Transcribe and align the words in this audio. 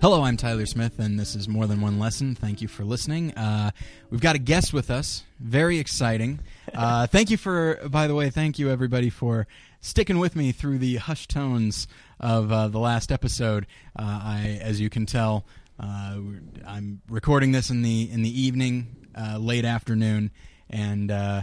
Hello, 0.00 0.22
I'm 0.22 0.36
Tyler 0.36 0.64
Smith, 0.64 1.00
and 1.00 1.18
this 1.18 1.34
is 1.34 1.48
More 1.48 1.66
Than 1.66 1.80
One 1.80 1.98
Lesson. 1.98 2.36
Thank 2.36 2.62
you 2.62 2.68
for 2.68 2.84
listening. 2.84 3.34
Uh, 3.34 3.72
we've 4.10 4.20
got 4.20 4.36
a 4.36 4.38
guest 4.38 4.72
with 4.72 4.92
us. 4.92 5.24
Very 5.40 5.80
exciting. 5.80 6.38
Uh, 6.72 7.06
thank 7.08 7.30
you 7.30 7.36
for, 7.36 7.80
by 7.88 8.06
the 8.06 8.14
way, 8.14 8.30
thank 8.30 8.60
you 8.60 8.70
everybody 8.70 9.10
for 9.10 9.48
sticking 9.80 10.20
with 10.20 10.36
me 10.36 10.52
through 10.52 10.78
the 10.78 10.96
hushed 10.98 11.30
tones 11.30 11.88
of 12.20 12.52
uh, 12.52 12.68
the 12.68 12.78
last 12.78 13.10
episode. 13.10 13.66
Uh, 13.98 14.02
I, 14.04 14.60
as 14.62 14.80
you 14.80 14.88
can 14.88 15.04
tell, 15.04 15.44
uh, 15.80 16.18
I'm 16.64 17.02
recording 17.08 17.50
this 17.50 17.68
in 17.68 17.82
the 17.82 18.08
in 18.08 18.22
the 18.22 18.40
evening, 18.40 19.08
uh, 19.20 19.38
late 19.38 19.64
afternoon, 19.64 20.30
and 20.70 21.10
uh, 21.10 21.42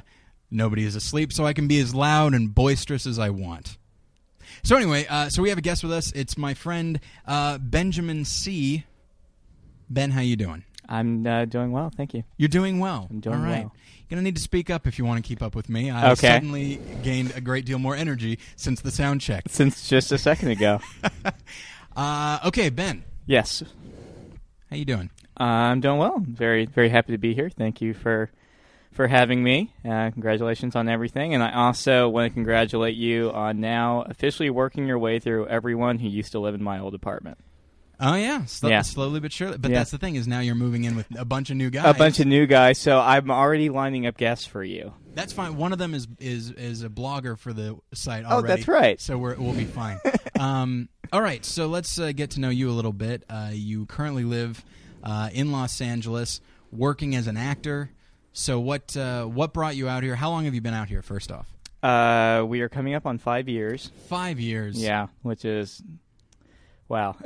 nobody 0.50 0.86
is 0.86 0.95
asleep, 0.95 1.33
so 1.33 1.45
I 1.45 1.52
can 1.52 1.67
be 1.67 1.81
as 1.81 1.94
loud 1.94 2.33
and 2.33 2.56
boisterous 2.56 3.06
as 3.06 3.20
I 3.20 3.31
want. 3.31 3.78
So 4.64 4.76
anyway, 4.76 5.06
uh, 5.10 5.30
so 5.30 5.42
we 5.42 5.50
have 5.50 5.58
a 5.58 5.62
guest 5.62 5.84
with 5.84 5.92
us. 5.92 6.12
It's 6.14 6.38
my 6.38 6.54
friend 6.54 7.00
uh, 7.26 7.58
Benjamin 7.60 8.26
C. 8.26 8.84
Ben, 9.90 10.12
how 10.12 10.22
you 10.22 10.36
doing? 10.36 10.64
I'm 10.88 11.26
uh, 11.26 11.46
doing 11.46 11.72
well, 11.72 11.92
thank 11.96 12.14
you. 12.14 12.24
You're 12.38 12.48
doing 12.50 12.80
well. 12.80 13.08
I'm 13.10 13.20
doing 13.20 13.36
All 13.38 13.42
right. 13.42 13.64
well. 13.64 13.76
You're 14.08 14.18
gonna 14.18 14.22
need 14.22 14.36
to 14.36 14.42
speak 14.42 14.70
up 14.70 14.86
if 14.86 15.00
you 15.00 15.06
want 15.06 15.23
to 15.23 15.28
keep 15.28 15.42
up 15.42 15.56
with 15.56 15.68
me. 15.68 15.90
I 15.90 16.12
Okay. 16.12 16.28
suddenly 16.28 16.80
gained 17.02 17.34
a 17.36 17.42
great 17.42 17.66
deal 17.66 17.80
more 17.80 17.96
energy 17.96 18.38
since 18.56 18.82
the 18.82 18.92
sound 18.92 19.22
check. 19.22 19.46
Since 19.48 19.90
just 19.90 20.12
a 20.12 20.18
second 20.18 20.50
ago. 20.50 20.80
Uh, 21.96 22.40
okay, 22.44 22.68
Ben, 22.70 23.06
yes, 23.26 23.64
how 24.70 24.76
you 24.76 24.84
doing? 24.84 25.10
uh, 25.40 25.44
I'm 25.44 25.80
doing 25.80 25.98
well. 25.98 26.18
Very, 26.20 26.66
very 26.66 26.90
happy 26.90 27.14
to 27.14 27.18
be 27.18 27.34
here. 27.34 27.50
Thank 27.50 27.80
you 27.80 27.94
for 27.94 28.30
for 28.96 29.08
having 29.08 29.44
me. 29.44 29.74
Uh, 29.84 30.10
congratulations 30.12 30.76
on 30.76 30.90
everything, 30.90 31.34
and 31.36 31.44
I 31.44 31.52
also 31.54 32.10
want 32.10 32.32
to 32.32 32.34
congratulate 32.34 32.96
you 32.96 33.30
on 33.32 33.60
now 33.60 34.02
officially 34.10 34.50
working 34.50 34.88
your 34.88 34.98
way 34.98 35.20
through 35.20 35.48
everyone 35.48 36.00
who 36.00 36.08
used 36.08 36.32
to 36.32 36.40
live 36.40 36.56
in 36.56 36.64
my 36.64 36.80
old 36.80 36.96
apartment. 36.96 37.38
Oh 38.00 38.16
yeah, 38.16 38.44
sl- 38.46 38.68
Yeah. 38.70 38.82
slowly 38.82 39.20
but 39.22 39.32
surely. 39.32 39.58
But 39.58 39.72
Yeah. 39.72 39.78
that's 39.80 39.92
the 39.92 39.98
thing 39.98 40.16
is 40.16 40.28
now 40.28 40.40
you're 40.42 40.54
moving 40.56 40.84
in 40.84 40.96
with 40.98 41.08
a 41.18 41.23
bunch 41.23 41.50
of 41.50 41.56
new 41.56 41.70
guys. 41.70 41.86
A 41.86 41.98
bunch 41.98 42.20
of 42.20 42.28
new 42.28 42.46
guys, 42.46 42.78
so 42.78 43.00
I'm 43.00 43.30
already 43.32 43.70
lining 43.70 44.06
up 44.06 44.18
guests 44.18 44.46
for 44.46 44.64
you. 44.64 44.94
That's 45.14 45.32
fine. 45.32 45.56
One 45.56 45.72
of 45.72 45.78
them 45.80 45.94
is 45.94 46.08
is 46.20 46.52
is 46.52 46.84
a 46.84 46.90
blogger 46.90 47.38
for 47.38 47.54
the 47.54 47.78
site 47.94 48.26
already. 48.26 48.28
Oh, 48.28 48.36
already. 48.40 48.48
that's 48.56 48.68
right. 48.68 49.00
So 49.00 49.18
we're, 49.18 49.36
we'll 49.36 49.54
be 49.54 49.64
fine. 49.64 50.00
um, 50.40 50.90
all 51.14 51.22
right. 51.22 51.46
So 51.46 51.68
let's 51.68 51.98
uh, 51.98 52.12
get 52.12 52.32
to 52.32 52.42
know 52.42 52.50
you 52.50 52.70
a 52.70 52.73
little 52.73 52.92
bit. 52.92 53.23
Uh, 53.30 53.52
you 53.54 53.86
currently 53.86 54.26
live 54.26 54.66
uh, 55.02 55.30
in 55.32 55.54
Los 55.54 55.80
Angeles, 55.80 56.42
working 56.73 57.16
as 57.16 57.28
an 57.28 57.38
actor. 57.38 57.92
So 58.38 58.59
what 58.59 58.95
uh, 58.97 59.23
what 59.25 59.53
brought 59.53 59.78
you 59.78 59.88
out 59.88 60.03
here? 60.03 60.14
How 60.16 60.30
long 60.30 60.44
have 60.44 60.53
you 60.53 60.59
been 60.59 60.73
out 60.73 60.89
here? 60.89 61.02
First 61.02 61.31
off, 61.31 61.47
Uh, 61.82 62.43
we 62.45 62.60
are 62.60 62.67
coming 62.67 62.93
up 62.93 63.05
on 63.05 63.17
five 63.17 63.48
years. 63.48 63.92
five 64.10 64.42
years. 64.42 64.77
Yeah, 64.77 65.08
which 65.21 65.45
is 65.45 65.82
wow. 66.89 67.15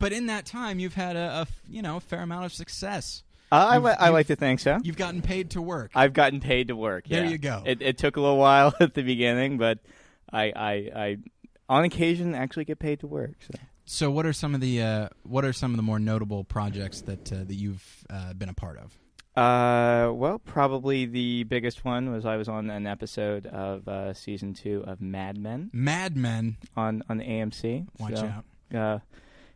But 0.00 0.12
in 0.12 0.26
that 0.26 0.46
time, 0.46 0.80
you've 0.80 0.94
had 0.94 1.14
a, 1.14 1.42
a 1.42 1.46
you 1.68 1.80
know 1.80 1.98
a 1.98 2.00
fair 2.00 2.22
amount 2.22 2.44
of 2.44 2.52
success. 2.52 3.22
I, 3.52 3.78
li- 3.78 3.94
I 4.00 4.08
like 4.08 4.26
to 4.28 4.36
think 4.36 4.58
so. 4.58 4.80
You've 4.82 4.96
gotten 4.96 5.22
paid 5.22 5.50
to 5.50 5.62
work. 5.62 5.92
I've 5.94 6.12
gotten 6.12 6.40
paid 6.40 6.68
to 6.68 6.74
work. 6.76 7.06
There 7.06 7.24
you 7.24 7.38
go. 7.38 7.62
It, 7.64 7.82
it 7.82 7.98
took 7.98 8.16
a 8.16 8.20
little 8.20 8.38
while 8.48 8.74
at 8.80 8.94
the 8.94 9.02
beginning, 9.02 9.58
but 9.58 9.78
I, 10.32 10.44
I, 10.56 10.72
I, 10.96 11.16
on 11.68 11.84
occasion, 11.84 12.34
actually 12.34 12.64
get 12.64 12.80
paid 12.80 12.98
to 13.00 13.06
work. 13.06 13.34
So. 13.40 13.58
so 13.84 14.10
what 14.10 14.26
are 14.26 14.32
some 14.32 14.56
of 14.56 14.60
the 14.60 14.82
uh, 14.82 15.08
what 15.22 15.44
are 15.44 15.52
some 15.52 15.70
of 15.70 15.76
the 15.76 15.82
more 15.84 16.00
notable 16.00 16.42
projects 16.42 17.02
that 17.02 17.30
uh, 17.32 17.44
that 17.44 17.54
you've 17.54 18.04
uh, 18.10 18.32
been 18.32 18.48
a 18.48 18.54
part 18.54 18.78
of? 18.78 18.98
Uh, 19.34 20.10
well, 20.12 20.38
probably 20.44 21.06
the 21.06 21.44
biggest 21.44 21.84
one 21.86 22.12
was 22.12 22.26
I 22.26 22.36
was 22.36 22.48
on 22.48 22.68
an 22.68 22.86
episode 22.86 23.46
of 23.46 23.88
uh, 23.88 24.12
season 24.12 24.52
two 24.52 24.84
of 24.86 25.00
Mad 25.00 25.38
Men 25.38 25.70
Mad 25.72 26.16
Men. 26.16 26.58
on 26.76 27.02
on 27.08 27.20
AMC. 27.20 27.86
Watch 27.98 28.16
So, 28.18 28.26
out. 28.26 28.76
Uh, 28.76 28.98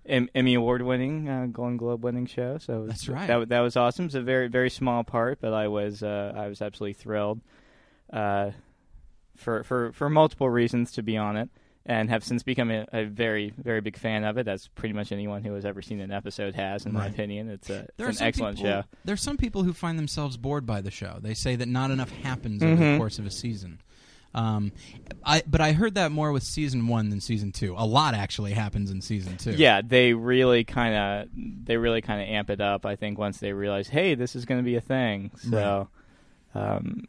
Emmy 0.09 0.55
award 0.55 0.83
winning, 0.83 1.29
uh, 1.29 1.47
Golden 1.53 1.77
Globe 1.77 2.03
winning 2.05 2.27
show. 2.27 2.59
So 2.59 2.81
was- 2.81 2.89
That's 2.89 3.09
right. 3.09 3.27
That 3.27 3.49
that 3.51 3.61
was 3.61 3.77
awesome. 3.77 4.07
It's 4.07 4.15
a 4.15 4.23
very 4.23 4.49
very 4.49 4.71
small 4.71 5.05
part, 5.05 5.41
but 5.43 5.53
I 5.53 5.69
was 5.69 6.03
uh, 6.03 6.33
I 6.35 6.49
was 6.49 6.63
absolutely 6.63 6.95
thrilled. 6.95 7.41
Uh, 8.11 8.53
for 9.37 9.63
for 9.65 9.93
for 9.93 10.09
multiple 10.09 10.49
reasons 10.49 10.93
to 10.93 11.03
be 11.03 11.19
on 11.19 11.37
it, 11.37 11.51
and 11.89 12.11
have 12.11 12.25
since 12.25 12.43
become 12.43 12.71
a, 12.71 12.85
a 12.93 13.05
very 13.05 13.53
very 13.57 13.81
big 13.81 13.97
fan 13.97 14.25
of 14.25 14.37
it. 14.39 14.49
As 14.49 14.69
pretty 14.69 14.93
much 14.93 15.13
anyone 15.13 15.45
who 15.45 15.55
has 15.55 15.65
ever 15.65 15.81
seen 15.83 16.01
an 16.01 16.11
episode 16.11 16.55
has, 16.55 16.85
in 16.85 16.93
my 16.93 17.07
opinion. 17.07 17.49
It's 17.49 17.71
a 17.71 17.87
it's 17.99 18.21
an 18.21 18.27
excellent 18.27 18.57
people, 18.59 18.71
show. 18.71 18.85
There 19.05 19.15
are 19.15 19.17
some 19.17 19.37
people 19.37 19.63
who 19.63 19.73
find 19.73 19.99
themselves 19.99 20.37
bored 20.37 20.67
by 20.67 20.81
the 20.81 20.91
show. 20.91 21.19
They 21.21 21.35
say 21.35 21.57
that 21.57 21.69
not 21.69 21.91
enough 21.91 22.11
happens 22.11 22.63
over 22.63 22.77
the 22.77 22.83
Mhm. 22.83 22.99
course 22.99 23.19
of 23.19 23.27
a 23.27 23.31
season. 23.31 23.81
Um, 24.35 24.73
I 25.25 25.43
but 25.47 25.63
I 25.63 25.73
heard 25.73 25.95
that 25.95 26.13
more 26.13 26.31
with 26.31 26.43
season 26.43 26.89
one 26.89 27.09
than 27.09 27.21
season 27.23 27.53
two. 27.53 27.75
A 27.79 27.87
lot 27.87 28.13
actually 28.13 28.53
happens 28.53 28.91
in 28.91 29.01
season 29.01 29.39
two. 29.39 29.53
Yeah, 29.53 29.81
they 29.83 30.13
really 30.13 30.65
kind 30.65 30.95
of 30.95 31.29
they 31.65 31.79
really 31.79 32.03
kind 32.03 32.21
of 32.21 32.29
amp 32.29 32.51
it 32.51 32.61
up. 32.61 32.85
I 32.85 32.97
think 32.97 33.17
once 33.19 33.39
they 33.39 33.53
realize, 33.55 33.89
hey, 33.89 34.15
this 34.15 34.37
is 34.37 34.45
going 34.45 34.61
to 34.61 34.65
be 34.65 34.77
a 34.77 34.81
thing. 34.83 35.31
So, 35.37 35.89
um, 36.55 37.05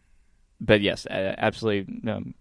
but 0.62 0.80
yes, 0.80 1.06
absolutely 1.10 2.10
um, 2.10 2.34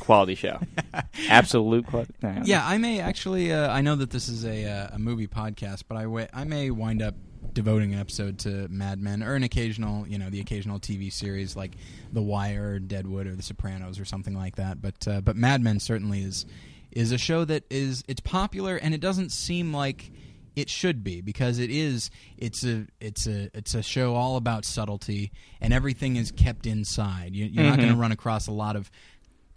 quality 0.00 0.34
show. 0.34 0.58
Absolute 1.28 1.86
quality. 1.86 2.14
no, 2.22 2.42
Yeah, 2.44 2.66
I 2.66 2.78
may 2.78 3.00
actually. 3.00 3.52
Uh, 3.52 3.70
I 3.70 3.80
know 3.80 3.96
that 3.96 4.10
this 4.10 4.28
is 4.28 4.44
a 4.44 4.64
uh, 4.64 4.88
a 4.94 4.98
movie 4.98 5.26
podcast, 5.26 5.84
but 5.88 5.96
I 5.96 6.06
wa- 6.06 6.26
I 6.32 6.44
may 6.44 6.70
wind 6.70 7.02
up 7.02 7.14
devoting 7.52 7.94
an 7.94 8.00
episode 8.00 8.38
to 8.40 8.68
Mad 8.68 9.00
Men 9.00 9.22
or 9.22 9.34
an 9.34 9.42
occasional, 9.42 10.06
you 10.06 10.18
know, 10.18 10.30
the 10.30 10.40
occasional 10.40 10.78
TV 10.78 11.12
series 11.12 11.56
like 11.56 11.72
The 12.12 12.22
Wire, 12.22 12.74
or 12.74 12.78
Deadwood, 12.78 13.26
or 13.26 13.34
The 13.34 13.42
Sopranos, 13.42 13.98
or 13.98 14.04
something 14.04 14.34
like 14.34 14.56
that. 14.56 14.80
But 14.80 15.08
uh, 15.08 15.20
but 15.20 15.36
Mad 15.36 15.62
Men 15.62 15.80
certainly 15.80 16.22
is 16.22 16.46
is 16.92 17.12
a 17.12 17.18
show 17.18 17.44
that 17.44 17.64
is 17.70 18.02
it's 18.08 18.20
popular 18.20 18.76
and 18.76 18.94
it 18.94 19.00
doesn't 19.00 19.30
seem 19.30 19.74
like 19.74 20.10
it 20.56 20.68
should 20.68 21.04
be 21.04 21.20
because 21.20 21.58
it 21.58 21.70
is 21.70 22.10
it's 22.36 22.64
a 22.64 22.86
it's 23.00 23.26
a 23.26 23.50
it's 23.54 23.74
a 23.74 23.82
show 23.82 24.14
all 24.14 24.36
about 24.36 24.64
subtlety 24.64 25.30
and 25.60 25.72
everything 25.72 26.16
is 26.16 26.32
kept 26.32 26.66
inside 26.66 27.34
you, 27.36 27.44
you're 27.44 27.64
not 27.64 27.76
going 27.76 27.90
to 27.90 27.94
run 27.94 28.10
across 28.10 28.46
a 28.46 28.52
lot 28.52 28.74
of 28.74 28.90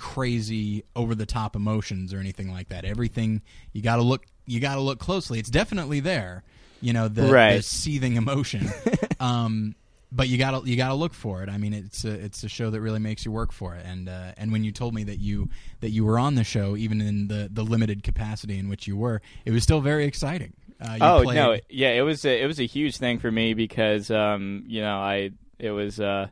crazy 0.02 0.84
over 0.96 1.14
the 1.14 1.28
top 1.28 1.56
emotions 1.56 2.12
or 2.12 2.18
anything 2.18 2.52
like 2.52 2.70
that 2.70 2.86
everything 2.86 3.40
you 3.72 3.84
got 3.84 3.98
to 3.98 4.02
look 4.02 4.26
you 4.48 4.60
got 4.60 4.76
to 4.76 4.82
look 4.82 4.98
closely 4.98 5.38
it's 5.38 5.50
definitely 5.50 6.00
there 6.00 6.44
you 6.82 6.92
know 6.92 7.08
the, 7.08 7.22
the 7.22 7.62
seething 7.62 8.16
emotion 8.16 8.68
um 9.20 9.76
but 10.12 10.28
you 10.28 10.38
gotta 10.38 10.68
you 10.68 10.76
gotta 10.76 10.94
look 10.94 11.14
for 11.14 11.42
it. 11.42 11.50
I 11.50 11.58
mean, 11.58 11.74
it's 11.74 12.04
a 12.04 12.12
it's 12.12 12.44
a 12.44 12.50
show 12.50 12.70
that 12.70 12.82
really 12.82 13.00
makes 13.00 13.24
you 13.24 13.32
work 13.32 13.54
for 13.54 13.76
it. 13.76 13.86
And 13.86 14.10
uh, 14.10 14.34
and 14.36 14.52
when 14.52 14.64
you 14.64 14.72
told 14.72 14.94
me 14.94 15.06
that 15.06 15.20
you 15.20 15.50
that 15.80 15.92
you 15.92 16.04
were 16.04 16.20
on 16.20 16.36
the 16.36 16.44
show, 16.44 16.76
even 16.76 17.00
in 17.00 17.28
the, 17.28 17.50
the 17.52 17.64
limited 17.64 18.04
capacity 18.04 18.60
in 18.60 18.68
which 18.68 18.88
you 18.88 18.98
were, 18.98 19.22
it 19.46 19.52
was 19.52 19.64
still 19.64 19.80
very 19.80 20.06
exciting. 20.06 20.54
Uh, 20.82 20.94
you 20.94 21.00
oh 21.02 21.24
played- 21.24 21.36
no, 21.36 21.58
yeah, 21.70 21.92
it 21.92 22.02
was 22.02 22.26
a, 22.26 22.42
it 22.44 22.46
was 22.46 22.60
a 22.60 22.66
huge 22.66 22.98
thing 22.98 23.20
for 23.20 23.32
me 23.32 23.54
because 23.54 24.12
um, 24.12 24.66
you 24.68 24.82
know 24.82 24.98
I 24.98 25.32
it 25.60 25.72
was 25.72 26.00
uh, 26.00 26.28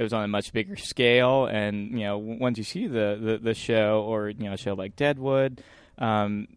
it 0.00 0.02
was 0.02 0.14
on 0.14 0.24
a 0.24 0.28
much 0.28 0.54
bigger 0.54 0.76
scale, 0.76 1.44
and 1.44 1.90
you 1.92 2.06
know 2.06 2.16
once 2.16 2.56
you 2.56 2.64
see 2.64 2.86
the, 2.86 3.18
the, 3.22 3.38
the 3.42 3.54
show 3.54 4.02
or 4.08 4.30
you 4.30 4.44
know 4.44 4.54
a 4.54 4.56
show 4.56 4.72
like 4.72 4.96
Deadwood, 4.96 5.62
um, 5.98 6.48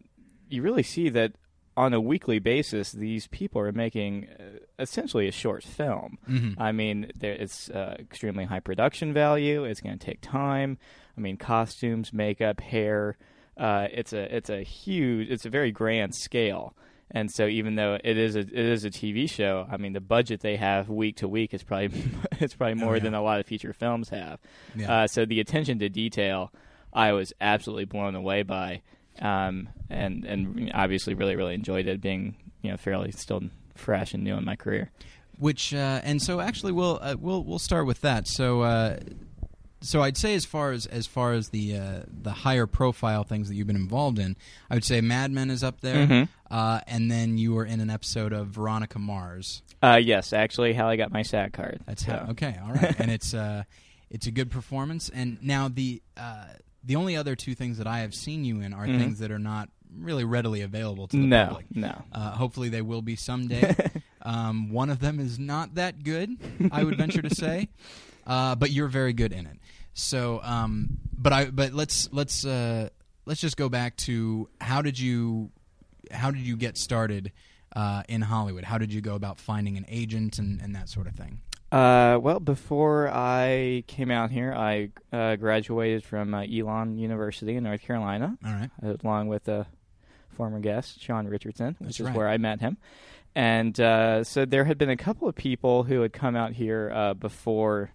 you 0.48 0.62
really 0.62 0.82
see 0.82 1.10
that 1.10 1.32
on 1.76 1.92
a 1.92 2.00
weekly 2.00 2.38
basis 2.38 2.92
these 2.92 3.26
people 3.26 3.60
are 3.60 3.70
making 3.72 4.28
uh, 4.40 4.42
essentially 4.78 5.28
a 5.28 5.32
short 5.32 5.62
film. 5.62 6.16
Mhm. 6.26 6.54
I 6.56 6.72
mean, 6.72 7.10
there, 7.16 7.34
it's 7.34 7.68
uh, 7.68 7.96
extremely 7.98 8.44
high 8.44 8.60
production 8.60 9.12
value. 9.12 9.64
It's 9.64 9.82
going 9.82 9.98
to 9.98 10.06
take 10.06 10.22
time. 10.22 10.78
I 11.18 11.20
mean, 11.20 11.36
costumes, 11.36 12.12
makeup, 12.14 12.60
hair. 12.62 13.18
Uh, 13.58 13.88
it's 13.92 14.14
a 14.14 14.34
it's 14.34 14.48
a 14.48 14.62
huge. 14.62 15.28
It's 15.30 15.44
a 15.44 15.50
very 15.50 15.70
grand 15.70 16.14
scale. 16.14 16.74
And 17.10 17.30
so, 17.30 17.46
even 17.46 17.76
though 17.76 17.98
it 18.02 18.16
is 18.18 18.34
a 18.34 18.40
it 18.40 18.52
is 18.52 18.84
a 18.84 18.90
TV 18.90 19.30
show, 19.30 19.66
I 19.70 19.76
mean, 19.76 19.92
the 19.92 20.00
budget 20.00 20.40
they 20.40 20.56
have 20.56 20.88
week 20.88 21.16
to 21.18 21.28
week 21.28 21.54
is 21.54 21.62
probably 21.62 22.02
it's 22.40 22.54
probably 22.54 22.74
more 22.74 22.92
Oh, 22.92 22.96
yeah. 22.96 23.02
than 23.02 23.14
a 23.14 23.22
lot 23.22 23.40
of 23.40 23.46
feature 23.46 23.72
films 23.72 24.08
have. 24.08 24.40
Yeah. 24.74 24.92
Uh, 25.02 25.06
so 25.06 25.24
the 25.24 25.38
attention 25.40 25.78
to 25.80 25.88
detail, 25.88 26.50
I 26.92 27.12
was 27.12 27.32
absolutely 27.40 27.84
blown 27.84 28.14
away 28.14 28.42
by, 28.42 28.82
um, 29.20 29.68
and 29.90 30.24
and 30.24 30.70
obviously 30.74 31.14
really 31.14 31.36
really 31.36 31.54
enjoyed 31.54 31.86
it, 31.86 32.00
being 32.00 32.36
you 32.62 32.70
know 32.70 32.76
fairly 32.76 33.12
still 33.12 33.42
fresh 33.74 34.14
and 34.14 34.24
new 34.24 34.34
in 34.36 34.44
my 34.44 34.56
career. 34.56 34.90
which 35.38 35.74
uh, 35.74 36.00
and 36.04 36.22
so 36.22 36.40
actually 36.40 36.72
we'll 36.72 36.98
uh, 37.02 37.14
we'll 37.18 37.44
we'll 37.44 37.58
start 37.58 37.86
with 37.86 38.00
that. 38.00 38.26
So 38.26 38.62
uh, 38.62 38.98
so 39.84 40.02
I'd 40.02 40.16
say 40.16 40.34
as 40.34 40.44
far 40.44 40.72
as 40.72 40.86
as 40.86 41.06
far 41.06 41.32
as 41.32 41.50
the 41.50 41.76
uh, 41.76 42.00
the 42.08 42.32
higher 42.32 42.66
profile 42.66 43.22
things 43.24 43.48
that 43.48 43.54
you've 43.54 43.66
been 43.66 43.76
involved 43.76 44.18
in, 44.18 44.36
I 44.70 44.74
would 44.74 44.84
say 44.84 45.00
Mad 45.00 45.30
Men 45.30 45.50
is 45.50 45.62
up 45.62 45.80
there, 45.80 46.06
Mhm. 46.06 46.28
uh, 46.50 46.80
and 46.86 47.10
then 47.10 47.38
you 47.38 47.52
were 47.54 47.64
in 47.64 47.80
an 47.80 47.90
episode 47.90 48.32
of 48.32 48.48
Veronica 48.48 48.98
Mars. 48.98 49.62
Uh, 49.82 50.00
yes, 50.02 50.32
actually, 50.32 50.72
how 50.72 50.88
I 50.88 50.96
got 50.96 51.12
my 51.12 51.22
SAG 51.22 51.52
card. 51.52 51.80
That's 51.86 52.04
So- 52.06 52.12
how. 52.12 52.30
Okay, 52.32 52.56
all 52.64 52.72
right, 52.72 52.98
and 52.98 53.10
it's 53.16 53.34
uh, 53.34 53.64
it's 54.10 54.26
a 54.26 54.30
good 54.30 54.50
performance. 54.50 55.08
And 55.08 55.38
now 55.42 55.68
the 55.68 56.02
uh, 56.16 56.46
the 56.82 56.96
only 56.96 57.16
other 57.16 57.34
two 57.36 57.54
things 57.54 57.78
that 57.78 57.86
I 57.86 58.00
have 58.00 58.14
seen 58.14 58.44
you 58.44 58.60
in 58.60 58.72
are 58.72 58.86
Mhm. 58.86 58.98
things 58.98 59.18
that 59.20 59.30
are 59.30 59.38
not 59.38 59.68
really 59.96 60.24
readily 60.24 60.60
available 60.60 61.06
to 61.08 61.16
the 61.16 61.22
No, 61.22 61.46
public. 61.46 61.66
no. 61.74 62.02
Uh, 62.12 62.32
hopefully, 62.32 62.68
they 62.68 62.82
will 62.82 63.02
be 63.02 63.14
someday. 63.16 63.74
um, 64.22 64.70
one 64.70 64.90
of 64.90 64.98
them 65.00 65.20
is 65.20 65.38
not 65.38 65.74
that 65.76 66.02
good, 66.02 66.36
I 66.72 66.82
would 66.84 66.96
venture 66.96 67.22
to 67.22 67.32
say, 67.34 67.68
uh, 68.26 68.54
but 68.56 68.70
you're 68.72 68.88
very 68.88 69.12
good 69.12 69.32
in 69.32 69.46
it. 69.46 69.58
So, 69.94 70.40
um, 70.42 70.98
but 71.16 71.32
I 71.32 71.44
but 71.46 71.72
let's 71.72 72.08
let's 72.12 72.44
uh, 72.44 72.88
let's 73.26 73.40
just 73.40 73.56
go 73.56 73.68
back 73.68 73.96
to 73.98 74.48
how 74.60 74.82
did 74.82 74.98
you 74.98 75.50
how 76.10 76.30
did 76.30 76.42
you 76.42 76.56
get 76.56 76.76
started 76.76 77.32
uh, 77.74 78.02
in 78.08 78.20
Hollywood? 78.20 78.64
How 78.64 78.78
did 78.78 78.92
you 78.92 79.00
go 79.00 79.14
about 79.14 79.38
finding 79.38 79.76
an 79.76 79.86
agent 79.88 80.38
and, 80.38 80.60
and 80.60 80.74
that 80.74 80.88
sort 80.88 81.06
of 81.06 81.14
thing? 81.14 81.40
Uh, 81.72 82.18
well, 82.20 82.38
before 82.38 83.08
I 83.08 83.82
came 83.88 84.10
out 84.10 84.30
here, 84.30 84.52
I 84.52 84.90
uh, 85.12 85.34
graduated 85.36 86.04
from 86.04 86.32
uh, 86.32 86.42
Elon 86.42 86.98
University 86.98 87.56
in 87.56 87.64
North 87.64 87.82
Carolina, 87.82 88.38
All 88.46 88.52
right. 88.52 88.70
along 89.02 89.26
with 89.26 89.48
a 89.48 89.66
former 90.36 90.60
guest, 90.60 91.00
Sean 91.00 91.26
Richardson, 91.26 91.74
which 91.78 91.98
That's 91.98 92.00
is 92.00 92.06
right. 92.06 92.16
where 92.16 92.28
I 92.28 92.36
met 92.38 92.60
him. 92.60 92.76
And 93.34 93.78
uh, 93.80 94.22
so 94.22 94.44
there 94.44 94.64
had 94.64 94.78
been 94.78 94.90
a 94.90 94.96
couple 94.96 95.28
of 95.28 95.34
people 95.34 95.82
who 95.82 96.02
had 96.02 96.12
come 96.12 96.36
out 96.36 96.52
here 96.52 96.92
uh, 96.94 97.14
before 97.14 97.90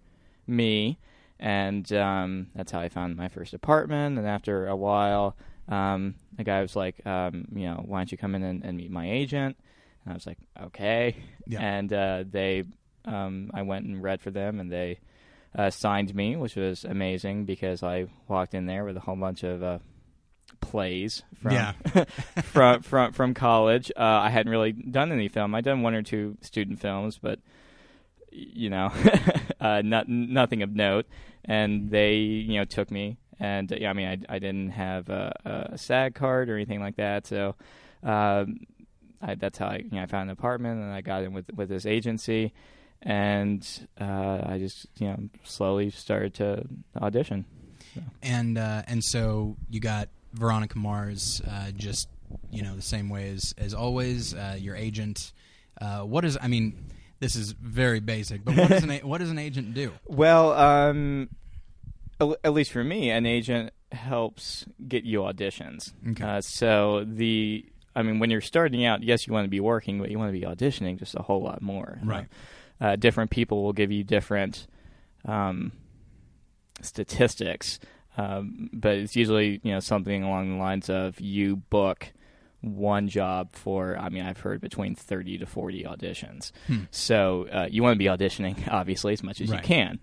me, 0.46 0.98
and 1.40 1.90
um, 1.92 2.48
that's 2.54 2.70
how 2.70 2.80
I 2.80 2.88
found 2.88 3.16
my 3.16 3.28
first 3.28 3.54
apartment. 3.54 4.18
And 4.18 4.26
after 4.26 4.68
a 4.68 4.76
while, 4.76 5.36
um, 5.68 6.14
the 6.36 6.44
guy 6.44 6.60
was 6.60 6.76
like, 6.76 7.04
um, 7.06 7.48
you 7.54 7.64
know, 7.64 7.82
why 7.84 7.98
don't 7.98 8.12
you 8.12 8.18
come 8.18 8.34
in 8.34 8.42
and, 8.42 8.64
and 8.64 8.76
meet 8.76 8.90
my 8.90 9.10
agent? 9.10 9.56
And 10.04 10.12
I 10.12 10.14
was 10.14 10.26
like, 10.26 10.38
okay. 10.64 11.16
Yeah. 11.46 11.60
And 11.60 11.92
uh, 11.92 12.24
they, 12.30 12.64
um, 13.06 13.50
I 13.54 13.62
went 13.62 13.86
and 13.86 14.02
read 14.02 14.20
for 14.20 14.30
them, 14.30 14.60
and 14.60 14.70
they 14.70 15.00
uh, 15.56 15.70
signed 15.70 16.14
me, 16.14 16.36
which 16.36 16.56
was 16.56 16.84
amazing 16.84 17.46
because 17.46 17.82
I 17.82 18.06
walked 18.28 18.54
in 18.54 18.66
there 18.66 18.84
with 18.84 18.96
a 18.96 19.00
whole 19.00 19.16
bunch 19.16 19.42
of 19.42 19.62
uh, 19.62 19.78
plays 20.60 21.22
from 21.40 21.52
Yeah. 21.52 21.72
from 22.44 22.82
from 22.82 23.12
from 23.12 23.34
college. 23.34 23.90
Uh, 23.96 24.02
I 24.02 24.28
hadn't 24.30 24.52
really 24.52 24.72
done 24.72 25.10
any 25.10 25.28
film. 25.28 25.54
I'd 25.54 25.64
done 25.64 25.82
one 25.82 25.94
or 25.94 26.02
two 26.02 26.36
student 26.42 26.80
films, 26.80 27.18
but 27.18 27.40
you 28.32 28.70
know, 28.70 28.92
uh, 29.60 29.82
not, 29.84 30.08
nothing 30.08 30.62
of 30.62 30.70
note. 30.74 31.06
And 31.44 31.90
they, 31.90 32.14
you 32.16 32.58
know, 32.58 32.64
took 32.64 32.90
me. 32.90 33.18
And 33.38 33.70
yeah, 33.70 33.90
I 33.90 33.92
mean, 33.94 34.06
I, 34.06 34.34
I 34.34 34.38
didn't 34.38 34.70
have 34.70 35.08
a, 35.08 35.70
a 35.72 35.78
SAG 35.78 36.14
card 36.14 36.50
or 36.50 36.56
anything 36.56 36.80
like 36.80 36.96
that, 36.96 37.26
so 37.26 37.56
um, 38.02 38.66
I, 39.22 39.34
that's 39.34 39.58
how 39.58 39.68
I, 39.68 39.76
you 39.76 39.90
know, 39.92 40.02
I 40.02 40.06
found 40.06 40.28
an 40.30 40.32
apartment, 40.32 40.80
and 40.80 40.92
I 40.92 41.00
got 41.00 41.22
in 41.22 41.32
with 41.32 41.46
with 41.54 41.70
this 41.70 41.86
agency, 41.86 42.52
and 43.02 43.66
uh, 44.00 44.42
I 44.44 44.58
just, 44.58 44.86
you 44.98 45.08
know, 45.08 45.18
slowly 45.42 45.90
started 45.90 46.34
to 46.34 46.64
audition. 47.00 47.46
and 48.22 48.58
uh, 48.58 48.82
and 48.86 49.02
so 49.02 49.56
you 49.70 49.80
got 49.80 50.10
Veronica 50.34 50.78
Mars, 50.78 51.42
uh, 51.48 51.70
just 51.72 52.08
you 52.50 52.62
know 52.62 52.76
the 52.76 52.82
same 52.82 53.08
way 53.08 53.30
as 53.30 53.54
as 53.58 53.74
always. 53.74 54.34
Uh, 54.34 54.56
your 54.58 54.76
agent. 54.76 55.32
Uh, 55.80 56.00
what 56.00 56.24
is? 56.24 56.36
I 56.40 56.48
mean, 56.48 56.76
this 57.20 57.36
is 57.36 57.52
very 57.52 58.00
basic, 58.00 58.44
but 58.44 58.56
what 58.56 58.68
does 58.68 58.82
an 58.82 58.90
a- 58.90 59.00
what 59.00 59.18
does 59.18 59.30
an 59.30 59.38
agent 59.38 59.74
do? 59.74 59.92
Well, 60.06 60.52
um, 60.52 61.28
at 62.20 62.28
at 62.44 62.52
least 62.52 62.72
for 62.72 62.82
me, 62.82 63.10
an 63.10 63.26
agent 63.26 63.72
helps 63.92 64.64
get 64.88 65.04
you 65.04 65.20
auditions. 65.20 65.92
Okay. 66.10 66.24
Uh, 66.24 66.40
so 66.40 67.04
the, 67.06 67.64
I 67.94 68.02
mean, 68.02 68.18
when 68.20 68.30
you're 68.30 68.40
starting 68.40 68.84
out, 68.84 69.02
yes, 69.02 69.26
you 69.26 69.32
want 69.32 69.44
to 69.44 69.50
be 69.50 69.60
working, 69.60 69.98
but 70.00 70.10
you 70.10 70.18
want 70.18 70.32
to 70.32 70.38
be 70.38 70.46
auditioning 70.46 70.98
just 70.98 71.14
a 71.14 71.22
whole 71.22 71.42
lot 71.42 71.60
more. 71.62 71.98
Right. 72.04 72.26
Uh, 72.80 72.96
different 72.96 73.30
people 73.30 73.62
will 73.62 73.72
give 73.72 73.90
you 73.92 74.02
different 74.04 74.66
um, 75.26 75.72
statistics, 76.80 77.78
um, 78.16 78.70
but 78.72 78.96
it's 78.96 79.16
usually 79.16 79.60
you 79.62 79.72
know 79.72 79.80
something 79.80 80.22
along 80.22 80.50
the 80.52 80.56
lines 80.62 80.88
of 80.88 81.20
you 81.20 81.56
book 81.56 82.12
one 82.62 83.08
job 83.08 83.54
for 83.54 83.96
I 83.96 84.08
mean 84.10 84.24
I've 84.24 84.40
heard 84.40 84.60
between 84.60 84.94
30 84.94 85.38
to 85.38 85.46
40 85.46 85.84
auditions. 85.84 86.52
Hmm. 86.66 86.80
So 86.90 87.46
uh, 87.52 87.68
you 87.70 87.82
want 87.82 87.94
to 87.94 87.98
be 87.98 88.04
auditioning 88.06 88.68
obviously 88.72 89.12
as 89.14 89.22
much 89.22 89.40
as 89.40 89.50
Right. 89.50 89.60
you 89.62 89.66
can. 89.66 89.98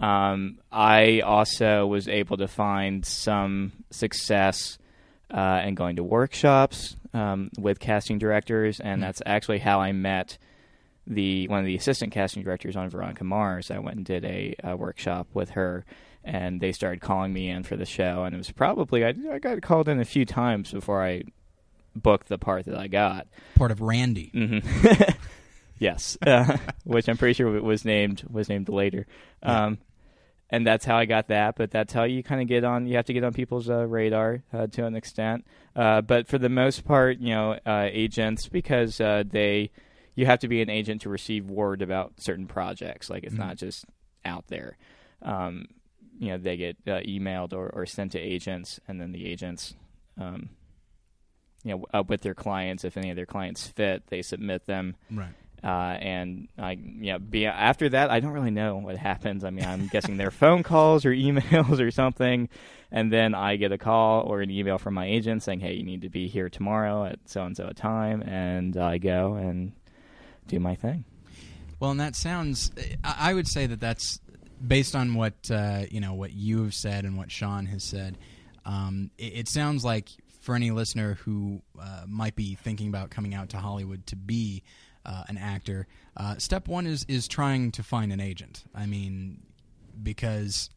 Right. 0.00 0.32
Um, 0.32 0.58
I 0.70 1.20
also 1.20 1.86
was 1.86 2.08
able 2.08 2.36
to 2.38 2.48
find 2.48 3.04
some 3.06 3.72
success 3.90 4.78
uh, 5.30 5.62
in 5.64 5.74
going 5.74 5.96
to 5.96 6.02
workshops 6.04 6.96
um, 7.14 7.50
with 7.58 7.80
casting 7.80 8.18
directors, 8.18 8.80
and 8.80 8.96
Hmm. 9.00 9.02
that's 9.06 9.22
actually 9.24 9.58
how 9.60 9.80
I 9.80 9.92
met 9.92 10.36
the 11.06 11.48
one 11.48 11.58
of 11.58 11.64
the 11.66 11.74
assistant 11.76 12.12
casting 12.12 12.42
directors 12.42 12.76
on 12.76 12.88
Veronica 12.90 13.24
Mars. 13.24 13.70
I 13.70 13.78
went 13.78 13.96
and 13.96 14.04
did 14.06 14.24
a, 14.24 14.54
a 14.62 14.76
workshop 14.76 15.28
with 15.34 15.50
her, 15.50 15.84
and 16.22 16.60
they 16.60 16.72
started 16.72 17.00
calling 17.00 17.32
me 17.32 17.48
in 17.48 17.62
for 17.64 17.76
the 17.76 17.84
show. 17.86 18.24
And 18.24 18.34
it 18.34 18.38
was 18.38 18.52
probably 18.52 19.04
I, 19.04 19.14
I 19.32 19.38
got 19.38 19.60
called 19.62 19.88
in 19.88 19.98
a 20.00 20.04
few 20.04 20.24
times 20.24 20.70
before 20.72 21.02
I 21.02 21.22
booked 21.94 22.28
the 22.28 22.38
part 22.38 22.64
that 22.66 22.76
I 22.76 22.88
got. 22.88 23.26
Part 23.54 23.70
of 23.70 23.80
Randy. 23.80 24.30
hmm 24.32 24.58
yes, 25.78 26.16
uh, 26.26 26.56
which 26.84 27.08
I'm 27.08 27.16
pretty 27.16 27.34
sure 27.34 27.50
was 27.60 27.84
named 27.84 28.24
was 28.30 28.48
named 28.48 28.68
later. 28.68 29.06
Um, 29.42 29.78
and 30.50 30.66
that's 30.66 30.84
how 30.84 30.96
I 30.96 31.06
got 31.06 31.28
that. 31.28 31.56
But 31.56 31.70
that's 31.70 31.92
how 31.92 32.04
you 32.04 32.22
kind 32.22 32.40
of 32.42 32.48
get 32.48 32.62
on. 32.64 32.86
You 32.86 32.96
have 32.96 33.06
to 33.06 33.12
get 33.12 33.24
on 33.24 33.32
people's 33.32 33.70
uh, 33.70 33.86
radar 33.86 34.42
uh, 34.52 34.66
to 34.68 34.84
an 34.84 34.94
extent. 34.94 35.46
Uh, 35.74 36.02
but 36.02 36.28
for 36.28 36.38
the 36.38 36.50
most 36.50 36.84
part, 36.84 37.18
you 37.18 37.30
know, 37.34 37.58
uh, 37.64 37.88
agents 37.90 38.48
because 38.48 39.00
uh, 39.00 39.22
they 39.26 39.70
you 40.14 40.26
have 40.26 40.40
to 40.40 40.48
be 40.48 40.60
an 40.60 40.68
agent 40.68 41.00
to 41.02 41.08
receive 41.08 41.46
word 41.48 41.80
about 41.80 42.12
certain 42.20 42.46
projects. 42.46 43.08
Like 43.08 43.24
it's 43.24 43.34
Mhm. 43.34 43.38
not 43.38 43.56
just 43.56 43.86
out 44.26 44.46
there. 44.48 44.76
Um, 45.22 45.66
you 46.18 46.28
know, 46.28 46.36
they 46.38 46.56
get 46.58 46.76
uh, 46.86 47.00
emailed 47.00 47.54
or, 47.54 47.68
or 47.70 47.86
sent 47.86 48.12
to 48.12 48.18
agents, 48.18 48.78
and 48.86 49.00
then 49.00 49.12
the 49.12 49.24
agents. 49.26 49.74
Um, 50.20 50.50
you 51.64 51.76
know, 51.76 51.84
uh, 51.92 52.02
with 52.06 52.22
their 52.22 52.34
clients, 52.34 52.84
if 52.84 52.96
any 52.96 53.10
of 53.10 53.16
their 53.16 53.26
clients 53.26 53.66
fit, 53.66 54.06
they 54.08 54.22
submit 54.22 54.66
them, 54.66 54.96
Right. 55.10 55.32
uh, 55.62 55.66
and 56.00 56.48
I, 56.58 56.72
you 56.72 57.12
know, 57.12 57.18
be 57.18 57.46
after 57.46 57.88
that, 57.90 58.10
I 58.10 58.20
don't 58.20 58.32
really 58.32 58.50
know 58.50 58.76
what 58.76 58.96
happens. 59.10 59.44
I 59.44 59.50
mean, 59.50 59.64
I'm 59.64 59.86
guessing 59.88 60.16
they're 60.16 60.30
phone 60.30 60.62
calls 60.62 61.04
or 61.04 61.10
emails 61.14 61.80
or 61.80 61.90
something, 61.90 62.48
and 62.90 63.12
then 63.12 63.34
I 63.34 63.56
get 63.56 63.72
a 63.72 63.78
call 63.78 64.22
or 64.22 64.40
an 64.42 64.50
email 64.50 64.78
from 64.78 64.94
my 64.94 65.06
agent 65.06 65.42
saying, 65.42 65.60
"Hey, 65.60 65.74
you 65.74 65.84
need 65.84 66.02
to 66.02 66.10
be 66.10 66.28
here 66.28 66.48
tomorrow 66.48 67.04
at 67.06 67.18
so 67.26 67.44
and 67.44 67.56
so 67.56 67.66
a 67.68 67.74
time," 67.74 68.22
and 68.22 68.76
I 68.76 68.98
go 68.98 69.34
and 69.34 69.72
do 70.48 70.58
my 70.60 70.74
thing. 70.74 71.04
Well, 71.80 71.90
and 71.92 72.00
that 72.00 72.14
sounds. 72.16 72.70
I 73.04 73.30
I 73.30 73.34
would 73.34 73.48
say 73.48 73.66
that 73.66 73.80
that's 73.80 74.20
based 74.64 74.94
on 74.94 75.14
what 75.14 75.34
uh, 75.50 75.82
you 75.90 76.00
know, 76.00 76.14
what 76.14 76.32
you 76.32 76.62
have 76.64 76.74
said 76.74 77.04
and 77.04 77.16
what 77.16 77.30
Sean 77.32 77.66
has 77.66 77.82
said. 77.84 78.18
Um, 78.64 79.10
it, 79.18 79.32
it 79.38 79.48
sounds 79.48 79.84
like 79.84 80.08
for 80.42 80.54
any 80.54 80.70
listener 80.70 81.14
who 81.24 81.62
uh, 81.80 82.02
might 82.06 82.36
be 82.36 82.54
thinking 82.56 82.88
about 82.88 83.08
coming 83.10 83.32
out 83.34 83.48
to 83.50 83.56
Hollywood 83.58 84.06
to 84.08 84.16
be 84.16 84.62
uh, 85.06 85.24
an 85.28 85.38
actor, 85.38 85.86
uh, 86.16 86.36
step 86.36 86.68
one 86.68 86.86
is 86.86 87.04
is 87.08 87.26
trying 87.26 87.70
to 87.72 87.82
find 87.82 88.12
an 88.12 88.20
agent. 88.20 88.64
I 88.74 88.84
mean, 88.86 89.40
because 90.02 90.68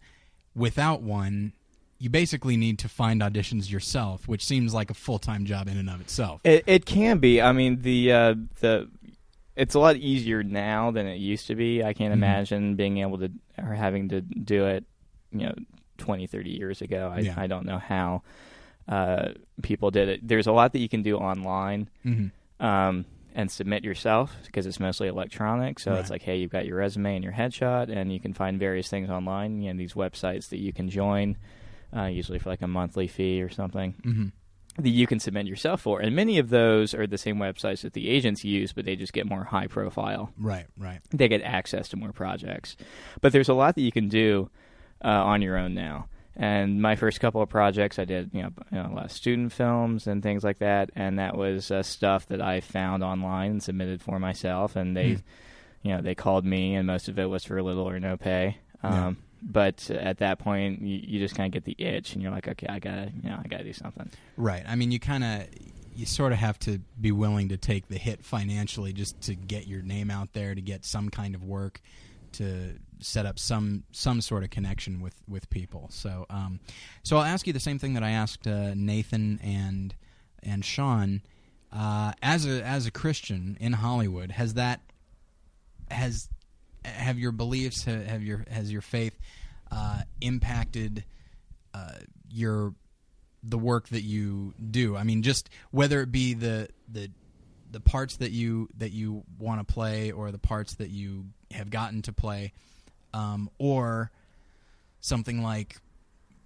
without 0.55 1.01
one. 1.01 1.53
You 1.97 2.09
basically 2.09 2.57
need 2.57 2.77
to 2.79 2.89
find 2.89 3.21
auditions 3.21 3.71
yourself, 3.71 4.27
which 4.27 4.43
seems 4.43 4.73
like 4.73 4.91
a 4.91 4.93
full 4.93 5.17
time 5.17 5.45
job 5.45 5.69
in 5.69 5.77
and 5.77 5.89
of 5.89 6.01
itself. 6.01 6.41
It, 6.43 6.65
it 6.67 6.85
can 6.85 7.19
be. 7.19 7.41
I 7.41 7.53
mean, 7.53 7.81
the 7.83 8.11
uh, 8.11 8.35
the 8.59 8.89
it's 9.55 9.75
a 9.75 9.79
lot 9.79 9.95
easier 9.95 10.43
now 10.43 10.91
than 10.91 11.07
it 11.07 11.15
used 11.19 11.47
to 11.47 11.55
be. 11.55 11.85
I 11.85 11.93
can't 11.93 12.11
Mhm. 12.11 12.17
imagine 12.17 12.75
being 12.75 12.97
able 12.97 13.19
to 13.19 13.31
or 13.57 13.73
having 13.73 14.09
to 14.09 14.19
do 14.19 14.65
it, 14.65 14.83
you 15.31 15.45
know, 15.45 15.55
20, 15.97 16.27
30 16.27 16.49
years 16.49 16.81
ago. 16.81 17.13
I, 17.15 17.19
Yeah. 17.19 17.35
I 17.37 17.47
don't 17.47 17.65
know 17.65 17.79
how 17.79 18.23
uh, 18.87 19.29
people 19.61 19.91
did 19.91 20.09
it. 20.09 20.27
There's 20.27 20.47
a 20.47 20.51
lot 20.51 20.73
that 20.73 20.79
you 20.79 20.89
can 20.89 21.01
do 21.01 21.17
online 21.17 21.89
hmm 22.03 22.27
um, 22.59 23.05
and 23.33 23.51
submit 23.51 23.83
yourself 23.83 24.33
because 24.45 24.65
it's 24.65 24.79
mostly 24.79 25.09
electronic. 25.09 25.77
So 25.79 25.95
it's 25.95 26.09
like, 26.09 26.21
hey, 26.21 26.37
you've 26.37 26.51
got 26.51 26.65
your 26.65 26.77
resume 26.77 27.15
and 27.15 27.23
your 27.23 27.33
headshot, 27.33 27.89
and 27.93 28.13
you 28.13 28.19
can 28.19 28.33
find 28.33 28.57
various 28.57 28.87
things 28.87 29.09
online. 29.09 29.61
You 29.61 29.73
know, 29.73 29.77
these 29.77 29.93
websites 29.93 30.49
that 30.49 30.59
you 30.59 30.71
can 30.71 30.89
join, 30.89 31.35
uh, 31.93 32.05
usually 32.05 32.39
for 32.39 32.49
like 32.49 32.61
a 32.61 32.67
monthly 32.67 33.07
fee 33.07 33.41
or 33.41 33.49
something 33.49 33.93
hmm 34.03 34.27
that 34.77 34.89
you 34.89 35.07
can 35.07 35.21
submit 35.21 35.47
yourself 35.47 35.79
for. 35.81 36.01
And 36.01 36.13
many 36.15 36.37
of 36.37 36.49
those 36.49 36.93
are 36.93 37.07
the 37.07 37.17
same 37.17 37.37
websites 37.37 37.81
that 37.83 37.93
the 37.93 38.09
agents 38.09 38.43
use, 38.43 38.73
but 38.73 38.83
they 38.83 38.97
just 38.97 39.13
get 39.13 39.25
more 39.25 39.45
high 39.45 39.67
profile. 39.67 40.31
Right, 40.37 40.65
right. 40.77 40.99
They 41.11 41.29
get 41.29 41.41
access 41.43 41.87
to 41.89 41.95
more 41.95 42.11
projects. 42.11 42.75
But 43.21 43.31
there's 43.31 43.47
a 43.47 43.53
lot 43.53 43.75
that 43.75 43.81
you 43.81 43.91
can 43.93 44.09
do 44.09 44.49
uh, 45.01 45.07
on 45.07 45.41
your 45.41 45.57
own 45.57 45.75
now. 45.75 46.09
And 46.37 46.81
my 46.81 46.95
first 46.95 47.19
couple 47.21 47.41
of 47.41 47.47
projects, 47.49 47.97
I 47.97 48.05
did 48.05 48.29
you 48.33 48.43
know, 48.43 48.51
you 48.71 48.77
know 48.77 48.89
a 48.91 48.93
lot 48.93 49.05
of 49.05 49.11
student 49.11 49.53
films 49.53 50.05
and 50.07 50.21
things 50.21 50.43
like 50.43 50.57
that, 50.59 50.89
and 50.95 51.17
that 51.19 51.37
was 51.37 51.71
uh, 51.71 51.81
stuff 51.83 52.27
that 52.27 52.41
I 52.41 52.59
found 52.61 53.03
online 53.03 53.51
and 53.51 53.63
submitted 53.63 54.01
for 54.01 54.19
myself. 54.19 54.75
And 54.75 54.95
they, 54.97 55.13
Hmm. 55.13 55.19
you 55.83 55.91
know, 55.95 56.01
they 56.01 56.15
called 56.15 56.45
me, 56.45 56.75
and 56.75 56.85
most 56.87 57.07
of 57.07 57.17
it 57.19 57.25
was 57.29 57.43
for 57.45 57.61
little 57.61 57.87
or 57.87 57.99
no 57.99 58.17
pay. 58.17 58.57
Um, 58.83 58.93
Yeah. 58.93 59.13
But 59.47 59.91
at 59.91 60.17
that 60.19 60.39
point, 60.39 60.81
you, 60.81 60.99
you 61.03 61.19
just 61.19 61.35
kind 61.35 61.45
of 61.47 61.53
get 61.53 61.65
the 61.65 61.75
itch, 61.85 62.13
and 62.13 62.21
you're 62.23 62.31
like, 62.31 62.47
okay, 62.47 62.65
I 62.67 62.79
gotta, 62.79 63.11
you 63.21 63.29
know, 63.29 63.39
I 63.43 63.47
gotta 63.47 63.63
do 63.63 63.73
something. 63.73 64.09
Right. 64.37 64.63
I 64.67 64.75
mean, 64.75 64.91
you 64.91 64.99
kind 64.99 65.23
of, 65.23 65.47
you 65.95 66.05
sort 66.07 66.31
of 66.31 66.39
have 66.39 66.57
to 66.59 66.79
be 66.99 67.11
willing 67.11 67.49
to 67.49 67.57
take 67.57 67.87
the 67.87 67.97
hit 67.99 68.25
financially 68.25 68.91
just 68.91 69.21
to 69.21 69.35
get 69.35 69.67
your 69.67 69.83
name 69.83 70.09
out 70.09 70.33
there, 70.33 70.55
to 70.55 70.61
get 70.61 70.83
some 70.83 71.09
kind 71.09 71.35
of 71.35 71.43
work, 71.43 71.79
to 72.33 72.73
set 72.99 73.25
up 73.25 73.39
some 73.39 73.83
some 73.91 74.21
sort 74.21 74.43
of 74.43 74.49
connection 74.49 75.01
with 75.01 75.15
with 75.27 75.49
people. 75.49 75.87
So, 75.91 76.25
um, 76.29 76.59
so 77.03 77.17
I'll 77.17 77.23
ask 77.23 77.47
you 77.47 77.53
the 77.53 77.59
same 77.59 77.79
thing 77.79 77.93
that 77.93 78.03
I 78.03 78.11
asked 78.11 78.47
uh, 78.47 78.73
Nathan 78.75 79.39
and 79.43 79.95
and 80.43 80.63
Sean. 80.63 81.21
Uh, 81.71 82.13
as 82.21 82.45
a 82.45 82.63
as 82.63 82.85
a 82.85 82.91
Christian 82.91 83.57
in 83.59 83.73
Hollywood, 83.73 84.31
has 84.31 84.53
that 84.53 84.81
has 85.91 86.29
have 86.85 87.19
your 87.19 87.31
beliefs 87.31 87.83
have, 87.83 88.23
your 88.23 88.45
has 88.49 88.71
your 88.71 88.81
faith 88.81 89.17
uh, 89.71 90.01
impacted 90.21 91.03
uh, 91.73 91.93
your 92.29 92.73
the 93.43 93.57
work 93.57 93.89
that 93.89 94.01
you 94.01 94.53
do. 94.71 94.95
I 94.95 95.03
mean, 95.03 95.21
just 95.21 95.49
whether 95.71 96.01
it 96.01 96.11
be 96.11 96.33
the 96.33 96.69
the 96.91 97.09
the 97.71 97.79
parts 97.79 98.17
that 98.17 98.31
you 98.31 98.69
that 98.77 98.91
you 98.91 99.23
want 99.37 99.65
to 99.65 99.73
play 99.73 100.11
or 100.11 100.31
the 100.31 100.39
parts 100.39 100.75
that 100.75 100.89
you 100.89 101.25
have 101.51 101.69
gotten 101.69 102.01
to 102.03 102.13
play, 102.13 102.53
um, 103.15 103.49
or 103.57 104.11
something 104.99 105.41
like 105.41 105.77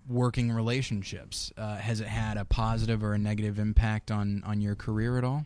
working 0.08 0.52
relationships. 0.52 1.52
Uh, 1.58 1.76
has 1.78 2.00
it 2.00 2.08
had 2.08 2.38
a 2.38 2.46
positive 2.46 3.04
or 3.04 3.14
a 3.14 3.18
negative 3.18 3.60
impact 3.60 4.12
on 4.12 4.44
on 4.46 4.62
your 4.62 4.76
career 4.76 5.18
at 5.18 5.24
all? 5.24 5.46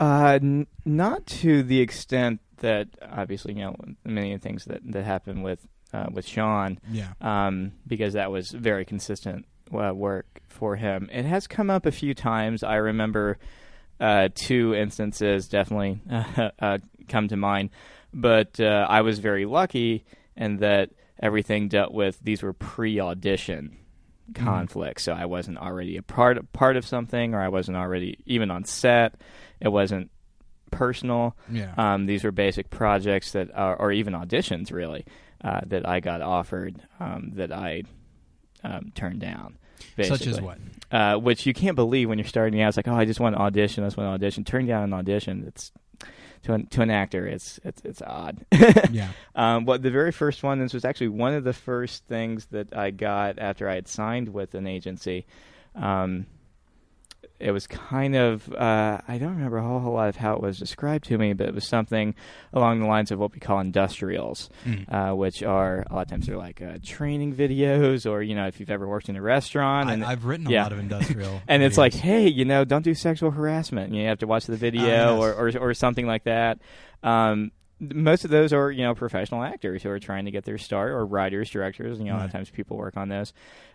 Uh, 0.00 0.38
n- 0.40 0.66
not 0.84 1.26
to 1.26 1.62
the 1.62 1.80
extent 1.80 2.40
that 2.58 2.88
obviously 3.02 3.54
you 3.54 3.60
know 3.60 3.76
many 4.04 4.32
of 4.32 4.40
the 4.40 4.48
things 4.48 4.64
that 4.64 4.80
that 4.84 5.04
happened 5.04 5.44
with 5.44 5.66
uh, 5.92 6.06
with 6.12 6.26
Sean. 6.26 6.78
Yeah. 6.90 7.12
Um, 7.20 7.72
because 7.86 8.14
that 8.14 8.30
was 8.30 8.50
very 8.50 8.84
consistent 8.84 9.46
uh, 9.72 9.92
work 9.94 10.42
for 10.48 10.76
him. 10.76 11.08
It 11.12 11.24
has 11.24 11.46
come 11.46 11.70
up 11.70 11.86
a 11.86 11.92
few 11.92 12.14
times. 12.14 12.62
I 12.62 12.76
remember 12.76 13.38
uh, 14.00 14.28
two 14.34 14.74
instances 14.74 15.48
definitely 15.48 16.00
uh, 16.60 16.78
come 17.08 17.28
to 17.28 17.36
mind, 17.36 17.70
but 18.12 18.58
uh, 18.60 18.86
I 18.88 19.02
was 19.02 19.18
very 19.18 19.44
lucky 19.44 20.04
in 20.38 20.56
that 20.58 20.90
everything 21.20 21.68
dealt 21.68 21.92
with 21.92 22.18
these 22.20 22.42
were 22.42 22.54
pre-audition 22.54 23.76
Mm-hmm. 24.30 24.44
conflicts. 24.44 25.04
So 25.04 25.14
I 25.14 25.24
wasn't 25.24 25.56
already 25.56 25.96
a 25.96 26.02
part 26.02 26.52
part 26.52 26.76
of 26.76 26.86
something, 26.86 27.32
or 27.34 27.40
I 27.40 27.48
wasn't 27.48 27.78
already 27.78 28.18
even 28.26 28.50
on 28.50 28.64
set. 28.64 29.14
It 29.58 29.68
wasn't 29.68 30.10
personal. 30.70 31.34
Yeah. 31.50 31.72
Um, 31.78 32.04
these 32.04 32.24
were 32.24 32.30
basic 32.30 32.68
projects 32.68 33.32
that, 33.32 33.48
are, 33.54 33.74
or 33.76 33.90
even 33.90 34.12
auditions, 34.12 34.70
really, 34.70 35.06
uh, 35.42 35.62
that 35.68 35.88
I 35.88 36.00
got 36.00 36.20
offered 36.20 36.78
um, 37.00 37.30
that 37.36 37.52
I 37.52 37.84
um, 38.62 38.92
turned 38.94 39.20
down. 39.20 39.56
Such 40.02 40.26
as 40.26 40.40
what? 40.40 40.58
Uh, 40.90 41.16
which 41.16 41.44
you 41.46 41.52
can't 41.52 41.76
believe 41.76 42.08
when 42.08 42.18
you're 42.18 42.26
starting 42.26 42.60
out. 42.62 42.68
It's 42.68 42.76
like, 42.76 42.88
oh, 42.88 42.94
I 42.94 43.04
just 43.04 43.20
want 43.20 43.36
an 43.36 43.42
audition. 43.42 43.84
I 43.84 43.88
just 43.88 43.96
want 43.96 44.08
an 44.08 44.14
audition. 44.14 44.44
Turn 44.44 44.66
down 44.66 44.84
an 44.84 44.92
audition. 44.92 45.44
It's 45.46 45.72
to 46.44 46.54
an, 46.54 46.66
to 46.68 46.82
an 46.82 46.90
actor. 46.90 47.26
It's 47.26 47.60
it's 47.64 47.82
it's 47.84 48.02
odd. 48.02 48.44
Yeah. 48.90 49.10
Um, 49.34 49.64
but 49.64 49.82
the 49.82 49.90
very 49.90 50.12
first 50.12 50.42
one, 50.42 50.58
this 50.58 50.72
was 50.72 50.84
actually 50.84 51.08
one 51.08 51.34
of 51.34 51.44
the 51.44 51.52
first 51.52 52.04
things 52.06 52.46
that 52.46 52.74
I 52.76 52.90
got 52.90 53.38
after 53.38 53.68
I 53.68 53.74
had 53.74 53.88
signed 53.88 54.30
with 54.30 54.54
an 54.54 54.66
agency. 54.66 55.26
Um, 55.74 56.26
it 57.40 57.52
was 57.52 57.66
kind 57.68 58.16
of, 58.16 58.52
uh, 58.52 58.98
I 59.06 59.18
don't 59.18 59.30
remember 59.36 59.58
a 59.58 59.62
whole, 59.62 59.78
whole 59.80 59.94
lot 59.94 60.08
of 60.08 60.16
how 60.16 60.34
it 60.34 60.40
was 60.42 60.58
described 60.58 61.04
to 61.04 61.16
me, 61.18 61.32
but 61.34 61.46
it 61.48 61.54
was 61.54 61.64
something 61.66 62.14
along 62.52 62.80
the 62.80 62.86
lines 62.86 63.10
of 63.12 63.18
what 63.20 63.32
we 63.32 63.38
call 63.38 63.60
industrials, 63.60 64.50
Mm. 64.66 64.92
uh, 64.92 65.14
which 65.14 65.42
are 65.42 65.84
a 65.88 65.94
lot 65.94 66.02
of 66.02 66.08
times 66.08 66.26
they're 66.26 66.36
like 66.36 66.60
uh, 66.60 66.78
training 66.84 67.34
videos, 67.34 68.10
or, 68.10 68.22
you 68.22 68.34
know, 68.34 68.46
if 68.48 68.58
you've 68.58 68.70
ever 68.70 68.88
worked 68.88 69.08
in 69.08 69.14
a 69.16 69.22
restaurant. 69.22 69.88
and 69.90 70.04
I, 70.04 70.12
I've 70.12 70.24
written 70.24 70.46
a 70.48 70.50
yeah. 70.50 70.64
lot 70.64 70.72
of 70.72 70.78
industrial, 70.80 71.40
and 71.48 71.62
it's 71.62 71.78
like, 71.78 71.94
hey, 71.94 72.26
you 72.28 72.44
know, 72.44 72.64
don't 72.64 72.82
do 72.82 72.94
sexual 72.94 73.30
harassment. 73.30 73.94
You 73.94 74.06
have 74.08 74.18
to 74.18 74.26
watch 74.26 74.46
the 74.46 74.56
video 74.56 74.82
Ah, 74.82 74.86
yes. 74.86 75.10
or, 75.20 75.32
or 75.34 75.68
or 75.70 75.74
something 75.74 76.06
like 76.06 76.24
that. 76.24 76.58
Um, 77.02 77.52
most 77.80 78.24
of 78.24 78.30
those 78.30 78.52
are 78.52 78.72
you 78.72 78.82
know 78.82 78.94
professional 78.96 79.44
actors 79.44 79.84
who 79.84 79.90
are 79.90 80.00
trying 80.00 80.24
to 80.24 80.32
get 80.32 80.44
their 80.44 80.58
start, 80.58 80.90
or 80.90 81.06
writers, 81.06 81.48
directors. 81.50 81.98
You 82.00 82.06
know, 82.06 82.14
a 82.14 82.18
lot 82.18 82.24
of 82.26 82.32
times 82.32 82.50
people 82.50 82.76
work 82.76 82.96
on 82.96 83.08
this 83.08 83.32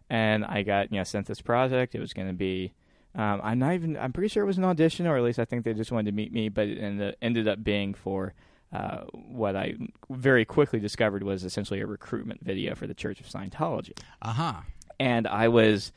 And 0.10 0.43
I 0.43 0.63
got 0.63 0.91
you 0.91 0.98
know 0.98 1.05
sent 1.05 1.27
this 1.27 1.39
project. 1.39 1.96
It 1.96 2.00
was 2.01 2.12
going 2.12 2.27
to 2.27 2.34
be. 2.34 2.74
Um, 3.15 3.41
I'm 3.43 3.60
not 3.60 3.74
even. 3.74 3.96
I'm 3.98 4.12
pretty 4.12 4.27
sure 4.29 4.43
it 4.43 4.48
was 4.48 4.58
an 4.58 4.63
audition, 4.65 5.05
or 5.08 5.17
at 5.17 5.24
least 5.24 5.38
I 5.39 5.46
think 5.46 5.65
they 5.65 5.74
just 5.74 5.91
wanted 5.91 6.12
to 6.12 6.15
meet 6.15 6.34
me. 6.34 6.50
But 6.50 6.67
it 6.67 6.79
ended, 6.79 7.15
ended 7.22 7.48
up 7.48 7.63
being 7.63 7.93
for 7.93 8.34
uh, 8.72 9.01
what 9.13 9.55
I 9.55 9.75
very 10.10 10.46
quickly 10.46 10.79
discovered 10.79 11.22
was 11.24 11.43
essentially 11.43 11.79
a 11.82 11.86
recruitment 11.86 12.43
video 12.43 12.74
for 12.74 12.88
the 12.88 12.96
Church 12.96 13.20
of 13.20 13.27
Scientology 13.27 13.91
aha, 14.24 14.63
and 15.00 15.27
I 15.27 15.48
was, 15.48 15.91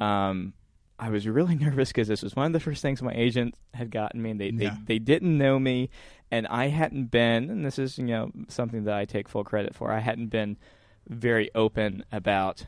um, 0.00 0.52
I 0.98 1.10
was 1.10 1.28
really 1.28 1.54
nervous 1.66 1.90
because 1.90 2.08
this 2.08 2.22
was 2.22 2.34
one 2.34 2.46
of 2.46 2.52
the 2.52 2.58
first 2.60 2.82
things 2.82 3.00
my 3.02 3.14
agent 3.14 3.54
had 3.72 3.92
gotten 3.92 4.20
me. 4.20 4.30
And 4.32 4.40
they, 4.40 4.48
Yeah. 4.48 4.70
they 4.84 4.94
they 4.94 4.98
didn't 4.98 5.38
know 5.38 5.60
me, 5.60 5.90
and 6.32 6.46
I 6.48 6.68
hadn't 6.68 7.12
been. 7.12 7.50
And 7.50 7.64
this 7.64 7.78
is 7.78 7.98
you 7.98 8.06
know 8.06 8.32
something 8.48 8.82
that 8.84 8.94
I 8.96 9.04
take 9.04 9.28
full 9.28 9.44
credit 9.44 9.76
for. 9.76 9.92
I 9.92 10.00
hadn't 10.00 10.28
been 10.28 10.56
very 11.08 11.50
open 11.54 12.04
about 12.10 12.66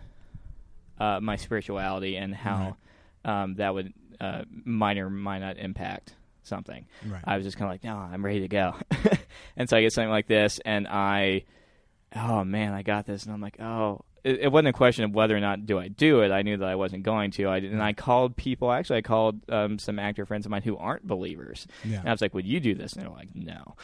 uh, 1.01 1.19
my 1.21 1.35
spirituality 1.37 2.17
and 2.17 2.35
how 2.37 2.77
um, 3.25 3.55
that 3.57 3.75
would 3.75 3.93
uh, 4.21 4.43
might 4.65 4.99
or 4.99 5.11
might 5.11 5.41
not 5.41 5.59
impact 5.59 6.15
something. 6.43 6.87
right. 7.07 7.23
I 7.25 7.37
was 7.37 7.45
just 7.47 7.57
kind 7.57 7.71
of 7.71 7.75
like, 7.75 7.85
no, 7.85 7.97
I'm 7.97 8.25
ready 8.25 8.41
to 8.41 8.49
go. 8.49 8.75
and 9.57 9.69
so 9.69 9.77
I 9.77 9.83
get 9.83 9.93
something 9.93 10.11
like 10.11 10.27
this, 10.27 10.61
and 10.65 10.87
I, 10.89 11.45
oh 12.15 12.45
man, 12.45 12.73
I 12.73 12.83
got 12.83 13.07
this, 13.07 13.25
and 13.25 13.33
I'm 13.33 13.41
like, 13.41 13.61
oh, 13.61 14.05
it, 14.25 14.41
it 14.41 14.53
wasn't 14.53 14.69
a 14.69 14.73
question 14.73 15.05
of 15.05 15.15
whether 15.15 15.37
or 15.37 15.41
not 15.41 15.67
do 15.67 15.79
I 15.79 15.89
do 15.89 16.21
it. 16.21 16.31
I 16.31 16.43
knew 16.43 16.57
that 16.59 16.69
I 16.69 16.75
wasn't 16.75 17.03
going 17.03 17.31
to. 17.33 17.47
I 17.47 17.59
and 17.59 17.83
I 17.83 17.93
called 17.93 18.37
people. 18.37 18.71
Actually, 18.71 18.99
I 18.99 19.03
called 19.03 19.41
um, 19.49 19.79
some 19.79 19.99
actor 19.99 20.27
friends 20.27 20.47
of 20.47 20.51
mine 20.51 20.63
who 20.63 20.77
aren't 20.77 21.07
believers, 21.07 21.67
yeah. 21.85 22.01
and 22.01 22.09
I 22.09 22.13
was 22.13 22.21
like, 22.21 22.35
would 22.35 22.47
you 22.47 22.61
do 22.61 22.75
this? 22.75 22.93
And 22.93 23.03
they're 23.03 23.11
like, 23.11 23.35
no. 23.35 23.77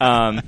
um, 0.00 0.40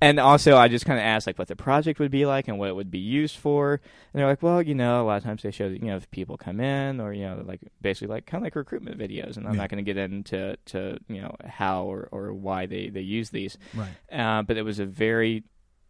and 0.00 0.20
also, 0.20 0.56
I 0.56 0.68
just 0.68 0.84
kind 0.86 0.98
of 0.98 1.04
asked 1.04 1.26
like 1.26 1.38
what 1.38 1.48
the 1.48 1.56
project 1.56 1.98
would 2.00 2.10
be 2.10 2.26
like 2.26 2.48
and 2.48 2.58
what 2.58 2.68
it 2.68 2.76
would 2.76 2.90
be 2.90 2.98
used 2.98 3.36
for. 3.36 3.74
And 3.74 3.80
they're 4.20 4.26
like, 4.26 4.42
well, 4.42 4.60
you 4.62 4.74
know, 4.74 5.02
a 5.02 5.04
lot 5.04 5.16
of 5.16 5.22
times 5.24 5.42
they 5.42 5.50
show 5.50 5.68
that 5.70 5.80
you 5.80 5.86
know 5.88 5.96
if 5.96 6.10
people 6.10 6.36
come 6.36 6.60
in 6.60 7.00
or 7.00 7.12
you 7.12 7.22
know 7.26 7.42
like 7.46 7.60
basically 7.80 8.08
like 8.14 8.26
kind 8.26 8.42
of 8.42 8.44
like 8.46 8.56
recruitment 8.56 8.98
videos. 8.98 9.36
And 9.36 9.46
I'm 9.46 9.54
Yeah. 9.54 9.60
not 9.62 9.70
going 9.70 9.84
to 9.84 9.94
get 9.94 9.96
into 9.96 10.56
to 10.66 10.98
you 11.08 11.20
know 11.22 11.34
how 11.46 11.84
or 11.84 12.08
or 12.12 12.32
why 12.34 12.66
they 12.66 12.88
they 12.88 13.00
use 13.00 13.30
these. 13.30 13.56
right. 13.74 13.90
Uh, 14.12 14.42
but 14.42 14.56
it 14.56 14.62
was 14.62 14.78
a 14.78 14.86
very 14.86 15.44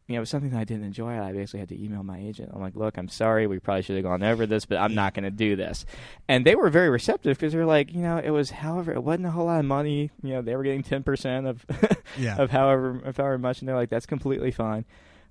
you 0.06 0.12
know, 0.14 0.18
it 0.18 0.20
was 0.20 0.30
something 0.30 0.50
that 0.50 0.58
I 0.60 0.64
didn't 0.64 0.84
enjoy. 0.84 1.18
I 1.20 1.32
basically 1.32 1.60
had 1.60 1.68
to 1.70 1.82
email 1.84 2.02
my 2.04 2.18
agent. 2.20 2.50
I'm 2.54 2.60
like, 2.60 2.76
look, 2.76 2.96
I'm 2.96 3.08
sorry. 3.08 3.46
We 3.48 3.58
probably 3.58 3.82
should 3.82 3.96
have 3.96 4.04
gone 4.04 4.22
over 4.22 4.46
this, 4.46 4.64
but 4.64 4.78
I'm 4.78 4.94
not 4.94 5.14
going 5.14 5.24
to 5.24 5.30
do 5.32 5.56
this. 5.56 5.84
And 6.28 6.46
they 6.46 6.54
were 6.54 6.70
very 6.70 6.88
receptive 6.90 7.36
because 7.36 7.52
they 7.52 7.58
were 7.58 7.64
like, 7.64 7.92
you 7.92 8.00
know, 8.02 8.18
it 8.18 8.30
was, 8.30 8.50
however, 8.50 8.92
it 8.92 9.02
wasn't 9.02 9.26
a 9.26 9.30
whole 9.32 9.46
lot 9.46 9.58
of 9.58 9.64
money. 9.64 10.10
You 10.22 10.34
know, 10.34 10.42
they 10.42 10.54
were 10.54 10.62
getting 10.62 10.84
10% 10.84 11.48
of, 11.48 11.66
Yeah. 12.18 12.36
of 12.36 12.50
however, 12.50 13.00
of 13.04 13.16
however 13.16 13.38
much. 13.38 13.58
And 13.60 13.68
they're 13.68 13.74
like, 13.74 13.90
that's 13.90 14.06
completely 14.06 14.52
fine. 14.52 14.84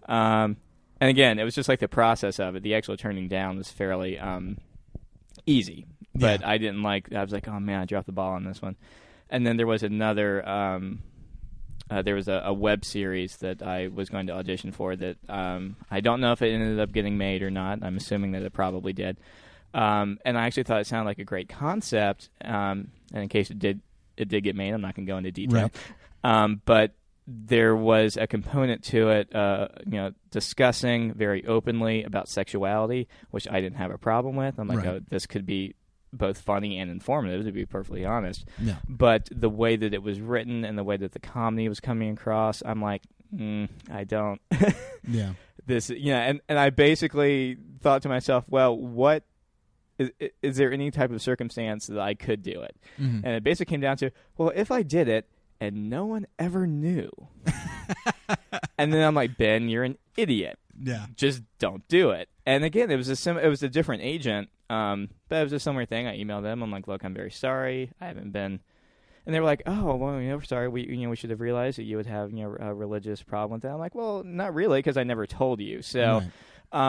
Um, 0.09 0.57
and 0.99 1.09
again, 1.09 1.39
it 1.39 1.43
was 1.45 1.55
just 1.55 1.69
like 1.69 1.79
the 1.79 1.87
process 1.87 2.39
of 2.39 2.55
it. 2.57 2.63
The 2.63 2.75
actual 2.75 2.97
turning 2.97 3.27
down 3.29 3.57
was 3.57 3.69
fairly 3.71 4.19
um, 4.19 4.57
easy, 5.45 5.85
but 6.13 6.41
Yeah. 6.41 6.49
I 6.49 6.57
didn't 6.57 6.83
like. 6.83 7.13
I 7.13 7.21
was 7.23 7.31
like, 7.31 7.47
oh 7.47 7.59
man, 7.59 7.81
I 7.81 7.85
dropped 7.85 8.05
the 8.07 8.11
ball 8.13 8.33
on 8.33 8.43
this 8.43 8.61
one. 8.61 8.75
And 9.29 9.45
then 9.47 9.57
there 9.57 9.67
was 9.67 9.83
another. 9.83 10.47
Um, 10.47 10.99
uh, 11.89 12.01
there 12.01 12.15
was 12.15 12.27
a, 12.27 12.41
a 12.45 12.53
web 12.53 12.83
series 12.83 13.37
that 13.37 13.61
I 13.61 13.87
was 13.87 14.09
going 14.09 14.27
to 14.27 14.33
audition 14.33 14.71
for 14.71 14.95
that 14.95 15.17
um, 15.29 15.75
I 15.91 16.01
don't 16.01 16.19
know 16.21 16.31
if 16.31 16.41
it 16.41 16.51
ended 16.51 16.79
up 16.79 16.91
getting 16.91 17.17
made 17.17 17.41
or 17.43 17.51
not. 17.51 17.83
I'm 17.83 17.97
assuming 17.97 18.31
that 18.31 18.41
it 18.43 18.53
probably 18.53 18.93
did. 18.93 19.17
Um, 19.73 20.19
and 20.25 20.37
I 20.37 20.45
actually 20.45 20.63
thought 20.63 20.81
it 20.81 20.87
sounded 20.87 21.05
like 21.09 21.19
a 21.19 21.25
great 21.25 21.49
concept. 21.49 22.29
Um, 22.43 22.91
and 23.13 23.23
in 23.23 23.29
case 23.29 23.49
it 23.51 23.59
did, 23.59 23.81
it 24.17 24.29
did 24.29 24.43
get 24.43 24.55
made. 24.55 24.73
I'm 24.73 24.81
not 24.81 24.95
going 24.95 25.05
to 25.05 25.11
go 25.11 25.17
into 25.17 25.31
detail. 25.31 25.63
Right. 25.63 25.75
Um, 26.23 26.61
but 26.65 26.93
there 27.27 27.75
was 27.75 28.17
a 28.17 28.25
component 28.27 28.83
to 28.85 29.09
it, 29.09 29.35
uh, 29.35 29.67
you 29.85 29.97
know, 29.97 30.11
discussing 30.31 31.13
very 31.13 31.45
openly 31.45 32.03
about 32.03 32.29
sexuality, 32.29 33.07
which 33.31 33.47
I 33.49 33.61
didn't 33.61 33.77
have 33.77 33.91
a 33.91 33.97
problem 33.97 34.35
with. 34.35 34.57
I'm 34.59 34.67
like, 34.67 34.77
Right. 34.79 34.87
oh, 34.87 34.99
this 35.09 35.25
could 35.25 35.45
be 35.45 35.75
both 36.17 36.39
funny 36.39 36.79
and 36.79 36.89
informative, 36.91 37.45
to 37.45 37.51
be 37.51 37.65
perfectly 37.65 38.05
honest. 38.05 38.45
Yeah. 38.59 38.77
But 38.87 39.29
the 39.31 39.49
way 39.49 39.75
that 39.75 39.93
it 39.93 40.01
was 40.03 40.19
written 40.19 40.63
and 40.65 40.77
the 40.77 40.83
way 40.83 40.97
that 40.97 41.11
the 41.11 41.19
comedy 41.19 41.67
was 41.69 41.79
coming 41.79 42.11
across, 42.11 42.61
I'm 42.65 42.81
like, 42.81 43.03
mm, 43.33 43.69
I 43.91 44.03
don't. 44.03 44.41
Yeah. 45.07 45.33
this, 45.67 45.91
you 45.91 46.11
know, 46.13 46.17
and, 46.19 46.41
and 46.49 46.57
I 46.57 46.71
basically 46.71 47.57
thought 47.81 48.01
to 48.01 48.09
myself, 48.09 48.45
well, 48.49 48.75
what 48.75 49.23
is, 49.99 50.09
is 50.41 50.57
there 50.57 50.71
any 50.73 50.89
type 50.89 51.11
of 51.11 51.21
circumstance 51.21 51.85
that 51.87 51.99
I 51.99 52.15
could 52.15 52.41
do 52.41 52.61
it? 52.61 52.75
Mhm. 52.99 53.21
And 53.23 53.27
it 53.27 53.43
basically 53.43 53.71
came 53.71 53.81
down 53.81 53.97
to, 53.97 54.11
well, 54.37 54.51
if 54.55 54.71
I 54.71 54.81
did 54.81 55.07
it 55.07 55.29
and 55.61 55.89
no 55.91 56.05
one 56.07 56.25
ever 56.39 56.65
knew, 56.65 57.09
and 58.77 58.91
then 58.93 59.03
I'm 59.07 59.15
like, 59.15 59.37
Ben, 59.37 59.69
you're 59.69 59.83
an 59.83 59.97
idiot. 60.17 60.57
Yeah. 60.81 61.05
Just 61.15 61.43
don't 61.59 61.87
do 61.87 62.11
it. 62.11 62.29
And 62.45 62.63
again, 62.63 62.91
it 62.91 62.95
was 62.97 63.09
a 63.09 63.15
sim- 63.15 63.37
it 63.37 63.47
was 63.47 63.63
a 63.63 63.69
different 63.69 64.03
agent, 64.03 64.49
um, 64.69 65.09
but 65.29 65.37
it 65.37 65.43
was 65.43 65.53
a 65.53 65.59
similar 65.59 65.85
thing. 65.85 66.07
I 66.07 66.17
emailed 66.17 66.43
them. 66.43 66.61
I'm 66.61 66.71
like, 66.71 66.87
look, 66.87 67.03
I'm 67.03 67.13
very 67.13 67.31
sorry. 67.31 67.91
I 68.01 68.07
haven't 68.07 68.31
been. 68.31 68.59
And 69.25 69.33
they 69.33 69.39
were 69.39 69.45
like, 69.47 69.63
"Oh, 69.65 69.95
well, 69.95 70.21
you 70.21 70.29
know, 70.29 70.35
we're 70.37 70.43
sorry. 70.43 70.67
We, 70.67 70.85
you 70.85 70.97
know, 70.97 71.09
we 71.09 71.15
should 71.15 71.31
have 71.31 71.41
realized 71.41 71.79
that 71.79 71.83
you 71.83 71.97
would 71.97 72.05
have, 72.05 72.31
you 72.31 72.43
know, 72.43 72.55
a 72.59 72.71
religious 72.73 73.23
problem 73.23 73.53
with 73.57 73.63
that." 73.63 73.71
I'm 73.71 73.79
like, 73.79 73.95
"Well, 73.95 74.23
not 74.23 74.53
really, 74.53 74.77
because 74.77 74.97
I 74.97 75.03
never 75.03 75.25
told 75.25 75.59
you." 75.61 75.81
So, 75.81 76.19
Right. 76.19 76.31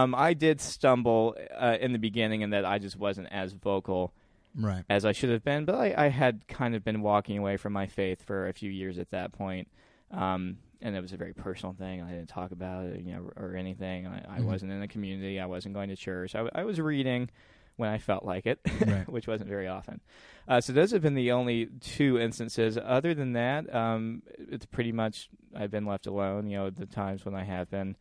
um, 0.03 0.15
I 0.15 0.35
did 0.35 0.61
stumble 0.61 1.35
uh, 1.59 1.79
in 1.81 1.93
the 1.95 1.99
beginning, 1.99 2.43
in 2.43 2.51
that 2.51 2.67
I 2.67 2.79
just 2.79 2.99
wasn't 2.99 3.29
as 3.31 3.55
vocal 3.55 4.13
Right. 4.55 4.85
as 4.91 5.07
I 5.07 5.13
should 5.13 5.31
have 5.31 5.45
been. 5.45 5.65
But 5.65 5.77
I, 5.77 5.95
I 5.97 6.09
had 6.09 6.47
kind 6.47 6.75
of 6.75 6.85
been 6.85 7.01
walking 7.01 7.39
away 7.39 7.57
from 7.57 7.73
my 7.73 7.87
faith 7.87 8.23
for 8.23 8.49
a 8.49 8.53
few 8.53 8.71
years 8.71 8.99
at 8.99 9.11
that 9.13 9.33
point. 9.33 9.69
Um, 10.11 10.59
and 10.83 10.95
it 10.97 11.01
was 11.01 11.13
a 11.13 11.17
very 11.17 11.33
personal 11.35 11.73
thing. 11.75 12.03
I 12.03 12.11
didn't 12.11 12.29
talk 12.29 12.51
about 12.53 12.87
it, 12.87 13.01
you 13.01 13.13
know, 13.15 13.31
or 13.37 13.55
anything. 13.57 14.07
I, 14.07 14.37
I 14.37 14.39
Mhm. 14.41 14.45
wasn't 14.45 14.73
in 14.73 14.81
the 14.81 14.89
community. 14.89 15.41
I 15.41 15.47
wasn't 15.47 15.75
going 15.75 15.89
to 15.89 15.97
church. 15.97 16.35
I, 16.35 16.39
w- 16.39 16.53
I 16.55 16.65
was 16.65 16.81
reading 16.81 17.31
when 17.77 17.89
I 17.91 17.99
felt 17.99 18.25
like 18.25 18.47
it, 18.47 18.59
Right. 18.87 19.09
which 19.09 19.27
wasn't 19.27 19.49
very 19.51 19.69
often. 19.69 20.01
Uh, 20.49 20.61
so 20.61 20.73
those 20.73 20.93
have 20.93 21.03
been 21.03 21.15
the 21.15 21.33
only 21.33 21.67
two 21.81 22.19
instances. 22.19 22.79
Other 22.83 23.13
than 23.15 23.33
that, 23.35 23.73
um, 23.75 24.23
it's 24.39 24.65
pretty 24.67 24.93
much 24.93 25.29
I've 25.55 25.71
been 25.71 25.85
left 25.87 26.07
alone. 26.07 26.47
You 26.49 26.57
know, 26.59 26.71
the 26.71 26.87
times 26.87 27.25
when 27.25 27.35
I 27.35 27.45
have 27.45 27.71
been 27.71 27.97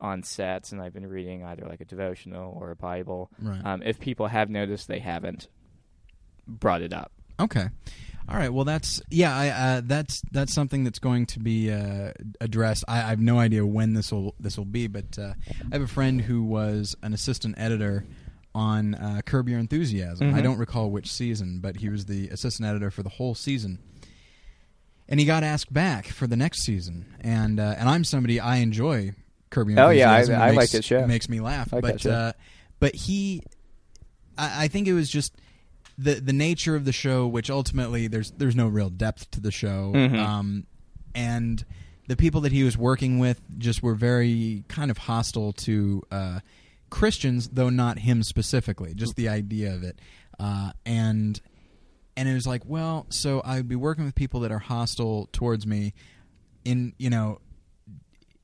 on 0.00 0.22
sets, 0.22 0.72
and 0.72 0.82
I've 0.82 0.92
been 0.92 1.06
reading 1.06 1.44
either 1.44 1.64
like 1.66 1.80
a 1.80 1.84
devotional 1.84 2.56
or 2.60 2.70
a 2.72 2.76
Bible. 2.76 3.30
Right. 3.40 3.64
Um, 3.64 3.82
if 3.84 4.00
people 4.00 4.26
have 4.26 4.50
noticed, 4.50 4.88
they 4.88 4.98
haven't 4.98 5.48
brought 6.46 6.82
it 6.82 6.92
up. 6.92 7.12
Okay. 7.40 7.68
All 8.28 8.36
right. 8.36 8.52
Well, 8.52 8.64
that's 8.64 9.02
yeah. 9.10 9.36
I, 9.36 9.48
uh, 9.48 9.80
that's 9.84 10.22
that's 10.32 10.52
something 10.54 10.82
that's 10.84 10.98
going 10.98 11.26
to 11.26 11.40
be 11.40 11.70
uh, 11.70 12.12
addressed. 12.40 12.84
I, 12.88 12.98
I 12.98 13.08
have 13.10 13.20
no 13.20 13.38
idea 13.38 13.66
when 13.66 13.92
this 13.92 14.10
will 14.12 14.34
this 14.40 14.56
will 14.56 14.64
be, 14.64 14.86
but 14.86 15.18
uh, 15.18 15.34
I 15.70 15.74
have 15.74 15.82
a 15.82 15.86
friend 15.86 16.20
who 16.22 16.42
was 16.42 16.96
an 17.02 17.12
assistant 17.12 17.56
editor 17.58 18.06
on 18.54 18.94
uh, 18.94 19.20
Curb 19.26 19.48
Your 19.48 19.58
Enthusiasm. 19.58 20.34
I 20.34 20.38
Mhm. 20.40 20.42
don't 20.44 20.58
recall 20.58 20.90
which 20.90 21.12
season, 21.12 21.58
but 21.60 21.76
he 21.76 21.88
was 21.90 22.06
the 22.06 22.28
assistant 22.30 22.66
editor 22.68 22.90
for 22.90 23.02
the 23.02 23.08
whole 23.10 23.34
season. 23.34 23.78
And 25.06 25.20
he 25.20 25.26
got 25.26 25.42
asked 25.42 25.70
back 25.72 26.06
for 26.06 26.26
the 26.26 26.36
next 26.36 26.62
season, 26.62 27.04
and 27.20 27.60
uh, 27.60 27.74
and 27.76 27.90
I'm 27.90 28.04
somebody 28.04 28.40
I 28.40 28.56
enjoy 28.56 29.12
Curb 29.50 29.68
Your 29.68 29.78
Enthusiasm. 29.78 29.86
Oh, 29.86 29.90
yeah, 29.90 30.12
I-. 30.12 30.20
It 30.20 30.30
I 30.30 30.46
like 30.50 30.58
makes- 30.60 30.72
that 30.72 30.84
show. 30.84 31.00
It 31.00 31.08
makes 31.08 31.28
me 31.28 31.40
laugh, 31.40 31.74
I 31.74 31.80
like 31.80 32.02
but 32.02 32.06
uh, 32.06 32.32
but 32.80 32.94
he, 32.94 33.42
I, 34.38 34.64
I 34.64 34.68
think 34.68 34.88
it 34.88 34.94
was 34.94 35.10
just 35.10 35.36
the 35.98 36.14
the 36.14 36.32
nature 36.32 36.74
of 36.76 36.84
the 36.84 36.92
show, 36.92 37.26
which 37.26 37.50
ultimately 37.50 38.06
there's 38.08 38.30
there's 38.32 38.56
no 38.56 38.66
real 38.68 38.90
depth 38.90 39.30
to 39.32 39.40
the 39.40 39.50
show, 39.52 39.92
Mhm. 39.94 40.18
um, 40.18 40.66
and 41.14 41.64
the 42.08 42.16
people 42.16 42.40
that 42.42 42.52
he 42.52 42.62
was 42.64 42.76
working 42.76 43.18
with 43.18 43.40
just 43.58 43.82
were 43.82 43.94
very 43.94 44.64
kind 44.68 44.90
of 44.90 44.98
hostile 44.98 45.52
to 45.52 46.02
uh, 46.10 46.40
Christians, 46.90 47.48
though 47.52 47.70
not 47.70 48.00
him 48.00 48.22
specifically, 48.22 48.92
just 48.94 49.16
the 49.16 49.28
idea 49.28 49.72
of 49.74 49.82
it, 49.82 50.00
uh, 50.38 50.72
and 50.84 51.40
and 52.16 52.28
it 52.28 52.34
was 52.34 52.46
like, 52.46 52.62
well, 52.66 53.06
so 53.10 53.40
I'd 53.44 53.68
be 53.68 53.74
working 53.76 54.04
with 54.04 54.14
people 54.14 54.40
that 54.40 54.52
are 54.52 54.58
hostile 54.60 55.28
towards 55.32 55.66
me, 55.66 55.94
in 56.64 56.92
you 56.98 57.10
know, 57.10 57.40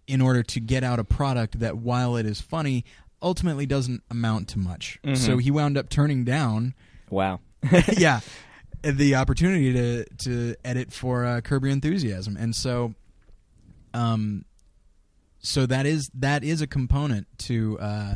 in 0.06 0.20
order 0.20 0.42
to 0.42 0.60
get 0.60 0.82
out 0.82 0.98
a 0.98 1.04
product 1.04 1.60
that, 1.60 1.76
while 1.78 2.16
it 2.16 2.26
is 2.26 2.40
funny, 2.40 2.84
ultimately 3.22 3.66
doesn't 3.66 4.02
amount 4.10 4.48
to 4.48 4.58
much. 4.58 4.98
Mhm. 5.04 5.16
So 5.16 5.38
he 5.38 5.50
wound 5.50 5.76
up 5.76 5.88
turning 5.88 6.24
down 6.24 6.74
Wow. 7.10 7.40
yeah, 7.98 8.20
the 8.82 9.16
opportunity 9.16 9.72
to 9.72 10.04
to 10.18 10.54
edit 10.64 10.92
for 10.92 11.24
uh, 11.26 11.40
Curb 11.42 11.64
Your 11.64 11.72
Enthusiasm, 11.72 12.36
and 12.38 12.54
so, 12.56 12.94
um, 13.92 14.44
so 15.40 15.66
that 15.66 15.86
is 15.86 16.10
that 16.14 16.42
is 16.44 16.62
a 16.62 16.66
component 16.66 17.26
to 17.40 17.78
uh, 17.80 18.14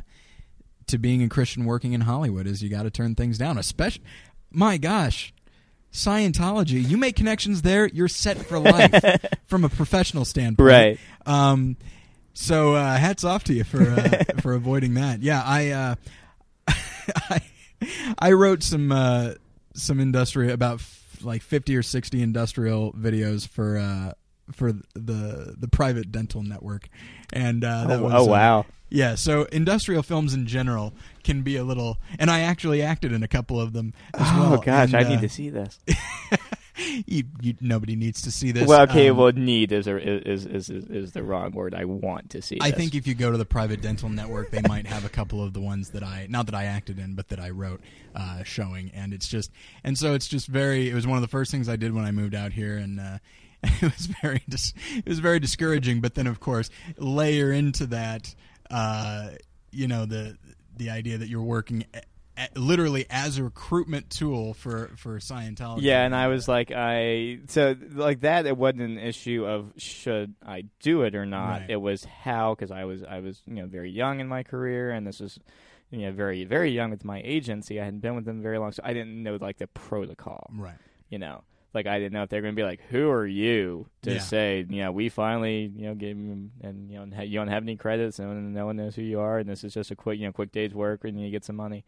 to 0.86 0.98
being 0.98 1.22
a 1.22 1.28
Christian 1.28 1.64
working 1.64 1.92
in 1.92 2.02
Hollywood 2.02 2.46
is 2.46 2.62
you 2.62 2.68
got 2.70 2.84
to 2.84 2.90
turn 2.90 3.14
things 3.14 3.36
down. 3.38 3.58
Especially, 3.58 4.04
my 4.50 4.76
gosh, 4.78 5.32
Scientology, 5.92 6.86
you 6.88 6.96
make 6.96 7.16
connections 7.16 7.62
there, 7.62 7.86
you're 7.88 8.08
set 8.08 8.38
for 8.38 8.58
life 8.58 8.92
from 9.46 9.64
a 9.64 9.68
professional 9.68 10.24
standpoint, 10.24 10.66
Right. 10.68 10.98
um, 11.26 11.76
so 12.32 12.74
uh, 12.74 12.96
hats 12.96 13.22
off 13.24 13.44
to 13.44 13.54
you 13.54 13.64
for 13.64 13.82
uh, 13.82 14.40
for 14.40 14.54
avoiding 14.54 14.94
that. 14.94 15.22
Yeah, 15.22 15.42
I 15.44 15.70
uh, 15.70 15.94
I, 16.68 17.40
I 18.18 18.32
wrote 18.32 18.62
some 18.62 18.92
uh, 18.92 19.34
some 19.74 20.00
industrial 20.00 20.52
about 20.52 20.76
f- 20.80 21.18
like 21.22 21.42
fifty 21.42 21.76
or 21.76 21.82
sixty 21.82 22.22
industrial 22.22 22.92
videos 22.92 23.46
for 23.48 23.76
uh, 23.78 24.12
for 24.52 24.72
the 24.94 25.54
the 25.58 25.68
private 25.68 26.12
dental 26.12 26.42
network, 26.42 26.88
and 27.32 27.64
uh, 27.64 27.86
that 27.86 27.98
Oh, 28.00 28.02
was, 28.02 28.12
oh 28.14 28.24
uh, 28.24 28.28
wow. 28.28 28.66
yeah. 28.90 29.14
So 29.14 29.44
industrial 29.44 30.02
films 30.02 30.34
in 30.34 30.46
general 30.46 30.92
can 31.22 31.42
be 31.42 31.56
a 31.56 31.64
little, 31.64 31.98
and 32.18 32.30
I 32.30 32.40
actually 32.40 32.82
acted 32.82 33.12
in 33.12 33.22
a 33.22 33.28
couple 33.28 33.60
of 33.60 33.72
them 33.72 33.92
as 34.14 34.26
oh 34.32 34.50
well. 34.50 34.60
gosh, 34.60 34.92
and, 34.92 34.96
I 34.96 35.04
uh, 35.04 35.08
need 35.08 35.20
to 35.20 35.28
see 35.28 35.48
this. 35.50 35.78
you, 37.06 37.24
you, 37.40 37.54
nobody 37.60 37.96
needs 37.96 38.22
to 38.22 38.30
see 38.30 38.52
this. 38.52 38.66
well, 38.66 38.82
okay, 38.82 39.08
Um, 39.08 39.16
well, 39.16 39.32
need 39.32 39.72
is, 39.72 39.86
a, 39.86 39.96
is, 39.96 40.46
is 40.46 40.70
is 40.70 40.86
is 40.86 41.12
the 41.12 41.22
wrong 41.22 41.52
word. 41.52 41.74
I 41.74 41.84
want 41.84 42.30
to 42.30 42.42
see. 42.42 42.58
I 42.60 42.70
this. 42.70 42.78
think 42.78 42.94
if 42.94 43.06
you 43.06 43.14
go 43.14 43.30
to 43.30 43.38
the 43.38 43.44
private 43.44 43.80
dental 43.80 44.08
network, 44.08 44.50
they 44.50 44.62
might 44.62 44.86
have 44.86 45.04
a 45.04 45.08
couple 45.08 45.42
of 45.42 45.52
the 45.52 45.60
ones 45.60 45.90
that 45.90 46.02
I 46.02 46.26
not 46.28 46.46
that 46.46 46.54
I 46.54 46.64
acted 46.64 46.98
in, 46.98 47.14
but 47.14 47.28
that 47.28 47.38
I 47.38 47.50
wrote 47.50 47.80
uh, 48.14 48.42
showing, 48.42 48.90
and 48.94 49.12
it's 49.12 49.28
just 49.28 49.50
and 49.82 49.96
so 49.96 50.14
it's 50.14 50.26
just 50.26 50.48
very. 50.48 50.90
It 50.90 50.94
was 50.94 51.06
one 51.06 51.16
of 51.16 51.22
the 51.22 51.28
first 51.28 51.50
things 51.50 51.68
I 51.68 51.76
did 51.76 51.94
when 51.94 52.04
I 52.04 52.10
moved 52.10 52.34
out 52.34 52.52
here, 52.52 52.76
and 52.76 52.98
uh, 52.98 53.18
it 53.62 53.82
was 53.82 54.06
very 54.22 54.42
dis- 54.48 54.74
it 54.96 55.08
was 55.08 55.20
very 55.20 55.40
discouraging. 55.40 56.00
But 56.00 56.14
then, 56.14 56.26
of 56.26 56.40
course, 56.40 56.70
layer 56.96 57.52
into 57.52 57.86
that, 57.86 58.34
uh, 58.70 59.30
you 59.70 59.88
know 59.88 60.06
the 60.06 60.36
the 60.76 60.90
idea 60.90 61.18
that 61.18 61.28
you're 61.28 61.42
working. 61.42 61.84
Literally 62.56 63.06
as 63.10 63.38
a 63.38 63.44
recruitment 63.44 64.10
tool 64.10 64.54
for 64.54 64.90
for 64.96 65.18
Scientology. 65.18 65.82
Yeah, 65.82 66.04
and 66.04 66.14
I 66.14 66.26
was 66.28 66.48
like, 66.48 66.72
I 66.74 67.38
so 67.48 67.76
like 67.92 68.20
that. 68.20 68.46
It 68.46 68.56
wasn't 68.56 68.82
an 68.82 68.98
issue 68.98 69.44
of 69.46 69.72
should 69.76 70.34
I 70.44 70.64
do 70.80 71.02
it 71.02 71.14
or 71.14 71.26
not. 71.26 71.60
Right. 71.60 71.70
It 71.70 71.76
was 71.80 72.04
how 72.04 72.54
because 72.54 72.70
I 72.72 72.84
was 72.84 73.02
I 73.04 73.20
was 73.20 73.40
you 73.46 73.54
know 73.54 73.66
very 73.66 73.90
young 73.90 74.18
in 74.20 74.26
my 74.28 74.42
career, 74.42 74.90
and 74.90 75.06
this 75.06 75.20
was 75.20 75.38
you 75.90 76.00
know 76.00 76.12
very 76.12 76.44
very 76.44 76.70
young 76.72 76.90
with 76.90 77.04
my 77.04 77.20
agency. 77.24 77.80
I 77.80 77.84
hadn't 77.84 78.00
been 78.00 78.16
with 78.16 78.24
them 78.24 78.42
very 78.42 78.58
long, 78.58 78.72
so 78.72 78.82
I 78.84 78.92
didn't 78.94 79.22
know 79.22 79.36
like 79.40 79.58
the 79.58 79.68
protocol. 79.68 80.50
right. 80.56 80.74
You 81.10 81.18
know, 81.20 81.44
like 81.72 81.86
I 81.86 82.00
didn't 82.00 82.14
know 82.14 82.24
if 82.24 82.30
they're 82.30 82.42
going 82.42 82.54
to 82.54 82.60
be 82.60 82.64
like, 82.66 82.80
"Who 82.90 83.10
are 83.10 83.26
you 83.26 83.86
to 84.02 84.14
Yeah. 84.14 84.18
say 84.18 84.66
you 84.68 84.82
know 84.82 84.90
we 84.90 85.08
finally 85.08 85.72
you 85.76 85.86
know 85.86 85.94
gave 85.94 86.16
and 86.16 86.50
you 86.90 86.98
know 87.06 87.22
you 87.22 87.38
don't 87.38 87.46
have 87.48 87.62
any 87.62 87.76
credits 87.76 88.18
and 88.18 88.52
no 88.54 88.66
one 88.66 88.76
knows 88.76 88.96
who 88.96 89.02
you 89.02 89.20
are, 89.20 89.38
and 89.38 89.48
this 89.48 89.62
is 89.62 89.72
just 89.74 89.92
a 89.92 89.96
quick 89.96 90.18
you 90.18 90.26
know 90.26 90.32
quick 90.32 90.50
day's 90.50 90.74
work 90.74 91.04
and 91.04 91.20
you 91.20 91.30
get 91.30 91.44
some 91.44 91.54
money." 91.56 91.84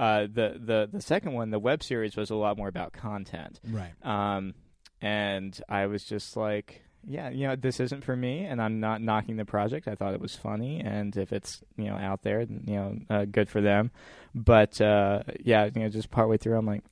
Uh, 0.00 0.22
the 0.22 0.58
the 0.58 0.88
the 0.90 1.00
second 1.02 1.34
one, 1.34 1.50
the 1.50 1.58
web 1.58 1.82
series, 1.82 2.16
was 2.16 2.30
a 2.30 2.34
lot 2.34 2.56
more 2.56 2.68
about 2.68 2.94
content. 2.94 3.60
Right. 3.68 3.92
Um, 4.02 4.54
and 5.02 5.60
I 5.68 5.86
was 5.86 6.04
just 6.04 6.38
like, 6.38 6.80
yeah, 7.06 7.28
you 7.28 7.46
know, 7.46 7.54
this 7.54 7.80
isn't 7.80 8.02
for 8.02 8.16
me, 8.16 8.46
and 8.46 8.62
I'm 8.62 8.80
not 8.80 9.02
knocking 9.02 9.36
the 9.36 9.44
project. 9.44 9.86
I 9.88 9.96
thought 9.96 10.14
it 10.14 10.20
was 10.20 10.34
funny, 10.34 10.80
and 10.80 11.14
if 11.18 11.34
it's 11.34 11.62
you 11.76 11.84
know 11.84 11.96
out 11.96 12.22
there, 12.22 12.46
then, 12.46 12.64
you 12.66 12.76
know, 12.76 12.96
uh, 13.10 13.24
good 13.26 13.50
for 13.50 13.60
them. 13.60 13.90
But 14.34 14.80
uh, 14.80 15.24
yeah, 15.44 15.66
you 15.66 15.82
know, 15.82 15.90
just 15.90 16.10
partway 16.10 16.38
through, 16.38 16.56
I'm 16.56 16.64
like, 16.64 16.82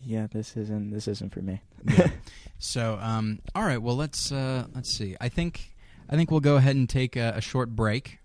yeah, 0.00 0.26
this 0.26 0.56
isn't 0.56 0.90
this 0.90 1.06
isn't 1.06 1.32
for 1.32 1.40
me. 1.40 1.62
Yeah. 1.84 2.10
so, 2.58 2.98
um, 3.00 3.38
all 3.54 3.62
right. 3.62 3.80
Well, 3.80 3.94
let's 3.96 4.32
uh, 4.32 4.66
let's 4.74 4.90
see. 4.90 5.16
I 5.20 5.28
think 5.28 5.72
I 6.08 6.16
think 6.16 6.32
we'll 6.32 6.40
go 6.40 6.56
ahead 6.56 6.74
and 6.74 6.88
take 6.88 7.14
a, 7.14 7.34
a 7.36 7.40
short 7.40 7.76
break, 7.76 8.18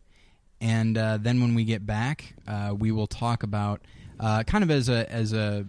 and 0.59 0.97
uh, 0.97 1.17
then 1.17 1.41
when 1.41 1.53
we 1.53 1.63
get 1.63 1.85
back, 1.85 2.33
uh, 2.47 2.73
we 2.77 2.91
will 2.91 3.07
talk 3.07 3.43
about 3.43 3.81
uh, 4.19 4.43
kind 4.43 4.63
of 4.63 4.71
as 4.71 4.89
a 4.89 5.11
as 5.11 5.33
a 5.33 5.65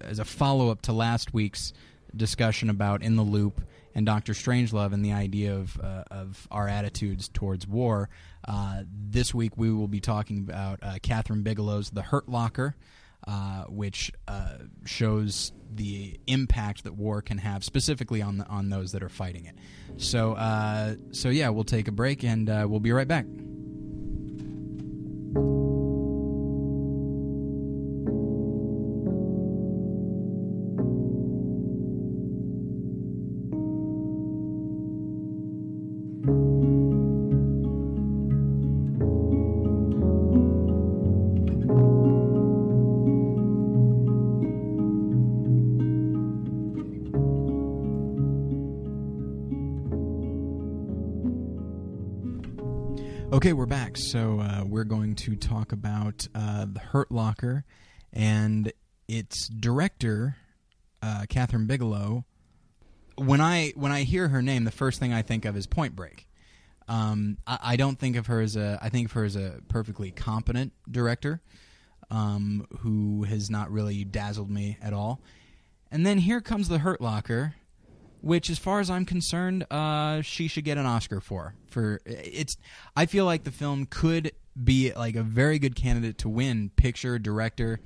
as 0.00 0.18
a 0.18 0.24
follow 0.24 0.70
up 0.70 0.82
to 0.82 0.92
last 0.92 1.34
week's 1.34 1.72
discussion 2.14 2.70
about 2.70 3.02
in 3.02 3.16
the 3.16 3.22
loop 3.22 3.60
and 3.94 4.06
Doctor 4.06 4.32
Strangelove 4.32 4.92
and 4.92 5.04
the 5.04 5.12
idea 5.12 5.54
of 5.56 5.78
uh, 5.80 6.04
of 6.10 6.46
our 6.50 6.68
attitudes 6.68 7.28
towards 7.28 7.66
war. 7.66 8.08
Uh, 8.46 8.84
this 8.86 9.34
week 9.34 9.56
we 9.56 9.72
will 9.72 9.88
be 9.88 10.00
talking 10.00 10.38
about 10.38 10.78
uh, 10.82 10.94
Kathryn 11.02 11.42
Bigelow's 11.42 11.90
The 11.90 12.02
Hurt 12.02 12.28
Locker, 12.28 12.76
which 13.68 14.12
shows 14.84 15.52
the 15.72 16.18
impact 16.26 16.84
that 16.84 16.94
war 16.94 17.20
can 17.20 17.38
have, 17.38 17.64
specifically 17.64 18.22
on 18.22 18.38
the, 18.38 18.46
on 18.46 18.70
those 18.70 18.92
that 18.92 19.02
are 19.02 19.08
fighting 19.08 19.46
it. 19.46 19.56
So 19.96 20.36
so 21.10 21.30
yeah, 21.30 21.48
we'll 21.48 21.64
take 21.64 21.88
a 21.88 21.92
break 21.92 22.22
and 22.22 22.48
we'll 22.70 22.78
be 22.78 22.92
right 22.92 23.08
back. 23.08 23.26
Okay, 53.40 53.54
we're 53.54 53.64
back. 53.64 53.96
So 53.96 54.29
we're 54.80 54.84
going 54.84 55.14
to 55.14 55.36
talk 55.36 55.72
about 55.72 56.26
uh, 56.34 56.64
the 56.64 56.80
Hurt 56.80 57.12
Locker 57.12 57.66
and 58.14 58.72
its 59.08 59.46
director, 59.46 60.36
uh, 61.02 61.26
Kathryn 61.28 61.66
Bigelow. 61.66 62.24
When 63.16 63.42
I 63.42 63.74
when 63.76 63.92
I 63.92 64.04
hear 64.04 64.28
her 64.28 64.40
name, 64.40 64.64
the 64.64 64.70
first 64.70 64.98
thing 64.98 65.12
I 65.12 65.20
think 65.20 65.44
of 65.44 65.54
is 65.54 65.66
Point 65.66 65.94
Break. 65.94 66.26
Um, 66.88 67.36
I, 67.46 67.58
I 67.62 67.76
don't 67.76 67.98
think 67.98 68.16
of 68.16 68.28
her 68.28 68.40
as 68.40 68.56
a. 68.56 68.78
I 68.80 68.88
think 68.88 69.08
of 69.08 69.12
her 69.12 69.24
as 69.24 69.36
a 69.36 69.60
perfectly 69.68 70.12
competent 70.12 70.72
director 70.90 71.42
um, 72.10 72.66
who 72.78 73.24
has 73.24 73.50
not 73.50 73.70
really 73.70 74.04
dazzled 74.04 74.50
me 74.50 74.78
at 74.80 74.94
all. 74.94 75.20
And 75.90 76.06
then 76.06 76.16
here 76.16 76.40
comes 76.40 76.70
the 76.70 76.78
Hurt 76.78 77.02
Locker, 77.02 77.54
which, 78.22 78.48
as 78.48 78.58
far 78.58 78.80
as 78.80 78.88
I'm 78.88 79.04
concerned, 79.04 79.66
uh, 79.70 80.22
she 80.22 80.48
should 80.48 80.64
get 80.64 80.78
an 80.78 80.86
Oscar 80.86 81.20
for. 81.20 81.54
For 81.66 82.00
it's, 82.06 82.56
I 82.96 83.04
feel 83.04 83.26
like 83.26 83.44
the 83.44 83.52
film 83.52 83.84
could 83.84 84.32
be 84.62 84.92
like 84.92 85.16
a 85.16 85.22
very 85.22 85.58
good 85.58 85.74
candidate 85.74 86.18
to 86.18 86.28
win 86.28 86.70
picture, 86.76 87.18
director, 87.18 87.80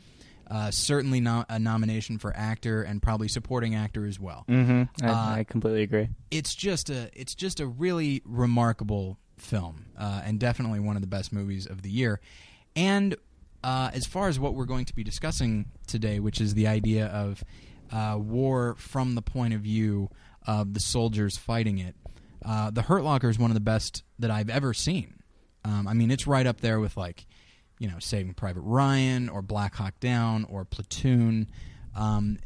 uh, 0.51 0.71
certainly 0.71 1.21
not 1.21 1.47
a 1.49 1.59
nomination 1.59 2.19
for 2.19 2.35
actor, 2.37 2.83
and 2.83 3.01
probably 3.03 3.29
supporting 3.29 3.75
actor 3.75 4.07
as 4.07 4.21
well. 4.21 4.45
Mm-hmm. 4.49 5.05
I, 5.05 5.09
Uh, 5.09 5.37
I 5.39 5.45
completely 5.45 5.83
agree. 5.83 6.09
It's 6.31 6.55
just 6.55 6.91
a, 6.91 7.11
it's 7.13 7.35
just 7.35 7.61
a 7.61 7.67
really 7.67 8.23
remarkable 8.25 9.19
film, 9.39 9.87
uh, 9.99 10.23
and 10.25 10.39
definitely 10.39 10.81
one 10.81 10.97
of 10.97 11.03
the 11.03 11.09
best 11.09 11.33
movies 11.33 11.67
of 11.67 11.83
the 11.83 11.91
year. 11.91 12.21
And 12.77 13.17
uh, 13.63 13.91
as 13.95 14.05
far 14.05 14.29
as 14.29 14.39
what 14.39 14.55
we're 14.55 14.67
going 14.67 14.85
to 14.85 14.95
be 14.95 15.05
discussing 15.05 15.67
today, 15.87 16.21
which 16.21 16.41
is 16.41 16.55
the 16.55 16.67
idea 16.67 17.07
of 17.07 17.43
uh, 17.91 18.19
war 18.19 18.75
from 18.79 19.15
the 19.15 19.23
point 19.23 19.55
of 19.55 19.61
view 19.61 20.11
of 20.47 20.75
the 20.75 20.81
soldiers 20.81 21.37
fighting 21.39 21.79
it, 21.79 21.95
uh, 22.45 22.71
The 22.71 22.83
Hurt 22.83 23.03
Locker 23.05 23.31
is 23.31 23.39
one 23.39 23.51
of 23.51 23.55
the 23.55 23.61
best 23.61 24.03
that 24.19 24.31
I've 24.31 24.51
ever 24.51 24.75
seen. 24.75 25.21
Um, 25.65 25.87
I 25.89 25.95
mean, 25.95 26.11
it's 26.11 26.27
right 26.27 26.47
up 26.47 26.61
there 26.61 26.79
with 26.81 26.97
like, 26.97 27.27
you 27.79 27.89
know, 27.89 27.99
Saving 27.99 28.35
Private 28.35 28.61
Ryan 28.63 29.29
or 29.29 29.43
Black 29.43 29.75
Hawk 29.75 29.99
Down 30.01 30.45
or 30.51 30.65
Platoon. 30.65 31.49
Um, 31.97 32.39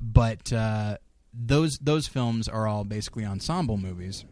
but 0.00 0.52
uh, 0.52 0.98
those 1.32 1.78
those 1.78 2.06
films 2.06 2.48
are 2.48 2.66
all 2.66 2.84
basically 2.84 3.24
ensemble 3.24 3.76
movies 3.78 4.24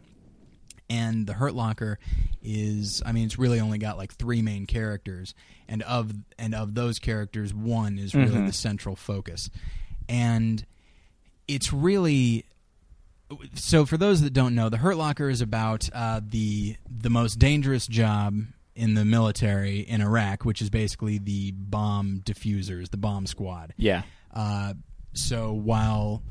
and 0.89 1.25
the 1.25 1.33
Hurt 1.33 1.55
Locker 1.55 1.97
is 2.43 3.01
I 3.05 3.11
mean 3.11 3.25
it's 3.25 3.39
really 3.39 3.59
only 3.59 3.79
got 3.79 3.97
like 3.97 4.13
three 4.13 4.43
main 4.43 4.67
characters 4.67 5.33
and 5.67 5.81
of 5.83 6.11
and 6.37 6.53
of 6.53 6.75
those 6.75 6.99
characters 6.99 7.53
one 7.53 7.97
is 7.97 8.13
really 8.13 8.37
Mhm. 8.37 8.45
the 8.47 8.53
central 8.53 8.95
focus 8.95 9.49
and 10.07 10.63
it's 11.47 11.73
really 11.73 12.45
so 13.55 13.85
for 13.85 13.97
those 13.97 14.21
that 14.21 14.33
don't 14.33 14.55
know 14.55 14.69
the 14.69 14.77
Hurt 14.77 14.97
Locker 14.97 15.29
is 15.29 15.41
about 15.41 15.89
uh, 15.93 16.21
the 16.27 16.75
the 16.89 17.09
most 17.09 17.39
dangerous 17.39 17.87
job 17.87 18.37
in 18.75 18.93
the 18.93 19.05
military 19.05 19.79
in 19.79 20.01
Iraq 20.01 20.45
which 20.45 20.61
is 20.61 20.69
basically 20.69 21.17
the 21.17 21.51
bomb 21.51 22.21
diffusers 22.25 22.89
the 22.91 22.97
bomb 22.97 23.25
squad 23.25 23.73
Yeah. 23.77 24.03
uh, 24.33 24.73
so 25.13 25.53
while 25.53 26.21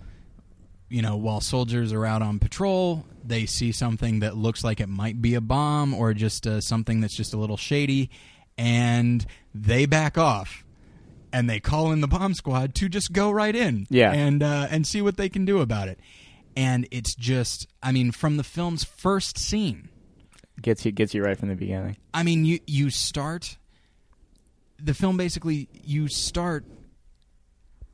you 0.88 1.02
know 1.02 1.16
while 1.16 1.40
soldiers 1.40 1.92
are 1.92 2.04
out 2.07 2.22
on 2.22 2.38
patrol, 2.38 3.04
they 3.24 3.46
see 3.46 3.72
something 3.72 4.20
that 4.20 4.37
looks 4.37 4.62
like 4.62 4.80
it 4.80 4.88
might 4.88 5.20
be 5.20 5.35
a 5.35 5.40
bomb 5.40 5.94
or 5.94 6.12
just 6.14 6.46
uh, 6.46 6.61
something 6.61 7.00
that's 7.00 7.16
just 7.16 7.33
a 7.35 7.37
little 7.38 7.57
shady, 7.57 8.11
and 8.59 9.24
they 9.54 9.87
back 9.87 10.16
off. 10.18 10.62
And 11.33 11.50
they 11.50 11.59
call 11.59 11.90
in 11.90 12.00
the 12.00 12.07
bomb 12.07 12.33
squad 12.35 12.76
to 12.76 12.88
just 12.88 13.12
go 13.12 13.28
right 13.30 13.57
in, 13.57 13.87
Yeah. 13.90 14.12
and 14.12 14.40
uh, 14.40 14.68
and 14.70 14.87
see 14.87 15.02
what 15.02 15.16
they 15.16 15.28
can 15.28 15.44
do 15.44 15.61
about 15.61 15.88
it. 15.88 15.98
And 16.57 16.87
it's 16.90 17.14
just, 17.14 17.67
I 17.83 17.90
mean, 17.93 18.12
from 18.12 18.37
the 18.37 18.45
film's 18.45 18.85
first 18.85 19.38
scene, 19.38 19.88
Gets 20.62 20.85
you 20.87 20.93
gets 20.93 21.12
you 21.12 21.23
right 21.23 21.37
from 21.37 21.49
the 21.49 21.57
beginning. 21.57 21.97
I 22.12 22.23
mean, 22.23 22.45
you 22.45 22.61
you 22.67 22.88
start 22.88 23.59
the 24.81 24.95
film 24.95 25.17
basically 25.17 25.69
you 25.73 26.09
start 26.09 26.64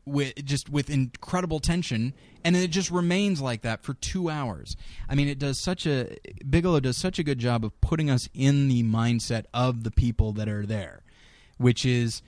with 0.04 0.34
just 0.44 0.68
with 0.68 0.90
incredible 0.90 1.58
tension 1.58 2.14
and 2.44 2.56
it 2.56 2.70
just 2.70 2.90
remains 2.90 3.40
like 3.40 3.62
that 3.62 3.82
for 3.82 3.94
2 3.94 4.28
hours. 4.28 4.76
I 5.08 5.14
mean, 5.14 5.28
it 5.28 5.38
does 5.38 5.58
such 5.58 5.86
a 5.86 6.16
Bigelow 6.48 6.80
does 6.80 6.96
such 6.96 7.18
a 7.18 7.22
good 7.22 7.38
job 7.38 7.64
of 7.64 7.80
putting 7.80 8.10
us 8.10 8.28
in 8.34 8.68
the 8.68 8.82
mindset 8.82 9.44
of 9.54 9.82
the 9.82 9.90
people 9.90 10.32
that 10.34 10.48
are 10.48 10.66
there, 10.66 11.02
which 11.56 11.86
is 11.86 12.22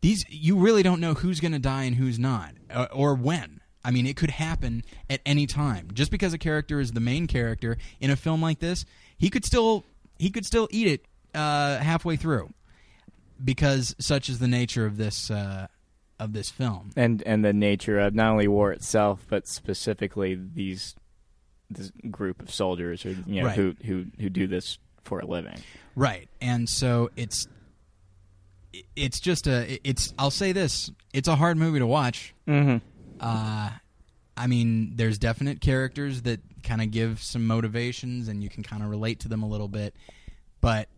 these 0.00 0.24
you 0.28 0.56
really 0.56 0.82
don't 0.82 1.00
know 1.00 1.14
who's 1.14 1.40
going 1.40 1.52
to 1.52 1.58
die 1.60 1.84
and 1.84 1.96
who's 1.96 2.18
not 2.18 2.54
uh, 2.68 2.88
or 2.92 3.14
when. 3.14 3.59
I 3.84 3.90
mean, 3.90 4.06
it 4.06 4.16
could 4.16 4.30
happen 4.30 4.84
at 5.08 5.20
any 5.24 5.46
time. 5.46 5.88
Just 5.94 6.10
because 6.10 6.32
a 6.34 6.38
character 6.38 6.80
is 6.80 6.92
the 6.92 7.00
main 7.00 7.26
character 7.26 7.78
in 8.00 8.10
a 8.10 8.16
film 8.16 8.42
like 8.42 8.58
this, 8.58 8.84
he 9.16 9.30
could 9.30 9.44
still 9.44 9.84
he 10.18 10.30
could 10.30 10.44
still 10.44 10.68
eat 10.70 10.86
it 10.86 11.04
uh, 11.34 11.78
halfway 11.78 12.16
through 12.16 12.50
because 13.42 13.94
such 13.98 14.28
is 14.28 14.38
the 14.38 14.48
nature 14.48 14.84
of 14.84 14.96
this 14.98 15.30
uh, 15.30 15.66
of 16.18 16.32
this 16.34 16.50
film. 16.50 16.90
And 16.96 17.22
and 17.24 17.44
the 17.44 17.52
nature 17.54 17.98
of 17.98 18.14
not 18.14 18.30
only 18.32 18.48
war 18.48 18.72
itself, 18.72 19.24
but 19.28 19.46
specifically 19.48 20.34
these 20.34 20.94
this 21.70 21.90
group 22.10 22.42
of 22.42 22.50
soldiers 22.50 23.06
or 23.06 23.10
you 23.26 23.40
know 23.40 23.46
Right. 23.46 23.56
who 23.56 23.74
who 23.84 24.06
who 24.18 24.28
do 24.28 24.46
this 24.46 24.78
for 25.04 25.20
a 25.20 25.24
living. 25.26 25.58
Right. 25.96 26.28
And 26.40 26.68
so 26.68 27.10
it's 27.16 27.48
it's 28.94 29.20
just 29.20 29.46
a 29.46 29.78
it's 29.88 30.12
I'll 30.18 30.30
say 30.30 30.52
this, 30.52 30.90
it's 31.12 31.28
a 31.28 31.36
hard 31.36 31.56
movie 31.56 31.78
to 31.78 31.86
watch. 31.86 32.34
Mm-hmm. 32.46 32.78
Uh 33.20 33.70
I 34.36 34.46
mean, 34.46 34.92
there's 34.96 35.18
definite 35.18 35.60
characters 35.60 36.22
that 36.22 36.40
kind 36.62 36.80
of 36.80 36.90
give 36.90 37.20
some 37.22 37.46
motivations 37.46 38.28
and 38.28 38.42
you 38.42 38.48
can 38.48 38.62
kind 38.62 38.82
of 38.82 38.88
relate 38.88 39.20
to 39.20 39.28
them 39.28 39.42
a 39.42 39.46
little 39.48 39.68
bit, 39.68 39.94
but 40.62 40.88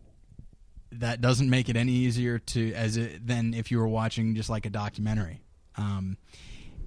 that 0.93 1.19
doesn't 1.19 1.49
make 1.49 1.67
it 1.67 1.75
any 1.75 1.91
easier 1.91 2.39
to 2.39 2.73
as 2.73 2.95
it, 2.95 3.25
than 3.27 3.53
if 3.53 3.69
you 3.71 3.79
were 3.79 3.87
watching 3.87 4.35
just 4.35 4.49
like 4.49 4.65
a 4.65 4.69
documentary. 4.69 5.41
Um, 5.75 6.17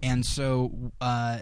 and 0.02 0.24
so, 0.24 0.72
uh, 1.00 1.40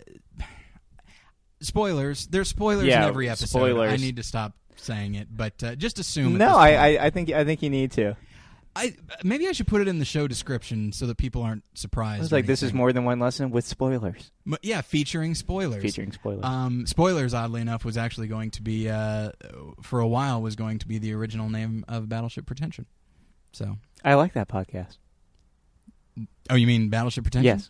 spoilers. 1.60 2.26
There's 2.26 2.48
spoilers 2.48 2.86
Yeah, 2.86 3.02
in 3.02 3.08
every 3.08 3.28
episode. 3.28 3.46
spoilers. 3.48 3.92
I 3.92 3.96
need 3.96 4.16
to 4.16 4.22
stop 4.22 4.54
saying 4.76 5.14
it, 5.14 5.28
but 5.30 5.62
uh, 5.62 5.74
just 5.76 5.98
assume. 5.98 6.38
No, 6.38 6.56
I. 6.56 6.70
I 6.72 7.06
I 7.06 7.10
think 7.10 7.30
I 7.30 7.44
think 7.44 7.62
you 7.62 7.70
need 7.70 7.92
to. 7.92 8.16
I 8.76 8.94
maybe 9.22 9.46
I 9.48 9.52
should 9.52 9.66
put 9.68 9.80
it 9.80 9.88
in 9.88 9.98
the 10.00 10.04
show 10.04 10.26
description 10.26 10.90
so 10.92 11.06
that 11.06 11.16
people 11.16 11.42
aren't 11.42 11.62
surprised. 11.78 12.20
I 12.20 12.22
was 12.22 12.32
like, 12.32 12.46
this 12.46 12.62
is 12.62 12.72
more 12.72 12.92
than 12.92 13.04
one 13.04 13.20
lesson 13.20 13.50
with 13.50 13.64
spoilers, 13.64 14.30
M- 14.46 14.56
yeah, 14.62 14.80
featuring 14.80 15.34
spoilers. 15.36 15.80
featuring 15.82 16.10
spoilers. 16.12 16.44
Um, 16.44 16.86
spoilers, 16.86 17.34
oddly 17.34 17.60
enough, 17.60 17.84
was 17.84 17.96
actually 17.96 18.26
going 18.26 18.50
to 18.52 18.62
be 18.62 18.88
uh, 18.90 19.30
for 19.82 20.00
a 20.00 20.08
while 20.08 20.42
was 20.42 20.56
going 20.56 20.78
to 20.80 20.88
be 20.88 20.98
the 20.98 21.12
original 21.14 21.48
name 21.48 21.84
of 21.88 22.08
Battleship 22.08 22.46
Pretension. 22.46 22.86
So, 23.52 23.76
I 24.04 24.14
like 24.14 24.32
that 24.32 24.48
podcast. 24.48 24.96
oh, 26.50 26.56
you 26.56 26.66
mean 26.66 26.88
Battleship 26.88 27.22
Pretension? 27.24 27.44
Yes. 27.58 27.68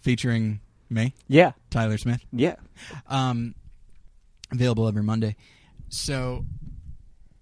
featuring 0.00 0.60
me, 0.88 1.14
Yeah. 1.28 1.52
Tyler 1.70 1.98
Smith. 1.98 2.20
Yeah. 2.32 2.54
Um, 3.08 3.54
available 4.52 4.86
every 4.88 5.02
Monday. 5.02 5.36
So, 5.88 6.44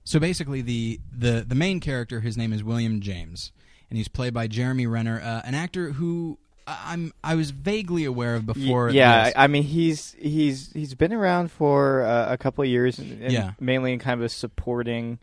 so 0.08 0.18
basically, 0.18 0.62
the 0.62 1.00
the 1.16 1.44
the 1.46 1.54
main 1.54 1.80
character, 1.80 2.20
his 2.20 2.36
name 2.36 2.52
is 2.52 2.62
William 2.64 3.00
James, 3.00 3.52
and 3.90 3.96
he's 3.96 4.08
played 4.08 4.32
by 4.34 4.46
Jeremy 4.46 4.86
Renner, 4.86 5.20
uh, 5.22 5.42
an 5.44 5.54
actor 5.54 5.92
who 5.92 6.38
I- 6.66 6.92
I'm 6.92 7.12
I 7.22 7.34
was 7.34 7.50
vaguely 7.50 8.04
aware 8.04 8.34
of 8.34 8.46
before. 8.46 8.90
yeah, 8.90 9.24
this. 9.24 9.34
I 9.36 9.46
mean 9.46 9.62
he's 9.64 10.14
he's 10.18 10.72
he's 10.72 10.94
been 10.94 11.12
around 11.12 11.50
for 11.52 12.02
uh, 12.02 12.32
a 12.32 12.38
couple 12.38 12.62
of 12.64 12.68
years, 12.70 12.98
and, 12.98 13.22
and 13.22 13.32
Yeah. 13.32 13.52
mainly 13.60 13.92
in 13.92 13.98
kind 13.98 14.18
of 14.20 14.24
a 14.24 14.28
supporting. 14.28 15.18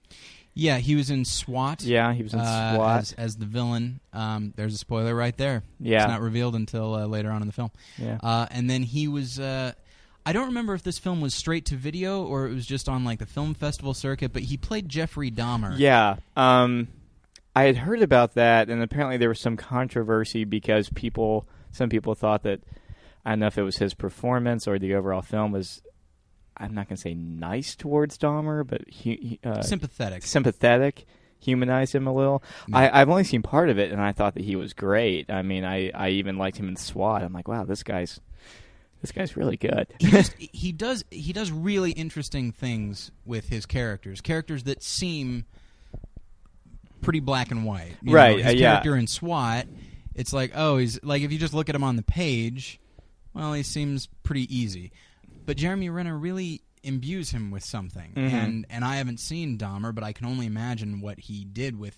yeah, 0.54 0.78
he 0.78 0.96
was 0.96 1.10
in 1.10 1.26
SWAT. 1.26 1.82
Yeah, 1.84 2.14
he 2.14 2.24
was 2.24 2.34
in 2.34 2.40
uh, 2.40 2.76
SWAT. 2.76 3.00
as, 3.00 3.14
as 3.14 3.36
the 3.38 3.46
villain. 3.46 4.00
Um, 4.14 4.54
there's 4.56 4.74
a 4.74 4.78
spoiler 4.78 5.14
right 5.14 5.36
there. 5.38 5.64
yeah, 5.80 6.04
It's 6.04 6.08
not 6.12 6.22
revealed 6.22 6.56
until 6.56 6.94
uh, 6.96 7.06
later 7.08 7.30
on 7.32 7.42
in 7.42 7.48
the 7.48 7.54
film. 7.54 7.72
yeah. 7.98 8.18
Uh, 8.24 8.46
and 8.52 8.70
then 8.70 8.84
he 8.84 9.08
was. 9.08 9.40
I 10.26 10.34
don't 10.34 10.48
remember 10.48 10.74
if 10.74 10.82
this 10.82 10.98
film 10.98 11.22
was 11.22 11.36
straight 11.36 11.66
to 11.68 11.76
video 11.76 12.24
or 12.24 12.48
it 12.48 12.54
was 12.54 12.66
just 12.66 12.90
on 12.90 13.06
like 13.06 13.20
the 13.20 13.28
film 13.28 13.54
festival 13.54 13.94
circuit, 13.94 14.34
but 14.34 14.42
he 14.44 14.58
played 14.58 14.90
Jeffrey 14.90 15.30
Dahmer. 15.30 15.76
Yeah. 15.78 16.16
Um, 16.36 16.88
I 17.56 17.64
had 17.64 17.78
heard 17.78 18.02
about 18.02 18.34
that, 18.34 18.70
and 18.70 18.82
apparently 18.82 19.18
there 19.18 19.30
was 19.30 19.40
some 19.40 19.56
controversy 19.56 20.44
because 20.44 20.90
people, 20.90 21.48
some 21.72 21.90
people 21.90 22.16
thought 22.16 22.44
that 22.44 22.62
I 23.24 23.32
don't 23.32 23.40
know 23.40 23.48
if 23.48 23.58
it 23.58 23.64
was 23.64 23.78
his 23.78 23.94
performance 23.94 24.68
or 24.68 24.80
the 24.80 24.96
overall 24.96 25.22
film 25.22 25.52
was. 25.52 25.82
I'm 26.58 26.74
not 26.74 26.88
going 26.88 26.96
to 26.96 27.02
say 27.02 27.14
nice 27.14 27.76
towards 27.76 28.18
Dahmer, 28.18 28.66
but 28.66 28.88
he, 28.88 29.16
he, 29.16 29.40
uh, 29.44 29.62
sympathetic. 29.62 30.24
sympathetic, 30.24 31.06
humanized 31.38 31.94
him 31.94 32.08
a 32.08 32.14
little. 32.14 32.42
Yeah. 32.70 32.78
I, 32.78 33.02
I've 33.02 33.10
only 33.10 33.26
seen 33.26 33.42
part 33.42 33.68
of 33.70 33.78
it, 33.78 33.92
and 33.92 34.02
I 34.02 34.14
thought 34.14 34.36
that 34.36 34.44
he 34.46 34.56
was 34.56 34.72
great. 34.72 35.30
I 35.30 35.42
mean, 35.42 35.66
I, 35.66 35.92
I 35.94 36.10
even 36.12 36.38
liked 36.38 36.56
him 36.56 36.70
in 36.70 36.78
SWAT. 36.78 37.24
I'm 37.24 37.34
like, 37.34 37.50
wow, 37.50 37.66
this 37.66 37.84
guy's 37.84 38.22
this 39.06 39.12
guy's 39.12 39.38
really 39.38 39.58
good. 39.58 39.88
he, 40.00 40.08
just, 40.12 40.34
he 40.38 40.72
does 40.72 41.06
he 41.12 41.32
does 41.34 41.52
really 41.52 41.92
interesting 41.92 42.52
things 42.52 43.12
with 43.26 43.48
his 43.50 43.66
characters. 43.66 44.22
Characters 44.22 44.64
that 44.64 44.82
seem 44.84 45.46
pretty 47.02 47.20
black 47.20 47.52
and 47.52 47.66
white. 47.66 47.96
You 48.02 48.10
know, 48.12 48.16
Right, 48.16 48.38
his 48.38 48.48
uh, 48.48 48.50
yeah. 48.58 48.70
character 48.72 48.96
in 48.98 49.08
SWAT, 49.08 49.68
it's 50.16 50.34
like 50.34 50.52
oh 50.56 50.78
he's 50.78 51.02
like 51.04 51.22
if 51.22 51.32
you 51.32 51.38
just 51.38 51.54
look 51.54 51.70
at 51.70 51.76
him 51.76 51.84
on 51.84 51.96
the 51.96 52.04
page, 52.04 52.80
well 53.34 53.54
he 53.54 53.64
seems 53.64 54.08
pretty 54.24 54.54
easy, 54.56 54.92
but 55.46 55.58
Jeremy 55.58 55.90
Renner 55.90 56.18
really 56.18 56.62
imbues 56.84 57.32
him 57.32 57.52
with 57.52 57.64
something. 57.64 58.12
Mhm. 58.16 58.32
And 58.32 58.66
and 58.70 58.84
I 58.86 58.96
haven't 58.98 59.20
seen 59.20 59.58
Dahmer, 59.58 59.94
but 59.94 60.04
I 60.04 60.14
can 60.14 60.26
only 60.26 60.46
imagine 60.46 61.02
what 61.02 61.20
he 61.20 61.46
did 61.46 61.78
with 61.78 61.98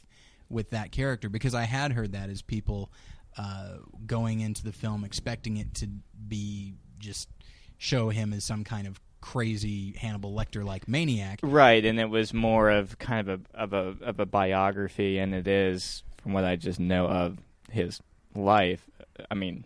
with 0.49 0.69
that 0.71 0.91
character 0.91 1.29
because 1.29 1.53
I 1.53 1.63
had 1.63 1.91
heard 1.91 2.13
that 2.13 2.29
as 2.29 2.41
people 2.41 2.91
uh, 3.37 3.77
going 4.05 4.39
into 4.39 4.63
the 4.63 4.71
film 4.71 5.03
expecting 5.03 5.57
it 5.57 5.73
to 5.75 5.87
be 6.27 6.73
just 6.99 7.29
show 7.77 8.09
him 8.09 8.33
as 8.33 8.43
some 8.43 8.63
kind 8.63 8.87
of 8.87 8.99
crazy 9.21 9.93
Hannibal 9.97 10.33
Lecter 10.33 10.63
like 10.63 10.87
maniac. 10.87 11.39
Right, 11.43 11.83
and 11.83 11.99
it 11.99 12.09
was 12.09 12.33
more 12.33 12.69
of 12.69 12.97
kind 12.99 13.27
of 13.27 13.41
a 13.53 13.57
of 13.59 13.73
a 13.73 13.95
of 14.03 14.19
a 14.19 14.25
biography, 14.25 15.17
and 15.19 15.33
it 15.35 15.47
is 15.47 16.03
from 16.21 16.33
what 16.33 16.43
I 16.43 16.55
just 16.55 16.79
know 16.79 17.07
of 17.07 17.37
his 17.71 17.99
life. 18.35 18.89
I 19.31 19.35
mean, 19.35 19.65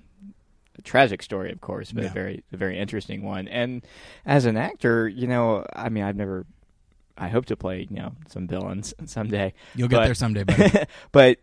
a 0.77 0.81
tragic 0.81 1.21
story, 1.21 1.51
of 1.51 1.61
course, 1.61 1.91
but 1.91 2.03
Yeah. 2.03 2.09
a 2.09 2.13
very 2.13 2.43
a 2.51 2.57
very 2.57 2.77
interesting 2.79 3.23
one. 3.23 3.47
And 3.47 3.85
as 4.25 4.45
an 4.45 4.57
actor, 4.57 5.07
you 5.07 5.27
know, 5.27 5.65
I 5.75 5.89
mean, 5.89 6.03
I've 6.03 6.15
never. 6.15 6.45
I 7.17 7.27
hope 7.27 7.45
to 7.47 7.55
play, 7.57 7.85
you 7.89 7.97
know, 7.97 8.13
some 8.29 8.47
villains 8.47 8.93
someday. 9.05 9.53
You'll 9.75 9.89
get 9.89 9.97
But- 9.97 10.05
there 10.05 10.15
someday, 10.15 10.43
buddy. 10.43 10.71
but 11.11 11.37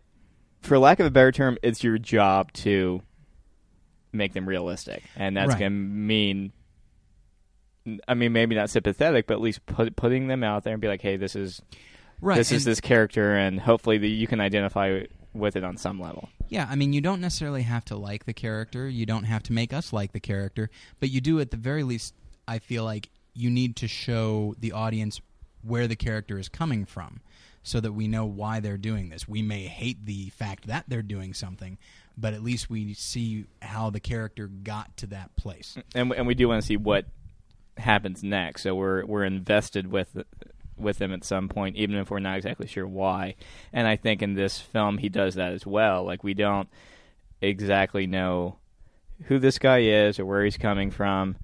for 0.61 0.77
lack 0.77 0.99
of 0.99 1.05
a 1.05 1.11
better 1.11 1.31
term, 1.31 1.57
it's 1.63 1.83
your 1.83 1.97
job 1.97 2.51
to 2.53 3.01
make 4.11 4.33
them 4.33 4.47
realistic, 4.47 5.03
and 5.15 5.35
that's 5.37 5.49
Right. 5.49 5.59
going 5.59 5.71
to 5.71 5.77
mean 5.77 6.51
I 8.07 8.13
mean, 8.13 8.33
maybe 8.33 8.55
not 8.55 8.69
sympathetic, 8.69 9.25
but 9.25 9.35
at 9.35 9.41
least 9.41 9.65
put, 9.65 9.95
putting 9.95 10.27
them 10.27 10.43
out 10.43 10.63
there 10.63 10.73
and 10.73 10.81
be 10.81 10.87
like, 10.87 11.01
hey, 11.01 11.17
this 11.17 11.35
is 11.35 11.61
right. 12.21 12.37
this 12.37 12.51
is 12.51 12.65
this 12.65 12.79
character, 12.81 13.35
and 13.35 13.59
hopefully 13.59 13.97
the, 13.97 14.09
you 14.09 14.27
can 14.27 14.39
identify 14.39 15.03
with 15.33 15.55
it 15.55 15.63
on 15.63 15.77
some 15.77 15.99
level. 15.99 16.29
Yeah, 16.49 16.67
I 16.69 16.75
mean, 16.75 16.93
you 16.93 17.01
don't 17.01 17.21
necessarily 17.21 17.61
have 17.63 17.85
to 17.85 17.95
like 17.95 18.25
the 18.25 18.33
character. 18.33 18.87
You 18.87 19.05
don't 19.05 19.23
have 19.23 19.43
to 19.43 19.53
make 19.53 19.73
us 19.73 19.93
like 19.93 20.11
the 20.11 20.19
character, 20.19 20.69
but 20.99 21.09
you 21.09 21.21
do 21.21 21.39
at 21.39 21.51
the 21.51 21.57
very 21.57 21.83
least. 21.83 22.13
I 22.47 22.59
feel 22.59 22.83
like 22.83 23.09
you 23.33 23.49
need 23.49 23.75
to 23.77 23.87
show 23.87 24.55
the 24.59 24.71
audience 24.71 25.21
where 25.63 25.87
the 25.87 25.95
character 25.95 26.37
is 26.39 26.49
coming 26.49 26.85
from, 26.85 27.21
so 27.63 27.79
that 27.79 27.93
we 27.93 28.07
know 28.07 28.25
why 28.25 28.59
they're 28.59 28.77
doing 28.77 29.09
this. 29.09 29.27
We 29.27 29.41
may 29.41 29.63
hate 29.63 30.05
the 30.05 30.29
fact 30.29 30.67
that 30.67 30.85
they're 30.87 31.01
doing 31.01 31.33
something, 31.33 31.77
but 32.17 32.33
at 32.33 32.43
least 32.43 32.69
we 32.69 32.93
see 32.93 33.45
how 33.61 33.89
the 33.89 33.99
character 33.99 34.47
got 34.47 34.95
to 34.97 35.07
that 35.07 35.35
place. 35.35 35.77
and 35.95 36.11
and 36.13 36.27
we 36.27 36.35
do 36.35 36.47
want 36.47 36.61
to 36.61 36.67
see 36.67 36.77
what 36.77 37.05
happens 37.77 38.23
next. 38.23 38.63
So 38.63 38.75
we're 38.75 39.05
we're 39.05 39.25
invested 39.25 39.91
with 39.91 40.23
with 40.77 41.01
him 41.01 41.13
at 41.13 41.23
some 41.23 41.49
point, 41.49 41.75
even 41.75 41.97
if 41.97 42.09
we're 42.09 42.19
not 42.19 42.37
exactly 42.37 42.67
sure 42.67 42.87
why. 42.87 43.35
And 43.73 43.87
I 43.87 43.95
think 43.97 44.21
in 44.21 44.33
this 44.33 44.59
film 44.59 44.97
he 44.97 45.09
does 45.09 45.35
that 45.35 45.51
as 45.51 45.65
well. 45.65 46.03
Like 46.03 46.23
we 46.23 46.33
don't 46.33 46.69
exactly 47.41 48.07
know 48.07 48.57
who 49.25 49.39
this 49.39 49.59
guy 49.59 49.79
is 49.79 50.19
or 50.19 50.25
where 50.25 50.43
he's 50.43 50.57
coming 50.57 50.91
from, 50.91 51.35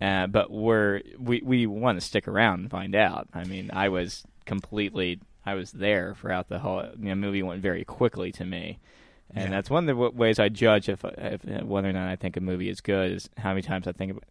uh, 0.00 0.26
but 0.26 0.50
we're 0.50 1.02
we 1.18 1.42
we 1.44 1.66
want 1.66 1.98
to 2.00 2.06
stick 2.06 2.26
around 2.26 2.60
and 2.60 2.70
find 2.70 2.94
out. 2.94 3.28
I 3.32 3.44
mean, 3.44 3.70
I 3.72 3.88
was 3.88 4.24
completely 4.46 5.20
I 5.46 5.54
was 5.54 5.72
there 5.72 6.14
throughout 6.14 6.48
the 6.48 6.58
whole 6.58 6.84
you 6.98 7.06
know, 7.08 7.14
movie. 7.14 7.42
Went 7.42 7.62
very 7.62 7.84
quickly 7.84 8.32
to 8.32 8.44
me. 8.44 8.78
And 9.34 9.44
Yeah. 9.44 9.50
that's 9.50 9.70
one 9.70 9.84
of 9.84 9.86
the 9.86 9.92
w- 10.02 10.12
ways 10.18 10.38
I 10.40 10.48
judge 10.48 10.88
if, 10.88 11.04
if 11.04 11.44
whether 11.62 11.88
or 11.88 11.92
not 11.92 12.08
I 12.08 12.16
think 12.16 12.36
a 12.36 12.40
movie 12.40 12.68
is 12.68 12.80
good 12.80 13.12
is 13.12 13.30
how 13.36 13.50
many 13.50 13.62
times 13.62 13.86
I 13.86 13.92
think 13.92 14.10
about. 14.10 14.24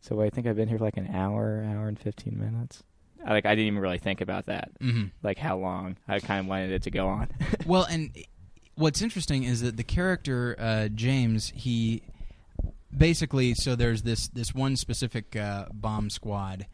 So 0.00 0.20
I 0.20 0.28
think 0.28 0.46
I've 0.46 0.56
been 0.56 0.68
here 0.68 0.76
for 0.78 0.84
like 0.84 0.98
an 0.98 1.08
hour, 1.14 1.64
hour 1.66 1.88
and 1.88 1.98
fifteen 1.98 2.38
minutes. 2.38 2.82
I, 3.24 3.30
like 3.32 3.46
I 3.46 3.54
didn't 3.54 3.68
even 3.68 3.78
really 3.80 3.96
think 3.98 4.20
about 4.20 4.44
that, 4.46 4.70
hmm 4.80 5.04
like 5.22 5.38
how 5.38 5.56
long. 5.56 5.96
I 6.06 6.20
kind 6.20 6.40
of 6.40 6.46
wanted 6.46 6.72
it 6.72 6.82
to 6.82 6.90
go 6.90 7.08
on. 7.08 7.28
Well, 7.66 7.84
and 7.84 8.10
what's 8.74 9.00
interesting 9.00 9.44
is 9.44 9.62
that 9.62 9.78
the 9.78 9.82
character 9.82 10.56
uh, 10.58 10.88
James, 10.88 11.52
he 11.56 12.02
basically 12.96 13.54
so 13.54 13.74
there's 13.74 14.02
this 14.02 14.28
this 14.28 14.54
one 14.54 14.76
specific 14.76 15.34
uh, 15.36 15.66
bomb 15.72 16.10
squad, 16.10 16.66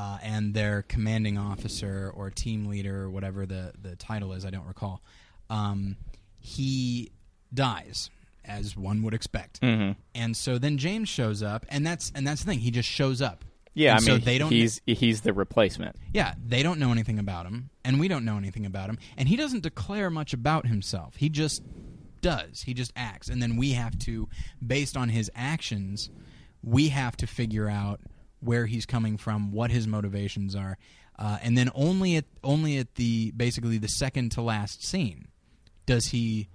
uh, 0.00 0.16
and 0.22 0.54
their 0.54 0.82
commanding 0.88 1.36
officer 1.36 2.10
or 2.14 2.30
team 2.30 2.64
leader 2.66 3.02
or 3.04 3.10
whatever 3.10 3.44
the 3.44 3.72
the 3.82 3.96
title 3.96 4.32
is, 4.32 4.44
I 4.46 4.50
don't 4.50 4.66
recall. 4.66 5.02
Um, 5.50 5.96
he 6.38 7.10
dies, 7.52 8.08
as 8.44 8.76
one 8.76 9.02
would 9.02 9.12
expect, 9.14 9.60
mm-hmm. 9.60 9.92
and 10.14 10.34
so 10.36 10.56
then 10.58 10.78
James 10.78 11.08
shows 11.08 11.42
up, 11.42 11.66
and 11.68 11.86
that's 11.86 12.10
and 12.14 12.26
that's 12.26 12.42
the 12.44 12.50
thing. 12.50 12.60
He 12.60 12.70
just 12.70 12.88
shows 12.88 13.20
up. 13.20 13.44
Yeah, 13.74 13.90
And 13.96 14.00
I 14.00 14.06
so 14.06 14.12
mean, 14.14 14.24
they 14.24 14.38
don't- 14.38 14.50
he's 14.50 14.80
he's 14.86 15.20
the 15.20 15.32
replacement. 15.32 15.96
Yeah, 16.14 16.34
they 16.44 16.62
don't 16.62 16.80
know 16.80 16.92
anything 16.92 17.18
about 17.18 17.46
him, 17.46 17.70
and 17.84 18.00
we 18.00 18.08
don't 18.08 18.24
know 18.24 18.36
anything 18.38 18.64
about 18.66 18.88
him, 18.88 18.98
and 19.18 19.28
he 19.28 19.36
doesn't 19.36 19.62
declare 19.62 20.08
much 20.10 20.32
about 20.32 20.66
himself. 20.66 21.16
He 21.16 21.28
just 21.28 21.62
does. 22.22 22.62
He 22.62 22.72
just 22.74 22.92
acts, 22.96 23.28
and 23.28 23.40
then 23.42 23.56
we 23.56 23.72
have 23.72 23.98
to, 24.00 24.28
based 24.66 24.96
on 24.96 25.08
his 25.10 25.30
actions, 25.34 26.10
we 26.62 26.88
have 26.88 27.16
to 27.18 27.26
figure 27.26 27.68
out 27.68 28.00
where 28.40 28.66
he's 28.66 28.86
coming 28.86 29.16
from, 29.16 29.52
what 29.52 29.70
his 29.70 29.86
motivations 29.86 30.54
are, 30.54 30.78
uh, 31.18 31.38
and 31.42 31.56
then 31.56 31.70
only 31.74 32.16
at 32.16 32.24
only 32.42 32.78
at 32.78 32.94
the 32.94 33.30
basically 33.32 33.78
the 33.78 33.88
second 33.88 34.32
to 34.32 34.42
last 34.42 34.84
scene 34.84 35.28
does 35.86 36.06
he 36.06 36.48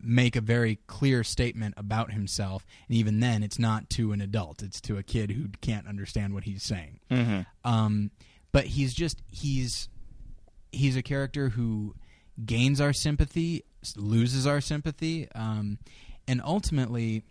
make 0.00 0.36
a 0.36 0.40
very 0.40 0.78
clear 0.86 1.24
statement 1.24 1.74
about 1.76 2.12
himself. 2.12 2.64
And 2.88 2.96
even 2.96 3.20
then 3.20 3.42
it's 3.42 3.58
not 3.58 3.90
to 3.90 4.12
an 4.12 4.20
adult. 4.20 4.62
It's 4.62 4.80
to 4.82 4.98
a 4.98 5.02
kid 5.02 5.32
who 5.32 5.48
can't 5.60 5.88
understand 5.88 6.34
what 6.34 6.44
he's 6.44 6.62
saying. 6.62 7.00
Mm-hmm. 7.10 7.40
um, 7.64 8.10
but 8.52 8.64
he's 8.64 8.94
just 8.94 9.22
he's 9.30 9.88
he's 10.72 10.96
a 10.96 11.02
character 11.02 11.50
who 11.50 11.94
gains 12.44 12.80
our 12.80 12.92
sympathy, 12.92 13.64
loses 13.96 14.46
our 14.46 14.60
sympathy, 14.60 15.28
um, 15.34 15.78
and 16.28 16.40
ultimately, 16.42 17.22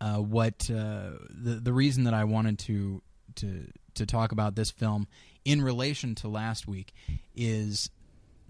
uh, 0.00 0.16
what 0.18 0.70
uh, 0.70 1.10
the 1.30 1.60
the 1.62 1.72
reason 1.72 2.04
that 2.04 2.14
I 2.14 2.24
wanted 2.24 2.58
to 2.60 3.02
to 3.36 3.66
to 3.94 4.06
talk 4.06 4.32
about 4.32 4.54
this 4.54 4.70
film 4.70 5.06
in 5.44 5.62
relation 5.62 6.14
to 6.16 6.28
last 6.28 6.66
week 6.68 6.92
is 7.34 7.90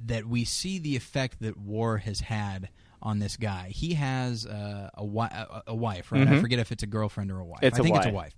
that 0.06 0.26
we 0.26 0.44
see 0.44 0.78
the 0.78 0.96
effect 0.96 1.40
that 1.40 1.56
war 1.56 1.98
has 1.98 2.20
had 2.20 2.68
on 3.02 3.18
this 3.18 3.36
guy. 3.36 3.68
He 3.74 3.94
has 3.94 4.44
uh, 4.46 4.90
a, 4.94 5.00
wi- 5.00 5.28
a, 5.32 5.62
a 5.68 5.74
wife, 5.74 6.12
right? 6.12 6.26
I 6.28 6.32
Mhm. 6.32 6.40
forget 6.40 6.58
if 6.58 6.70
it's 6.72 6.82
a 6.82 6.86
girlfriend 6.86 7.30
or 7.32 7.38
a 7.40 7.44
wife. 7.44 7.60
It's 7.62 7.78
I 7.78 7.80
a 7.80 7.82
think 7.82 7.96
it's 7.96 8.06
a 8.06 8.10
wife. 8.10 8.14
wife. 8.14 8.34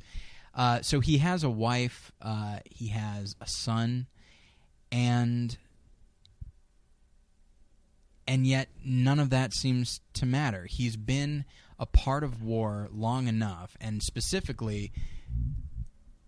Uh, 0.55 0.83
so 0.83 1.01
he 1.01 1.19
has 1.19 1.43
a 1.45 1.51
wife. 1.51 2.13
Uh, 2.21 2.59
he 2.71 2.89
has 2.89 3.35
a 3.41 3.47
son, 3.47 4.07
and 4.93 5.57
and 8.29 8.47
yet 8.47 8.69
none 8.85 9.19
of 9.19 9.31
that 9.31 9.53
seems 9.53 10.01
to 10.15 10.27
matter. 10.27 10.67
He's 10.67 10.97
been 10.97 11.45
a 11.83 11.87
part 11.87 12.23
of 12.23 12.45
war 12.45 12.89
long 12.93 13.27
enough, 13.27 13.77
and 13.81 14.01
specifically 14.01 14.93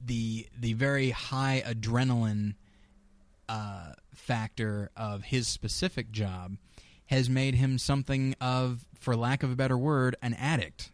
the 0.05 0.49
the 0.59 0.73
very 0.73 1.11
high 1.11 1.63
adrenaline 1.65 2.55
uh, 3.49 3.93
factor 4.13 4.91
of 4.97 5.23
his 5.23 5.47
specific 5.47 6.11
job 6.11 6.57
has 7.07 7.31
made 7.31 7.55
him 7.55 7.79
something 7.79 8.35
of, 8.41 8.85
for 8.99 9.15
lack 9.15 9.43
of 9.43 9.53
a 9.53 9.55
better 9.55 9.79
word, 9.79 10.17
an 10.23 10.35
addict. 10.35 10.91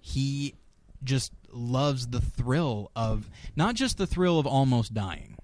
He 0.00 0.54
just 1.02 1.32
loves 1.50 2.08
the 2.08 2.20
thrill 2.20 2.90
of 2.94 3.30
not 3.56 3.74
just 3.74 3.96
the 3.96 4.06
thrill 4.06 4.38
of 4.38 4.46
almost 4.46 4.92
dying, 4.92 5.36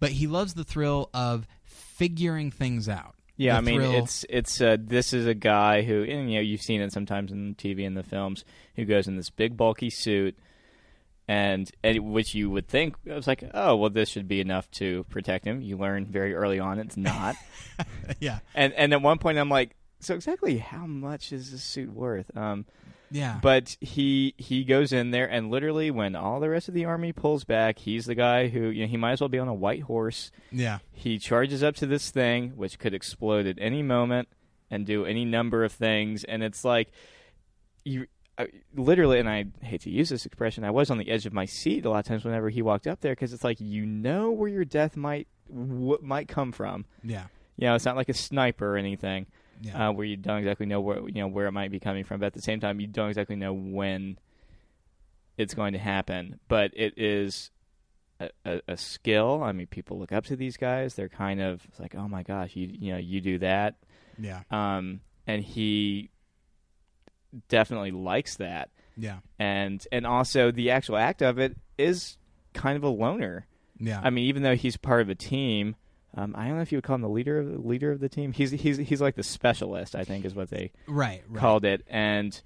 but 0.00 0.12
he 0.12 0.26
loves 0.26 0.54
the 0.54 0.64
thrill 0.64 1.10
of 1.12 1.46
figuring 1.62 2.50
things 2.50 2.88
out. 2.88 3.16
Yeah, 3.36 3.56
I 3.56 3.60
mean, 3.60 3.80
thrill- 3.80 3.94
it's 3.94 4.24
it's 4.28 4.60
uh, 4.60 4.76
this 4.78 5.12
is 5.12 5.26
a 5.26 5.34
guy 5.34 5.82
who, 5.82 6.04
and 6.04 6.30
you 6.30 6.38
know, 6.38 6.42
you've 6.42 6.62
seen 6.62 6.80
it 6.80 6.92
sometimes 6.92 7.32
in 7.32 7.54
TV 7.56 7.86
and 7.86 7.96
the 7.96 8.02
films, 8.02 8.44
who 8.76 8.84
goes 8.84 9.08
in 9.08 9.16
this 9.16 9.30
big 9.30 9.56
bulky 9.56 9.90
suit, 9.90 10.38
and, 11.26 11.70
and 11.82 12.12
which 12.12 12.34
you 12.34 12.48
would 12.50 12.68
think 12.68 12.94
I 13.10 13.14
was 13.14 13.26
like, 13.26 13.42
oh, 13.52 13.74
well, 13.76 13.90
this 13.90 14.08
should 14.08 14.28
be 14.28 14.40
enough 14.40 14.70
to 14.72 15.04
protect 15.04 15.44
him. 15.44 15.62
You 15.62 15.76
learn 15.76 16.06
very 16.06 16.34
early 16.34 16.60
on 16.60 16.78
it's 16.78 16.96
not, 16.96 17.34
yeah, 18.20 18.38
and 18.54 18.72
and 18.74 18.92
at 18.92 19.02
one 19.02 19.18
point 19.18 19.38
I'm 19.38 19.48
like, 19.48 19.74
so 19.98 20.14
exactly 20.14 20.58
how 20.58 20.86
much 20.86 21.32
is 21.32 21.50
this 21.50 21.62
suit 21.62 21.92
worth? 21.92 22.34
Um, 22.36 22.66
yeah, 23.14 23.38
but 23.40 23.76
he 23.80 24.34
he 24.38 24.64
goes 24.64 24.92
in 24.92 25.12
there 25.12 25.30
and 25.30 25.48
literally 25.48 25.90
when 25.92 26.16
all 26.16 26.40
the 26.40 26.50
rest 26.50 26.66
of 26.66 26.74
the 26.74 26.84
army 26.84 27.12
pulls 27.12 27.44
back, 27.44 27.78
he's 27.78 28.06
the 28.06 28.16
guy 28.16 28.48
who 28.48 28.68
you 28.70 28.82
know 28.82 28.88
he 28.88 28.96
might 28.96 29.12
as 29.12 29.20
well 29.20 29.28
be 29.28 29.38
on 29.38 29.46
a 29.46 29.54
white 29.54 29.82
horse. 29.82 30.32
yeah, 30.50 30.78
He 30.90 31.18
charges 31.20 31.62
up 31.62 31.76
to 31.76 31.86
this 31.86 32.10
thing, 32.10 32.50
which 32.56 32.78
could 32.80 32.92
explode 32.92 33.46
at 33.46 33.56
any 33.60 33.82
moment 33.84 34.28
and 34.68 34.84
do 34.84 35.04
any 35.06 35.24
number 35.24 35.62
of 35.62 35.70
things. 35.72 36.24
And 36.24 36.42
it's 36.42 36.64
like, 36.64 36.90
you 37.84 38.06
I, 38.36 38.48
literally, 38.74 39.20
and 39.20 39.28
I 39.28 39.44
hate 39.62 39.82
to 39.82 39.90
use 39.90 40.08
this 40.08 40.26
expression, 40.26 40.64
I 40.64 40.72
was 40.72 40.90
on 40.90 40.98
the 40.98 41.08
edge 41.08 41.24
of 41.24 41.32
my 41.32 41.44
seat 41.44 41.84
a 41.84 41.90
lot 41.90 42.00
of 42.00 42.06
times 42.06 42.24
whenever 42.24 42.48
he 42.50 42.62
walked 42.62 42.88
up 42.88 43.00
there 43.00 43.12
because 43.12 43.32
it's 43.32 43.44
like 43.44 43.60
you 43.60 43.86
know 43.86 44.32
where 44.32 44.48
your 44.48 44.64
death 44.64 44.96
might 44.96 45.28
what 45.46 46.02
might 46.02 46.26
come 46.26 46.50
from. 46.50 46.84
yeah, 47.04 47.26
You 47.56 47.68
know, 47.68 47.76
it's 47.76 47.84
not 47.84 47.94
like 47.94 48.08
a 48.08 48.14
sniper 48.14 48.74
or 48.74 48.76
anything 48.76 49.26
yeah. 49.60 49.88
uh, 49.88 49.92
where 49.92 50.06
you 50.06 50.16
don't 50.16 50.38
exactly 50.38 50.66
know 50.66 50.80
where 50.80 51.00
you 51.08 51.14
know 51.14 51.28
where 51.28 51.46
it 51.46 51.52
might 51.52 51.70
be 51.70 51.80
coming 51.80 52.04
from, 52.04 52.20
but 52.20 52.26
at 52.26 52.32
the 52.34 52.42
same 52.42 52.60
time, 52.60 52.80
you 52.80 52.86
don't 52.86 53.08
exactly 53.08 53.36
know 53.36 53.52
when 53.52 54.18
it's 55.36 55.54
going 55.54 55.72
to 55.72 55.78
happen. 55.78 56.38
But 56.48 56.70
it 56.74 56.94
is 56.96 57.50
a, 58.20 58.30
a, 58.44 58.60
a 58.68 58.76
skill. 58.76 59.42
I 59.42 59.52
mean, 59.52 59.66
people 59.66 59.98
look 59.98 60.12
up 60.12 60.24
to 60.26 60.36
these 60.36 60.56
guys. 60.56 60.94
They're 60.94 61.08
kind 61.08 61.40
of 61.40 61.64
it's 61.68 61.80
like, 61.80 61.94
oh 61.94 62.08
my 62.08 62.22
gosh, 62.22 62.54
you 62.54 62.68
you 62.72 62.92
know, 62.92 62.98
you 62.98 63.20
do 63.20 63.38
that. 63.38 63.76
yeah, 64.18 64.42
Um, 64.50 65.00
and 65.26 65.42
he 65.42 66.10
definitely 67.48 67.90
likes 67.90 68.36
that, 68.36 68.70
yeah, 68.96 69.18
and 69.38 69.84
and 69.90 70.06
also 70.06 70.50
the 70.50 70.70
actual 70.70 70.96
act 70.96 71.22
of 71.22 71.38
it 71.38 71.56
is 71.78 72.16
kind 72.52 72.76
of 72.76 72.84
a 72.84 72.88
loner. 72.88 73.46
yeah. 73.78 74.00
I 74.02 74.10
mean, 74.10 74.26
even 74.26 74.42
though 74.42 74.54
he's 74.54 74.76
part 74.76 75.00
of 75.00 75.08
a 75.08 75.14
team. 75.14 75.76
Um, 76.16 76.34
I 76.36 76.46
don't 76.46 76.56
know 76.56 76.62
if 76.62 76.70
you 76.70 76.78
would 76.78 76.84
call 76.84 76.94
him 76.94 77.02
the 77.02 77.08
leader 77.08 77.38
of 77.38 77.50
the 77.50 77.58
leader 77.58 77.90
of 77.90 78.00
the 78.00 78.08
team. 78.08 78.32
He's 78.32 78.52
he's 78.52 78.78
he's 78.78 79.00
like 79.00 79.16
the 79.16 79.22
specialist, 79.22 79.96
I 79.96 80.04
think, 80.04 80.24
is 80.24 80.34
what 80.34 80.48
they 80.50 80.70
right, 80.86 81.22
right. 81.28 81.40
called 81.40 81.64
it. 81.64 81.84
And 81.88 82.40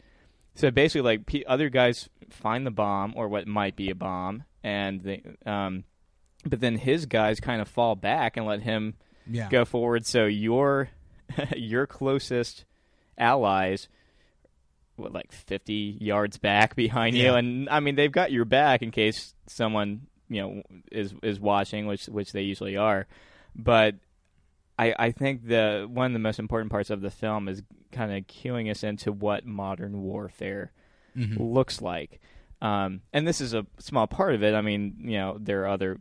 so 0.55 0.71
basically, 0.71 1.03
like 1.03 1.27
p- 1.27 1.45
other 1.45 1.69
guys 1.69 2.09
find 2.31 2.67
the 2.67 2.71
bomb 2.71 3.13
or 3.15 3.29
what 3.29 3.47
might 3.47 3.77
be 3.77 3.91
a 3.91 3.95
bomb, 3.95 4.45
and 4.65 5.03
they, 5.03 5.23
um, 5.45 5.85
but 6.47 6.61
then 6.61 6.77
his 6.77 7.07
guys 7.07 7.41
kind 7.41 7.61
of 7.61 7.69
fall 7.69 7.95
back 7.95 8.37
and 8.37 8.47
let 8.47 8.63
him 8.63 8.95
yeah, 9.31 9.49
go 9.51 9.65
forward. 9.65 10.07
So 10.07 10.25
your 10.25 10.89
your 11.57 11.87
closest 11.87 12.65
allies, 13.19 13.89
what 14.97 15.13
like 15.13 15.31
fifty 15.31 15.99
yards 16.01 16.39
back 16.39 16.75
behind 16.75 17.17
you, 17.17 17.35
and 17.35 17.69
I 17.69 17.81
mean 17.81 17.97
they've 17.97 18.11
got 18.11 18.33
your 18.33 18.47
back 18.47 18.83
in 18.83 18.91
case 18.91 19.35
someone 19.47 20.07
you 20.31 20.41
know 20.41 20.63
is 20.91 21.13
is 21.23 21.39
watching, 21.39 21.87
which 21.87 22.07
which 22.07 22.33
they 22.33 22.43
usually 22.43 22.79
are. 22.79 23.07
But 23.57 23.97
I 24.79 24.95
I 24.99 25.11
think 25.13 25.47
the 25.47 25.89
one 25.91 26.07
of 26.07 26.13
the 26.13 26.19
most 26.19 26.39
important 26.39 26.71
parts 26.71 26.91
of 26.91 27.01
the 27.01 27.11
film 27.11 27.49
is 27.49 27.63
kind 27.93 28.13
of 28.13 28.27
cueing 28.27 28.71
us 28.71 28.83
into 28.85 29.13
what 29.13 29.47
modern 29.47 30.03
warfare 30.03 30.73
Mhm. 31.17 31.37
looks 31.39 31.81
like. 31.83 32.21
Um, 32.61 33.01
and 33.13 33.27
this 33.27 33.41
is 33.41 33.55
a 33.55 33.67
small 33.79 34.07
part 34.07 34.35
of 34.35 34.43
it. 34.43 34.55
I 34.55 34.61
mean, 34.61 34.97
you 35.01 35.17
know, 35.19 35.37
there 35.41 35.63
are 35.63 35.69
other 35.69 35.99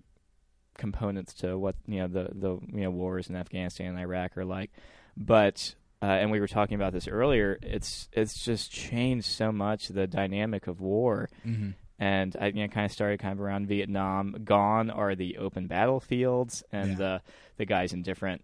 components 0.78 1.34
to 1.34 1.58
what 1.58 1.76
you 1.88 2.00
know 2.00 2.08
the 2.08 2.30
the 2.34 2.52
you 2.72 2.82
know 2.84 2.92
wars 2.92 3.30
in 3.30 3.36
Afghanistan 3.36 3.88
and 3.92 4.00
Iraq 4.00 4.38
are 4.38 4.46
like, 4.46 4.72
but 5.16 5.74
uh, 6.02 6.06
and 6.06 6.30
we 6.30 6.40
were 6.40 6.48
talking 6.48 6.76
about 6.76 6.94
this 6.94 7.08
earlier. 7.08 7.58
It's 7.64 8.10
it's 8.12 8.44
just 8.46 8.72
changed 8.72 9.26
so 9.26 9.52
much 9.52 9.88
the 9.88 10.06
dynamic 10.08 10.68
of 10.68 10.80
war. 10.82 11.30
Mm-hmm. 11.46 11.72
And 12.00 12.36
I 12.40 12.48
you 12.48 12.62
know, 12.62 12.68
kind 12.68 12.86
of 12.86 12.92
started 12.92 13.20
kind 13.20 13.34
of 13.34 13.42
around 13.42 13.68
Vietnam. 13.68 14.36
Gone 14.44 14.90
are 14.92 15.16
the 15.16 15.38
open 15.38 15.68
battlefields 15.68 16.64
and 16.72 16.92
Yeah. 16.92 16.96
the 16.96 17.22
the 17.58 17.66
guys 17.66 17.92
in 17.94 18.04
different 18.04 18.44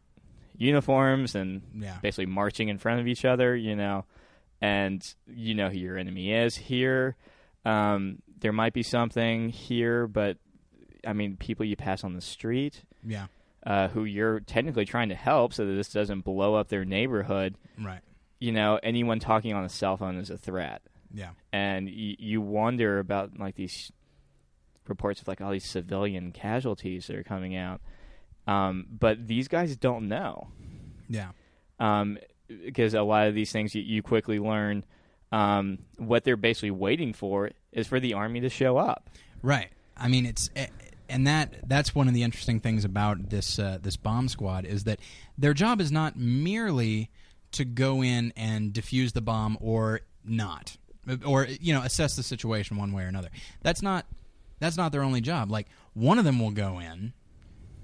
uniforms 0.58 1.36
and 1.36 1.62
Yeah. 1.76 1.98
basically 2.02 2.26
marching 2.28 2.70
in 2.70 2.78
front 2.78 3.00
of 3.00 3.08
each 3.08 3.26
other, 3.26 3.56
you 3.56 3.76
know, 3.76 4.06
and 4.62 5.04
you 5.28 5.54
know 5.56 5.70
who 5.70 5.78
your 5.78 5.98
enemy 5.98 6.32
is. 6.34 6.56
Here, 6.56 7.16
um, 7.66 8.22
there 8.40 8.54
might 8.54 8.74
be 8.74 8.84
something 8.84 9.50
here, 9.50 10.08
but 10.08 10.38
I 11.06 11.14
mean, 11.14 11.38
people 11.38 11.66
you 11.66 11.76
pass 11.76 12.04
on 12.04 12.14
the 12.14 12.22
street 12.22 12.84
Yeah. 13.06 13.28
uh, 13.66 13.90
who 13.90 14.04
you're 14.06 14.40
technically 14.40 14.86
trying 14.86 15.10
to 15.10 15.16
help 15.16 15.54
so 15.54 15.66
that 15.66 15.74
this 15.74 15.92
doesn't 15.92 16.22
blow 16.22 16.56
up 16.56 16.70
their 16.70 16.86
neighborhood. 16.86 17.56
Right. 17.80 18.02
You 18.40 18.52
know, 18.52 18.80
anyone 18.84 19.20
talking 19.20 19.54
on 19.54 19.64
a 19.64 19.70
cell 19.70 19.98
phone 19.98 20.16
is 20.18 20.30
a 20.30 20.38
threat, 20.38 20.82
Yeah. 21.14 21.30
and 21.52 21.86
y- 21.88 22.16
you 22.20 22.42
wonder 22.42 23.00
about 23.00 23.38
like 23.40 23.56
these 23.56 23.92
reports 24.88 25.22
of 25.22 25.28
like 25.28 25.42
all 25.42 25.52
these 25.52 25.66
civilian 25.66 26.32
casualties 26.32 27.08
that 27.08 27.16
are 27.16 27.24
coming 27.24 27.56
out. 27.56 27.82
Um, 28.48 28.86
but 28.90 29.28
these 29.28 29.48
guys 29.48 29.78
don't 29.78 30.08
know 30.10 30.50
Yeah. 31.08 31.30
um, 31.80 32.18
because 32.66 32.94
a 32.94 33.02
lot 33.04 33.28
of 33.28 33.36
these 33.36 33.52
things 33.52 33.74
you, 33.74 33.82
you 33.82 34.02
quickly 34.04 34.40
learn 34.40 34.84
um, 35.32 35.80
what 35.98 36.24
they're 36.26 36.36
basically 36.36 36.72
waiting 36.72 37.14
for 37.14 37.52
is 37.72 37.88
for 37.88 38.00
the 38.00 38.14
army 38.14 38.42
to 38.42 38.50
show 38.50 38.78
up. 38.78 39.10
Right. 39.42 39.70
I 39.96 40.08
mean, 40.08 40.26
it's 40.26 40.50
eh, 40.56 40.68
and 41.10 41.26
that 41.28 41.68
that's 41.68 41.94
one 41.96 42.08
of 42.08 42.14
the 42.14 42.24
interesting 42.24 42.60
things 42.60 42.84
about 42.86 43.30
this 43.30 43.58
uh, 43.60 43.78
this 43.82 43.96
bomb 43.98 44.28
squad 44.28 44.66
is 44.66 44.84
that 44.86 45.00
their 45.38 45.54
job 45.54 45.80
is 45.82 45.92
not 45.92 46.16
merely 46.18 47.10
to 47.52 47.66
go 47.66 48.04
in 48.04 48.34
and 48.36 48.74
defuse 48.74 49.14
the 49.14 49.22
bomb 49.22 49.58
or 49.62 50.02
not, 50.26 50.78
or 51.26 51.48
you 51.60 51.74
know 51.74 51.82
assess 51.82 52.16
the 52.16 52.24
situation 52.24 52.78
one 52.78 52.92
way 52.92 53.04
or 53.04 53.08
another. 53.08 53.30
That's 53.62 53.82
not 53.82 54.06
that's 54.60 54.78
not 54.78 54.92
their 54.92 55.04
only 55.04 55.22
job. 55.22 55.52
Like 55.52 55.68
one 55.94 56.18
of 56.18 56.26
them 56.26 56.40
will 56.40 56.52
go 56.52 56.80
in 56.80 57.14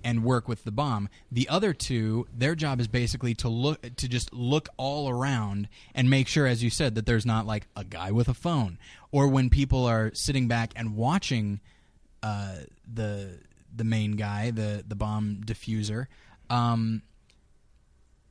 and 0.03 0.23
work 0.23 0.47
with 0.47 0.63
the 0.63 0.71
bomb. 0.71 1.09
The 1.31 1.49
other 1.49 1.73
two, 1.73 2.27
their 2.33 2.55
job 2.55 2.79
is 2.79 2.87
basically 2.87 3.35
to 3.35 3.49
look 3.49 3.81
to 3.81 4.07
just 4.07 4.33
look 4.33 4.69
all 4.77 5.09
around 5.09 5.67
and 5.93 6.09
make 6.09 6.27
sure, 6.27 6.47
as 6.47 6.63
you 6.63 6.69
said, 6.69 6.95
that 6.95 7.05
there's 7.05 7.25
not 7.25 7.45
like 7.45 7.67
a 7.75 7.83
guy 7.83 8.11
with 8.11 8.27
a 8.27 8.33
phone, 8.33 8.77
or 9.11 9.27
when 9.27 9.49
people 9.49 9.85
are 9.85 10.11
sitting 10.13 10.47
back 10.47 10.71
and 10.75 10.95
watching 10.95 11.59
uh, 12.23 12.55
the 12.91 13.39
the 13.75 13.83
main 13.83 14.13
guy, 14.13 14.51
the 14.51 14.83
the 14.87 14.95
bomb 14.95 15.41
diffuser. 15.45 16.07
Um, 16.49 17.03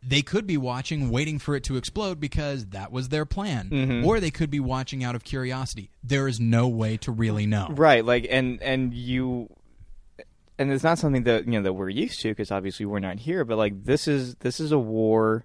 they 0.03 0.23
could 0.23 0.47
be 0.47 0.57
watching, 0.57 1.11
waiting 1.11 1.39
for 1.39 1.57
it 1.57 1.65
to 1.65 1.77
explode 1.77 2.21
because 2.21 2.67
that 2.67 2.93
was 2.93 3.09
their 3.09 3.25
plan, 3.27 4.03
or 4.05 4.21
they 4.21 4.31
could 4.31 4.51
be 4.51 4.61
watching 4.61 5.03
out 5.03 5.15
of 5.15 5.25
curiosity. 5.25 5.91
There 6.05 6.29
is 6.29 6.39
no 6.39 6.69
way 6.69 6.97
to 6.99 7.11
really 7.13 7.47
know. 7.47 7.69
Right, 7.71 8.05
like 8.05 8.27
and 8.31 8.63
and 8.63 8.95
you 8.95 9.49
and 10.59 10.71
it's 10.73 10.85
not 10.85 10.99
something 10.99 11.25
that 11.25 11.47
you 11.47 11.53
know 11.53 11.63
that 11.63 11.73
we're 11.73 11.89
used 11.89 12.21
to 12.21 12.29
because 12.29 12.51
obviously 12.51 12.87
we're 12.87 12.99
not 13.01 13.19
here. 13.19 13.45
But 13.45 13.59
like 13.59 13.85
this 13.85 14.07
is 14.09 14.35
this 14.37 14.61
is 14.61 14.71
a 14.73 14.79
war 14.79 15.45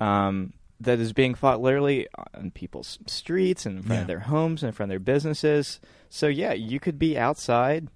um, 0.00 0.52
that 0.80 1.00
is 1.00 1.12
being 1.12 1.34
fought 1.34 1.60
literally 1.60 2.06
on 2.34 2.50
people's 2.52 2.98
streets 3.06 3.66
and 3.66 3.78
in 3.78 3.82
front 3.82 3.98
Yeah. 3.98 4.02
of 4.02 4.06
their 4.06 4.20
homes 4.20 4.62
and 4.62 4.68
in 4.68 4.72
front 4.74 4.90
of 4.90 4.92
their 4.92 5.00
businesses. 5.00 5.80
So 6.08 6.28
yeah, 6.28 6.52
you 6.52 6.78
could 6.80 6.98
be 6.98 7.18
outside 7.18 7.88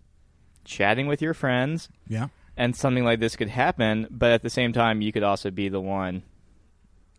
chatting 0.64 1.06
with 1.06 1.22
your 1.22 1.34
friends, 1.34 1.88
Yeah, 2.08 2.28
and 2.56 2.74
something 2.76 3.04
like 3.04 3.20
this 3.20 3.36
could 3.36 3.48
happen. 3.48 4.06
But 4.10 4.32
at 4.32 4.42
the 4.42 4.50
same 4.50 4.72
time, 4.72 5.00
you 5.02 5.12
could 5.12 5.22
also 5.22 5.50
be 5.50 5.68
the 5.68 5.80
one 5.80 6.22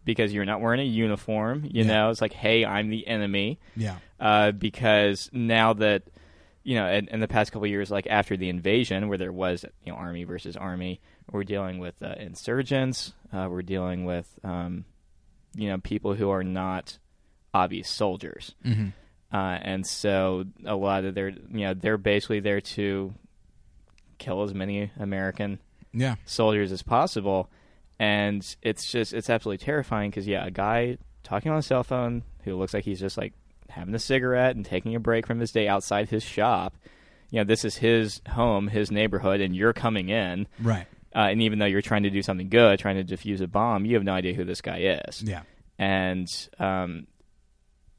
because 0.06 0.34
you're 0.34 0.46
not 0.46 0.62
wearing 0.62 0.80
a 0.82 0.84
uniform. 0.84 1.64
You 1.66 1.84
Yeah. 1.84 1.88
know, 1.94 2.10
it's 2.10 2.22
like, 2.22 2.34
hey, 2.34 2.66
I'm 2.66 2.90
the 2.90 3.08
enemy 3.08 3.60
yeah, 3.76 3.98
uh, 4.20 4.52
because 4.52 5.30
now 5.34 5.74
that 5.74 6.04
you 6.66 6.76
know, 6.76 6.88
in, 6.88 7.10
in 7.10 7.20
the 7.20 7.28
past 7.28 7.52
couple 7.52 7.66
of 7.66 7.70
years, 7.72 7.92
like 7.92 8.08
after 8.08 8.38
the 8.38 8.48
invasion, 8.48 9.10
where 9.10 9.18
there 9.18 9.34
was 9.34 9.66
you 9.86 9.92
know 9.92 9.98
army 9.98 10.24
versus 10.24 10.56
army, 10.56 11.02
we're 11.32 11.44
dealing 11.44 11.78
with 11.80 12.02
uh, 12.02 12.16
insurgents. 12.18 13.12
Uh, 13.34 13.48
we're 13.50 13.62
dealing 13.64 14.06
with 14.06 14.28
um, 14.46 14.86
you 15.56 15.68
know 15.68 15.78
people 15.80 16.14
who 16.14 16.30
are 16.30 16.44
not 16.44 16.98
obvious 17.54 17.90
soldiers, 17.90 18.56
hmm 18.64 18.90
uh, 19.34 19.58
and 19.62 19.86
so 19.86 20.46
a 20.66 20.76
lot 20.76 21.04
of 21.04 21.16
their 21.16 21.30
you 21.30 21.66
know 21.66 21.74
they're 21.74 21.98
basically 21.98 22.40
there 22.40 22.62
to 22.62 23.14
kill 24.24 24.44
as 24.44 24.54
many 24.54 24.92
American 25.00 25.60
yeah, 25.94 26.16
soldiers 26.26 26.72
as 26.72 26.82
possible, 26.82 27.50
and 28.00 28.56
it's 28.62 28.92
just 28.92 29.14
it's 29.14 29.30
absolutely 29.30 29.64
terrifying 29.64 30.10
because 30.10 30.28
yeah, 30.28 30.46
a 30.46 30.52
guy 30.52 30.98
talking 31.24 31.52
on 31.52 31.58
a 31.58 31.62
cell 31.62 31.84
phone 31.84 32.24
who 32.44 32.56
looks 32.56 32.74
like 32.74 32.84
he's 32.84 33.00
just 33.00 33.18
like 33.18 33.34
having 33.70 33.94
a 33.96 34.00
cigarette 34.00 34.56
and 34.56 34.66
taking 34.66 34.96
a 34.96 35.00
break 35.00 35.26
from 35.26 35.40
his 35.40 35.52
day 35.52 35.68
outside 35.68 36.10
his 36.10 36.24
shop. 36.24 36.76
You 37.30 37.40
know, 37.40 37.46
this 37.46 37.66
is 37.66 37.78
his 37.78 38.22
home, 38.30 38.68
his 38.68 38.92
neighborhood, 38.92 39.42
and 39.42 39.56
you're 39.56 39.74
coming 39.74 40.10
in. 40.10 40.48
right, 40.62 40.86
Uh, 41.16 41.30
and 41.32 41.42
even 41.42 41.60
though 41.60 41.66
you're 41.66 41.82
trying 41.82 42.04
to 42.04 42.12
do 42.12 42.22
something 42.22 42.50
good, 42.50 42.78
trying 42.80 43.04
to 43.04 43.16
defuse 43.16 43.42
a 43.42 43.48
bomb, 43.48 43.86
you 43.86 43.96
have 43.96 44.04
no 44.04 44.14
idea 44.14 44.34
who 44.34 44.44
this 44.44 44.62
guy 44.62 45.02
is. 45.08 45.24
yeah, 45.24 45.42
And 45.80 46.28
um, 46.60 47.08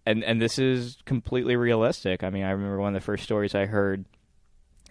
and 0.07 0.23
and 0.23 0.41
this 0.41 0.59
is 0.59 0.99
completely 1.05 1.57
realistic. 1.57 2.23
I 2.23 2.31
mean, 2.31 2.45
I 2.45 2.51
remember 2.51 2.79
one 2.79 2.95
of 2.95 3.01
the 3.01 3.05
first 3.05 3.25
stories 3.25 3.55
I 3.55 3.67
heard. 3.67 4.05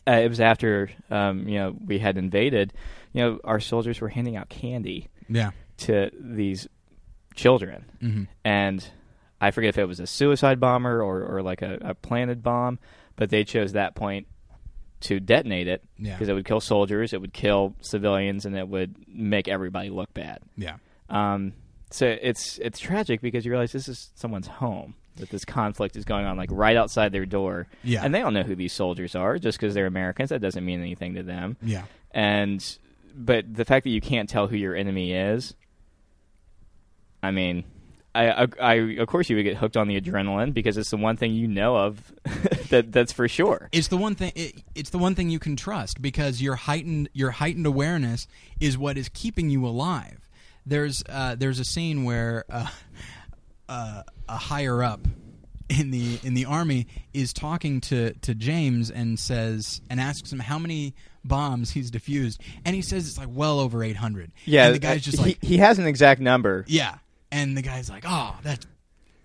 Uh, 0.08 0.12
it 0.14 0.28
was 0.30 0.40
after 0.42 0.90
um, 1.10 1.48
you 1.48 1.58
know 1.60 1.76
we 1.86 2.00
had 2.00 2.18
invaded. 2.18 2.74
You 3.14 3.22
know, 3.22 3.40
our 3.44 3.60
soldiers 3.60 4.02
were 4.02 4.10
handing 4.10 4.36
out 4.36 4.50
candy 4.50 5.10
yeah, 5.30 5.52
to 5.78 6.10
these 6.20 6.68
children, 7.36 7.86
hmm 8.00 8.24
and 8.44 8.86
I 9.40 9.52
forget 9.52 9.70
if 9.70 9.78
it 9.78 9.86
was 9.86 10.00
a 10.00 10.08
suicide 10.08 10.60
bomber 10.60 11.02
or, 11.02 11.24
or 11.24 11.42
like 11.42 11.62
a, 11.62 11.78
a 11.82 11.94
planted 11.96 12.42
bomb, 12.42 12.80
but 13.16 13.30
they 13.30 13.44
chose 13.44 13.74
that 13.74 13.94
point 13.94 14.28
to 15.02 15.20
detonate 15.20 15.68
it 15.68 15.84
yeah, 15.98 16.14
because 16.14 16.30
it 16.30 16.34
would 16.34 16.46
kill 16.46 16.62
soldiers, 16.62 17.12
it 17.12 17.20
would 17.20 17.34
kill 17.34 17.76
civilians, 17.82 18.46
and 18.46 18.56
it 18.58 18.68
would 18.68 18.96
make 19.08 19.48
everybody 19.50 19.90
look 19.90 20.14
bad. 20.14 20.40
yeah, 20.56 20.78
Um, 21.10 21.54
so 21.92 22.08
it's 22.22 22.58
it's 22.60 22.80
tragic 22.80 23.22
because 23.22 23.46
you 23.46 23.52
realize 23.52 23.72
this 23.72 23.88
is 23.88 24.12
someone's 24.16 24.48
home 24.48 24.96
that 25.18 25.30
this 25.30 25.46
conflict 25.46 25.96
is 25.96 26.06
going 26.06 26.26
on 26.26 26.38
like 26.38 26.50
right 26.52 26.76
outside 26.78 27.12
their 27.12 27.26
door, 27.26 27.68
yeah, 27.84 28.04
and 28.04 28.14
they 28.14 28.20
don't 28.20 28.34
know 28.34 28.44
who 28.44 28.56
these 28.56 28.74
soldiers 28.74 29.16
are 29.16 29.38
just 29.38 29.58
because 29.60 29.74
they're 29.74 29.86
Americans. 29.86 30.30
That 30.30 30.42
doesn't 30.42 30.64
mean 30.66 30.80
anything 30.80 31.16
to 31.16 31.24
them. 31.24 31.58
yeah, 31.62 31.84
And 32.12 32.64
but 33.16 33.54
the 33.54 33.66
fact 33.66 33.84
that 33.84 33.92
you 33.92 34.02
can't 34.02 34.28
tell 34.30 34.48
who 34.48 34.56
your 34.56 34.76
enemy 34.76 35.14
is, 35.14 35.54
I 37.22 37.32
mean, 37.32 37.64
I, 38.16 38.44
I, 38.44 38.48
I 38.60 38.74
of 39.00 39.08
course 39.08 39.30
you 39.30 39.36
would 39.36 39.44
get 39.44 39.58
hooked 39.58 39.78
on 39.78 39.88
the 39.88 40.00
adrenaline 40.00 40.54
because 40.54 40.78
it's 40.78 40.90
the 40.90 40.98
one 40.98 41.18
thing 41.18 41.34
you 41.34 41.48
know 41.48 41.76
of 41.78 42.12
that 42.70 42.92
that's 42.92 43.12
for 43.12 43.28
sure. 43.28 43.70
It's 43.72 43.88
the 43.88 43.98
one 43.98 44.16
thing. 44.16 44.32
It, 44.36 44.64
it's 44.76 44.90
the 44.90 44.98
one 45.00 45.16
thing 45.16 45.30
you 45.30 45.40
can 45.40 45.56
trust 45.56 46.02
because 46.02 46.42
your 46.42 46.56
heightened 46.56 47.10
your 47.14 47.32
heightened 47.32 47.66
awareness 47.66 48.28
is 48.60 48.78
what 48.78 48.98
is 48.98 49.10
keeping 49.10 49.50
you 49.50 49.66
alive. 49.66 50.30
There's 50.66 51.04
uh, 51.10 51.36
there's 51.36 51.60
a 51.60 51.66
scene 51.66 52.04
where 52.04 52.46
uh, 52.50 52.68
uh, 53.70 54.04
a 54.28 54.38
higher 54.38 54.84
up 54.84 55.08
in 55.70 55.92
the 55.92 56.20
in 56.24 56.34
the 56.34 56.46
army 56.46 56.88
is 57.14 57.34
talking 57.34 57.82
to 57.82 58.14
to 58.22 58.36
James 58.36 58.92
and 58.92 59.20
says 59.20 59.82
and 59.90 60.00
asks 60.00 60.32
him 60.32 60.40
how 60.40 60.60
many 60.60 60.94
bombs 61.24 61.72
he's 61.72 61.90
defused, 61.90 62.38
and 62.66 62.76
he 62.76 62.82
says 62.82 63.08
it's 63.08 63.18
like 63.18 63.30
well 63.32 63.60
over 63.60 63.84
eight 63.84 63.96
hundred. 63.96 64.32
and 64.68 64.76
the 64.76 64.80
guy's 64.80 65.02
just 65.02 65.20
he, 65.20 65.24
like, 65.24 65.44
he 65.44 65.58
has 65.58 65.80
an 65.80 65.86
exact 65.88 66.22
number. 66.22 66.66
yeah, 66.68 66.98
and 67.32 67.58
the 67.58 67.62
guy's 67.62 67.90
like, 67.90 68.04
oh, 68.08 68.36
that's 68.44 68.66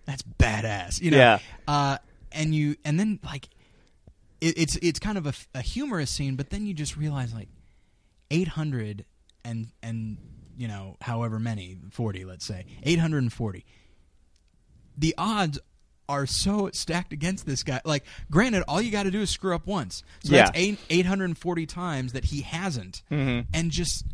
that's 0.07 0.23
badass, 0.23 1.01
you 1.01 1.11
know. 1.11 1.19
Yeah. 1.19 1.39
Uh, 1.67 1.99
and 2.33 2.55
you 2.55 2.77
and 2.85 2.99
then 2.99 3.19
like 3.25 3.49
it, 4.41 4.59
it's 4.59 4.77
it's 4.77 4.99
kind 4.99 5.19
of 5.19 5.27
a, 5.27 5.33
a 5.55 5.63
humorous 5.63 6.11
scene, 6.11 6.37
but 6.37 6.51
then 6.51 6.67
you 6.67 6.75
just 6.75 6.97
realize 6.97 7.35
like 7.35 7.49
eight 8.31 8.49
hundred 8.49 9.05
and 9.45 9.69
and 9.83 10.17
you 10.57 10.69
know 10.69 10.97
however 11.01 11.39
many 11.39 11.79
forty, 11.91 12.25
let's 12.25 12.45
say 12.45 12.65
eight 12.83 12.99
hundred 12.99 13.23
and 13.23 13.33
forty. 13.33 13.65
The 14.99 15.15
odds 15.17 15.59
are 16.09 16.27
so 16.27 16.71
stacked 16.73 17.13
against 17.13 17.45
this 17.47 17.63
guy. 17.63 17.81
Like, 17.85 18.05
granted, 18.31 18.65
all 18.67 18.81
you 18.81 18.91
got 18.91 19.03
to 19.05 19.11
do 19.11 19.21
is 19.21 19.31
screw 19.31 19.55
up 19.55 19.67
once. 19.67 20.03
So 20.25 20.33
Yeah. 20.35 20.45
that's 20.47 20.53
eight 20.59 20.79
eight 20.91 21.07
hundred 21.07 21.27
and 21.27 21.39
forty 21.39 21.67
times 21.67 22.13
that 22.15 22.27
he 22.27 22.41
hasn't, 22.43 23.03
Mhm. 23.11 23.47
and 23.53 23.71
just 23.71 24.05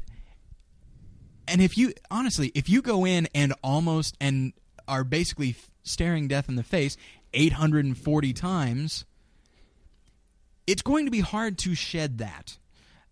and 1.47 1.61
if 1.61 1.77
you 1.77 1.93
honestly, 2.11 2.51
if 2.55 2.69
you 2.69 2.83
go 2.83 3.05
in 3.07 3.29
and 3.35 3.53
almost 3.63 4.17
and 4.21 4.53
are 4.89 5.05
basically 5.05 5.55
staring 5.83 6.27
death 6.29 6.49
in 6.49 6.57
the 6.57 6.63
face 6.63 6.97
840 7.35 8.33
times, 8.33 9.05
it's 10.67 10.83
going 10.83 11.05
to 11.05 11.11
be 11.11 11.21
hard 11.21 11.59
to 11.59 11.75
shed 11.75 12.19
that. 12.19 12.59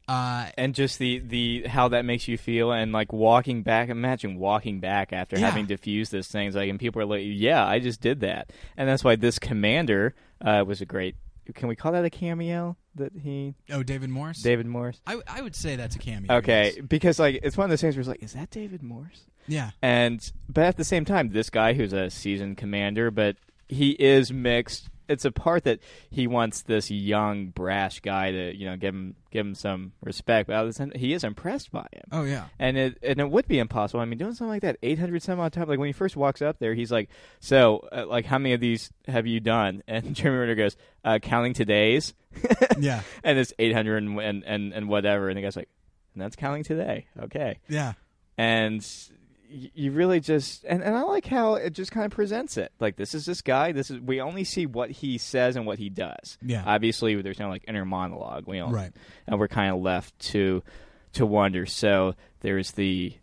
Uh, 0.08 0.46
and 0.58 0.74
just 0.74 0.98
the 0.98 1.20
the 1.20 1.62
how 1.68 1.88
that 1.88 2.04
makes 2.04 2.26
you 2.26 2.36
feel 2.36 2.72
and 2.72 2.92
like 2.92 3.12
walking 3.12 3.62
back 3.62 3.88
imagine 3.88 4.36
walking 4.36 4.80
back 4.80 5.12
after 5.12 5.38
Yeah. 5.38 5.46
having 5.48 5.66
diffused 5.66 6.10
this 6.10 6.26
things 6.28 6.54
like 6.56 6.68
and 6.68 6.78
people 6.80 7.00
are 7.00 7.06
like 7.06 7.22
yeah 7.24 7.64
i 7.64 7.78
just 7.78 8.00
did 8.00 8.20
that 8.20 8.50
and 8.76 8.88
that's 8.88 9.04
why 9.04 9.14
this 9.16 9.38
commander 9.38 10.14
uh, 10.44 10.64
was 10.66 10.80
a 10.80 10.86
great 10.86 11.14
can 11.54 11.68
we 11.68 11.76
call 11.76 11.92
that 11.92 12.04
a 12.04 12.10
cameo 12.10 12.76
that 12.96 13.12
he 13.22 13.54
oh, 13.70 13.82
David 13.84 14.10
Morse. 14.10 14.42
david 14.42 14.66
morse 14.66 15.00
I, 15.06 15.20
I 15.28 15.40
would 15.40 15.54
say 15.54 15.76
that's 15.76 15.94
a 15.96 16.00
cameo. 16.00 16.36
okay 16.38 16.72
yes. 16.76 16.84
because 16.86 17.18
like 17.20 17.38
it's 17.44 17.56
one 17.56 17.64
of 17.66 17.70
those 17.70 17.80
things 17.80 17.94
where 17.94 18.00
it's 18.00 18.08
like 18.08 18.22
is 18.24 18.32
that 18.32 18.50
david 18.50 18.82
morse 18.82 19.22
Yeah. 19.46 19.70
and 19.80 20.20
but 20.48 20.64
at 20.64 20.76
the 20.76 20.84
same 20.84 21.04
time 21.04 21.30
this 21.30 21.48
guy 21.48 21.74
who's 21.74 21.92
a 21.92 22.10
seasoned 22.10 22.56
commander 22.56 23.10
but 23.12 23.36
he 23.68 23.90
is 23.92 24.32
mixed 24.32 24.88
it's 25.12 25.24
a 25.24 25.30
part 25.32 25.64
that 25.64 25.78
he 26.10 26.26
wants 26.26 26.62
this 26.62 26.90
young 26.90 27.46
brash 27.48 28.00
guy 28.00 28.30
to 28.32 28.56
you 28.56 28.66
know 28.66 28.76
give 28.76 28.94
him 28.94 29.14
give 29.30 29.46
him 29.46 29.54
some 29.54 29.92
respect 30.02 30.46
but 30.48 30.56
at 30.56 30.64
the 30.64 30.72
same, 30.72 30.92
he 30.94 31.12
is 31.12 31.24
impressed 31.24 31.70
by 31.72 31.86
him 31.92 32.02
Oh 32.12 32.24
yeah. 32.24 32.46
and 32.58 32.76
it 32.76 32.98
and 33.02 33.20
it 33.20 33.30
would 33.30 33.46
be 33.48 33.58
impossible. 33.58 34.00
I 34.00 34.04
mean, 34.04 34.18
doing 34.18 34.32
something 34.34 34.48
like 34.50 34.62
that, 34.62 34.76
eight 34.82 34.98
hundred 34.98 35.22
some 35.22 35.38
odd 35.40 35.52
times. 35.52 35.68
Like 35.68 35.78
when 35.78 35.86
he 35.88 35.92
first 35.92 36.16
walks 36.16 36.42
up 36.42 36.58
there, 36.58 36.74
he's 36.74 36.90
like, 36.92 37.08
"So, 37.40 37.86
uh, 37.92 38.06
like, 38.06 38.26
how 38.26 38.38
many 38.38 38.54
of 38.54 38.60
these 38.60 38.90
have 39.08 39.26
you 39.26 39.40
done?" 39.40 39.82
And 39.88 40.14
Jeremy 40.14 40.38
Renner 40.40 40.54
goes, 40.54 40.76
uh, 41.04 41.18
"Counting 41.20 41.54
today's," 41.54 42.14
Yeah. 42.78 43.02
and 43.24 43.38
it's 43.38 43.52
eight 43.58 43.72
hundred 43.74 44.02
and, 44.02 44.18
and 44.44 44.72
and 44.72 44.88
whatever. 44.88 45.28
And 45.28 45.36
the 45.38 45.42
guy's 45.42 45.56
like, 45.56 45.68
"And 46.14 46.22
that's 46.22 46.36
counting 46.36 46.64
today." 46.64 47.06
Okay, 47.24 47.58
Yeah. 47.68 47.92
and 48.36 48.84
you 49.52 49.92
really 49.92 50.20
just 50.20 50.64
and, 50.64 50.82
and 50.82 50.96
I 50.96 51.02
like 51.02 51.26
how 51.26 51.54
it 51.54 51.70
just 51.74 51.90
kind 51.92 52.06
of 52.06 52.12
presents 52.12 52.56
it. 52.56 52.72
Like 52.80 52.96
this 52.96 53.14
is 53.14 53.26
this 53.26 53.42
guy. 53.42 53.72
This 53.72 53.90
is 53.90 54.00
we 54.00 54.20
only 54.20 54.44
see 54.44 54.66
what 54.66 54.90
he 54.90 55.18
says 55.18 55.56
and 55.56 55.66
what 55.66 55.78
he 55.78 55.88
does. 55.90 56.38
Yeah. 56.42 56.62
Obviously, 56.66 57.20
there's 57.20 57.38
no 57.38 57.48
like 57.48 57.64
inner 57.68 57.84
monologue. 57.84 58.46
We 58.46 58.58
don't, 58.58 58.72
Right. 58.72 58.92
and 59.26 59.38
we're 59.38 59.48
kind 59.48 59.74
of 59.74 59.80
left 59.82 60.18
to 60.30 60.62
to 61.14 61.26
wonder. 61.26 61.66
So 61.66 62.14
there's 62.40 62.72
the 62.72 63.14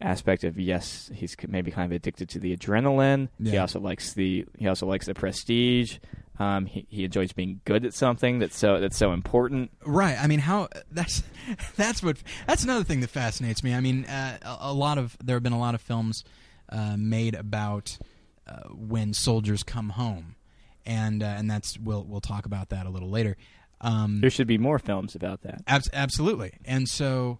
aspect 0.00 0.44
of 0.44 0.58
yes, 0.58 1.10
he's 1.14 1.36
maybe 1.48 1.70
kind 1.70 1.90
of 1.90 1.96
addicted 1.96 2.28
to 2.30 2.38
the 2.38 2.56
adrenaline. 2.56 3.28
He 3.42 3.56
also 3.58 3.80
likes 3.80 4.12
the 4.14 4.44
he 4.58 4.68
also 4.68 4.86
likes 4.86 5.06
the 5.06 5.14
prestige. 5.14 5.98
Um, 6.38 6.66
he, 6.66 6.86
he 6.90 7.04
enjoys 7.04 7.32
being 7.32 7.60
good 7.64 7.84
at 7.86 7.94
something 7.94 8.38
that's 8.38 8.58
so 8.58 8.78
that's 8.80 8.96
so 8.96 9.12
important. 9.12 9.70
Right. 9.84 10.16
I 10.20 10.26
mean, 10.26 10.40
how 10.40 10.68
that's 10.90 11.22
that's 11.76 12.02
what 12.02 12.18
that's 12.46 12.62
another 12.64 12.84
thing 12.84 13.00
that 13.00 13.10
fascinates 13.10 13.62
me. 13.62 13.74
I 13.74 13.80
mean, 13.80 14.04
uh, 14.04 14.38
a, 14.42 14.70
a 14.70 14.72
lot 14.72 14.98
of 14.98 15.16
there 15.22 15.36
have 15.36 15.42
been 15.42 15.52
a 15.52 15.58
lot 15.58 15.74
of 15.74 15.80
films 15.80 16.24
uh, 16.68 16.96
made 16.98 17.34
about 17.34 17.98
uh, 18.46 18.68
when 18.68 19.14
soldiers 19.14 19.62
come 19.62 19.90
home, 19.90 20.36
and 20.84 21.22
uh, 21.22 21.26
and 21.26 21.50
that's 21.50 21.78
we'll 21.78 22.04
we'll 22.04 22.20
talk 22.20 22.44
about 22.46 22.68
that 22.68 22.86
a 22.86 22.90
little 22.90 23.10
later. 23.10 23.36
Um, 23.80 24.20
There 24.20 24.30
should 24.30 24.46
be 24.46 24.58
more 24.58 24.78
films 24.78 25.14
about 25.14 25.42
that. 25.42 25.62
Abs- 25.66 25.90
absolutely. 25.92 26.54
And 26.64 26.88
so, 26.88 27.38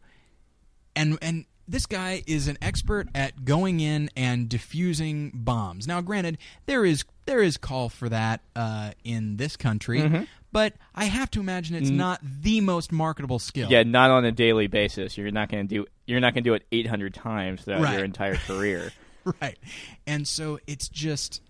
and 0.95 1.19
and 1.23 1.47
this 1.69 1.87
guy 1.87 2.23
is 2.27 2.49
an 2.49 2.57
expert 2.63 3.09
at 3.15 3.45
going 3.45 3.81
in 3.81 4.11
and 4.17 4.49
diffusing 4.49 5.31
bombs. 5.35 5.87
Now, 5.87 6.01
granted, 6.01 6.39
there 6.67 6.85
is 6.85 7.05
there 7.27 7.43
is 7.43 7.57
call 7.57 7.89
for 7.89 8.09
that 8.09 8.41
uh, 8.55 8.93
in 9.05 9.37
this 9.37 9.57
country, 9.57 10.01
Mm-hmm. 10.01 10.25
but 10.53 10.75
I 10.95 11.07
have 11.07 11.31
to 11.33 11.41
imagine 11.41 11.75
it's 11.77 11.91
not 11.91 12.21
the 12.23 12.61
most 12.61 12.93
marketable 12.93 13.39
skill. 13.41 13.69
Yeah, 13.71 13.83
not 13.83 14.11
on 14.11 14.25
a 14.25 14.33
daily 14.33 14.69
basis. 14.69 15.19
You're 15.19 15.31
not 15.33 15.49
going 15.49 15.67
to 15.67 15.75
do 15.75 15.87
you're 16.07 16.21
not 16.21 16.35
going 16.35 16.45
to 16.45 16.51
do 16.51 16.55
it 16.55 16.63
800 16.71 17.13
times 17.15 17.63
throughout 17.63 17.83
Right. 17.83 17.95
your 17.97 18.05
entire 18.05 18.37
career. 18.47 18.93
right. 19.43 19.59
And 20.07 20.27
so 20.29 20.61
it's 20.69 20.89
just, 20.89 21.43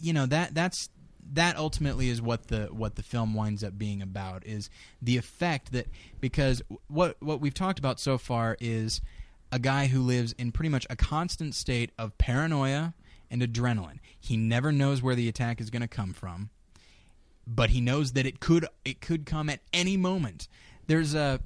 you 0.00 0.12
know 0.12 0.26
that 0.26 0.54
that's 0.54 0.88
that 1.32 1.56
ultimately 1.56 2.08
is 2.08 2.22
what 2.22 2.46
the 2.46 2.66
what 2.70 2.94
the 2.94 3.02
film 3.02 3.34
winds 3.34 3.64
up 3.64 3.76
being 3.76 4.00
about 4.00 4.46
is 4.46 4.70
the 5.02 5.16
effect 5.16 5.72
that 5.72 5.88
because 6.20 6.62
what 6.86 7.16
what 7.20 7.40
we've 7.40 7.52
talked 7.52 7.80
about 7.80 7.98
so 7.98 8.16
far 8.16 8.56
is 8.60 9.00
a 9.56 9.58
guy 9.58 9.86
who 9.86 10.02
lives 10.02 10.32
in 10.32 10.52
pretty 10.52 10.68
much 10.68 10.86
a 10.90 10.96
constant 10.96 11.54
state 11.54 11.90
of 11.98 12.16
paranoia 12.18 12.92
and 13.30 13.40
adrenaline. 13.40 13.98
He 14.20 14.36
never 14.36 14.70
knows 14.70 15.00
where 15.02 15.14
the 15.14 15.28
attack 15.30 15.62
is 15.62 15.70
going 15.70 15.80
to 15.80 15.88
come 15.88 16.12
from, 16.12 16.50
but 17.46 17.70
he 17.70 17.80
knows 17.80 18.12
that 18.12 18.26
it 18.26 18.38
could 18.38 18.66
it 18.84 19.00
could 19.00 19.24
come 19.24 19.48
at 19.48 19.60
any 19.72 19.96
moment. 19.96 20.46
There's 20.88 21.14
a 21.14 21.40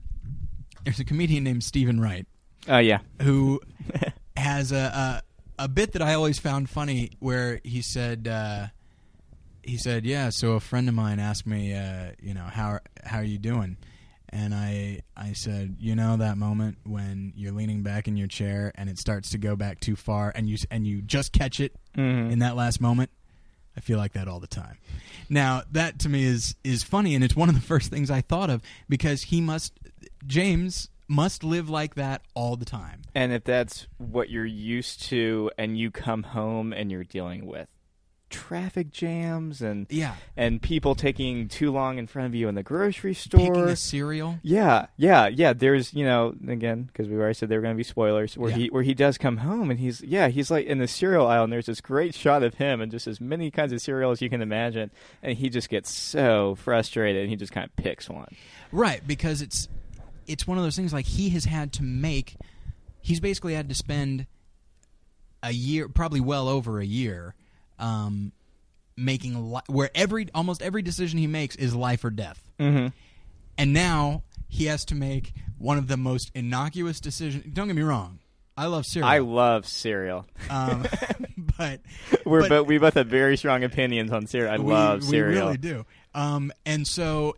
there's 0.85 0.99
a 0.99 1.05
comedian 1.05 1.45
named 1.45 1.63
Steven 1.63 2.01
Wright 2.01 2.27
Oh 2.69 2.79
yeah. 2.79 2.99
who 3.23 3.61
has 4.37 4.73
a, 4.73 5.23
a 5.59 5.65
a 5.65 5.69
bit 5.69 5.93
that 5.93 6.03
I 6.03 6.15
always 6.15 6.41
found 6.41 6.69
funny, 6.69 7.13
where 7.21 7.61
he 7.63 7.81
said 7.81 8.27
uh, 8.27 8.67
he 9.63 9.77
said, 9.77 10.05
"Yeah, 10.05 10.31
so 10.31 10.55
a 10.55 10.61
friend 10.61 10.89
of 10.89 10.95
mine 10.97 11.21
asked 11.21 11.47
me, 11.47 11.75
uh, 11.75 12.13
you 12.21 12.35
know, 12.35 12.45
how 12.45 12.81
how 13.05 13.19
are 13.19 13.25
you 13.25 13.39
doing?" 13.39 13.77
And 14.33 14.55
I 14.55 15.01
I 15.17 15.33
said, 15.33 15.77
"You 15.81 15.95
know 15.97 16.17
that 16.17 16.39
moment 16.39 16.79
when 16.85 17.33
you're 17.37 17.53
leaning 17.53 17.83
back 17.83 18.07
in 18.09 18.17
your 18.17 18.29
chair 18.29 18.71
and 18.77 18.89
it 18.89 18.99
starts 18.99 19.31
to 19.31 19.39
go 19.39 19.57
back 19.57 19.81
too 19.81 19.97
far, 19.97 20.33
and 20.35 20.49
you 20.49 20.57
and 20.71 20.87
you 20.87 21.03
just 21.03 21.33
catch 21.33 21.59
it 21.61 21.75
Mhm. 21.97 22.31
in 22.33 22.39
that 22.39 22.55
last 22.57 22.81
moment." 22.81 23.11
I 23.77 23.81
feel 23.81 23.99
like 23.99 24.13
that 24.13 24.27
all 24.29 24.41
the 24.41 24.47
time. 24.49 24.79
Now, 25.29 25.63
that 25.73 25.99
to 26.01 26.09
me 26.09 26.25
is 26.25 26.55
is 26.65 26.83
funny 26.83 27.15
and 27.15 27.23
it's 27.25 27.37
one 27.37 27.49
of 27.49 27.55
the 27.55 27.61
first 27.61 27.91
things 27.91 28.11
I 28.11 28.21
thought 28.21 28.51
of 28.51 28.63
because 28.89 29.23
he 29.25 29.41
must 29.41 29.73
James 30.27 30.89
must 31.09 31.43
live 31.43 31.69
like 31.69 31.97
that 31.97 32.23
all 32.35 32.57
the 32.57 32.65
time. 32.65 33.03
And 33.17 33.33
if 33.33 33.43
that's 33.43 33.89
what 33.99 34.31
you're 34.31 34.47
used 34.47 35.03
to 35.05 35.51
and 35.59 35.77
you 35.77 35.91
come 35.91 36.23
home 36.23 36.73
and 36.73 36.91
you're 36.91 37.03
dealing 37.05 37.47
with 37.47 37.69
traffic 38.31 38.91
jams 38.91 39.61
and 39.61 39.87
Yeah. 39.91 40.15
and 40.37 40.63
people 40.63 40.95
taking 40.95 41.49
too 41.49 41.71
long 41.71 41.99
in 41.99 42.07
front 42.07 42.27
of 42.27 42.35
you 42.35 42.49
in 42.49 42.55
the 42.55 42.63
grocery 42.63 43.13
store 43.13 43.41
Picking 43.41 43.69
a 43.69 43.77
cereal. 43.77 44.39
Yeah, 44.43 44.87
yeah, 44.97 45.27
yeah. 45.29 45.53
There's, 45.53 45.93
you 45.93 46.05
know, 46.05 46.35
again, 46.49 46.85
because 46.85 47.09
we 47.09 47.17
already 47.17 47.35
said 47.35 47.49
there 47.49 47.59
were 47.59 47.63
going 47.63 47.75
to 47.75 47.77
be 47.79 47.83
spoilers. 47.83 48.39
Where 48.39 48.51
Yeah. 48.51 48.57
he 48.57 48.67
where 48.69 48.83
he 48.85 48.95
does 48.95 49.19
come 49.19 49.39
home 49.39 49.71
and 49.71 49.79
he's 49.81 50.01
yeah, 50.03 50.29
he's 50.29 50.51
like 50.51 50.67
in 50.67 50.79
the 50.79 50.89
cereal 50.89 51.27
aisle 51.27 51.45
and 51.45 51.53
there's 51.53 51.67
this 51.67 51.81
great 51.81 52.15
shot 52.15 52.43
of 52.43 52.55
him 52.55 52.81
and 52.81 52.91
just 52.91 53.07
as 53.07 53.21
many 53.21 53.51
kinds 53.51 53.73
of 53.73 53.81
cereal 53.83 54.11
as 54.13 54.23
you 54.23 54.31
can 54.31 54.41
imagine, 54.41 54.91
and 55.23 55.37
he 55.37 55.51
just 55.51 55.69
gets 55.69 55.91
so 55.93 56.55
frustrated 56.55 57.21
and 57.23 57.31
he 57.31 57.37
just 57.37 57.53
kind 57.53 57.67
of 57.69 57.75
picks 57.77 58.09
one. 58.09 58.35
Right, 58.73 59.05
because 59.07 59.43
it's 59.43 59.69
it's 60.27 60.47
one 60.47 60.57
of 60.57 60.65
those 60.65 60.77
things 60.77 60.93
like 60.93 61.07
he 61.07 61.31
has 61.31 61.45
had 61.47 61.73
to 61.73 61.83
make 61.83 62.37
he's 63.01 63.19
basically 63.19 63.55
had 63.55 63.69
to 63.69 63.75
spend 63.75 64.27
a 65.43 65.53
year 65.53 65.89
probably 65.89 66.21
well 66.21 66.49
over 66.49 66.79
a 66.81 66.85
year 66.85 67.35
um 67.81 68.33
making 68.97 69.53
li- 69.53 69.61
where 69.67 69.91
every 69.95 70.29
almost 70.35 70.63
every 70.63 70.83
decision 70.83 71.19
he 71.19 71.27
makes 71.27 71.57
is 71.57 71.75
life 71.75 72.05
or 72.05 72.11
death. 72.11 72.43
Mm-hmm. 72.59 72.89
And 73.59 73.73
now 73.73 74.23
he 74.49 74.67
has 74.67 74.85
to 74.87 74.95
make 74.95 75.33
one 75.59 75.79
of 75.79 75.89
the 75.89 75.97
most 75.97 76.31
innocuous 76.35 77.01
decisions. 77.01 77.45
Don't 77.53 77.67
get 77.67 77.77
me 77.77 77.83
wrong. 77.83 78.19
I 78.57 78.67
love 78.67 78.85
cereal. 78.85 79.09
I 79.09 79.19
love 79.19 79.67
cereal. 79.67 80.27
um, 80.51 80.85
but 81.59 81.81
We're 82.25 82.41
but- 82.43 82.49
but, 82.49 82.65
we 82.65 82.79
both 82.79 82.95
have 82.95 83.07
very 83.07 83.37
strong 83.37 83.65
opinions 83.65 84.13
on 84.13 84.27
cereal. 84.27 84.53
I 84.53 84.59
we, 84.59 84.73
love 84.73 85.03
cereal. 85.05 85.31
we 85.31 85.37
really 85.39 85.57
do. 85.57 85.87
Um, 86.15 86.53
and 86.67 86.87
so, 86.87 87.37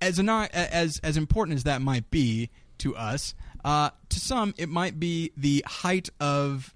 as 0.00 0.18
not 0.18 0.50
as 0.52 1.00
as 1.02 1.16
important 1.16 1.56
as 1.56 1.64
that 1.64 1.82
might 1.82 2.10
be 2.10 2.50
to 2.78 2.96
us, 2.96 3.34
uh, 3.64 3.90
to 4.08 4.20
some 4.20 4.54
it 4.56 4.68
might 4.68 4.98
be 4.98 5.32
the 5.36 5.64
height 5.66 6.08
of 6.20 6.74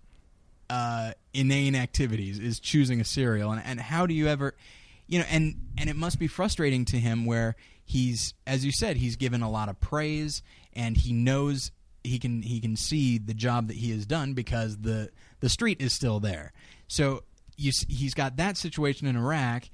uh, 0.69 1.13
inane 1.37 1.75
activities 1.75 2.39
is 2.39 2.61
choosing 2.61 3.01
a 3.01 3.05
cereal. 3.05 3.53
And 3.53 3.63
and 3.65 3.81
how 3.81 4.07
do 4.07 4.15
you 4.15 4.29
ever, 4.29 4.55
you 5.07 5.19
know, 5.19 5.27
and 5.31 5.55
and 5.79 5.91
it 5.91 5.97
must 5.97 6.19
be 6.19 6.27
frustrating 6.27 6.85
to 6.87 6.99
him 6.99 7.27
where 7.27 7.57
he's 7.85 8.35
as 8.47 8.65
you 8.65 8.73
said 8.73 8.97
he's 8.97 9.17
given 9.17 9.43
a 9.43 9.51
lot 9.51 9.69
of 9.69 9.79
praise 9.81 10.43
and 10.73 10.97
he 10.97 11.13
knows 11.13 11.71
he 12.03 12.19
can 12.19 12.43
he 12.43 12.61
can 12.61 12.77
see 12.77 13.19
the 13.19 13.35
job 13.35 13.69
that 13.69 13.77
he 13.77 13.91
has 13.91 14.07
done 14.07 14.33
because 14.33 14.79
the 14.79 15.11
the 15.41 15.49
street 15.49 15.81
is 15.81 15.93
still 15.95 16.21
there. 16.21 16.53
So 16.89 17.23
you 17.57 17.73
he's 17.89 18.15
got 18.15 18.37
that 18.37 18.57
situation 18.57 19.07
in 19.07 19.17
Iraq, 19.17 19.65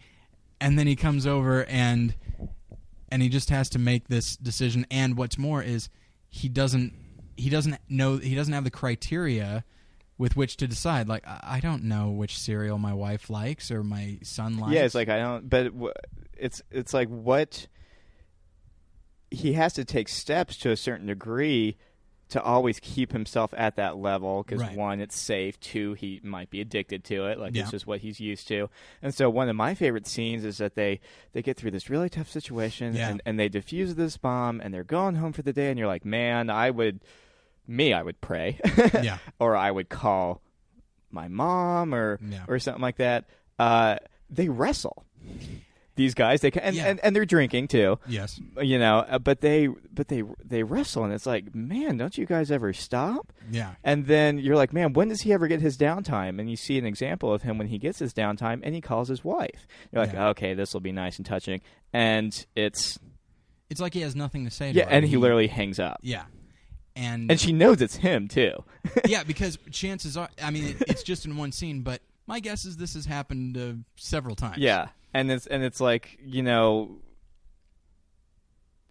and 0.61 0.79
then 0.79 0.87
he 0.87 0.97
comes 0.97 1.27
over 1.27 1.65
and 1.65 2.15
and 3.11 3.23
he 3.23 3.29
just 3.29 3.51
has 3.51 3.69
to 3.71 3.79
make 3.79 4.09
this 4.09 4.37
decision. 4.37 4.87
And 4.91 5.17
what's 5.17 5.39
more 5.39 5.63
is 5.63 5.89
he 6.29 6.49
doesn't 6.49 6.95
he 7.37 7.51
doesn't 7.51 7.77
know 7.89 8.17
he 8.17 8.35
doesn't 8.35 8.55
have 8.55 8.65
the 8.65 8.71
criteria 8.71 9.65
with 10.19 10.37
which 10.37 10.57
to 10.59 10.67
decide. 10.69 11.09
Like 11.09 11.25
I 11.27 11.61
don't 11.61 11.85
know 11.85 12.11
which 12.11 12.39
cereal 12.39 12.79
my 12.79 12.95
wife 12.95 13.31
likes 13.31 13.71
or 13.71 13.83
my 13.83 14.19
son 14.23 14.59
likes. 14.59 14.75
Yeah, 14.75 14.85
it's 14.85 14.95
like 14.95 15.09
I 15.09 15.19
don't. 15.19 15.49
But 15.49 15.73
it's 16.37 16.63
it's 16.71 16.95
like 16.95 17.09
what 17.09 17.67
he 19.31 19.55
has 19.55 19.73
to 19.75 19.85
take 19.85 20.09
steps 20.09 20.57
to 20.59 20.71
a 20.71 20.77
certain 20.77 21.07
degree 21.07 21.77
to 22.29 22.43
always 22.43 22.81
keep 22.81 23.13
himself 23.13 23.53
at 23.59 23.77
that 23.77 23.97
level 23.99 24.43
because 24.43 24.63
Right. 24.63 24.75
one, 24.77 25.01
it's 25.01 25.19
safe. 25.19 25.61
Two, 25.61 25.93
he 25.95 26.19
might 26.23 26.49
be 26.49 26.63
addicted 26.63 27.05
to 27.05 27.27
it. 27.27 27.39
Like 27.39 27.55
Yeah. 27.55 27.63
it's 27.63 27.71
just 27.71 27.87
what 27.87 28.01
he's 28.01 28.21
used 28.21 28.49
to. 28.49 28.71
And 29.03 29.15
so 29.15 29.29
one 29.29 29.51
of 29.51 29.57
my 29.57 29.75
favorite 29.75 30.07
scenes 30.07 30.43
is 30.45 30.57
that 30.59 30.75
they 30.75 31.01
they 31.33 31.43
get 31.43 31.59
through 31.59 31.73
this 31.73 31.91
really 31.91 32.09
tough 32.09 32.31
situation 32.31 32.95
Yeah. 32.95 33.11
and 33.11 33.23
and 33.27 33.39
they 33.39 33.51
defuse 33.51 33.97
this 33.97 34.17
bomb 34.17 34.61
and 34.63 34.73
they're 34.73 34.83
going 34.85 35.17
home 35.17 35.33
for 35.35 35.43
the 35.43 35.53
day 35.53 35.69
and 35.69 35.79
you're 35.79 35.89
like, 35.89 36.07
man, 36.07 36.49
I 36.49 36.71
would, 36.71 37.01
me, 37.67 37.93
I 37.93 38.03
would 38.03 38.21
pray. 38.21 38.59
Yeah. 39.03 39.19
or 39.39 39.57
I 39.57 39.71
would 39.71 39.89
call 39.89 40.43
my 41.11 41.29
mom 41.29 41.95
or 41.95 42.19
Yeah. 42.27 42.45
or 42.49 42.59
something 42.59 42.83
like 42.83 42.97
that. 42.97 43.27
Uh, 43.59 43.97
they 44.31 44.49
wrestle. 44.49 45.05
these 45.95 46.15
guys 46.15 46.41
they 46.41 46.51
can, 46.51 46.63
and, 46.63 46.75
Yeah. 46.75 46.87
and 46.87 47.01
and 47.01 47.15
they're 47.15 47.27
drinking 47.27 47.69
too. 47.69 47.99
Yes. 48.09 48.41
You 48.61 48.79
know, 48.79 49.01
uh, 49.01 49.19
but 49.19 49.43
they 49.43 49.69
but 49.93 50.09
they 50.09 50.23
they 50.43 50.63
wrestle, 50.63 51.05
and 51.05 51.13
it's 51.13 51.27
like, 51.27 51.55
man, 51.55 51.99
don't 51.99 52.17
you 52.17 52.25
guys 52.25 52.51
ever 52.51 52.73
stop? 52.73 53.31
Yeah. 53.51 53.75
And 53.85 54.07
then 54.07 54.39
you're 54.39 54.57
like, 54.57 54.73
man, 54.73 54.95
when 54.95 55.09
does 55.09 55.21
he 55.21 55.35
ever 55.35 55.47
get 55.49 55.61
his 55.61 55.77
downtime? 55.77 56.41
And 56.41 56.49
you 56.49 56.57
see 56.57 56.79
an 56.79 56.87
example 56.87 57.33
of 57.33 57.43
him 57.43 57.59
when 57.59 57.67
he 57.69 57.77
gets 57.79 57.99
his 57.99 58.15
downtime, 58.15 58.61
and 58.63 58.75
he 58.75 58.81
calls 58.81 59.09
his 59.09 59.23
wife. 59.23 59.67
You're 59.93 60.03
like, 60.05 60.15
Yeah. 60.15 60.29
okay, 60.29 60.55
this 60.55 60.73
will 60.73 60.81
be 60.81 60.93
nice 60.93 61.19
and 61.19 61.27
touching, 61.27 61.61
and 61.93 62.47
it's 62.57 62.99
It's 63.69 63.81
like 63.81 63.93
he 63.93 64.01
has 64.01 64.17
nothing 64.17 64.47
to 64.47 64.51
say. 64.51 64.73
To 64.73 64.79
yeah, 64.79 64.85
her. 64.87 64.91
and 64.91 65.05
he 65.05 65.19
literally 65.19 65.47
hangs 65.49 65.79
up, 65.79 65.99
Yeah. 66.03 66.25
And, 66.95 67.30
and 67.30 67.40
she 67.40 67.53
knows 67.53 67.80
it's 67.80 67.97
him 67.97 68.28
too. 68.28 68.53
yeah, 69.07 69.24
because 69.24 69.59
chances 69.70 70.16
are, 70.16 70.28
I 70.43 70.51
mean, 70.51 70.64
it, 70.64 70.76
it's 70.88 71.03
just 71.03 71.24
in 71.24 71.36
one 71.36 71.51
scene, 71.53 71.80
but 71.82 72.03
my 72.26 72.38
guess 72.40 72.64
is 72.64 72.76
this 72.76 72.95
has 72.95 73.07
happened 73.07 73.57
uh, 73.57 73.72
several 73.97 74.34
times. 74.36 74.59
Yeah, 74.59 74.88
and 75.14 75.30
it's 75.30 75.47
and 75.47 75.62
it's 75.62 75.80
like 75.80 76.18
you 76.24 76.43
know, 76.43 76.99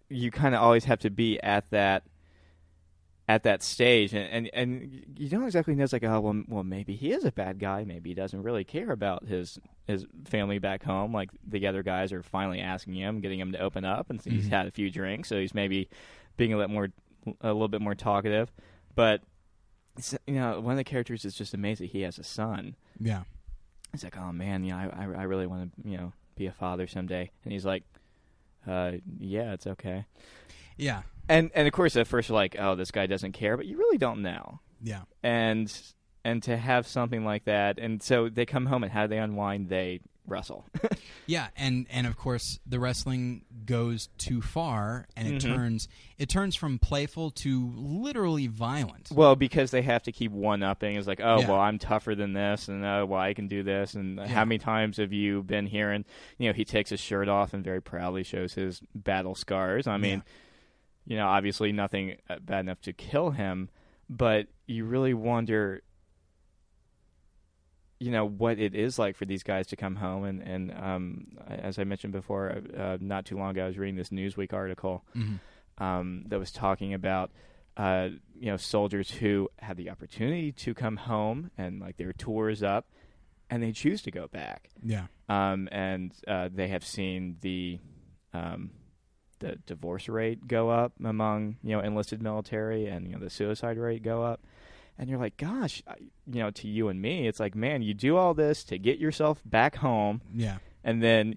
you 0.08 0.30
kind 0.30 0.54
of 0.54 0.60
always 0.62 0.84
have 0.84 0.98
to 1.00 1.10
be 1.10 1.40
at 1.42 1.70
that 1.70 2.02
at 3.28 3.44
that 3.44 3.62
stage, 3.62 4.12
and, 4.12 4.28
and 4.28 4.50
and 4.52 5.04
you 5.16 5.28
don't 5.28 5.44
exactly 5.44 5.74
know. 5.74 5.84
It's 5.84 5.92
like, 5.92 6.04
oh 6.04 6.20
well, 6.20 6.42
well, 6.48 6.64
maybe 6.64 6.94
he 6.96 7.12
is 7.12 7.24
a 7.24 7.32
bad 7.32 7.58
guy. 7.58 7.84
Maybe 7.84 8.10
he 8.10 8.14
doesn't 8.14 8.42
really 8.42 8.64
care 8.64 8.90
about 8.90 9.26
his 9.26 9.58
his 9.86 10.06
family 10.24 10.58
back 10.58 10.82
home. 10.82 11.12
Like 11.14 11.30
the 11.46 11.66
other 11.66 11.82
guys 11.82 12.12
are 12.12 12.22
finally 12.22 12.60
asking 12.60 12.94
him, 12.94 13.20
getting 13.20 13.38
him 13.38 13.52
to 13.52 13.58
open 13.60 13.84
up, 13.84 14.10
and 14.10 14.20
he's 14.20 14.46
Mhm. 14.48 14.50
had 14.50 14.66
a 14.66 14.70
few 14.70 14.90
drinks, 14.90 15.28
so 15.28 15.38
he's 15.38 15.54
maybe 15.54 15.88
being 16.36 16.52
a 16.52 16.56
little 16.56 16.72
more 16.72 16.88
a 17.40 17.52
little 17.52 17.68
bit 17.68 17.80
more 17.80 17.94
talkative. 17.94 18.52
But 18.94 19.22
you 20.26 20.34
know, 20.34 20.60
one 20.60 20.72
of 20.72 20.78
the 20.78 20.84
characters 20.84 21.24
is 21.24 21.34
just 21.34 21.54
amazing. 21.54 21.88
He 21.88 22.02
has 22.02 22.18
a 22.18 22.24
son. 22.24 22.76
Yeah. 22.98 23.22
He's 23.92 24.04
like, 24.04 24.16
oh 24.16 24.32
man, 24.32 24.64
you 24.64 24.72
know, 24.72 24.78
I, 24.78 25.04
I, 25.04 25.04
I 25.04 25.22
really 25.24 25.46
want 25.46 25.72
to, 25.74 25.88
you 25.88 25.96
know, 25.96 26.12
be 26.36 26.46
a 26.46 26.52
father 26.52 26.86
someday. 26.86 27.30
And 27.44 27.52
he's 27.52 27.66
like, 27.66 27.84
uh, 28.66 28.92
yeah, 29.18 29.52
it's 29.52 29.66
okay. 29.66 30.06
Yeah. 30.76 31.02
And 31.28 31.50
and 31.54 31.66
of 31.66 31.72
course, 31.72 31.96
at 31.96 32.06
first, 32.06 32.28
you're 32.28 32.36
like, 32.36 32.56
oh, 32.58 32.74
this 32.74 32.90
guy 32.90 33.06
doesn't 33.06 33.32
care, 33.32 33.56
but 33.56 33.66
you 33.66 33.76
really 33.76 33.98
don't 33.98 34.22
know. 34.22 34.60
Yeah. 34.82 35.02
And 35.22 35.72
and 36.24 36.42
to 36.44 36.56
have 36.56 36.86
something 36.86 37.24
like 37.24 37.44
that, 37.44 37.78
and 37.78 38.02
so 38.02 38.28
they 38.28 38.46
come 38.46 38.66
home, 38.66 38.82
and 38.82 38.92
how 38.92 39.02
do 39.02 39.08
they 39.08 39.18
unwind? 39.18 39.68
They 39.68 40.00
wrestle. 40.26 40.66
Yeah, 41.24 41.48
and 41.56 41.86
and 41.88 42.06
of 42.08 42.16
course 42.16 42.58
the 42.66 42.80
wrestling 42.80 43.44
goes 43.64 44.08
too 44.18 44.42
far, 44.42 45.06
and 45.16 45.28
it 45.28 45.34
Mhm. 45.40 45.54
turns 45.54 45.88
it 46.18 46.28
turns 46.28 46.56
from 46.56 46.80
playful 46.80 47.30
to 47.42 47.72
literally 47.76 48.48
violent. 48.48 49.08
well, 49.12 49.36
because 49.36 49.70
they 49.70 49.82
have 49.82 50.02
to 50.02 50.12
keep 50.12 50.32
one 50.32 50.64
upping. 50.64 50.96
It's 50.96 51.06
like, 51.06 51.20
oh, 51.22 51.40
Yeah. 51.40 51.48
well, 51.48 51.60
I'm 51.60 51.78
tougher 51.78 52.16
than 52.16 52.32
this, 52.32 52.66
and 52.68 52.84
oh, 52.84 53.06
well, 53.06 53.20
I 53.20 53.34
can 53.34 53.46
do 53.46 53.62
this. 53.62 53.94
And 53.94 54.16
Yeah. 54.18 54.26
how 54.26 54.44
many 54.44 54.58
times 54.58 54.96
have 54.96 55.12
you 55.12 55.44
been 55.44 55.66
here? 55.66 55.92
And 55.92 56.04
you 56.38 56.48
know, 56.48 56.52
he 56.54 56.64
takes 56.64 56.90
his 56.90 56.98
shirt 57.00 57.28
off 57.28 57.54
and 57.54 57.62
very 57.62 57.80
proudly 57.80 58.24
shows 58.24 58.54
his 58.54 58.80
battle 58.94 59.36
scars. 59.36 59.86
I 59.86 59.96
mean. 59.98 60.22
you 61.04 61.16
know, 61.16 61.26
obviously 61.26 61.72
nothing 61.72 62.16
uh, 62.30 62.38
bad 62.40 62.60
enough 62.60 62.80
to 62.80 62.92
kill 62.92 63.30
him, 63.30 63.68
but 64.08 64.46
you 64.66 64.84
really 64.84 65.12
wonder, 65.14 65.82
you 68.02 68.10
know, 68.10 68.26
what 68.26 68.58
it 68.58 68.74
is 68.74 68.98
like 68.98 69.14
for 69.16 69.24
these 69.26 69.42
guys 69.44 69.66
to 69.68 69.76
come 69.76 69.94
home. 69.96 70.24
And, 70.24 70.42
and 70.42 70.72
um, 70.72 71.26
as 71.48 71.78
I 71.78 71.84
mentioned 71.84 72.12
before, 72.12 72.60
uh, 72.76 72.98
not 73.00 73.24
too 73.26 73.36
long 73.38 73.50
ago, 73.50 73.64
I 73.64 73.66
was 73.68 73.78
reading 73.78 73.96
this 73.96 74.10
Newsweek 74.10 74.52
article 74.52 75.04
Mhm. 75.14 75.38
um, 75.78 76.24
that 76.28 76.38
was 76.38 76.50
talking 76.50 76.94
about, 76.94 77.30
uh, 77.76 78.08
you 78.38 78.50
know, 78.50 78.56
soldiers 78.56 79.10
who 79.10 79.48
had 79.58 79.76
the 79.76 79.88
opportunity 79.90 80.52
to 80.52 80.74
come 80.74 80.96
home 80.96 81.50
and 81.56 81.80
like 81.80 81.96
their 81.96 82.12
tours 82.12 82.62
up, 82.62 82.86
and 83.48 83.62
they 83.62 83.72
choose 83.72 84.02
to 84.02 84.10
go 84.10 84.26
back 84.28 84.70
Yeah, 84.82 85.06
um, 85.28 85.68
and 85.70 86.12
uh, 86.26 86.48
they 86.52 86.68
have 86.68 86.84
seen 86.84 87.36
the 87.40 87.78
um, 88.34 88.70
the 89.40 89.56
divorce 89.66 90.08
rate 90.08 90.46
go 90.46 90.70
up 90.70 90.92
among 91.04 91.56
you 91.62 91.70
know 91.76 91.80
enlisted 91.80 92.22
military, 92.22 92.86
and 92.86 93.06
you 93.06 93.12
know 93.14 93.18
the 93.20 93.30
suicide 93.30 93.78
rate 93.78 94.02
go 94.02 94.22
up. 94.24 94.40
And 94.98 95.08
you're 95.10 95.18
like, 95.18 95.36
gosh, 95.36 95.82
I- 95.86 95.94
you 96.26 96.40
know, 96.40 96.50
to 96.50 96.68
you 96.68 96.88
and 96.88 97.00
me, 97.00 97.26
it's 97.26 97.40
like, 97.40 97.54
man, 97.54 97.82
you 97.82 97.94
do 97.94 98.16
all 98.16 98.34
this 98.34 98.62
to 98.64 98.78
get 98.78 98.98
yourself 98.98 99.40
back 99.44 99.76
home, 99.76 100.20
yeah, 100.34 100.58
and 100.84 101.02
then, 101.02 101.36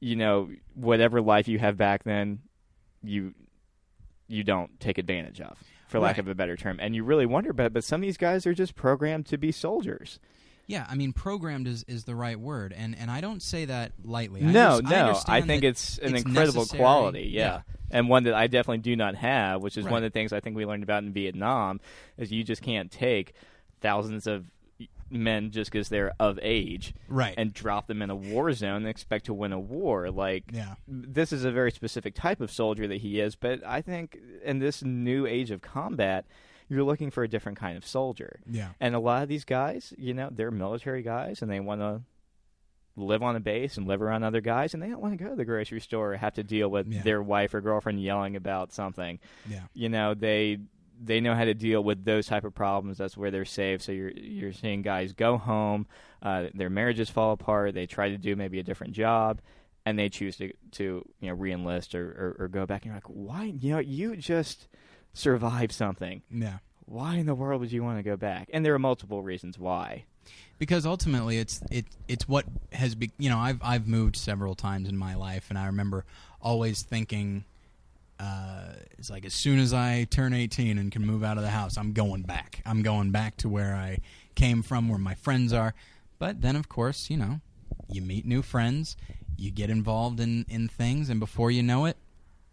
you 0.00 0.16
know, 0.16 0.50
whatever 0.74 1.20
life 1.22 1.48
you 1.48 1.58
have 1.58 1.76
back 1.76 2.04
then, 2.04 2.40
you 3.02 3.34
you 4.28 4.44
don't 4.44 4.78
take 4.80 4.98
advantage 4.98 5.40
of, 5.40 5.58
for 5.88 5.98
lack 6.00 6.16
of 6.18 6.26
a 6.28 6.34
better 6.34 6.56
term. 6.56 6.78
And 6.80 6.94
you 6.94 7.04
really 7.04 7.26
wonder, 7.26 7.52
but 7.52 7.72
but 7.72 7.84
some 7.84 8.00
of 8.00 8.02
these 8.02 8.16
guys 8.16 8.46
are 8.46 8.54
just 8.54 8.74
programmed 8.74 9.26
to 9.26 9.36
be 9.38 9.52
soldiers. 9.52 10.18
yeah. 10.66 10.86
I 10.88 10.94
mean, 10.94 11.12
programmed 11.12 11.66
is, 11.68 11.84
is 11.88 12.04
the 12.04 12.14
right 12.14 12.38
word, 12.38 12.72
and 12.76 12.96
and 12.98 13.10
I 13.10 13.20
don't 13.20 13.42
say 13.42 13.64
that 13.66 13.92
lightly. 14.04 14.40
I 14.42 14.44
no, 14.52 14.76
under- 14.76 14.90
no. 14.90 14.96
I, 14.96 15.00
understand 15.08 15.46
think 15.46 15.64
it's 15.64 15.98
an 15.98 16.14
it's 16.14 16.24
incredible 16.24 16.60
necessary. 16.62 16.78
quality, 16.80 17.30
yeah. 17.32 17.42
Yeah. 17.42 17.60
And 17.92 18.08
one 18.08 18.24
that 18.24 18.34
I 18.34 18.46
definitely 18.46 18.78
do 18.78 18.96
not 18.96 19.14
have, 19.16 19.62
which 19.62 19.76
is 19.76 19.84
Right. 19.84 19.92
one 19.92 20.04
of 20.04 20.12
the 20.12 20.18
things 20.18 20.32
I 20.32 20.40
think 20.40 20.56
we 20.56 20.64
learned 20.66 20.82
about 20.82 21.02
in 21.04 21.12
Vietnam, 21.12 21.80
is 22.16 22.32
you 22.32 22.42
just 22.42 22.62
can't 22.62 22.90
take 22.90 23.34
thousands 23.80 24.26
of 24.26 24.50
men 25.10 25.50
just 25.50 25.70
because 25.70 25.90
they're 25.90 26.14
of 26.18 26.38
age 26.42 26.94
right. 27.06 27.34
and 27.36 27.52
drop 27.52 27.86
them 27.86 28.00
in 28.00 28.08
a 28.08 28.16
war 28.16 28.50
zone 28.54 28.76
and 28.76 28.88
expect 28.88 29.26
to 29.26 29.34
win 29.34 29.52
a 29.52 29.60
war. 29.60 30.10
Like, 30.10 30.44
yeah, 30.52 30.76
this 30.88 31.32
is 31.32 31.44
a 31.44 31.50
very 31.52 31.70
specific 31.70 32.14
type 32.14 32.40
of 32.40 32.50
soldier 32.50 32.86
that 32.88 33.02
he 33.02 33.20
is, 33.20 33.36
but 33.36 33.60
I 33.66 33.82
think 33.82 34.18
in 34.42 34.58
this 34.58 34.82
new 34.82 35.26
age 35.26 35.50
of 35.50 35.60
combat, 35.60 36.24
you're 36.68 36.82
looking 36.82 37.10
for 37.10 37.22
a 37.22 37.28
different 37.28 37.58
kind 37.58 37.76
of 37.76 37.86
soldier. 37.86 38.40
yeah, 38.48 38.70
And 38.80 38.94
a 38.94 38.98
lot 38.98 39.22
of 39.22 39.28
these 39.28 39.44
guys, 39.44 39.92
you 39.98 40.14
know, 40.14 40.30
they're 40.32 40.50
military 40.50 41.02
guys 41.02 41.42
and 41.42 41.50
they 41.50 41.60
want 41.60 41.82
to 41.82 42.00
live 42.96 43.22
on 43.22 43.36
a 43.36 43.40
base 43.40 43.76
and 43.78 43.86
live 43.86 44.02
around 44.02 44.22
other 44.22 44.40
guys 44.40 44.74
and 44.74 44.82
they 44.82 44.88
don't 44.88 45.00
want 45.00 45.16
to 45.16 45.22
go 45.24 45.30
to 45.30 45.36
the 45.36 45.44
grocery 45.44 45.80
store 45.80 46.12
or 46.12 46.16
have 46.16 46.34
to 46.34 46.42
deal 46.42 46.68
with 46.68 46.86
Yeah. 46.86 47.02
their 47.02 47.22
wife 47.22 47.54
or 47.54 47.60
girlfriend 47.60 48.02
yelling 48.02 48.36
about 48.36 48.72
something. 48.72 49.18
yeah, 49.48 49.62
You 49.74 49.88
know, 49.88 50.14
they 50.14 50.58
they 51.04 51.20
know 51.20 51.34
how 51.34 51.44
to 51.44 51.54
deal 51.54 51.82
with 51.82 52.04
those 52.04 52.26
type 52.26 52.44
of 52.44 52.54
problems. 52.54 52.98
That's 52.98 53.16
where 53.16 53.30
they're 53.32 53.44
safe. 53.44 53.82
So 53.82 53.90
you're 53.92 54.10
you're 54.10 54.52
seeing 54.52 54.82
guys 54.82 55.12
go 55.14 55.36
home, 55.38 55.86
uh, 56.22 56.48
their 56.54 56.70
marriages 56.70 57.10
fall 57.10 57.32
apart, 57.32 57.74
they 57.74 57.86
try 57.86 58.10
to 58.10 58.18
do 58.18 58.36
maybe 58.36 58.58
a 58.58 58.62
different 58.62 58.92
job 58.92 59.40
and 59.84 59.98
they 59.98 60.08
choose 60.08 60.36
to 60.36 60.52
to 60.72 61.04
you 61.20 61.28
know 61.30 61.36
reenlist 61.36 61.94
or, 61.94 62.04
or, 62.38 62.44
or 62.44 62.48
go 62.48 62.66
back 62.66 62.82
and 62.82 62.86
you're 62.90 62.94
like, 62.96 63.06
"Why, 63.08 63.44
you 63.58 63.72
know, 63.72 63.78
you 63.80 64.14
just 64.16 64.68
survived 65.12 65.72
something. 65.72 66.22
yeah. 66.30 66.58
Why 66.86 67.16
in 67.16 67.26
the 67.26 67.34
world 67.34 67.60
would 67.60 67.72
you 67.72 67.82
want 67.82 67.98
to 67.98 68.02
go 68.02 68.16
back?" 68.16 68.48
And 68.52 68.64
there 68.64 68.74
are 68.74 68.78
multiple 68.78 69.22
reasons 69.22 69.58
why. 69.58 70.04
because 70.58 70.86
ultimately 70.86 71.38
it's 71.38 71.60
it 71.70 71.86
it's 72.06 72.28
what 72.28 72.44
has 72.72 72.94
be 72.94 73.10
you 73.18 73.28
know 73.28 73.38
I've 73.38 73.60
I've 73.62 73.88
moved 73.88 74.16
several 74.16 74.54
times 74.54 74.88
in 74.88 74.96
my 74.96 75.14
life 75.16 75.46
and 75.50 75.58
I 75.58 75.66
remember 75.66 76.04
always 76.40 76.82
thinking 76.82 77.44
uh, 78.20 78.74
it's 78.98 79.10
like 79.10 79.24
as 79.24 79.34
soon 79.34 79.58
as 79.58 79.72
I 79.72 80.04
turn 80.04 80.32
18 80.32 80.78
and 80.78 80.92
can 80.92 81.04
move 81.04 81.24
out 81.24 81.36
of 81.38 81.42
the 81.42 81.50
house 81.50 81.76
I'm 81.76 81.92
going 81.92 82.22
back 82.22 82.62
I'm 82.64 82.82
going 82.82 83.10
back 83.10 83.36
to 83.38 83.48
where 83.48 83.74
I 83.74 83.98
came 84.36 84.62
from 84.62 84.88
where 84.88 84.98
my 84.98 85.14
friends 85.14 85.52
are 85.52 85.74
but 86.20 86.40
then 86.40 86.54
of 86.54 86.68
course 86.68 87.10
you 87.10 87.16
know 87.16 87.40
you 87.88 88.00
meet 88.00 88.24
new 88.24 88.42
friends 88.42 88.96
you 89.36 89.50
get 89.50 89.70
involved 89.70 90.20
in 90.20 90.44
in 90.48 90.68
things 90.68 91.10
and 91.10 91.18
before 91.18 91.50
you 91.50 91.62
know 91.64 91.86
it 91.86 91.96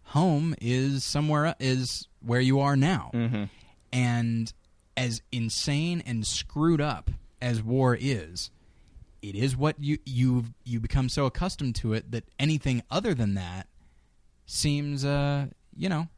home 0.06 0.56
is 0.60 1.04
somewhere 1.04 1.54
is 1.60 2.08
where 2.20 2.40
you 2.40 2.58
are 2.58 2.74
now 2.74 3.10
Mm-hmm. 3.14 3.44
And 3.92 4.52
as 4.96 5.22
insane 5.32 6.02
and 6.06 6.26
screwed 6.26 6.80
up 6.80 7.10
as 7.40 7.62
war 7.62 7.96
is, 7.98 8.50
it 9.22 9.34
is 9.34 9.56
what 9.56 9.76
you 9.78 9.98
you 10.04 10.44
you 10.64 10.80
become 10.80 11.08
so 11.08 11.26
accustomed 11.26 11.74
to 11.76 11.92
it 11.92 12.10
that 12.10 12.24
anything 12.38 12.82
other 12.90 13.14
than 13.14 13.34
that 13.34 13.66
seems 14.46 15.04
uh 15.04 15.46
you 15.76 15.88
know 15.88 16.08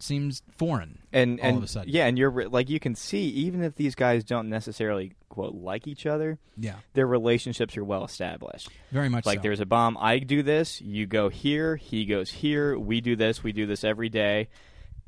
seems 0.00 0.42
foreign 0.56 0.98
and 1.12 1.38
all 1.40 1.46
and 1.48 1.58
of 1.58 1.62
a 1.64 1.68
sudden. 1.68 1.88
yeah, 1.90 2.06
and 2.06 2.18
you're 2.18 2.48
like 2.48 2.68
you 2.68 2.80
can 2.80 2.94
see 2.94 3.22
even 3.28 3.62
if 3.62 3.74
these 3.76 3.94
guys 3.94 4.24
don't 4.24 4.48
necessarily 4.50 5.12
quote 5.28 5.54
like 5.54 5.86
each 5.86 6.04
other, 6.04 6.38
yeah 6.58 6.74
their 6.94 7.06
relationships 7.06 7.76
are 7.76 7.84
well 7.84 8.04
established. 8.04 8.68
very 8.90 9.08
much 9.08 9.24
Like 9.24 9.38
so. 9.38 9.42
there's 9.42 9.60
a 9.60 9.66
bomb, 9.66 9.96
I 9.98 10.18
do 10.18 10.42
this, 10.42 10.80
you 10.80 11.06
go 11.06 11.28
here, 11.28 11.76
he 11.76 12.04
goes 12.04 12.30
here, 12.30 12.78
we 12.78 13.00
do 13.00 13.16
this, 13.16 13.42
we 13.42 13.52
do 13.52 13.66
this 13.66 13.82
every 13.84 14.08
day. 14.08 14.48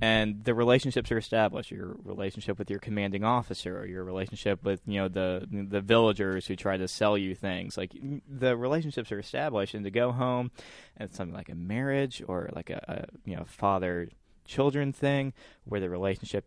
And 0.01 0.45
the 0.45 0.55
relationships 0.55 1.11
are 1.11 1.17
established. 1.17 1.71
Your 1.71 1.97
relationship 2.05 2.59
with 2.59 2.69
your 2.69 2.79
commanding 2.79 3.25
officer, 3.25 3.79
or 3.79 3.87
your 3.87 4.05
relationship 4.05 4.63
with 4.63 4.81
you 4.87 5.01
know 5.01 5.09
the 5.09 5.47
the 5.51 5.81
villagers 5.81 6.47
who 6.47 6.55
try 6.55 6.77
to 6.77 6.87
sell 6.87 7.17
you 7.17 7.35
things. 7.35 7.79
Like 7.79 7.93
the 8.29 8.57
relationships 8.57 9.11
are 9.11 9.19
established, 9.19 9.73
and 9.75 9.85
to 9.85 9.91
go 9.91 10.13
home 10.13 10.51
and 10.99 11.11
something 11.11 11.35
like 11.35 11.49
a 11.49 11.55
marriage 11.55 12.23
or 12.29 12.51
like 12.55 12.69
a, 12.69 12.85
a 12.89 13.29
you 13.29 13.37
know 13.37 13.45
father 13.47 14.11
children 14.45 14.93
thing 14.93 15.33
where 15.65 15.81
the 15.81 15.89
relationship 15.89 16.45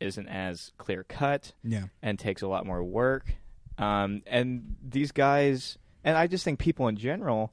isn't 0.00 0.28
as 0.28 0.72
clear 0.78 1.04
cut 1.04 1.52
yeah 1.62 1.84
and 2.02 2.18
takes 2.18 2.42
a 2.42 2.48
lot 2.48 2.64
more 2.66 2.82
work. 2.82 3.34
Um, 3.78 4.22
and 4.26 4.76
these 4.82 5.12
guys, 5.12 5.76
and 6.02 6.16
I 6.16 6.26
just 6.26 6.44
think 6.44 6.58
people 6.58 6.88
in 6.88 6.96
general, 6.96 7.52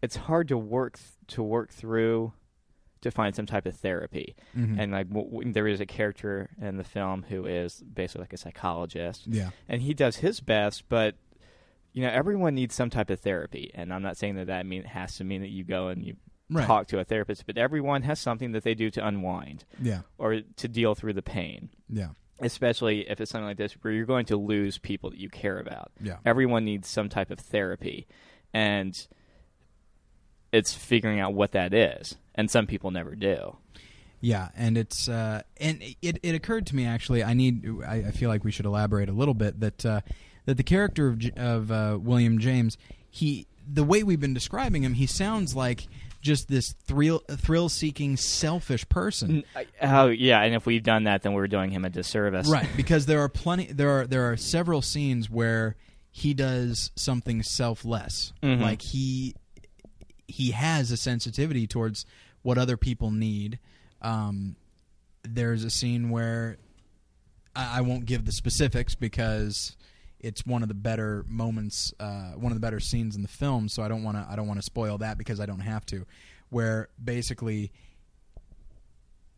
it's 0.00 0.16
hard 0.16 0.48
to 0.48 0.56
work 0.56 0.96
th- 0.96 1.36
to 1.36 1.42
work 1.42 1.70
through 1.70 2.32
to 3.02 3.10
find 3.10 3.34
some 3.34 3.46
type 3.46 3.66
of 3.66 3.74
therapy. 3.76 4.34
Mhm. 4.56 4.78
And 4.78 4.92
like 4.92 5.08
w- 5.08 5.28
w- 5.30 5.52
there 5.52 5.66
is 5.66 5.80
a 5.80 5.86
character 5.86 6.50
in 6.60 6.76
the 6.76 6.84
film 6.84 7.24
who 7.28 7.46
is 7.46 7.80
basically 7.82 8.22
like 8.22 8.32
a 8.32 8.36
psychologist, 8.36 9.26
yeah 9.26 9.50
and 9.68 9.80
he 9.82 9.94
does 9.94 10.16
his 10.16 10.40
best, 10.40 10.88
but 10.88 11.16
you 11.92 12.02
know, 12.02 12.10
everyone 12.10 12.54
needs 12.54 12.74
some 12.74 12.88
type 12.90 13.10
of 13.10 13.18
therapy, 13.20 13.70
and 13.74 13.92
I'm 13.92 14.02
not 14.02 14.16
saying 14.16 14.36
that 14.36 14.46
that 14.46 14.64
mean 14.66 14.84
has 14.84 15.16
to 15.16 15.24
mean 15.24 15.40
that 15.40 15.48
you 15.50 15.64
go 15.64 15.88
and 15.88 16.04
you 16.04 16.16
Right. 16.52 16.66
talk 16.66 16.88
to 16.88 16.98
a 16.98 17.04
therapist, 17.04 17.46
but 17.46 17.56
everyone 17.56 18.02
has 18.02 18.18
something 18.18 18.52
that 18.52 18.64
they 18.64 18.74
do 18.74 18.90
to 18.90 19.06
unwind 19.06 19.64
Yeah. 19.80 20.02
or 20.18 20.40
to 20.40 20.68
deal 20.68 20.94
through 20.96 21.12
the 21.12 21.22
pain. 21.22 21.70
Yeah. 21.88 22.08
Especially 22.40 23.08
if 23.08 23.20
it's 23.20 23.30
something 23.30 23.46
like 23.46 23.56
this, 23.56 23.72
where 23.82 23.92
you're 23.92 24.04
going 24.06 24.26
to 24.26 24.36
lose 24.36 24.76
people 24.78 25.10
that 25.10 25.18
you 25.20 25.28
care 25.28 25.58
about. 25.60 25.92
Yeah. 26.02 26.16
Everyone 26.24 26.64
needs 26.64 26.88
some 26.88 27.08
type 27.08 27.30
of 27.30 27.38
therapy, 27.38 28.08
and 28.52 29.06
it's 30.52 30.72
figuring 30.74 31.20
out 31.20 31.34
what 31.34 31.52
that 31.52 31.72
is. 31.72 32.16
And 32.40 32.50
some 32.50 32.66
people 32.66 32.90
never 32.90 33.14
do. 33.14 33.56
Yeah, 34.22 34.48
and 34.56 34.76
it's 34.78 35.08
uh, 35.08 35.42
and 35.58 35.82
it 36.02 36.18
it 36.22 36.34
occurred 36.34 36.66
to 36.68 36.76
me 36.76 36.86
actually. 36.86 37.22
I 37.22 37.34
need. 37.34 37.66
I, 37.86 37.96
I 38.08 38.10
feel 38.10 38.28
like 38.28 38.44
we 38.44 38.50
should 38.50 38.66
elaborate 38.66 39.08
a 39.08 39.12
little 39.12 39.34
bit 39.34 39.60
that 39.60 39.84
uh, 39.86 40.00
that 40.46 40.56
the 40.56 40.62
character 40.62 41.08
of 41.08 41.22
of 41.36 41.70
uh, 41.70 41.98
William 42.00 42.38
James, 42.38 42.76
he 43.10 43.46
the 43.70 43.84
way 43.84 44.02
we've 44.02 44.20
been 44.20 44.34
describing 44.34 44.82
him, 44.82 44.94
he 44.94 45.06
sounds 45.06 45.54
like 45.54 45.86
just 46.20 46.48
this 46.48 46.72
thrill 46.86 47.20
thrill 47.30 47.68
seeking 47.68 48.16
selfish 48.16 48.88
person. 48.88 49.44
Oh 49.82 50.08
yeah, 50.08 50.42
and 50.42 50.54
if 50.54 50.66
we've 50.66 50.82
done 50.82 51.04
that, 51.04 51.22
then 51.22 51.32
we're 51.32 51.46
doing 51.46 51.70
him 51.70 51.84
a 51.84 51.90
disservice. 51.90 52.48
Right, 52.48 52.68
because 52.76 53.06
there 53.06 53.20
are 53.20 53.28
plenty 53.28 53.72
there 53.72 54.00
are 54.00 54.06
there 54.06 54.30
are 54.30 54.36
several 54.36 54.82
scenes 54.82 55.30
where 55.30 55.76
he 56.10 56.34
does 56.34 56.90
something 56.94 57.42
selfless. 57.42 58.32
Mhm. 58.42 58.60
Like 58.60 58.82
he 58.82 59.34
he 60.26 60.50
has 60.50 60.90
a 60.90 60.96
sensitivity 60.96 61.66
towards 61.66 62.04
what 62.42 62.58
other 62.58 62.76
people 62.76 63.10
need. 63.10 63.58
Um, 64.02 64.56
there's 65.22 65.64
a 65.64 65.70
scene 65.70 66.10
where 66.10 66.56
I, 67.54 67.78
I 67.78 67.80
won't 67.82 68.06
give 68.06 68.24
the 68.24 68.32
specifics 68.32 68.94
because 68.94 69.76
it's 70.18 70.44
one 70.46 70.62
of 70.62 70.68
the 70.68 70.74
better 70.74 71.24
moments, 71.28 71.92
uh, 71.98 72.32
one 72.32 72.52
of 72.52 72.56
the 72.56 72.60
better 72.60 72.80
scenes 72.80 73.16
in 73.16 73.22
the 73.22 73.28
film. 73.28 73.68
So 73.68 73.82
I 73.82 73.88
don't 73.88 74.02
want 74.02 74.16
to 74.16 74.26
I 74.30 74.36
don't 74.36 74.46
want 74.46 74.58
to 74.58 74.64
spoil 74.64 74.98
that 74.98 75.18
because 75.18 75.40
I 75.40 75.46
don't 75.46 75.60
have 75.60 75.84
to. 75.86 76.06
Where 76.50 76.88
basically 77.02 77.72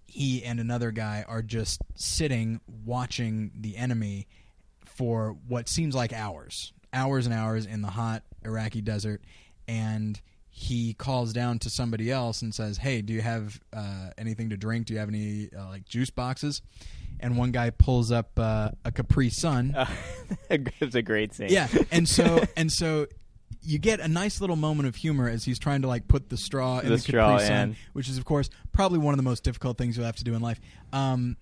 he 0.07 0.45
and 0.45 0.61
another 0.61 0.91
guy 0.91 1.25
are 1.27 1.43
just 1.43 1.81
sitting 1.95 2.61
watching 2.85 3.51
the 3.59 3.77
enemy 3.77 4.27
for 4.85 5.37
what 5.49 5.69
seems 5.69 5.95
like 5.95 6.13
hours, 6.13 6.73
hours 6.93 7.27
and 7.27 7.35
hours 7.35 7.65
in 7.65 7.81
the 7.81 7.89
hot 7.89 8.23
Iraqi 8.45 8.83
desert, 8.83 9.23
and 9.67 10.21
he 10.63 10.95
calls 10.95 11.33
down 11.33 11.59
to 11.61 11.71
somebody 11.71 12.11
else 12.11 12.43
and 12.43 12.55
says, 12.55 12.79
"Hey, 12.79 13.03
do 13.03 13.13
you 13.13 13.21
have 13.23 13.61
uh, 13.73 14.11
anything 14.17 14.51
to 14.51 14.57
drink? 14.57 14.87
Do 14.87 14.95
you 14.95 15.01
have 15.01 15.09
any 15.09 15.49
uh, 15.57 15.69
like 15.69 15.85
juice 15.85 16.11
boxes?" 16.11 16.63
And 17.21 17.37
one 17.37 17.51
guy 17.53 17.71
pulls 17.71 18.11
up 18.11 18.31
uh, 18.39 18.71
a 18.85 18.91
Capri 18.93 19.31
Sun. 19.31 19.77
it's 20.51 20.95
a 20.95 21.03
great 21.03 21.35
scene. 21.35 21.49
Yeah, 21.51 21.69
and 21.91 22.09
so 22.09 22.45
and 22.57 22.71
so 22.71 23.07
you 23.63 23.79
get 23.79 24.01
a 24.01 24.09
nice 24.09 24.41
little 24.41 24.57
moment 24.57 24.89
of 24.89 24.97
humor 24.97 25.29
as 25.29 25.45
he's 25.45 25.59
trying 25.59 25.83
to 25.83 25.89
like 25.89 26.09
put 26.09 26.29
the 26.31 26.37
straw 26.37 26.79
in 26.81 26.87
The 26.89 26.97
the, 26.97 26.99
straw 26.99 27.33
Capri 27.33 27.47
Sun, 27.47 27.57
in. 27.71 27.77
which 27.93 28.09
is 28.09 28.19
of 28.19 28.25
course 28.25 28.49
probably 28.73 28.99
one 28.99 29.15
of 29.15 29.19
the 29.19 29.23
most 29.25 29.45
difficult 29.45 29.79
things 29.79 29.97
you'll 29.97 30.07
have 30.07 30.17
to 30.17 30.25
do 30.25 30.35
in 30.35 30.43
life. 30.43 30.61
Um, 30.93 31.37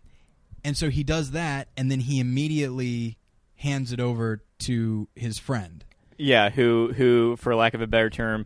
and 0.64 0.76
so 0.76 0.90
he 0.90 1.02
does 1.04 1.30
that, 1.30 1.68
and 1.76 1.90
then 1.90 2.00
he 2.00 2.20
immediately 2.20 3.16
hands 3.54 3.92
it 3.92 4.00
over 4.00 4.42
to 4.60 5.08
his 5.14 5.38
friend. 5.38 5.84
yeah. 6.18 6.50
Who 6.50 6.92
who, 6.94 7.36
for 7.36 7.54
lack 7.54 7.72
of 7.74 7.80
a 7.80 7.86
better 7.86 8.10
term, 8.10 8.44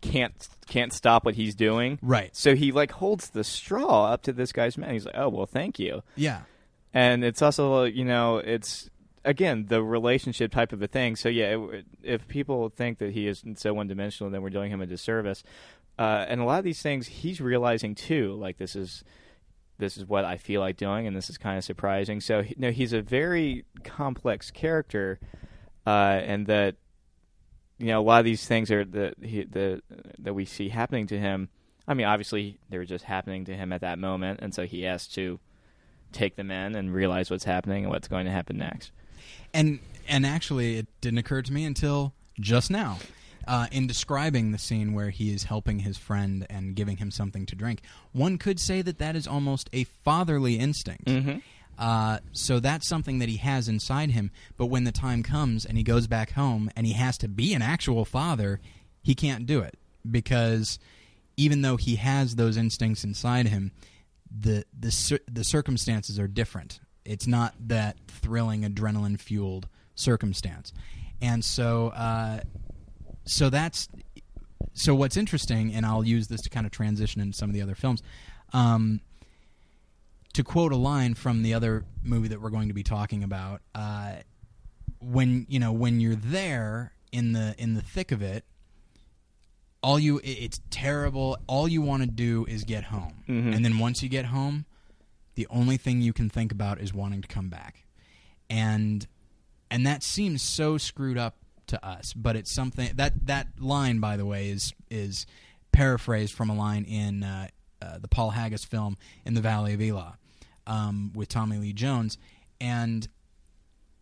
can't 0.00 0.48
can't 0.66 0.92
stop 0.92 1.24
what 1.24 1.34
he's 1.34 1.54
doing. 1.54 1.98
Right. 2.02 2.34
So 2.36 2.54
he 2.54 2.72
like 2.72 2.90
holds 2.92 3.30
the 3.30 3.44
straw 3.44 4.06
up 4.12 4.22
to 4.22 4.32
this 4.32 4.52
guy's 4.52 4.76
mouth. 4.78 4.90
He's 4.90 5.06
like, 5.06 5.14
"Oh 5.16 5.28
well, 5.28 5.46
thank 5.46 5.78
you." 5.78 6.02
Yeah. 6.16 6.42
and 6.94 7.24
it's 7.24 7.42
also 7.42 7.84
you 7.84 8.04
know 8.04 8.38
it's 8.38 8.88
again 9.24 9.66
the 9.68 9.82
relationship 9.82 10.50
type 10.52 10.72
of 10.72 10.80
a 10.80 10.86
thing 10.86 11.16
so 11.16 11.28
yeah 11.28 11.56
it, 11.72 11.84
if 12.02 12.26
people 12.28 12.70
think 12.70 12.98
that 12.98 13.12
he 13.12 13.26
is 13.26 13.42
so 13.56 13.74
one-dimensional 13.74 14.30
then 14.30 14.40
we're 14.40 14.48
doing 14.48 14.70
him 14.70 14.80
a 14.80 14.86
disservice 14.86 15.42
uh, 15.98 16.24
and 16.28 16.40
a 16.40 16.44
lot 16.44 16.58
of 16.58 16.64
these 16.64 16.80
things 16.80 17.06
he's 17.08 17.40
realizing 17.40 17.94
too 17.94 18.32
like 18.40 18.56
this 18.58 18.74
is 18.76 19.02
this 19.78 19.98
is 19.98 20.06
what 20.06 20.24
i 20.24 20.36
feel 20.38 20.60
like 20.62 20.76
doing 20.78 21.06
and 21.06 21.14
this 21.16 21.28
is 21.28 21.36
kind 21.36 21.58
of 21.58 21.64
surprising 21.64 22.20
so 22.20 22.42
he- 22.42 22.54
no 22.56 22.70
he's 22.70 22.92
a 22.94 23.02
very 23.02 23.64
complex 23.84 24.50
character 24.50 25.18
uh, 25.86 25.90
and 26.24 26.46
that 26.46 26.76
you 27.78 27.86
know 27.86 28.00
a 28.00 28.02
lot 28.02 28.18
of 28.18 28.24
these 28.24 28.46
things 28.46 28.70
are 28.70 28.84
that 28.84 29.14
he, 29.22 29.44
the 29.44 29.82
that 30.18 30.34
we 30.34 30.44
see 30.44 30.68
happening 30.68 31.06
to 31.06 31.18
him 31.18 31.48
i 31.86 31.94
mean 31.94 32.06
obviously 32.06 32.58
they 32.70 32.78
were 32.78 32.84
just 32.84 33.04
happening 33.04 33.44
to 33.44 33.54
him 33.54 33.72
at 33.72 33.80
that 33.80 33.98
moment 33.98 34.40
and 34.42 34.54
so 34.54 34.64
he 34.64 34.82
has 34.82 35.06
to 35.06 35.38
take 36.12 36.36
them 36.36 36.50
in 36.50 36.74
and 36.74 36.92
realize 36.92 37.30
what's 37.30 37.44
happening 37.44 37.84
and 37.84 37.92
what's 37.92 38.08
going 38.08 38.26
to 38.26 38.32
happen 38.32 38.58
next. 38.58 38.92
And 39.52 39.80
and 40.08 40.24
actually, 40.24 40.78
it 40.78 40.86
didn't 41.00 41.18
occur 41.18 41.42
to 41.42 41.52
me 41.52 41.64
until 41.64 42.14
just 42.40 42.70
now. 42.70 42.98
Uh, 43.46 43.66
in 43.72 43.86
describing 43.86 44.52
the 44.52 44.58
scene 44.58 44.92
where 44.92 45.08
he 45.08 45.32
is 45.32 45.44
helping 45.44 45.78
his 45.78 45.96
friend 45.96 46.46
and 46.50 46.74
giving 46.74 46.98
him 46.98 47.10
something 47.10 47.46
to 47.46 47.56
drink, 47.56 47.80
one 48.12 48.36
could 48.36 48.60
say 48.60 48.82
that 48.82 48.98
that 48.98 49.16
is 49.16 49.26
almost 49.26 49.70
a 49.72 49.84
fatherly 49.84 50.56
instinct. 50.56 51.06
Mm-hmm. 51.06 51.38
Uh, 51.78 52.18
so 52.32 52.58
that's 52.58 52.88
something 52.88 53.20
that 53.20 53.28
he 53.28 53.36
has 53.36 53.68
inside 53.68 54.10
him. 54.10 54.30
But 54.56 54.66
when 54.66 54.84
the 54.84 54.92
time 54.92 55.22
comes 55.22 55.64
and 55.64 55.78
he 55.78 55.84
goes 55.84 56.06
back 56.06 56.32
home 56.32 56.70
and 56.74 56.86
he 56.86 56.94
has 56.94 57.16
to 57.18 57.28
be 57.28 57.54
an 57.54 57.62
actual 57.62 58.04
father, 58.04 58.60
he 59.02 59.14
can't 59.14 59.46
do 59.46 59.60
it 59.60 59.78
because 60.10 60.78
even 61.36 61.62
though 61.62 61.76
he 61.76 61.96
has 61.96 62.34
those 62.34 62.56
instincts 62.56 63.04
inside 63.04 63.46
him, 63.46 63.72
the 64.30 64.64
the 64.78 65.20
the 65.30 65.44
circumstances 65.44 66.18
are 66.18 66.28
different. 66.28 66.80
It's 67.04 67.26
not 67.26 67.54
that 67.68 67.96
thrilling, 68.06 68.62
adrenaline 68.62 69.18
fueled 69.18 69.68
circumstance, 69.94 70.72
and 71.22 71.44
so 71.44 71.88
uh, 71.88 72.40
so 73.24 73.48
that's 73.48 73.88
so 74.74 74.94
what's 74.94 75.16
interesting, 75.16 75.72
and 75.72 75.86
I'll 75.86 76.04
use 76.04 76.28
this 76.28 76.42
to 76.42 76.50
kind 76.50 76.66
of 76.66 76.72
transition 76.72 77.20
into 77.20 77.36
some 77.36 77.48
of 77.48 77.54
the 77.54 77.62
other 77.62 77.74
films. 77.74 78.02
Um, 78.52 79.00
to 80.38 80.44
quote 80.44 80.70
a 80.70 80.76
line 80.76 81.14
from 81.14 81.42
the 81.42 81.52
other 81.52 81.84
movie 82.04 82.28
that 82.28 82.40
we're 82.40 82.48
going 82.50 82.68
to 82.68 82.74
be 82.74 82.84
talking 82.84 83.24
about, 83.24 83.60
uh, 83.74 84.12
when 85.00 85.46
you 85.48 85.58
know 85.58 85.72
when 85.72 85.98
you're 86.00 86.14
there 86.14 86.92
in 87.10 87.32
the 87.32 87.56
in 87.58 87.74
the 87.74 87.82
thick 87.82 88.12
of 88.12 88.22
it, 88.22 88.44
all 89.82 89.98
you 89.98 90.18
it- 90.18 90.38
it's 90.38 90.60
terrible. 90.70 91.36
All 91.48 91.66
you 91.66 91.82
want 91.82 92.02
to 92.04 92.08
do 92.08 92.44
is 92.46 92.62
get 92.62 92.84
home, 92.84 93.24
Mhm. 93.28 93.52
and 93.54 93.64
then 93.64 93.78
once 93.78 94.00
you 94.00 94.08
get 94.08 94.26
home, 94.26 94.64
the 95.34 95.46
only 95.48 95.76
thing 95.76 96.02
you 96.02 96.12
can 96.12 96.28
think 96.28 96.52
about 96.52 96.80
is 96.80 96.94
wanting 96.94 97.20
to 97.22 97.28
come 97.28 97.48
back, 97.48 97.84
and 98.48 99.06
and 99.72 99.84
that 99.86 100.02
seems 100.04 100.40
so 100.40 100.78
screwed 100.78 101.18
up 101.18 101.36
to 101.66 101.84
us. 101.84 102.12
But 102.14 102.36
it's 102.36 102.50
something 102.52 102.92
that 102.94 103.26
that 103.26 103.60
line, 103.60 103.98
by 103.98 104.16
the 104.16 104.24
way, 104.24 104.50
is 104.50 104.72
is 104.88 105.26
paraphrased 105.72 106.32
from 106.32 106.48
a 106.48 106.54
line 106.54 106.84
in 106.84 107.24
uh, 107.24 107.48
uh, 107.82 107.98
the 107.98 108.08
Paul 108.08 108.30
Haggis 108.30 108.64
film 108.64 108.96
in 109.24 109.34
the 109.34 109.40
Valley 109.40 109.74
of 109.74 109.80
Elah 109.80 110.16
um, 110.68 111.10
with 111.14 111.28
Tommy 111.28 111.56
Lee 111.56 111.72
Jones, 111.72 112.18
and 112.60 113.08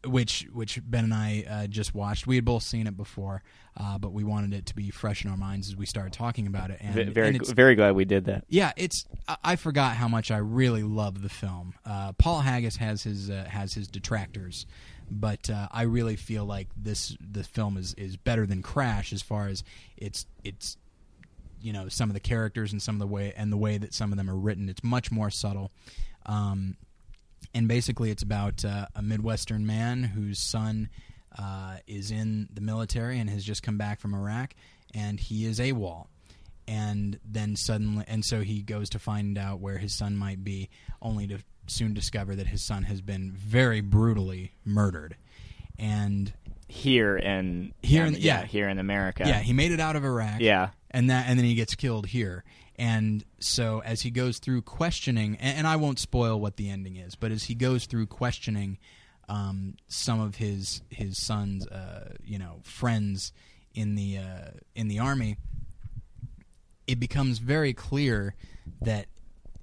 which 0.05 0.47
which 0.53 0.81
Ben 0.85 1.05
and 1.05 1.15
I 1.15 1.45
uh, 1.49 1.67
just 1.67 1.95
watched. 1.95 2.27
We 2.27 2.37
had 2.37 2.45
both 2.45 2.63
seen 2.63 2.87
it 2.87 2.97
before, 2.97 3.43
uh, 3.77 3.99
but 3.99 4.13
we 4.13 4.25
wanted 4.25 4.53
it 4.53 4.67
to 4.67 4.77
be 4.77 4.91
fresh 4.91 5.25
in 5.25 5.31
our 5.31 5.37
minds 5.37 5.69
as 5.69 5.77
we 5.77 5.87
started 5.87 6.13
talking 6.13 6.47
about 6.47 6.71
it. 6.71 6.79
And, 6.81 6.95
very, 7.13 7.29
and 7.29 7.47
very 7.49 7.75
glad 7.75 7.95
we 7.95 8.05
did 8.05 8.27
that. 8.27 8.45
yeah, 8.49 8.73
it's. 8.77 9.07
I, 9.27 9.37
I 9.45 9.57
forgot 9.57 9.97
how 9.97 10.09
much 10.09 10.31
I 10.31 10.39
really 10.39 10.83
love 10.83 11.23
the 11.23 11.29
film. 11.29 11.75
Uh, 11.85 12.13
Paul 12.13 12.41
Haggis 12.41 12.77
has 12.77 13.03
his 13.03 13.31
uh, 13.31 13.47
has 13.49 13.75
his 13.75 13.89
detractors, 13.89 14.67
but 15.11 15.49
uh, 15.51 15.69
I 15.71 15.83
really 15.83 16.17
feel 16.17 16.45
like 16.45 16.69
this 16.77 17.17
the 17.21 17.45
film 17.45 17.77
is 17.77 17.95
is 17.95 18.17
better 18.17 18.47
than 18.47 18.63
Crash 18.63 19.13
as 19.13 19.23
far 19.23 19.49
as 19.49 19.65
it's 19.97 20.27
it's 20.45 20.77
you 21.61 21.73
know 21.73 21.89
some 21.89 22.11
of 22.11 22.15
the 22.15 22.21
characters 22.21 22.73
and 22.73 22.81
some 22.81 22.97
of 22.97 23.01
the 23.01 23.07
way 23.07 23.33
and 23.37 23.53
the 23.53 23.57
way 23.57 23.79
that 23.79 23.95
some 23.95 24.13
of 24.13 24.19
them 24.19 24.31
are 24.31 24.37
written. 24.37 24.69
It's 24.69 24.85
much 24.85 25.11
more 25.11 25.31
subtle. 25.31 25.73
Um, 26.27 26.77
and 27.55 27.69
basically, 27.69 28.11
it's 28.11 28.23
about 28.23 28.65
uh, 28.65 28.87
a 28.95 29.03
Midwestern 29.03 29.65
man 29.67 30.03
whose 30.03 30.39
son 30.39 30.89
uh, 31.39 31.77
is 31.87 32.11
in 32.11 32.49
the 32.53 32.61
military 32.61 33.19
and 33.19 33.31
has 33.31 33.45
just 33.45 33.63
come 33.63 33.79
back 33.79 34.01
from 34.01 34.15
Iraq, 34.15 34.55
and 34.95 35.19
he 35.19 35.45
is 35.47 35.59
AWOL. 35.61 36.07
And 36.69 37.21
then 37.25 37.55
suddenly, 37.55 38.05
and 38.09 38.25
so 38.25 38.41
he 38.43 38.61
goes 38.63 38.91
to 38.91 38.99
find 38.99 39.39
out 39.39 39.61
where 39.61 39.79
his 39.79 39.97
son 39.97 40.17
might 40.17 40.43
be, 40.43 40.69
only 41.01 41.27
to 41.29 41.39
soon 41.69 41.95
discover 41.95 42.35
that 42.35 42.49
his 42.49 42.63
son 42.67 42.83
has 42.85 43.01
been 43.01 43.31
very 43.33 43.81
brutally 43.81 44.53
murdered. 44.65 45.17
And 45.79 46.33
Here 46.69 47.17
in 47.17 47.73
Here 47.83 48.03
um, 48.03 48.09
in- 48.15 48.21
yeah, 48.21 48.41
yeah. 48.41 48.47
here 48.47 48.69
in 48.69 48.79
America. 48.81 49.23
yeah, 49.27 49.39
he 49.39 49.53
made 49.53 49.71
it 49.73 49.79
out 49.81 49.95
of 49.95 50.05
Iraq. 50.05 50.41
yeah, 50.41 50.71
and 50.91 51.09
that 51.11 51.27
and 51.29 51.39
then 51.39 51.47
he 51.47 51.55
gets 51.55 51.75
killed 51.77 52.07
here 52.07 52.43
and 52.79 53.25
so 53.41 53.83
as 53.85 54.03
he 54.03 54.11
goes 54.11 54.39
through 54.39 54.63
questioning 54.63 55.37
and, 55.41 55.59
and 55.59 55.67
i 55.67 55.77
won't 55.77 55.99
spoil 55.99 56.39
what 56.41 56.57
the 56.57 56.71
ending 56.71 56.97
is 56.97 57.15
but 57.15 57.31
as 57.31 57.45
he 57.45 57.55
goes 57.55 57.87
through 57.87 58.07
questioning 58.07 58.79
um, 59.29 59.75
some 59.89 60.21
of 60.21 60.37
his 60.37 60.83
his 60.89 61.19
son's 61.19 61.67
uh, 61.67 62.15
you 62.25 62.39
know 62.39 62.61
friends 62.63 63.33
in 63.75 63.95
the 63.97 64.19
uh, 64.19 64.51
in 64.75 64.89
the 64.89 64.99
army 64.99 65.37
it 66.87 67.01
becomes 67.01 67.39
very 67.39 67.73
clear 67.73 68.35
that 68.81 69.07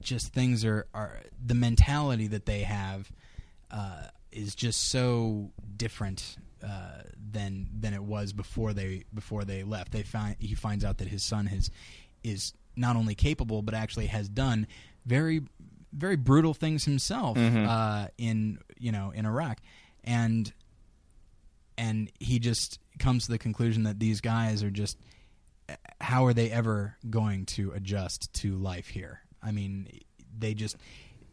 just 0.01 0.33
things 0.33 0.65
are, 0.65 0.85
are 0.93 1.21
the 1.43 1.55
mentality 1.55 2.27
that 2.27 2.45
they 2.45 2.61
have 2.61 3.09
uh, 3.71 4.07
is 4.31 4.53
just 4.55 4.89
so 4.89 5.51
different 5.77 6.37
uh, 6.63 7.01
than 7.31 7.69
than 7.79 7.93
it 7.93 8.03
was 8.03 8.33
before 8.33 8.73
they 8.73 9.03
before 9.13 9.43
they 9.43 9.63
left. 9.63 9.91
They 9.91 10.03
find 10.03 10.35
he 10.39 10.55
finds 10.55 10.83
out 10.83 10.97
that 10.99 11.07
his 11.07 11.23
son 11.23 11.45
has 11.47 11.69
is 12.23 12.53
not 12.75 12.95
only 12.95 13.15
capable 13.15 13.61
but 13.61 13.73
actually 13.73 14.07
has 14.07 14.27
done 14.29 14.67
very 15.05 15.41
very 15.91 16.15
brutal 16.15 16.53
things 16.53 16.85
himself 16.85 17.37
Mhm. 17.37 17.67
uh, 17.67 18.07
in 18.17 18.57
you 18.79 18.91
know 18.91 19.11
in 19.11 19.25
Iraq, 19.25 19.59
and 20.03 20.51
and 21.77 22.11
he 22.19 22.39
just 22.39 22.79
comes 22.99 23.25
to 23.25 23.31
the 23.31 23.37
conclusion 23.37 23.83
that 23.83 23.99
these 23.99 24.21
guys 24.21 24.63
are 24.63 24.69
just 24.71 24.97
how 26.01 26.25
are 26.25 26.33
they 26.33 26.51
ever 26.51 26.97
going 27.09 27.45
to 27.45 27.71
adjust 27.71 28.31
to 28.33 28.55
life 28.57 28.87
here? 28.87 29.21
I 29.41 29.51
mean, 29.51 29.87
they 30.37 30.53
just 30.53 30.77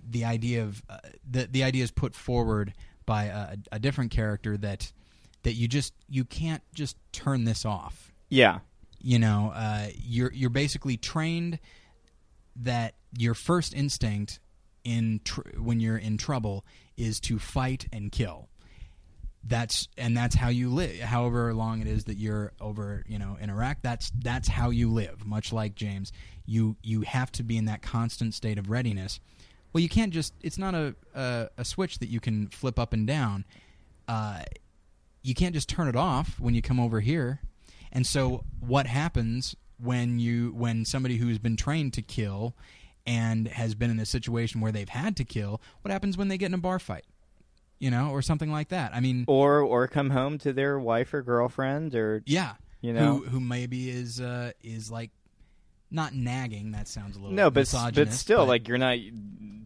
the 0.08 0.24
idea 0.24 0.62
of 0.62 0.82
uh, 0.88 0.98
the 1.28 1.46
the 1.46 1.64
idea 1.64 1.84
is 1.84 1.90
put 1.90 2.14
forward 2.14 2.72
by 3.06 3.24
a, 3.24 3.56
a 3.72 3.78
different 3.78 4.10
character 4.12 4.56
that 4.58 4.92
that 5.42 5.54
you 5.54 5.68
just 5.68 5.92
you 6.08 6.24
can't 6.24 6.62
just 6.74 6.96
turn 7.12 7.44
this 7.44 7.64
off. 7.64 8.12
Yeah. 8.28 8.60
You 9.00 9.18
know, 9.18 9.52
uh, 9.54 9.88
you're 9.96 10.32
you're 10.32 10.50
basically 10.50 10.96
trained 10.96 11.58
that 12.56 12.94
your 13.16 13.34
first 13.34 13.74
instinct 13.74 14.40
in 14.84 15.20
tr- 15.24 15.40
when 15.58 15.80
you're 15.80 15.96
in 15.96 16.16
trouble 16.16 16.64
is 16.96 17.20
to 17.20 17.38
fight 17.38 17.86
and 17.92 18.12
kill. 18.12 18.48
That's 19.42 19.88
and 19.96 20.14
that's 20.14 20.34
how 20.34 20.48
you 20.48 20.68
live. 20.68 21.00
However 21.00 21.54
long 21.54 21.80
it 21.80 21.86
is 21.86 22.04
that 22.04 22.18
you're 22.18 22.52
over, 22.60 23.04
you 23.08 23.18
know, 23.18 23.38
in 23.40 23.48
Iraq, 23.48 23.78
that's 23.80 24.12
that's 24.18 24.48
how 24.48 24.68
you 24.68 24.90
live. 24.90 25.26
Much 25.26 25.52
like 25.52 25.74
James, 25.74 26.12
you 26.44 26.76
you 26.82 27.00
have 27.02 27.32
to 27.32 27.42
be 27.42 27.56
in 27.56 27.64
that 27.64 27.80
constant 27.80 28.34
state 28.34 28.58
of 28.58 28.68
readiness. 28.68 29.18
Well, 29.72 29.80
you 29.80 29.88
can't 29.88 30.12
just. 30.12 30.34
It's 30.42 30.58
not 30.58 30.74
a 30.74 30.94
a, 31.14 31.48
a 31.58 31.64
switch 31.64 32.00
that 32.00 32.08
you 32.08 32.20
can 32.20 32.48
flip 32.48 32.78
up 32.78 32.92
and 32.92 33.06
down. 33.06 33.46
Uh, 34.06 34.42
you 35.22 35.34
can't 35.34 35.54
just 35.54 35.68
turn 35.68 35.88
it 35.88 35.96
off 35.96 36.38
when 36.38 36.54
you 36.54 36.60
come 36.60 36.80
over 36.80 37.00
here. 37.00 37.40
And 37.92 38.06
so, 38.06 38.44
what 38.60 38.86
happens 38.86 39.56
when 39.78 40.18
you 40.18 40.52
when 40.56 40.84
somebody 40.84 41.16
who's 41.16 41.38
been 41.38 41.56
trained 41.56 41.92
to 41.94 42.02
kill 42.02 42.54
and 43.06 43.48
has 43.48 43.74
been 43.74 43.90
in 43.90 43.98
a 43.98 44.06
situation 44.06 44.60
where 44.60 44.72
they've 44.72 44.88
had 44.88 45.16
to 45.16 45.24
kill? 45.24 45.60
What 45.82 45.90
happens 45.90 46.16
when 46.16 46.28
they 46.28 46.38
get 46.38 46.46
in 46.46 46.54
a 46.54 46.58
bar 46.58 46.78
fight? 46.78 47.04
You 47.78 47.90
know, 47.90 48.10
or 48.10 48.20
something 48.20 48.52
like 48.52 48.68
that. 48.68 48.94
I 48.94 49.00
mean, 49.00 49.24
Or 49.26 49.60
or 49.60 49.88
come 49.88 50.10
home 50.10 50.36
to 50.38 50.52
their 50.52 50.78
wife 50.78 51.14
or 51.14 51.22
girlfriend 51.22 51.94
or 51.94 52.22
yeah, 52.26 52.54
you 52.82 52.92
know. 52.92 53.16
who 53.16 53.24
who 53.24 53.40
maybe 53.40 53.88
is 53.90 54.20
uh, 54.20 54.52
is 54.62 54.90
like 54.90 55.10
not 55.90 56.14
nagging. 56.14 56.72
That 56.72 56.88
sounds 56.88 57.16
a 57.16 57.20
little 57.20 57.34
no, 57.34 57.50
but 57.50 57.68
but 57.94 58.12
still, 58.12 58.46
like 58.46 58.68
you're 58.68 58.78
not 58.78 58.98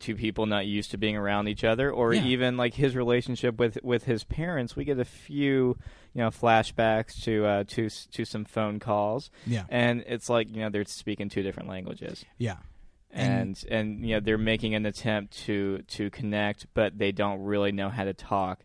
two 0.01 0.14
people 0.16 0.45
not 0.47 0.66
used 0.66 0.91
to 0.91 0.99
being 0.99 1.16
around 1.16 1.49
each 1.49 1.64
other, 1.64 1.91
or 1.91 2.12
Yeah. 2.12 2.25
even 2.25 2.57
like 2.57 2.75
his 2.75 2.95
relationship 2.97 3.59
with 3.59 3.79
with 3.83 4.05
his 4.05 4.25
parents. 4.25 4.77
We 4.77 4.85
get 4.85 4.99
a 4.99 5.05
few, 5.05 5.79
you 6.14 6.22
know, 6.22 6.31
flashbacks 6.31 7.22
to 7.25 7.47
uh, 7.47 7.64
to 7.68 7.89
to 7.89 8.25
some 8.25 8.45
phone 8.45 8.79
calls, 8.81 9.31
yeah, 9.47 9.64
and 9.68 10.03
it's 10.07 10.29
like 10.29 10.49
you 10.55 10.62
know 10.62 10.70
they're 10.70 10.85
speaking 10.85 11.29
two 11.29 11.43
different 11.43 11.68
languages, 11.68 12.25
yeah, 12.39 12.57
and 13.11 13.62
and, 13.70 14.05
you 14.07 14.14
know 14.14 14.20
they're 14.20 14.39
making 14.39 14.75
an 14.75 14.85
attempt 14.87 15.37
to 15.45 15.83
to 15.89 16.11
connect, 16.11 16.66
but 16.75 16.99
they 16.99 17.12
don't 17.12 17.43
really 17.43 17.72
know 17.72 17.89
how 17.89 18.05
to 18.05 18.12
talk 18.14 18.61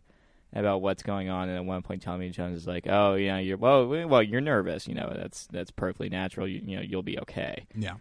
about 0.52 0.82
what's 0.82 1.02
going 1.02 1.28
on. 1.28 1.48
And 1.48 1.56
at 1.56 1.64
one 1.64 1.82
point, 1.82 2.02
Tommy 2.02 2.30
Jones 2.30 2.56
is 2.58 2.66
like, 2.66 2.86
"Oh, 2.88 3.14
yeah, 3.14 3.38
you're 3.38 3.56
well, 3.56 3.86
well, 3.86 4.22
you're 4.22 4.40
nervous. 4.40 4.86
You 4.88 4.94
know, 4.94 5.12
that's 5.14 5.46
that's 5.48 5.70
perfectly 5.70 6.08
natural. 6.08 6.48
You, 6.48 6.60
you 6.64 6.76
know, 6.76 6.82
you'll 6.82 7.02
be 7.02 7.18
okay." 7.20 7.66
Yeah. 7.74 7.94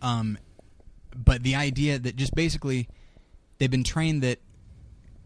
Um, 0.00 0.38
but 1.14 1.42
the 1.42 1.54
idea 1.54 1.98
that 1.98 2.16
just 2.16 2.34
basically 2.34 2.88
they've 3.58 3.70
been 3.70 3.84
trained 3.84 4.22
that 4.22 4.38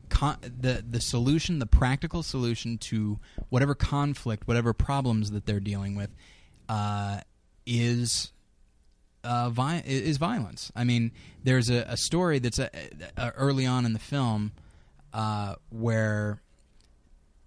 con- 0.09 0.38
the 0.42 0.84
the 0.88 1.00
solution, 1.00 1.59
the 1.59 1.66
practical 1.66 2.22
solution 2.22 2.78
to 2.78 3.18
whatever 3.50 3.74
conflict, 3.74 4.48
whatever 4.48 4.72
problems 4.72 5.30
that 5.30 5.46
they're 5.46 5.61
dealing 5.61 5.94
with, 5.94 6.11
uh, 6.68 7.20
is. 7.66 8.32
Uh, 9.24 9.50
vi- 9.50 9.84
is 9.86 10.16
violence. 10.16 10.72
I 10.74 10.82
mean, 10.82 11.12
there's 11.44 11.70
a, 11.70 11.84
a 11.86 11.96
story 11.96 12.40
that's 12.40 12.59
a, 12.59 12.68
a, 13.16 13.30
early 13.36 13.64
on 13.64 13.86
in 13.86 13.92
the 13.92 14.00
film 14.00 14.50
uh, 15.13 15.55
where 15.71 16.41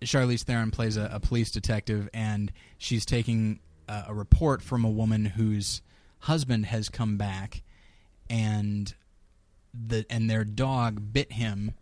Charlize 0.03 0.43
Theron 0.43 0.71
plays 0.71 0.97
a, 0.97 1.09
a 1.13 1.19
police 1.19 1.51
detective, 1.51 2.09
and 2.13 2.51
she's 2.77 3.05
taking 3.05 3.59
a, 3.87 4.05
a 4.09 4.13
report 4.13 4.61
from 4.61 4.83
a 4.85 4.89
woman 4.89 5.25
whose 5.25 5.81
husband 6.19 6.67
has 6.67 6.89
come 6.89 7.17
back, 7.17 7.63
and 8.29 8.93
the 9.73 10.05
and 10.09 10.29
their 10.29 10.43
dog 10.43 11.11
bit 11.13 11.31
him, 11.31 11.73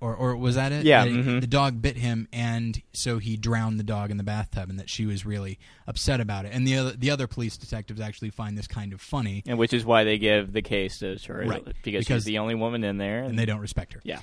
or 0.00 0.14
or 0.14 0.36
was 0.36 0.54
that 0.54 0.72
it? 0.72 0.84
Yeah, 0.84 1.06
mhm. 1.06 1.40
the 1.40 1.46
dog 1.46 1.82
bit 1.82 1.96
him, 1.96 2.28
and 2.32 2.80
so 2.92 3.18
he 3.18 3.36
drowned 3.36 3.78
the 3.80 3.84
dog 3.84 4.10
in 4.10 4.16
the 4.18 4.22
bathtub, 4.24 4.70
and 4.70 4.78
that 4.78 4.88
she 4.88 5.04
was 5.06 5.26
really 5.26 5.58
upset 5.86 6.20
about 6.20 6.44
it. 6.44 6.52
And 6.52 6.66
the 6.66 6.76
other 6.76 6.92
the 6.92 7.10
other 7.10 7.26
police 7.26 7.56
detectives 7.56 8.00
actually 8.00 8.30
find 8.30 8.56
this 8.56 8.66
kind 8.68 8.92
of 8.92 9.00
funny, 9.00 9.42
And 9.46 9.58
which 9.58 9.72
is 9.72 9.84
why 9.84 10.04
they 10.04 10.18
give 10.18 10.52
the 10.52 10.62
case 10.62 10.98
to 11.00 11.16
Charlie 11.16 11.48
Right. 11.48 11.64
because, 11.64 11.82
Because- 11.82 12.06
she's 12.06 12.24
the 12.24 12.38
only 12.38 12.54
woman 12.54 12.84
in 12.84 12.98
there, 12.98 13.24
and 13.24 13.38
they 13.38 13.46
don't 13.46 13.60
respect 13.60 13.94
her. 13.94 14.00
Yeah. 14.04 14.20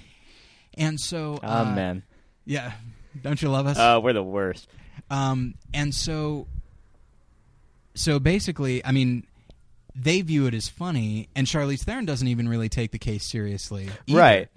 And 0.78 0.99
so, 0.99 1.39
Oh 1.43 1.47
uh, 1.61 1.65
man, 1.65 2.03
yeah, 2.45 2.73
don't 3.21 3.41
you 3.41 3.49
love 3.49 3.65
us? 3.67 3.78
oh, 3.80 3.99
we're 3.99 4.13
the 4.13 4.23
worst. 4.23 4.67
Um, 5.09 5.55
and 5.73 5.93
so, 5.93 6.47
so 7.93 8.19
basically, 8.19 8.84
I 8.86 8.91
mean, 8.91 9.26
they 9.95 10.21
view 10.21 10.45
it 10.47 10.53
as 10.53 10.67
funny, 10.67 11.30
and 11.36 11.47
Charlize 11.47 11.84
Theron 11.84 12.05
doesn't 12.05 12.28
even 12.28 12.49
really 12.49 12.69
take 12.69 12.91
the 12.91 12.99
case 12.99 13.26
seriously, 13.26 13.89
either, 14.07 14.19
Right. 14.19 14.47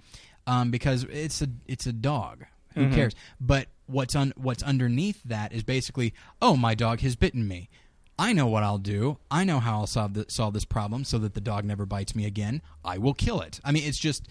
Um, 0.47 0.71
because 0.71 1.03
it's 1.03 1.41
a 1.41 1.47
it's 1.67 1.85
a 1.85 1.93
dog. 1.93 2.45
Who 2.73 2.87
Mhm. 2.87 2.93
cares? 2.95 3.15
But 3.39 3.67
what's 3.85 4.15
un, 4.15 4.33
what's 4.35 4.63
underneath 4.63 5.21
that 5.23 5.53
is 5.53 5.63
basically, 5.63 6.13
oh, 6.41 6.55
my 6.57 6.73
dog 6.75 7.01
has 7.01 7.15
bitten 7.15 7.47
me. 7.47 7.69
I 8.17 8.33
know 8.33 8.47
what 8.47 8.63
I'll 8.63 8.77
do. 8.79 9.17
I 9.31 9.43
know 9.43 9.59
how 9.59 9.79
I'll 9.79 9.87
solve 9.87 10.13
the, 10.13 10.25
solve 10.27 10.53
this 10.53 10.65
problem 10.65 11.03
so 11.05 11.17
that 11.19 11.35
the 11.35 11.41
dog 11.41 11.65
never 11.65 11.85
bites 11.85 12.15
me 12.15 12.25
again. 12.25 12.61
I 12.83 12.97
will 12.97 13.13
kill 13.13 13.41
it. 13.41 13.59
I 13.63 13.71
mean, 13.71 13.83
it's 13.83 13.97
just 13.99 14.27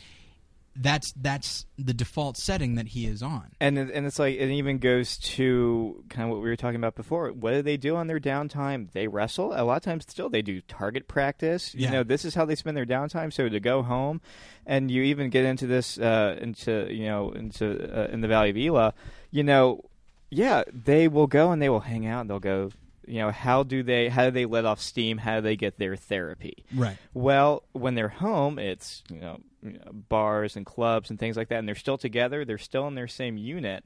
that's 0.77 1.13
that's 1.13 1.67
the 1.77 1.93
default 1.93 2.37
setting 2.37 2.77
that 2.77 2.89
he 2.89 3.07
is 3.07 3.23
on. 3.23 3.51
And 3.61 3.79
and 3.79 4.07
it's 4.07 4.19
like 4.19 4.37
it 4.37 4.51
even 4.51 4.79
goes 4.79 5.19
to 5.19 6.05
kind 6.09 6.25
of 6.25 6.31
what 6.31 6.43
we 6.43 6.49
were 6.49 6.57
talking 6.57 6.77
about 6.77 6.95
before. 6.95 7.31
What 7.33 7.53
do 7.53 7.63
they 7.63 7.77
do 7.77 7.97
on 7.97 8.07
their 8.07 8.21
downtime? 8.21 8.91
They 8.93 9.09
wrestle. 9.09 9.53
A 9.55 9.65
lot 9.65 9.79
of 9.79 9.83
times, 9.83 10.05
still 10.09 10.29
they 10.29 10.43
do 10.43 10.61
target 10.63 11.09
practice. 11.09 11.75
You 11.75 11.91
know, 11.91 12.03
this 12.05 12.25
is 12.25 12.35
how 12.35 12.45
they 12.45 12.55
spend 12.55 12.77
their 12.77 12.87
downtime. 12.87 13.33
So 13.33 13.49
to 13.49 13.61
go 13.61 13.83
home, 13.83 14.21
and 14.67 14.91
you 14.91 15.03
even 15.03 15.31
get 15.31 15.45
into 15.45 15.67
this 15.67 15.99
uh, 15.99 16.39
into 16.41 16.93
you 16.93 17.07
know 17.07 17.33
into 17.33 17.99
uh, 17.99 18.09
in 18.13 18.21
the 18.21 18.29
Valley 18.29 18.51
of 18.51 18.57
Elah, 18.57 18.95
you 19.31 19.43
know, 19.43 19.85
yeah, 20.31 20.63
they 20.73 21.09
will 21.09 21.27
go 21.27 21.51
and 21.51 21.61
they 21.61 21.69
will 21.69 21.81
hang 21.81 22.07
out 22.07 22.23
and 22.23 22.31
they'll 22.31 22.41
go. 22.41 22.71
You 23.07 23.21
know, 23.21 23.31
how 23.31 23.63
do 23.63 23.83
they 23.83 24.11
how 24.11 24.27
do 24.27 24.31
they 24.31 24.45
let 24.45 24.67
off 24.67 24.81
steam? 24.81 25.17
How 25.17 25.37
do 25.37 25.41
they 25.41 25.57
get 25.57 25.79
their 25.79 25.97
therapy? 25.97 26.67
Right. 26.75 26.99
Well, 27.15 27.63
when 27.73 27.95
they're 27.95 28.09
home, 28.09 28.59
it's 28.59 29.03
you 29.11 29.19
know, 29.19 29.41
you 29.63 29.73
know, 29.73 29.93
bars 29.93 30.57
and 30.57 30.65
clubs 30.65 31.11
and 31.11 31.19
things 31.19 31.37
like 31.37 31.49
that, 31.49 31.59
and 31.59 31.67
they're 31.69 31.75
still 31.75 31.99
together. 31.99 32.45
They're 32.45 32.59
still 32.59 32.87
in 32.89 32.95
their 32.95 33.09
same 33.09 33.37
unit, 33.37 33.85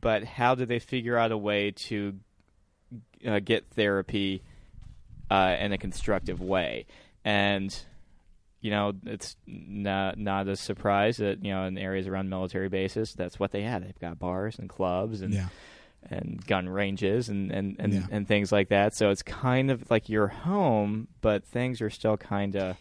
but 0.00 0.24
how 0.24 0.54
do 0.54 0.64
they 0.66 0.78
figure 0.78 1.16
out 1.16 1.32
a 1.32 1.38
way 1.38 1.70
to 1.72 2.14
uh, 3.26 3.38
get 3.40 3.66
therapy 3.74 4.42
uh, 5.30 5.56
in 5.58 5.72
a 5.72 5.78
constructive 5.78 6.40
way? 6.40 6.86
And 7.24 7.76
you 8.62 8.70
know, 8.70 8.92
it's 9.06 9.36
not 9.46 10.18
not 10.18 10.46
a 10.48 10.56
surprise 10.56 11.16
that 11.18 11.44
you 11.44 11.50
know 11.52 11.64
in 11.64 11.78
areas 11.78 12.06
around 12.06 12.28
military 12.28 12.68
bases, 12.68 13.14
that's 13.14 13.38
what 13.38 13.50
they 13.52 13.62
have. 13.62 13.82
They've 13.84 13.98
got 13.98 14.18
bars 14.18 14.58
and 14.58 14.68
clubs 14.68 15.22
and 15.22 15.32
Yeah. 15.32 15.48
and 16.10 16.44
gun 16.46 16.68
ranges 16.68 17.28
and 17.30 17.50
and 17.50 17.76
and, 17.78 17.92
Yeah. 17.94 18.06
and 18.10 18.26
things 18.28 18.52
like 18.52 18.68
that. 18.68 18.94
So 18.94 19.10
it's 19.10 19.22
kind 19.22 19.70
of 19.70 19.90
like 19.90 20.08
you're 20.10 20.28
home, 20.28 21.08
but 21.22 21.44
things 21.44 21.80
are 21.80 21.90
still 21.90 22.16
kind 22.18 22.54
of 22.56 22.76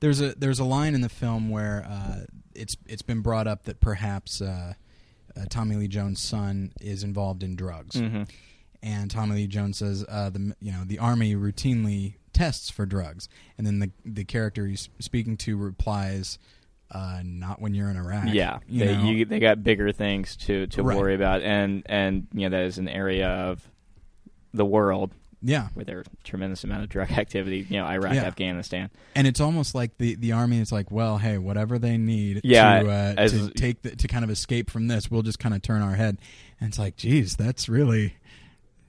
There's 0.00 0.20
a 0.20 0.34
there's 0.34 0.58
a 0.58 0.64
line 0.64 0.94
in 0.94 1.00
the 1.02 1.08
film 1.08 1.50
where 1.50 1.86
uh, 1.88 2.24
it's 2.54 2.76
it's 2.86 3.02
been 3.02 3.20
brought 3.20 3.46
up 3.46 3.64
that 3.64 3.80
perhaps 3.80 4.40
uh, 4.40 4.74
uh, 5.36 5.44
Tommy 5.50 5.76
Lee 5.76 5.88
Jones' 5.88 6.20
son 6.20 6.72
is 6.80 7.04
involved 7.04 7.42
in 7.42 7.54
drugs, 7.54 7.96
Mhm. 7.96 8.28
and 8.82 9.10
Tommy 9.10 9.36
Lee 9.36 9.46
Jones 9.46 9.78
says 9.78 10.04
uh, 10.08 10.30
the 10.30 10.54
you 10.60 10.72
know 10.72 10.84
the 10.84 10.98
army 10.98 11.34
routinely 11.36 12.14
tests 12.32 12.70
for 12.70 12.86
drugs, 12.86 13.28
and 13.58 13.66
then 13.66 13.78
the 13.78 13.90
the 14.04 14.24
character 14.24 14.66
he's 14.66 14.88
speaking 15.00 15.36
to 15.38 15.56
replies, 15.58 16.38
uh, 16.90 17.20
"Not 17.22 17.60
when 17.60 17.74
you're 17.74 17.90
in 17.90 17.96
Iraq." 17.98 18.28
yeah. 18.32 18.60
you 18.66 18.84
they 18.86 19.00
you, 19.02 19.24
they 19.26 19.38
got 19.38 19.62
bigger 19.62 19.92
things 19.92 20.34
to 20.36 20.66
to 20.68 20.82
Right. 20.82 20.96
worry 20.96 21.14
about, 21.14 21.42
and 21.42 21.82
and 21.86 22.26
you 22.32 22.48
know 22.48 22.56
that 22.56 22.64
is 22.64 22.78
an 22.78 22.88
area 22.88 23.28
of 23.28 23.70
the 24.54 24.64
world 24.64 25.12
yeah, 25.42 25.68
with 25.74 25.88
a 25.88 26.04
tremendous 26.24 26.64
amount 26.64 26.82
of 26.82 26.88
drug 26.88 27.10
activity. 27.18 27.66
You 27.68 27.78
know, 27.80 27.86
Iraq, 27.86 28.14
Yeah. 28.14 28.24
Afghanistan. 28.24 28.90
and 29.14 29.26
it's 29.26 29.40
almost 29.40 29.74
like 29.74 29.96
the 29.98 30.14
the 30.16 30.32
army 30.32 30.60
is 30.60 30.70
like, 30.72 30.90
well, 30.90 31.18
hey, 31.18 31.38
whatever 31.38 31.78
they 31.78 31.96
need 31.96 32.40
Yeah, 32.44 32.82
to 32.82 32.88
uh, 32.90 33.14
as- 33.18 33.32
to 33.32 33.50
take 33.50 33.82
the, 33.82 33.96
to 33.96 34.08
kind 34.08 34.24
of 34.24 34.30
escape 34.30 34.70
from 34.70 34.88
this, 34.88 35.10
we'll 35.10 35.22
just 35.22 35.38
kind 35.38 35.54
of 35.54 35.62
turn 35.62 35.82
our 35.82 35.94
head, 35.94 36.18
and 36.60 36.68
it's 36.68 36.78
like, 36.78 36.96
geez, 36.96 37.36
that's 37.36 37.68
really 37.68 38.14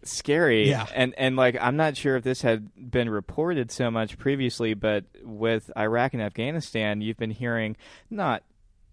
scary. 0.03 0.69
Yeah. 0.69 0.87
And 0.93 1.13
and 1.17 1.35
like 1.35 1.55
I'm 1.61 1.75
not 1.77 1.95
sure 1.95 2.15
if 2.17 2.23
this 2.23 2.41
had 2.41 2.69
been 2.91 3.09
reported 3.09 3.71
so 3.71 3.91
much 3.91 4.17
previously, 4.17 4.73
but 4.73 5.05
with 5.23 5.69
Iraq 5.77 6.13
and 6.13 6.21
Afghanistan, 6.21 7.01
you've 7.01 7.17
been 7.17 7.31
hearing 7.31 7.77
not 8.09 8.43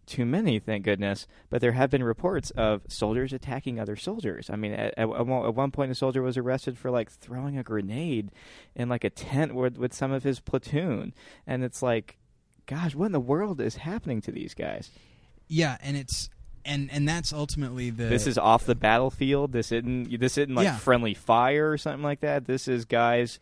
too 0.09 0.25
many, 0.27 0.59
thank 0.59 0.85
goodness. 0.85 1.27
But 1.51 1.61
there 1.61 1.73
have 1.73 1.91
been 1.91 2.03
reports 2.03 2.51
of 2.53 2.83
soldiers 2.89 3.33
attacking 3.33 3.79
other 3.79 3.95
soldiers. 3.95 4.51
I 4.51 4.57
mean, 4.57 4.73
at, 4.73 4.95
at, 4.97 5.09
at 5.09 5.27
one 5.55 5.71
point, 5.71 5.93
a 5.93 5.95
soldier 5.95 6.23
was 6.23 6.37
arrested 6.37 6.77
for 6.77 6.91
like 6.91 7.11
throwing 7.11 7.57
a 7.57 7.63
grenade 7.63 8.31
in 8.75 8.89
like 8.89 9.05
a 9.05 9.11
tent 9.11 9.55
with, 9.55 9.77
with 9.79 9.93
some 9.95 10.11
of 10.11 10.25
his 10.25 10.41
platoon, 10.41 11.15
and 11.47 11.63
it's 11.63 11.83
like, 11.83 12.19
gosh, 12.67 12.95
what 12.95 13.07
in 13.07 13.13
the 13.13 13.21
world 13.21 13.61
is 13.61 13.77
happening 13.77 14.21
to 14.23 14.33
these 14.33 14.55
guys? 14.55 14.91
Yeah, 15.47 15.77
and 15.83 15.97
it's 15.97 16.29
and 16.65 16.91
and 16.91 17.09
that's 17.09 17.33
ultimately 17.33 17.91
the. 17.91 18.05
This 18.05 18.27
is 18.27 18.37
off 18.37 18.65
the 18.67 18.75
battlefield. 18.75 19.53
This 19.53 19.73
isn't 19.73 20.19
this 20.21 20.37
isn't 20.37 20.55
like 20.55 20.65
Yeah. 20.65 20.77
friendly 20.77 21.15
fire 21.15 21.71
or 21.71 21.79
something 21.79 22.03
like 22.03 22.21
that. 22.21 22.47
This 22.47 22.69
is 22.69 22.85
guys 22.85 23.39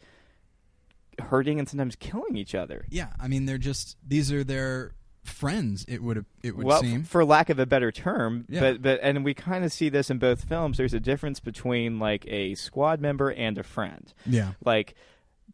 hurting 1.19 1.59
and 1.59 1.69
sometimes 1.69 1.97
killing 1.97 2.37
each 2.37 2.55
other. 2.55 2.85
Yeah, 2.91 3.09
I 3.19 3.29
mean 3.29 3.47
they're 3.47 3.59
just 3.59 3.97
these 4.07 4.31
are 4.33 4.45
their 4.45 4.93
friends. 5.29 5.85
It 5.89 6.03
would 6.03 6.25
it 6.43 6.57
would 6.57 6.65
well, 6.67 6.81
seem. 6.81 7.03
for 7.05 7.25
lack 7.25 7.51
of 7.51 7.59
a 7.59 7.67
better 7.67 7.91
term, 7.93 8.45
Yeah. 8.49 8.61
but 8.61 8.83
but 8.83 9.01
and 9.03 9.25
we 9.25 9.35
kind 9.35 9.65
of 9.65 9.73
see 9.73 9.89
this 9.89 10.11
in 10.11 10.19
both 10.19 10.45
films. 10.45 10.77
There's 10.79 10.95
a 10.95 11.01
difference 11.01 11.41
between 11.41 11.99
like 11.99 12.25
a 12.29 12.55
squad 12.55 13.01
member 13.01 13.31
and 13.33 13.59
a 13.59 13.63
friend. 13.63 14.13
yeah, 14.25 14.53
Like 14.65 14.95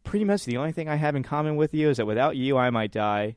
pretty 0.03 0.25
much 0.25 0.45
the 0.45 0.57
only 0.57 0.71
thing 0.71 0.89
I 0.89 0.95
have 0.95 1.15
in 1.15 1.23
common 1.23 1.55
with 1.55 1.73
you 1.73 1.89
is 1.89 1.97
that 1.97 2.05
without 2.05 2.35
you 2.35 2.57
I 2.57 2.69
might 2.69 2.91
die, 2.91 3.35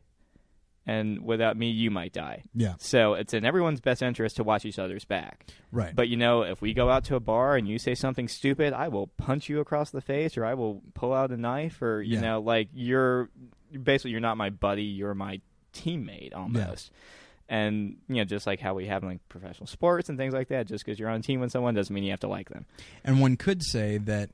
and 0.86 1.20
without 1.24 1.56
me 1.56 1.68
you 1.70 1.90
might 1.90 2.12
die. 2.12 2.44
yeah, 2.54 2.74
So 2.78 3.14
it's 3.14 3.34
in 3.34 3.44
everyone's 3.44 3.80
best 3.80 4.02
interest 4.02 4.36
to 4.36 4.44
watch 4.44 4.64
each 4.64 4.78
other's 4.78 5.04
back. 5.04 5.46
right. 5.72 5.94
But 5.94 6.08
you 6.08 6.16
know, 6.16 6.42
if 6.42 6.60
we 6.60 6.72
go 6.74 6.88
out 6.90 7.04
to 7.04 7.16
a 7.16 7.20
bar 7.20 7.56
and 7.56 7.66
you 7.68 7.78
say 7.78 7.94
something 7.94 8.28
stupid, 8.28 8.72
I 8.72 8.88
will 8.88 9.08
punch 9.08 9.48
you 9.48 9.58
across 9.60 9.90
the 9.90 10.00
face, 10.00 10.36
or 10.36 10.44
I 10.44 10.54
will 10.54 10.82
pull 10.94 11.12
out 11.12 11.30
a 11.32 11.36
knife, 11.36 11.82
or 11.82 12.02
you 12.02 12.14
Yeah. 12.14 12.20
know, 12.20 12.40
like 12.40 12.68
you're 12.72 13.30
basically 13.82 14.12
you're 14.12 14.20
not 14.20 14.36
my 14.36 14.50
buddy, 14.50 14.84
you're 14.84 15.14
my 15.14 15.40
teammate 15.82 16.34
almost. 16.34 16.90
And 17.48 17.96
you 18.08 18.16
know, 18.16 18.24
just 18.24 18.46
like 18.46 18.60
how 18.60 18.74
we 18.74 18.86
have 18.86 19.02
in 19.02 19.08
like 19.08 19.28
professional 19.28 19.66
sports 19.66 20.08
and 20.08 20.18
things 20.18 20.34
like 20.34 20.48
that, 20.48 20.66
just 20.66 20.84
because 20.84 20.98
you're 20.98 21.08
on 21.08 21.20
a 21.20 21.22
team 21.22 21.40
with 21.40 21.52
someone 21.52 21.74
doesn't 21.74 21.94
mean 21.94 22.04
you 22.04 22.10
have 22.10 22.20
to 22.20 22.28
like 22.28 22.48
them. 22.48 22.66
And 23.04 23.20
one 23.20 23.36
could 23.36 23.62
say 23.62 23.98
that, 23.98 24.30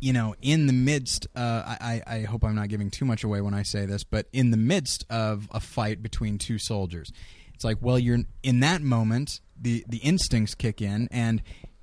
you 0.00 0.12
know, 0.12 0.36
in 0.40 0.68
the 0.68 0.72
midst, 0.72 1.26
uh, 1.34 1.62
I, 1.66 2.02
I 2.06 2.14
I 2.14 2.20
hope 2.22 2.44
I'm 2.44 2.54
not 2.54 2.68
giving 2.68 2.90
too 2.90 3.04
much 3.04 3.24
away 3.24 3.40
when 3.40 3.54
I 3.54 3.64
say 3.64 3.84
this, 3.84 4.04
but 4.04 4.26
in 4.32 4.52
the 4.52 4.56
midst 4.56 5.04
of 5.10 5.48
a 5.50 5.58
fight 5.58 6.02
between 6.02 6.38
two 6.38 6.58
soldiers, 6.58 7.12
it's 7.54 7.64
like, 7.64 7.78
well, 7.80 7.98
you're 7.98 8.18
in 8.42 8.60
that 8.60 8.80
moment, 8.82 9.40
the 9.60 9.84
the 9.88 9.98
instincts 9.98 10.54
kick 10.54 10.80
in, 10.80 11.08
and 11.10 11.42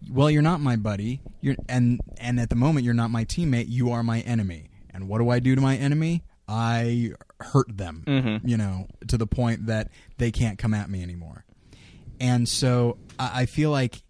well, 0.09 0.31
you're 0.31 0.41
not 0.41 0.61
my 0.61 0.77
buddy, 0.77 1.21
you're 1.41 1.55
and 1.67 1.99
and 2.17 2.39
at 2.39 2.49
the 2.49 2.55
moment 2.55 2.85
you're 2.85 2.93
not 2.93 3.11
my 3.11 3.25
teammate, 3.25 3.65
you 3.67 3.91
are 3.91 4.03
my 4.03 4.21
enemy. 4.21 4.69
And 4.93 5.07
what 5.07 5.19
do 5.19 5.29
I 5.29 5.39
do 5.39 5.55
to 5.55 5.61
my 5.61 5.75
enemy? 5.75 6.23
I 6.47 7.11
hurt 7.41 7.75
them, 7.77 8.03
Mhm. 8.07 8.41
you 8.47 8.57
know, 8.57 8.87
to 9.07 9.17
the 9.17 9.27
point 9.27 9.67
that 9.67 9.89
they 10.17 10.31
can't 10.31 10.57
come 10.57 10.73
at 10.73 10.89
me 10.89 11.01
anymore. 11.03 11.45
And 12.19 12.47
so 12.49 12.97
I, 13.17 13.41
I 13.41 13.45
feel 13.45 13.71
like 13.71 14.01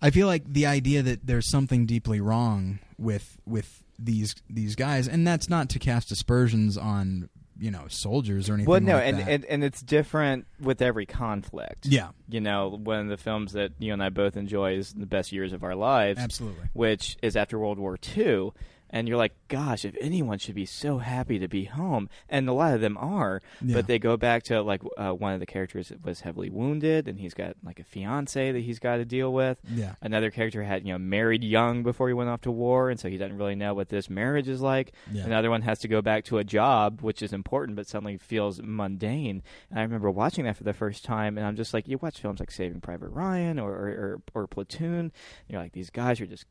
I 0.00 0.10
feel 0.10 0.26
like 0.26 0.44
the 0.52 0.66
idea 0.66 1.02
that 1.02 1.26
there's 1.26 1.46
something 1.46 1.86
deeply 1.86 2.20
wrong 2.20 2.78
with 2.98 3.38
with 3.46 3.82
these 3.98 4.34
these 4.50 4.74
guys, 4.74 5.06
and 5.08 5.26
that's 5.26 5.48
not 5.48 5.68
to 5.70 5.78
cast 5.78 6.10
aspersions 6.10 6.76
on 6.76 7.28
you 7.58 7.70
know 7.70 7.84
soldiers 7.88 8.48
or 8.48 8.54
anything. 8.54 8.68
Well, 8.70 8.80
no, 8.80 8.94
like 8.94 9.04
and, 9.04 9.20
and 9.28 9.44
and 9.44 9.62
it's 9.64 9.80
different 9.82 10.46
with 10.58 10.82
every 10.82 11.06
conflict. 11.06 11.86
yeah, 11.86 12.08
You 12.28 12.40
know, 12.40 12.70
one 12.82 12.98
of 13.00 13.08
the 13.08 13.16
films 13.16 13.52
that 13.52 13.72
you 13.78 13.92
and 13.92 14.02
I 14.02 14.08
both 14.08 14.36
enjoy 14.36 14.72
is 14.76 14.92
The 14.94 15.06
Best 15.06 15.30
Years 15.32 15.52
of 15.52 15.62
Our 15.62 15.76
Lives. 15.76 16.18
absolutely. 16.18 16.68
which 16.72 17.16
is 17.22 17.36
after 17.36 17.58
World 17.58 17.78
War 17.78 17.96
II. 18.16 18.50
And 18.92 19.08
you're 19.08 19.16
like, 19.16 19.32
gosh, 19.48 19.84
if 19.86 19.96
anyone 20.00 20.38
should 20.38 20.54
be 20.54 20.66
so 20.66 20.98
happy 20.98 21.38
to 21.38 21.48
be 21.48 21.64
home, 21.64 22.10
and 22.28 22.46
a 22.48 22.52
lot 22.52 22.74
of 22.74 22.80
them 22.82 22.98
are, 22.98 23.40
Yeah. 23.62 23.74
but 23.76 23.86
they 23.86 23.98
go 23.98 24.18
back 24.18 24.42
to 24.44 24.60
like 24.62 24.82
uh, 24.98 25.12
one 25.12 25.32
of 25.32 25.40
the 25.40 25.46
characters 25.46 25.90
was 26.04 26.20
heavily 26.20 26.50
wounded, 26.50 27.08
and 27.08 27.18
he's 27.18 27.32
got 27.34 27.56
like 27.64 27.80
a 27.80 27.84
fiance 27.84 28.52
that 28.52 28.58
he's 28.60 28.78
got 28.78 28.96
to 28.98 29.04
deal 29.06 29.32
with. 29.32 29.58
Yeah, 29.72 29.94
Another 30.02 30.30
character 30.30 30.62
had 30.62 30.86
you 30.86 30.92
know 30.92 30.98
married 30.98 31.42
young 31.42 31.82
before 31.82 32.08
he 32.08 32.14
went 32.14 32.28
off 32.28 32.42
to 32.42 32.50
war, 32.50 32.90
and 32.90 33.00
so 33.00 33.08
he 33.08 33.16
doesn't 33.16 33.38
really 33.38 33.54
know 33.54 33.72
what 33.72 33.88
this 33.88 34.10
marriage 34.10 34.46
is 34.48 34.60
like. 34.60 34.92
Yeah. 35.10 35.24
Another 35.24 35.48
one 35.48 35.62
has 35.62 35.78
to 35.80 35.88
go 35.88 36.02
back 36.02 36.24
to 36.26 36.36
a 36.38 36.44
job 36.44 37.00
which 37.00 37.22
is 37.22 37.32
important, 37.32 37.76
but 37.76 37.86
suddenly 37.88 38.18
feels 38.18 38.60
mundane. 38.62 39.42
And 39.70 39.78
I 39.78 39.82
remember 39.82 40.10
watching 40.10 40.44
that 40.44 40.56
for 40.58 40.64
the 40.64 40.74
first 40.74 41.04
time, 41.04 41.38
and 41.38 41.46
I'm 41.46 41.56
just 41.56 41.72
like, 41.72 41.88
you 41.88 41.98
watch 41.98 42.20
films 42.20 42.40
like 42.40 42.50
Saving 42.50 42.80
Private 42.82 43.08
Ryan 43.08 43.58
or 43.58 43.70
or, 43.72 43.88
or, 44.34 44.42
or 44.42 44.46
Platoon, 44.46 45.12
you're 45.48 45.60
like, 45.62 45.72
these 45.72 45.88
guys 45.90 46.20
are 46.20 46.26
just 46.26 46.44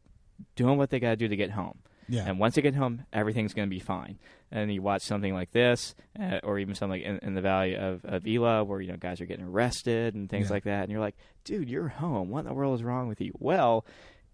doing 0.55 0.77
what 0.77 0.89
they 0.89 0.99
got 0.99 1.11
to 1.11 1.15
do 1.15 1.27
to 1.27 1.35
get 1.35 1.51
home. 1.51 1.77
Yeah, 2.11 2.25
And 2.27 2.39
once 2.39 2.55
they 2.55 2.61
get 2.61 2.75
home, 2.75 3.05
everything's 3.13 3.53
going 3.53 3.67
to 3.67 3.73
be 3.73 3.79
fine. 3.79 4.19
And 4.51 4.73
you 4.73 4.81
watch 4.81 5.01
something 5.03 5.33
like 5.33 5.51
this, 5.51 5.95
uh, 6.19 6.39
or 6.43 6.59
even 6.59 6.75
something 6.75 7.01
like 7.01 7.07
in, 7.07 7.19
in 7.27 7.33
the 7.35 7.41
Valley 7.41 7.75
of, 7.75 8.03
of 8.03 8.27
Elah, 8.27 8.63
where 8.65 8.81
you 8.81 8.91
know 8.91 8.97
guys 8.97 9.21
are 9.21 9.25
getting 9.25 9.45
arrested 9.45 10.13
and 10.13 10.29
things 10.29 10.47
Yeah. 10.49 10.53
like 10.53 10.63
that, 10.65 10.83
and 10.83 10.91
you're 10.91 10.99
like, 10.99 11.15
dude, 11.45 11.69
you're 11.69 11.87
home. 11.87 12.29
What 12.29 12.41
in 12.41 12.45
the 12.47 12.53
world 12.53 12.75
is 12.79 12.83
wrong 12.83 13.07
with 13.07 13.21
you? 13.21 13.31
Well, 13.39 13.85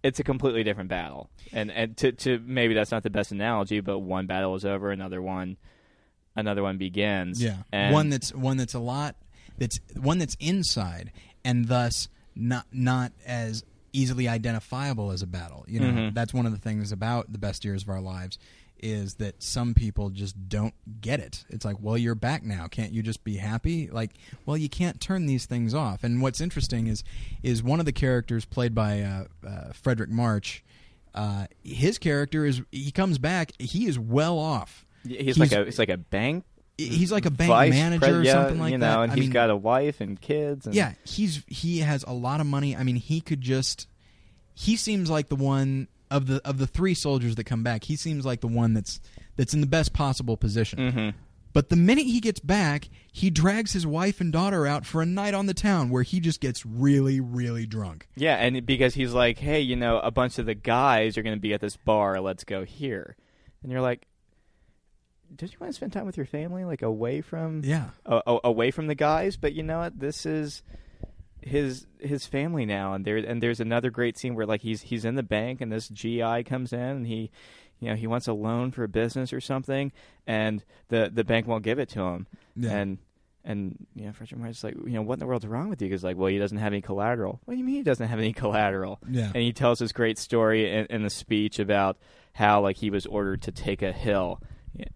it's 0.02 0.18
a 0.20 0.24
completely 0.24 0.64
different 0.64 0.90
battle. 0.90 1.30
And 1.52 1.70
and 1.70 1.96
to 1.98 2.12
to 2.12 2.40
maybe 2.44 2.74
that's 2.74 2.90
not 2.90 3.02
the 3.04 3.10
best 3.10 3.30
analogy, 3.32 3.80
but 3.80 4.00
one 4.00 4.26
battle 4.26 4.54
is 4.56 4.64
over, 4.64 4.90
another 4.90 5.22
one, 5.22 5.56
another 6.36 6.62
one 6.62 6.78
begins. 6.78 7.42
yeah. 7.42 7.58
And 7.72 7.92
one 7.94 8.08
that's 8.10 8.34
one 8.34 8.56
that's 8.56 8.74
a 8.74 8.78
lot 8.80 9.14
that's 9.56 9.80
one 10.00 10.18
that's 10.18 10.36
inside 10.40 11.10
and 11.44 11.66
thus 11.68 12.08
not 12.36 12.66
not 12.72 13.12
as 13.26 13.64
easily 13.92 14.28
identifiable 14.28 15.10
as 15.10 15.22
a 15.22 15.26
battle. 15.26 15.64
You 15.68 15.80
know, 15.80 15.86
Mhm. 15.90 16.14
that's 16.14 16.32
one 16.34 16.46
of 16.46 16.52
the 16.52 16.58
things 16.58 16.92
about 16.92 17.32
the 17.32 17.38
best 17.38 17.64
years 17.64 17.82
of 17.82 17.88
our 17.88 18.00
lives 18.00 18.38
is 18.80 19.14
that 19.14 19.42
some 19.42 19.74
people 19.74 20.08
just 20.10 20.48
don't 20.48 20.74
get 21.00 21.18
it. 21.18 21.44
It's 21.50 21.64
like, 21.64 21.76
well, 21.80 21.98
you're 21.98 22.14
back 22.14 22.44
now. 22.44 22.68
Can't 22.68 22.92
you 22.92 23.02
just 23.02 23.24
be 23.24 23.36
happy? 23.38 23.88
Like, 23.90 24.12
well, 24.46 24.56
you 24.56 24.68
can't 24.68 25.00
turn 25.00 25.26
these 25.26 25.46
things 25.46 25.74
off. 25.74 26.04
And 26.04 26.22
what's 26.22 26.40
interesting 26.40 26.86
is 26.86 27.02
is 27.42 27.60
one 27.62 27.80
of 27.80 27.86
the 27.86 27.92
characters 27.92 28.44
played 28.44 28.74
by 28.76 29.00
uh, 29.02 29.24
uh, 29.44 29.72
Fredric 29.72 30.10
March. 30.10 30.62
Uh, 31.12 31.46
his 31.64 31.98
character 31.98 32.44
is 32.46 32.62
he 32.70 32.92
comes 32.92 33.18
back. 33.18 33.50
He 33.58 33.86
is 33.88 33.98
well 33.98 34.38
off. 34.38 34.86
he's, 35.04 35.38
like 35.38 35.50
a 35.50 35.64
he's 35.64 35.78
like 35.80 35.88
a 35.88 35.96
bank. 35.96 36.44
He's 36.78 37.10
like 37.10 37.26
a 37.26 37.30
bank 37.30 37.48
vice 37.50 37.70
manager 37.72 38.06
pres- 38.06 38.14
or 38.14 38.22
yeah, 38.22 38.32
something 38.34 38.60
like 38.60 38.70
you 38.72 38.78
know, 38.78 38.86
that. 38.86 39.00
and 39.02 39.12
I 39.12 39.14
he's 39.16 39.24
mean, 39.24 39.30
got 39.32 39.50
a 39.50 39.56
wife 39.56 40.00
and 40.00 40.20
kids. 40.20 40.64
And 40.66 40.74
yeah, 40.74 40.92
he's 41.04 41.42
he 41.48 41.80
has 41.80 42.04
a 42.04 42.12
lot 42.12 42.40
of 42.40 42.46
money. 42.46 42.76
I 42.76 42.84
mean, 42.84 42.96
he 42.96 43.20
could 43.20 43.40
just 43.40 43.88
he 44.54 44.76
seems 44.76 45.10
like 45.10 45.28
the 45.28 45.36
one 45.36 45.88
of 46.10 46.26
the 46.26 46.40
of 46.44 46.58
the 46.58 46.66
three 46.68 46.94
soldiers 46.94 47.34
that 47.34 47.44
come 47.44 47.62
back. 47.64 47.84
He 47.84 47.96
seems 47.96 48.24
like 48.24 48.40
the 48.40 48.46
one 48.48 48.74
that's 48.74 49.00
that's 49.36 49.54
in 49.54 49.60
the 49.60 49.66
best 49.66 49.92
possible 49.92 50.36
position. 50.36 50.78
Mhm. 50.92 51.14
But 51.52 51.70
the 51.70 51.76
minute 51.76 52.04
he 52.06 52.20
gets 52.20 52.38
back, 52.40 52.88
he 53.10 53.30
drags 53.30 53.72
his 53.72 53.84
wife 53.86 54.20
and 54.20 54.32
daughter 54.32 54.66
out 54.66 54.86
for 54.86 55.02
a 55.02 55.06
night 55.06 55.34
on 55.34 55.46
the 55.46 55.54
town 55.54 55.88
where 55.90 56.02
he 56.04 56.20
just 56.20 56.40
gets 56.40 56.64
really 56.64 57.18
really 57.20 57.66
drunk. 57.66 58.06
Yeah, 58.14 58.36
and 58.36 58.64
because 58.64 58.94
he's 58.94 59.12
like, 59.12 59.38
hey, 59.38 59.60
you 59.60 59.74
know, 59.74 59.98
a 59.98 60.12
bunch 60.12 60.38
of 60.38 60.46
the 60.46 60.54
guys 60.54 61.18
are 61.18 61.22
going 61.22 61.34
to 61.34 61.40
be 61.40 61.54
at 61.54 61.60
this 61.60 61.76
bar. 61.76 62.20
Let's 62.20 62.44
go 62.44 62.64
here. 62.64 63.16
And 63.64 63.72
you're 63.72 63.80
like, 63.80 64.06
don't 65.36 65.50
you 65.52 65.58
want 65.60 65.72
to 65.72 65.76
spend 65.76 65.92
time 65.92 66.06
with 66.06 66.16
your 66.16 66.26
family, 66.26 66.64
like 66.64 66.82
away 66.82 67.20
from, 67.20 67.62
Yeah. 67.64 67.90
a- 68.06 68.38
away 68.44 68.70
from 68.70 68.86
the 68.86 68.94
guys? 68.94 69.36
But 69.36 69.52
you 69.52 69.62
know 69.62 69.78
what? 69.78 69.98
This 69.98 70.26
is 70.26 70.62
his 71.40 71.86
his 72.00 72.26
family 72.26 72.66
now, 72.66 72.94
and 72.94 73.04
there 73.04 73.16
and 73.16 73.42
there's 73.42 73.60
another 73.60 73.90
great 73.90 74.18
scene 74.18 74.34
where 74.34 74.46
like 74.46 74.62
he's 74.62 74.82
he's 74.82 75.04
in 75.04 75.14
the 75.14 75.22
bank, 75.22 75.60
and 75.60 75.70
this 75.72 75.88
GI 75.88 76.44
comes 76.44 76.72
in, 76.72 76.80
and 76.80 77.06
he. 77.06 77.30
You 77.80 77.90
know, 77.90 77.94
he 77.94 78.08
wants 78.08 78.26
a 78.26 78.32
loan 78.32 78.72
for 78.72 78.82
a 78.82 78.88
business 78.88 79.32
or 79.32 79.40
something, 79.40 79.92
and 80.26 80.64
the 80.88 81.12
the 81.14 81.22
bank 81.22 81.46
won't 81.46 81.62
give 81.62 81.78
it 81.78 81.88
to 81.90 82.00
him. 82.00 82.26
Yeah. 82.56 82.72
And 82.72 82.98
and 83.44 83.86
you 83.94 84.06
know, 84.06 84.12
Frederick 84.12 84.40
Martin's 84.40 84.64
like, 84.64 84.74
you 84.74 84.94
know, 84.94 85.02
what 85.02 85.12
in 85.12 85.18
the 85.20 85.26
world's 85.28 85.46
wrong 85.46 85.68
with 85.68 85.80
you? 85.80 85.86
Because 85.88 86.02
like, 86.02 86.16
well, 86.16 86.26
he 86.26 86.38
doesn't 86.38 86.58
have 86.58 86.72
any 86.72 86.82
collateral. 86.82 87.38
What 87.44 87.54
do 87.54 87.58
you 87.58 87.62
mean 87.64 87.76
he 87.76 87.82
doesn't 87.84 88.08
have 88.08 88.18
any 88.18 88.32
collateral? 88.32 88.98
Yeah. 89.08 89.26
And 89.32 89.36
he 89.44 89.52
tells 89.52 89.78
this 89.78 89.92
great 89.92 90.18
story 90.18 90.68
in, 90.68 90.86
in 90.86 91.02
the 91.04 91.08
speech 91.10 91.60
about 91.60 91.98
how 92.32 92.62
like 92.62 92.78
he 92.78 92.90
was 92.90 93.06
ordered 93.06 93.42
to 93.42 93.52
take 93.52 93.80
a 93.82 93.92
hill, 93.92 94.42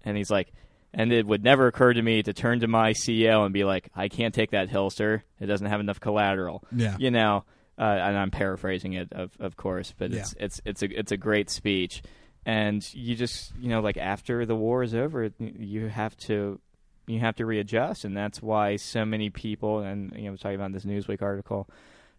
and 0.04 0.16
he's 0.16 0.30
like, 0.30 0.52
and 0.94 1.12
it 1.12 1.26
would 1.26 1.42
never 1.42 1.66
occur 1.66 1.92
to 1.92 2.02
me 2.02 2.22
to 2.22 2.32
turn 2.32 2.60
to 2.60 2.68
my 2.68 2.92
CEO 2.92 3.44
and 3.44 3.52
be 3.52 3.64
like, 3.64 3.88
I 3.94 4.08
can't 4.08 4.34
take 4.34 4.50
that 4.50 4.68
hill, 4.68 4.90
sir. 4.90 5.22
It 5.40 5.46
doesn't 5.46 5.66
have 5.66 5.80
enough 5.80 6.00
collateral. 6.00 6.64
Yeah. 6.70 6.96
You 6.98 7.10
know, 7.10 7.44
uh, 7.78 7.82
and 7.82 8.16
I'm 8.16 8.30
paraphrasing 8.30 8.92
it, 8.92 9.12
of 9.12 9.32
of 9.40 9.56
course, 9.56 9.94
but 9.96 10.12
it's 10.12 10.34
it's 10.38 10.60
it's 10.64 10.82
a 10.82 10.98
it's 10.98 11.12
a 11.12 11.16
great 11.16 11.48
speech, 11.48 12.02
and 12.44 12.86
you 12.94 13.16
just 13.16 13.52
you 13.58 13.70
know 13.70 13.80
like 13.80 13.96
after 13.96 14.44
the 14.44 14.54
war 14.54 14.82
is 14.82 14.94
over, 14.94 15.30
you 15.38 15.88
have 15.88 16.16
to 16.18 16.60
you 17.06 17.20
have 17.20 17.36
to 17.36 17.46
readjust, 17.46 18.04
and 18.04 18.16
that's 18.16 18.42
why 18.42 18.76
so 18.76 19.04
many 19.04 19.30
people, 19.30 19.80
and 19.80 20.12
you 20.14 20.22
know, 20.22 20.28
I 20.28 20.30
was 20.32 20.40
talking 20.40 20.56
about 20.56 20.72
this 20.72 20.84
Newsweek 20.84 21.22
article, 21.22 21.68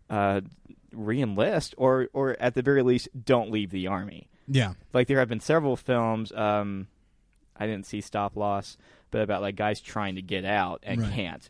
uh, 0.09 0.41
reenlist 0.93 1.75
or 1.77 2.09
or 2.13 2.35
at 2.39 2.55
the 2.55 2.61
very 2.63 2.81
least 2.81 3.09
don't 3.23 3.51
leave 3.51 3.69
the 3.69 3.87
army. 3.87 4.29
Yeah. 4.47 4.73
Like 4.91 5.07
there 5.07 5.19
have 5.19 5.29
been 5.29 5.39
several 5.39 5.77
films. 5.77 6.31
Um, 6.33 6.87
I 7.57 7.65
didn't 7.67 7.85
see 7.85 8.01
Stop 8.01 8.35
Loss, 8.35 8.77
but 9.11 9.21
about 9.21 9.41
like 9.41 9.55
guys 9.55 9.79
trying 9.81 10.15
to 10.15 10.21
get 10.21 10.45
out 10.45 10.79
and 10.83 11.01
Right. 11.01 11.13
can't. 11.13 11.49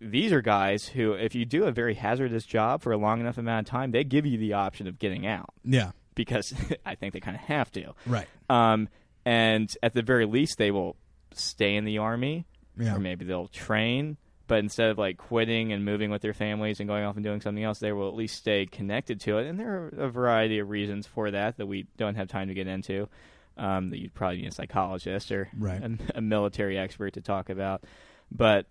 These 0.00 0.32
are 0.32 0.40
guys 0.40 0.86
who, 0.86 1.12
if 1.12 1.34
you 1.34 1.44
do 1.44 1.64
a 1.64 1.72
very 1.72 1.94
hazardous 1.94 2.46
job 2.46 2.80
for 2.80 2.90
a 2.92 2.96
long 2.96 3.20
enough 3.20 3.36
amount 3.36 3.66
of 3.68 3.70
time, 3.70 3.90
they 3.90 4.02
give 4.04 4.24
you 4.24 4.38
the 4.38 4.54
option 4.54 4.86
of 4.86 4.98
getting 4.98 5.26
out 5.26 5.50
Yeah. 5.62 5.92
because 6.14 6.54
I 6.86 6.94
think 6.94 7.12
they 7.12 7.20
kind 7.20 7.36
of 7.36 7.42
have 7.42 7.70
to. 7.72 7.92
Right. 8.06 8.26
Um, 8.48 8.88
and 9.26 9.70
at 9.82 9.92
the 9.92 10.00
very 10.02 10.24
least, 10.24 10.56
they 10.56 10.70
will 10.70 10.96
stay 11.34 11.76
in 11.76 11.84
the 11.84 11.98
army, 11.98 12.46
Yeah. 12.78 12.96
or 12.96 12.98
maybe 12.98 13.24
they'll 13.26 13.48
train. 13.48 14.16
but 14.46 14.58
instead 14.58 14.90
of 14.90 14.98
like 14.98 15.16
quitting 15.16 15.72
and 15.72 15.84
moving 15.84 16.10
with 16.10 16.22
their 16.22 16.32
families 16.34 16.80
and 16.80 16.88
going 16.88 17.04
off 17.04 17.14
and 17.14 17.22
doing 17.24 17.40
something 17.40 17.62
else, 17.62 17.78
they 17.78 17.92
will 17.92 18.08
at 18.08 18.14
least 18.16 18.34
stay 18.36 18.66
connected 18.66 19.20
to 19.20 19.38
it. 19.38 19.46
And 19.46 19.60
there 19.60 19.84
are 19.84 19.88
a 20.06 20.08
variety 20.08 20.58
of 20.58 20.68
reasons 20.70 21.06
for 21.06 21.30
that 21.30 21.56
that 21.58 21.66
we 21.66 21.86
don't 21.98 22.16
have 22.16 22.26
time 22.26 22.48
to 22.48 22.54
get 22.54 22.66
into. 22.66 23.08
Um, 23.56 23.90
that 23.90 23.98
you'd 24.00 24.14
probably 24.14 24.38
need 24.38 24.48
a 24.48 24.54
psychologist 24.54 25.30
or 25.30 25.48
Right. 25.58 25.82
a, 25.82 25.98
a 26.16 26.20
military 26.20 26.78
expert 26.78 27.12
to 27.14 27.20
talk 27.20 27.50
about. 27.50 27.84
But 28.32 28.66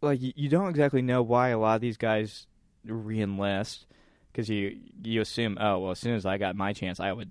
like 0.00 0.20
you, 0.20 0.32
you 0.34 0.48
don't 0.48 0.70
exactly 0.70 1.02
know 1.02 1.22
why 1.22 1.50
a 1.50 1.58
lot 1.58 1.76
of 1.76 1.80
these 1.80 1.96
guys 1.96 2.46
reenlist 2.86 3.84
because 4.32 4.48
you 4.48 4.78
you 5.04 5.20
assume 5.20 5.56
oh 5.60 5.78
well 5.78 5.90
as 5.92 6.00
soon 6.00 6.14
as 6.16 6.26
I 6.26 6.36
got 6.38 6.56
my 6.56 6.72
chance 6.72 6.98
I 6.98 7.12
would 7.12 7.30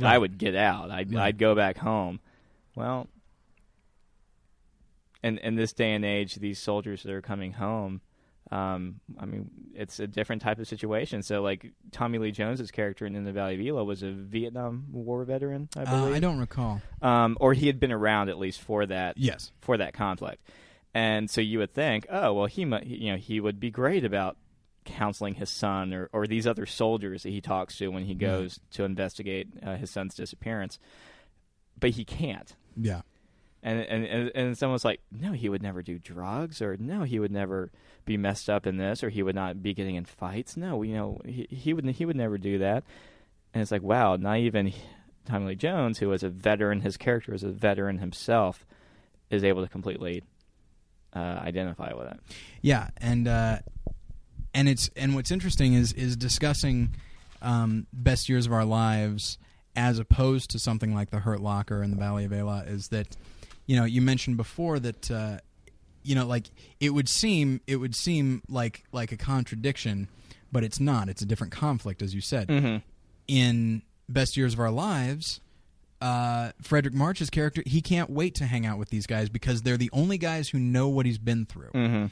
I 0.00 0.16
would 0.16 0.38
get 0.38 0.54
out 0.54 0.90
I'd 0.90 1.12
Right. 1.12 1.24
I'd 1.26 1.38
go 1.38 1.54
back 1.54 1.76
home. 1.76 2.20
Well, 2.74 3.08
in 5.22 5.36
in 5.38 5.56
this 5.56 5.72
day 5.72 5.92
and 5.92 6.04
age, 6.04 6.36
these 6.36 6.58
soldiers 6.58 7.02
that 7.02 7.12
are 7.12 7.20
coming 7.22 7.52
home, 7.52 8.00
um, 8.52 9.00
I 9.18 9.24
mean, 9.24 9.50
it's 9.74 9.98
a 10.00 10.06
different 10.06 10.42
type 10.42 10.58
of 10.58 10.68
situation. 10.68 11.22
So, 11.22 11.42
like 11.42 11.72
Tommy 11.90 12.18
Lee 12.18 12.30
Jones's 12.32 12.70
character 12.70 13.06
in 13.06 13.16
In 13.16 13.24
the 13.24 13.32
Valley 13.32 13.54
of 13.54 13.60
Elah 13.66 13.84
was 13.84 14.02
a 14.02 14.10
Vietnam 14.10 14.84
War 14.92 15.24
veteran, 15.24 15.68
I 15.76 15.82
Uh, 15.82 15.84
believe, 16.00 16.14
I 16.16 16.20
don't 16.20 16.38
recall. 16.38 16.82
um, 17.00 17.36
or 17.40 17.54
he 17.54 17.66
had 17.66 17.80
been 17.80 17.92
around 17.92 18.28
at 18.28 18.38
least 18.38 18.60
for 18.60 18.84
that 18.86 19.16
Yes. 19.18 19.50
for 19.60 19.76
that 19.78 19.94
conflict. 19.94 20.42
And 20.94 21.30
so 21.30 21.40
you 21.40 21.58
would 21.60 21.72
think, 21.72 22.06
oh 22.10 22.34
well, 22.34 22.46
he 22.46 22.64
might, 22.66 22.84
you 22.86 23.12
know, 23.12 23.16
he 23.18 23.40
would 23.40 23.58
be 23.58 23.70
great 23.70 24.04
about 24.04 24.36
counseling 24.84 25.34
his 25.34 25.48
son 25.48 25.94
or, 25.94 26.10
or 26.12 26.26
these 26.26 26.46
other 26.46 26.66
soldiers 26.66 27.22
that 27.22 27.30
he 27.30 27.40
talks 27.40 27.78
to 27.78 27.88
when 27.88 28.04
he 28.04 28.14
goes 28.14 28.58
to 28.72 28.84
investigate 28.84 29.48
uh, 29.62 29.76
his 29.76 29.90
son's 29.90 30.14
disappearance. 30.14 30.78
But 31.80 31.90
he 31.90 32.04
can't. 32.04 32.54
Yeah. 32.76 33.02
And, 33.64 33.78
and 33.78 34.32
and 34.34 34.62
almost 34.62 34.84
like 34.84 35.00
no, 35.12 35.32
he 35.32 35.48
would 35.48 35.62
never 35.62 35.82
do 35.82 35.96
drugs, 35.98 36.60
or 36.60 36.76
no, 36.78 37.04
he 37.04 37.20
would 37.20 37.30
never 37.30 37.70
be 38.04 38.16
messed 38.16 38.50
up 38.50 38.66
in 38.66 38.76
this, 38.76 39.04
or 39.04 39.08
he 39.08 39.22
would 39.22 39.36
not 39.36 39.62
be 39.62 39.72
getting 39.72 39.94
in 39.94 40.04
fights. 40.04 40.56
No, 40.56 40.82
you 40.82 40.94
know, 40.94 41.20
he, 41.24 41.46
he 41.48 41.72
would 41.72 41.84
he 41.86 42.04
would 42.04 42.16
never 42.16 42.38
do 42.38 42.58
that. 42.58 42.82
And 43.54 43.62
it's 43.62 43.70
like, 43.70 43.82
wow, 43.82 44.16
not 44.16 44.38
even 44.38 44.72
Tommy 45.26 45.46
Lee 45.46 45.54
Jones, 45.54 45.98
who 45.98 46.08
was 46.08 46.22
a 46.22 46.28
veteran, 46.28 46.80
his 46.80 46.96
character 46.96 47.34
is 47.34 47.42
a 47.42 47.50
veteran 47.50 47.98
himself, 47.98 48.66
is 49.30 49.44
able 49.44 49.62
to 49.62 49.68
completely 49.68 50.24
uh, 51.14 51.18
identify 51.18 51.92
with 51.92 52.08
it. 52.08 52.20
Yeah, 52.62 52.88
and 52.96 53.28
uh, 53.28 53.58
and 54.54 54.68
it's 54.68 54.90
and 54.96 55.14
what's 55.14 55.30
interesting 55.30 55.74
is 55.74 55.92
is 55.92 56.16
discussing 56.16 56.96
um, 57.40 57.86
best 57.92 58.28
years 58.28 58.46
of 58.46 58.52
our 58.52 58.64
lives 58.64 59.38
as 59.74 59.98
opposed 59.98 60.50
to 60.50 60.58
something 60.58 60.94
like 60.94 61.10
the 61.10 61.20
Hurt 61.20 61.40
Locker 61.40 61.82
and 61.82 61.92
the 61.92 61.96
Valley 61.96 62.24
of 62.24 62.32
Elah 62.32 62.64
is 62.66 62.88
that 62.88 63.16
you 63.66 63.76
know 63.76 63.84
you 63.84 64.00
mentioned 64.02 64.36
before 64.36 64.78
that 64.78 65.10
uh, 65.10 65.38
you 66.02 66.14
know 66.14 66.26
like 66.26 66.50
it 66.80 66.90
would 66.90 67.08
seem 67.08 67.60
it 67.66 67.76
would 67.76 67.94
seem 67.94 68.42
like 68.48 68.84
like 68.92 69.12
a 69.12 69.16
contradiction, 69.16 70.08
but 70.50 70.64
it's 70.64 70.80
not. 70.80 71.08
It's 71.08 71.22
a 71.22 71.26
different 71.26 71.52
conflict, 71.52 72.02
as 72.02 72.14
you 72.14 72.20
said. 72.20 72.48
Mm-hmm. 72.48 72.76
In 73.28 73.82
best 74.08 74.36
years 74.36 74.52
of 74.54 74.60
our 74.60 74.70
lives. 74.70 75.40
Uh, 76.00 76.50
Fredric 76.60 76.92
March's 76.94 77.30
character, 77.30 77.62
he 77.64 77.80
can't 77.80 78.10
wait 78.10 78.34
to 78.34 78.44
hang 78.44 78.66
out 78.66 78.76
with 78.76 78.90
these 78.90 79.06
guys 79.06 79.28
because 79.28 79.62
they're 79.62 79.76
the 79.76 79.88
only 79.92 80.18
guys 80.18 80.48
who 80.48 80.58
know 80.58 80.88
what 80.88 81.06
he's 81.06 81.16
been 81.16 81.46
through 81.46 81.70
Mm-hmm. 81.72 82.06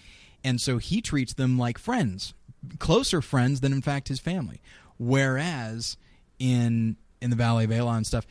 and 0.45 0.61
so 0.61 0.79
he 0.79 1.01
treats 1.03 1.35
them 1.35 1.59
like 1.59 1.77
friends, 1.77 2.33
closer 2.79 3.21
friends 3.21 3.63
than 3.63 3.73
in 3.73 3.83
fact 3.83 4.07
his 4.07 4.21
family. 4.21 4.63
Whereas 4.97 5.97
in 6.39 6.99
in 7.21 7.31
the 7.31 7.37
Valley 7.37 7.65
of 7.65 7.73
and 7.73 8.07
stuff, 8.07 8.29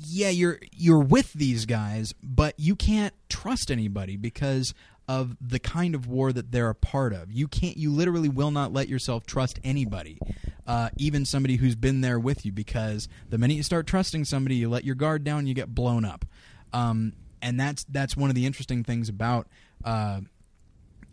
yeah, 0.00 0.28
you're 0.28 0.58
you're 0.72 1.00
with 1.00 1.32
these 1.32 1.66
guys, 1.66 2.14
but 2.22 2.54
you 2.58 2.76
can't 2.76 3.14
trust 3.28 3.70
anybody 3.70 4.16
because 4.16 4.74
of 5.08 5.36
the 5.40 5.58
kind 5.58 5.94
of 5.94 6.06
war 6.06 6.32
that 6.32 6.52
they're 6.52 6.68
a 6.68 6.74
part 6.74 7.14
of. 7.14 7.32
You 7.32 7.48
can't, 7.48 7.78
you 7.78 7.90
literally 7.90 8.28
will 8.28 8.50
not 8.50 8.74
let 8.74 8.88
yourself 8.88 9.24
trust 9.24 9.58
anybody, 9.64 10.18
uh, 10.66 10.90
even 10.98 11.24
somebody 11.24 11.56
who's 11.56 11.74
been 11.74 12.02
there 12.02 12.20
with 12.20 12.44
you, 12.44 12.52
because 12.52 13.08
the 13.30 13.38
minute 13.38 13.54
you 13.54 13.62
start 13.62 13.86
trusting 13.86 14.26
somebody, 14.26 14.56
you 14.56 14.68
let 14.68 14.84
your 14.84 14.94
guard 14.94 15.24
down, 15.24 15.46
you 15.46 15.54
get 15.54 15.74
blown 15.74 16.04
up. 16.04 16.26
Um, 16.72 17.14
and 17.40 17.58
that's 17.58 17.84
that's 17.84 18.16
one 18.16 18.28
of 18.28 18.36
the 18.36 18.46
interesting 18.46 18.84
things 18.84 19.08
about. 19.08 19.48
Uh, 19.84 20.20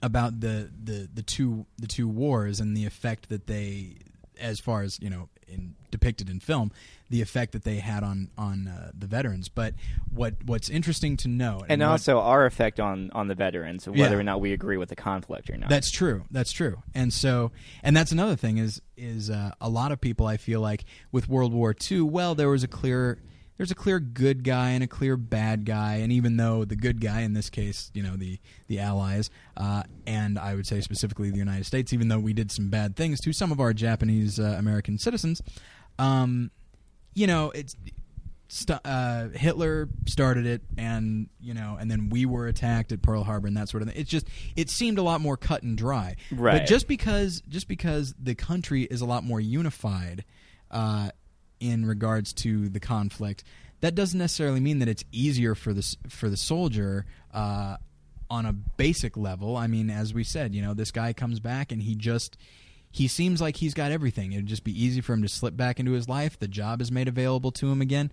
about 0.03 0.39
the, 0.39 0.69
the 0.83 1.09
the 1.11 1.23
two 1.23 1.65
the 1.77 1.87
two 1.87 2.07
wars 2.07 2.59
and 2.59 2.75
the 2.75 2.85
effect 2.85 3.29
that 3.29 3.47
they 3.47 3.95
as 4.39 4.59
far 4.59 4.81
as 4.81 4.99
you 5.01 5.09
know 5.09 5.29
in 5.47 5.73
depicted 5.95 6.29
in 6.29 6.39
film 6.39 6.71
the 7.09 7.21
effect 7.21 7.51
that 7.53 7.63
they 7.63 7.77
had 7.77 8.03
on 8.03 8.29
on 8.37 8.67
uh, 8.67 8.91
the 8.97 9.05
veterans 9.07 9.47
but 9.47 9.73
what 10.09 10.33
what's 10.45 10.69
interesting 10.69 11.15
to 11.15 11.27
note 11.27 11.65
And 11.69 11.81
what- 11.81 11.89
also 11.89 12.19
our 12.19 12.45
effect 12.45 12.79
on 12.79 13.11
on 13.13 13.27
the 13.27 13.35
veterans, 13.35 13.87
whether 13.87 14.15
Yeah. 14.15 14.19
or 14.19 14.23
not 14.23 14.41
we 14.41 14.51
agree 14.53 14.77
with 14.77 14.89
the 14.89 14.95
conflict 14.95 15.49
or 15.49 15.57
not. 15.57 15.69
That's 15.69 15.91
true. 15.91 16.23
That's 16.31 16.51
true. 16.51 16.81
And 16.93 17.13
so, 17.13 17.51
and 17.83 17.95
that's 17.95 18.11
another 18.11 18.35
thing 18.35 18.57
is 18.57 18.81
is 18.97 19.29
uh, 19.29 19.51
a 19.61 19.69
lot 19.69 19.91
of 19.91 20.01
people 20.01 20.25
I 20.25 20.37
feel 20.37 20.61
like 20.61 20.83
with 21.11 21.29
World 21.29 21.53
War 21.53 21.75
II. 21.91 22.01
Well, 22.01 22.33
there 22.35 22.49
was 22.49 22.63
a 22.63 22.67
clear 22.67 23.19
there's 23.57 23.71
a 23.71 23.75
clear 23.75 23.99
good 24.01 24.43
guy 24.43 24.71
and 24.71 24.83
a 24.83 24.87
clear 24.87 25.15
bad 25.15 25.63
guy, 25.63 25.95
and 26.03 26.11
even 26.11 26.35
though 26.35 26.65
the 26.65 26.75
good 26.75 26.99
guy 26.99 27.21
in 27.21 27.33
this 27.33 27.49
case, 27.49 27.89
you 27.93 28.03
know, 28.03 28.15
the 28.17 28.37
the 28.67 28.79
Allies, 28.79 29.29
uh, 29.55 29.83
and 30.05 30.37
I 30.39 30.55
would 30.55 30.67
say 30.67 30.81
specifically 30.81 31.29
the 31.29 31.37
United 31.37 31.65
States, 31.65 31.93
even 31.93 32.07
though 32.09 32.19
we 32.19 32.33
did 32.33 32.51
some 32.51 32.69
bad 32.69 32.95
things 32.97 33.19
to 33.21 33.31
some 33.31 33.51
of 33.53 33.59
our 33.61 33.73
Japanese 33.73 34.39
uh, 34.39 34.55
American 34.57 34.97
citizens, 34.97 35.41
um, 35.99 36.51
you 37.13 37.27
know, 37.27 37.51
it's 37.51 37.75
st- 38.47 38.79
uh, 38.85 39.29
Hitler 39.29 39.89
started 40.05 40.45
it, 40.45 40.61
and 40.77 41.29
you 41.39 41.53
know, 41.53 41.77
and 41.79 41.89
then 41.89 42.09
we 42.09 42.25
were 42.25 42.47
attacked 42.47 42.91
at 42.91 43.01
Pearl 43.01 43.23
Harbor 43.23 43.47
and 43.47 43.57
that 43.57 43.69
sort 43.69 43.83
of 43.83 43.89
thing. 43.89 43.99
It's 43.99 44.09
just 44.09 44.27
it 44.55 44.69
seemed 44.69 44.97
a 44.97 45.03
lot 45.03 45.21
more 45.21 45.37
cut 45.37 45.63
and 45.63 45.77
dry. 45.77 46.15
Right. 46.31 46.59
But 46.59 46.67
just 46.67 46.87
because 46.87 47.41
just 47.47 47.67
because 47.67 48.13
the 48.21 48.35
country 48.35 48.83
is 48.83 49.01
a 49.01 49.05
lot 49.05 49.23
more 49.23 49.39
unified 49.39 50.23
uh, 50.71 51.09
in 51.59 51.85
regards 51.85 52.33
to 52.33 52.69
the 52.69 52.79
conflict, 52.79 53.43
that 53.81 53.95
doesn't 53.95 54.19
necessarily 54.19 54.59
mean 54.59 54.79
that 54.79 54.87
it's 54.87 55.03
easier 55.11 55.55
for 55.55 55.73
the 55.73 55.95
for 56.09 56.29
the 56.29 56.37
soldier. 56.37 57.05
Uh, 57.33 57.77
on 58.27 58.47
a 58.47 58.53
basic 58.53 59.15
level, 59.17 59.55
I 59.55 59.67
mean, 59.67 59.91
as 59.91 60.11
we 60.11 60.23
said, 60.23 60.55
you 60.55 60.63
know, 60.63 60.73
this 60.73 60.89
guy 60.89 61.13
comes 61.13 61.39
back 61.39 61.71
and 61.71 61.79
he 61.79 61.93
just 61.93 62.37
he 62.95 63.09
seems 63.09 63.41
like 63.41 63.57
he's 63.57 63.73
got 63.73 63.91
everything. 63.91 64.31
It'd 64.31 64.45
just 64.45 64.63
be 64.63 64.71
easy 64.71 65.01
for 65.01 65.11
him 65.11 65.21
to 65.21 65.27
slip 65.27 65.57
back 65.57 65.81
into 65.81 65.91
his 65.91 66.07
life. 66.07 66.39
The 66.39 66.47
job 66.47 66.81
is 66.81 66.93
made 66.93 67.09
available 67.09 67.51
to 67.51 67.69
him 67.69 67.81
again, 67.81 68.09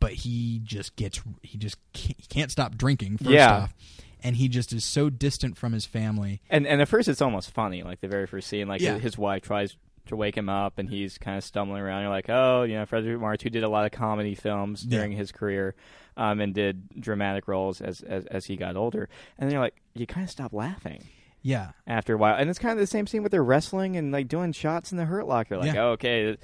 but 0.00 0.12
he 0.12 0.60
just 0.64 0.96
gets 0.96 1.20
he 1.42 1.56
just 1.56 1.76
can't, 1.92 2.16
he 2.18 2.26
can't 2.26 2.50
stop 2.50 2.76
drinking. 2.76 3.18
First 3.18 3.30
Yeah. 3.30 3.54
off, 3.54 3.74
and 4.22 4.34
he 4.34 4.48
just 4.48 4.72
is 4.72 4.84
so 4.84 5.08
distant 5.08 5.56
from 5.56 5.72
his 5.72 5.86
family. 5.86 6.40
And 6.50 6.66
and 6.66 6.80
at 6.82 6.88
first 6.88 7.06
it's 7.08 7.22
almost 7.22 7.52
funny, 7.52 7.84
like 7.84 8.00
the 8.00 8.08
very 8.08 8.26
first 8.26 8.48
scene, 8.48 8.66
like 8.66 8.80
Yeah. 8.80 8.98
his 8.98 9.16
wife 9.16 9.42
tries 9.42 9.76
to 10.06 10.16
wake 10.16 10.36
him 10.36 10.48
up 10.48 10.78
and 10.78 10.88
he's 10.90 11.16
kind 11.18 11.36
of 11.38 11.44
stumbling 11.44 11.80
around. 11.82 12.00
You're 12.00 12.10
like, 12.10 12.28
oh, 12.28 12.62
you 12.64 12.74
know, 12.74 12.86
Fredric 12.86 13.20
March, 13.20 13.42
who 13.42 13.50
did 13.50 13.62
a 13.62 13.68
lot 13.68 13.84
of 13.86 13.92
comedy 13.92 14.34
films 14.34 14.84
Yeah. 14.84 14.98
during 14.98 15.12
his 15.12 15.30
career, 15.30 15.74
um, 16.16 16.40
and 16.40 16.52
did 16.52 16.88
dramatic 16.98 17.46
roles 17.46 17.80
as, 17.80 18.00
as 18.00 18.24
as 18.26 18.46
he 18.46 18.56
got 18.56 18.74
older. 18.74 19.08
And 19.38 19.46
then 19.48 19.52
you're 19.52 19.62
like, 19.62 19.76
you 19.94 20.06
kind 20.06 20.24
of 20.24 20.30
stop 20.30 20.52
laughing 20.52 21.04
Yeah, 21.48 21.70
after 21.86 22.14
a 22.14 22.16
while. 22.18 22.36
And 22.36 22.50
it's 22.50 22.58
kind 22.58 22.72
of 22.72 22.78
the 22.78 22.86
same 22.86 23.06
scene 23.06 23.22
with 23.22 23.32
their 23.32 23.44
wrestling 23.44 23.96
and 23.96 24.12
like 24.12 24.28
doing 24.28 24.52
shots 24.52 24.92
in 24.92 24.98
the 24.98 25.04
Hurt 25.06 25.26
Locker. 25.26 25.56
Like, 25.56 25.72
Yeah. 25.74 25.84
oh, 25.84 25.90
okay. 25.92 26.36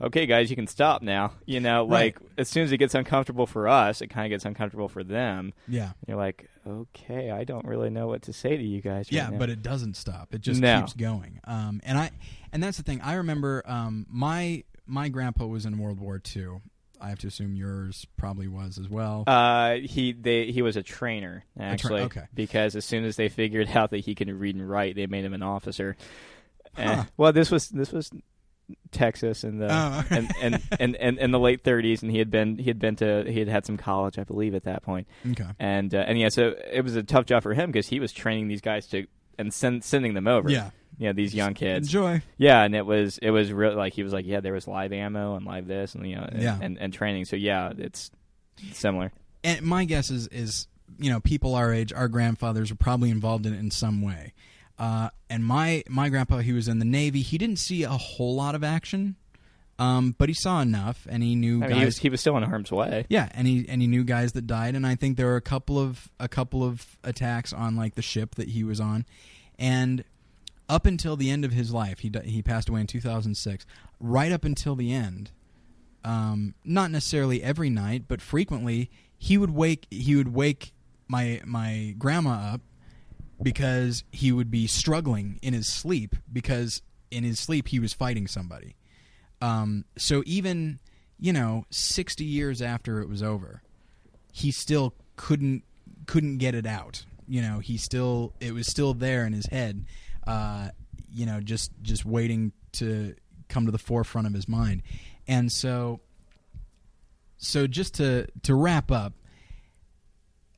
Okay, 0.00 0.26
guys, 0.26 0.50
you 0.50 0.56
can 0.56 0.66
stop 0.66 1.02
now. 1.02 1.32
You 1.46 1.60
know, 1.60 1.82
Right. 1.82 2.16
like 2.16 2.18
as 2.36 2.48
soon 2.48 2.64
as 2.64 2.72
it 2.72 2.78
gets 2.78 2.94
uncomfortable 2.94 3.46
for 3.46 3.68
us, 3.68 4.00
it 4.02 4.08
kind 4.08 4.26
of 4.26 4.30
gets 4.30 4.44
uncomfortable 4.44 4.88
for 4.88 5.04
them. 5.04 5.52
yeah, 5.68 5.92
You're 6.08 6.16
like, 6.16 6.48
okay, 6.66 7.30
I 7.30 7.44
don't 7.44 7.64
really 7.64 7.90
know 7.90 8.08
what 8.08 8.22
to 8.22 8.32
say 8.32 8.56
to 8.56 8.62
you 8.62 8.80
guys. 8.80 9.06
Right 9.06 9.12
yeah. 9.12 9.28
now. 9.30 9.38
But 9.38 9.50
it 9.50 9.62
doesn't 9.62 9.96
stop. 9.96 10.34
It 10.34 10.40
just 10.40 10.60
No. 10.60 10.80
keeps 10.80 10.94
going. 10.94 11.40
Um, 11.44 11.80
and 11.84 11.96
I 11.98 12.10
and 12.52 12.62
that's 12.62 12.76
the 12.76 12.82
thing. 12.82 13.00
I 13.02 13.14
remember 13.14 13.62
um, 13.66 14.06
my 14.10 14.64
my 14.86 15.08
grandpa 15.08 15.46
was 15.46 15.64
in 15.64 15.78
World 15.78 16.00
War 16.00 16.20
II. 16.36 16.60
I 17.04 17.08
have 17.10 17.18
to 17.20 17.26
assume 17.28 17.54
yours 17.54 18.06
probably 18.16 18.48
was 18.48 18.78
as 18.78 18.88
well. 18.88 19.24
Uh, 19.26 19.74
he 19.76 20.12
they 20.12 20.50
he 20.50 20.62
was 20.62 20.76
a 20.76 20.82
trainer 20.82 21.44
actually. 21.60 22.00
okay. 22.02 22.22
Because 22.34 22.74
as 22.76 22.84
soon 22.84 23.04
as 23.04 23.16
they 23.16 23.28
figured 23.28 23.68
out 23.76 23.90
that 23.90 23.98
he 23.98 24.14
could 24.14 24.28
read 24.30 24.56
and 24.56 24.68
write, 24.68 24.96
they 24.96 25.06
made 25.06 25.24
him 25.24 25.34
an 25.34 25.42
officer. 25.42 25.96
Eh, 26.76 26.94
Huh. 26.96 27.04
well, 27.16 27.32
this 27.32 27.50
was 27.50 27.68
this 27.68 27.92
was 27.92 28.10
Texas 28.92 29.44
in 29.44 29.58
the 29.58 29.68
Oh. 29.70 30.04
and, 30.10 30.32
and, 30.40 30.62
and, 30.80 30.96
and 30.96 31.18
in 31.18 31.30
the 31.30 31.38
late 31.38 31.62
30s, 31.62 32.02
and 32.02 32.10
he 32.10 32.18
had 32.18 32.30
been 32.30 32.56
he 32.56 32.64
had 32.64 32.78
been 32.78 32.96
to 32.96 33.24
he 33.30 33.38
had 33.38 33.48
had 33.48 33.66
some 33.66 33.76
college, 33.76 34.18
I 34.18 34.24
believe, 34.24 34.54
at 34.54 34.64
that 34.64 34.82
point. 34.82 35.06
okay. 35.32 35.44
And 35.58 35.94
uh, 35.94 35.98
and 35.98 36.18
yeah, 36.18 36.28
so 36.30 36.54
it 36.72 36.80
was 36.82 36.96
a 36.96 37.02
tough 37.02 37.26
job 37.26 37.42
for 37.42 37.52
him 37.54 37.70
because 37.70 37.88
he 37.88 38.00
was 38.00 38.12
training 38.12 38.48
these 38.48 38.60
guys 38.62 38.86
to 38.88 39.06
and 39.38 39.52
send, 39.52 39.82
sending 39.84 40.14
them 40.14 40.26
over. 40.28 40.48
Yeah. 40.50 40.70
Yeah, 40.98 41.12
these 41.12 41.34
young 41.34 41.54
kids. 41.54 41.88
Enjoy. 41.88 42.22
Yeah, 42.38 42.62
and 42.62 42.74
it 42.74 42.86
was 42.86 43.18
it 43.18 43.30
was 43.30 43.52
real 43.52 43.74
like 43.74 43.92
he 43.94 44.02
was 44.02 44.12
like, 44.12 44.26
yeah, 44.26 44.40
there 44.40 44.52
was 44.52 44.66
live 44.68 44.92
ammo 44.92 45.36
and 45.36 45.44
live 45.46 45.66
this 45.66 45.94
and 45.94 46.06
you 46.08 46.16
know 46.16 46.26
and, 46.30 46.42
Yeah. 46.42 46.58
and, 46.60 46.78
and 46.78 46.92
training. 46.92 47.24
So 47.24 47.36
yeah, 47.36 47.72
it's 47.76 48.10
similar. 48.72 49.12
and 49.42 49.62
my 49.62 49.84
guess 49.84 50.10
is 50.10 50.26
is 50.28 50.68
you 50.98 51.10
know 51.10 51.20
people 51.20 51.54
our 51.54 51.72
age, 51.72 51.92
our 51.92 52.08
grandfathers 52.08 52.70
were 52.70 52.76
probably 52.76 53.10
involved 53.10 53.46
in 53.46 53.54
it 53.54 53.58
in 53.58 53.70
some 53.70 54.02
way. 54.02 54.32
Uh, 54.78 55.08
and 55.30 55.44
my 55.44 55.82
my 55.88 56.08
grandpa, 56.08 56.38
he 56.38 56.52
was 56.52 56.68
in 56.68 56.78
the 56.78 56.84
Navy. 56.84 57.22
He 57.22 57.38
didn't 57.38 57.58
see 57.58 57.82
a 57.84 57.90
whole 57.90 58.34
lot 58.34 58.54
of 58.54 58.62
action. 58.64 59.16
Um, 59.76 60.14
but 60.18 60.28
he 60.28 60.34
saw 60.36 60.60
enough, 60.60 61.04
and 61.10 61.20
he 61.20 61.34
knew 61.34 61.56
I 61.56 61.66
mean, 61.66 61.70
guys. 61.70 61.78
he 61.80 61.84
was 61.86 61.98
he 61.98 62.08
was 62.10 62.20
still 62.20 62.36
in 62.36 62.44
harm's 62.44 62.70
way. 62.70 63.06
yeah, 63.08 63.28
and 63.32 63.48
he 63.48 63.66
and 63.68 63.80
he 63.82 63.88
knew 63.88 64.04
guys 64.04 64.32
that 64.34 64.46
died, 64.46 64.76
and 64.76 64.86
I 64.86 64.94
think 64.94 65.16
there 65.16 65.26
were 65.26 65.34
a 65.36 65.40
couple 65.40 65.80
of 65.80 66.08
a 66.20 66.28
couple 66.28 66.62
of 66.62 66.96
attacks 67.02 67.52
on 67.52 67.74
like 67.74 67.96
the 67.96 68.02
ship 68.02 68.36
that 68.36 68.50
he 68.50 68.62
was 68.62 68.78
on, 68.78 69.04
and 69.58 70.04
up 70.68 70.86
until 70.86 71.16
the 71.16 71.30
end 71.30 71.44
of 71.44 71.52
his 71.52 71.72
life, 71.72 72.00
he 72.00 72.10
he 72.24 72.42
passed 72.42 72.68
away 72.68 72.80
in 72.80 72.86
2006. 72.86 73.66
Right 74.00 74.32
up 74.32 74.44
until 74.44 74.74
the 74.74 74.92
end, 74.92 75.30
um, 76.04 76.54
not 76.64 76.90
necessarily 76.90 77.42
every 77.42 77.70
night, 77.70 78.04
but 78.08 78.20
frequently, 78.20 78.90
he 79.18 79.38
would 79.38 79.50
wake 79.50 79.86
he 79.90 80.16
would 80.16 80.34
wake 80.34 80.72
my 81.08 81.40
my 81.44 81.94
grandma 81.98 82.54
up 82.54 82.60
because 83.42 84.04
he 84.10 84.32
would 84.32 84.50
be 84.50 84.66
struggling 84.66 85.38
in 85.42 85.54
his 85.54 85.66
sleep 85.66 86.16
because 86.32 86.82
in 87.10 87.24
his 87.24 87.38
sleep 87.38 87.68
he 87.68 87.78
was 87.78 87.92
fighting 87.92 88.26
somebody. 88.26 88.76
Um, 89.40 89.84
so 89.96 90.22
even 90.26 90.78
you 91.18 91.32
know, 91.32 91.64
sixty 91.70 92.24
years 92.24 92.60
after 92.60 93.00
it 93.00 93.08
was 93.08 93.22
over, 93.22 93.62
he 94.32 94.50
still 94.50 94.94
couldn't 95.16 95.62
couldn't 96.06 96.38
get 96.38 96.54
it 96.54 96.66
out. 96.66 97.04
You 97.26 97.40
know, 97.40 97.58
he 97.60 97.78
still 97.78 98.34
it 98.40 98.52
was 98.52 98.66
still 98.66 98.94
there 98.94 99.26
in 99.26 99.32
his 99.32 99.46
head. 99.46 99.84
Uh, 100.26 100.68
you 101.12 101.26
know, 101.26 101.40
just 101.40 101.70
just 101.82 102.04
waiting 102.04 102.52
to 102.72 103.14
come 103.48 103.66
to 103.66 103.72
the 103.72 103.78
forefront 103.78 104.26
of 104.26 104.32
his 104.34 104.48
mind, 104.48 104.82
and 105.28 105.50
so 105.52 106.00
so 107.38 107.66
just 107.66 107.94
to 107.94 108.26
to 108.42 108.54
wrap 108.54 108.90
up, 108.90 109.12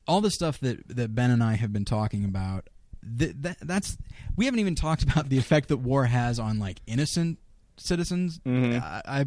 all 0.07 0.21
the 0.21 0.31
stuff 0.31 0.59
that 0.61 0.87
that 0.89 1.13
Ben 1.13 1.31
and 1.31 1.43
I 1.43 1.55
have 1.55 1.73
been 1.73 1.85
talking 1.85 2.23
about, 2.25 2.69
th- 3.17 3.35
that 3.41 3.57
that's 3.61 3.97
we 4.35 4.45
haven't 4.45 4.59
even 4.61 4.75
talked 4.75 5.03
about 5.11 5.29
the 5.29 5.37
effect 5.37 5.67
that 5.69 5.77
war 5.77 6.05
has 6.05 6.39
on 6.39 6.59
like 6.59 6.79
innocent 6.87 7.39
citizens. 7.77 8.39
Mhm. 8.45 8.81
I, 8.81 9.01
I 9.05 9.25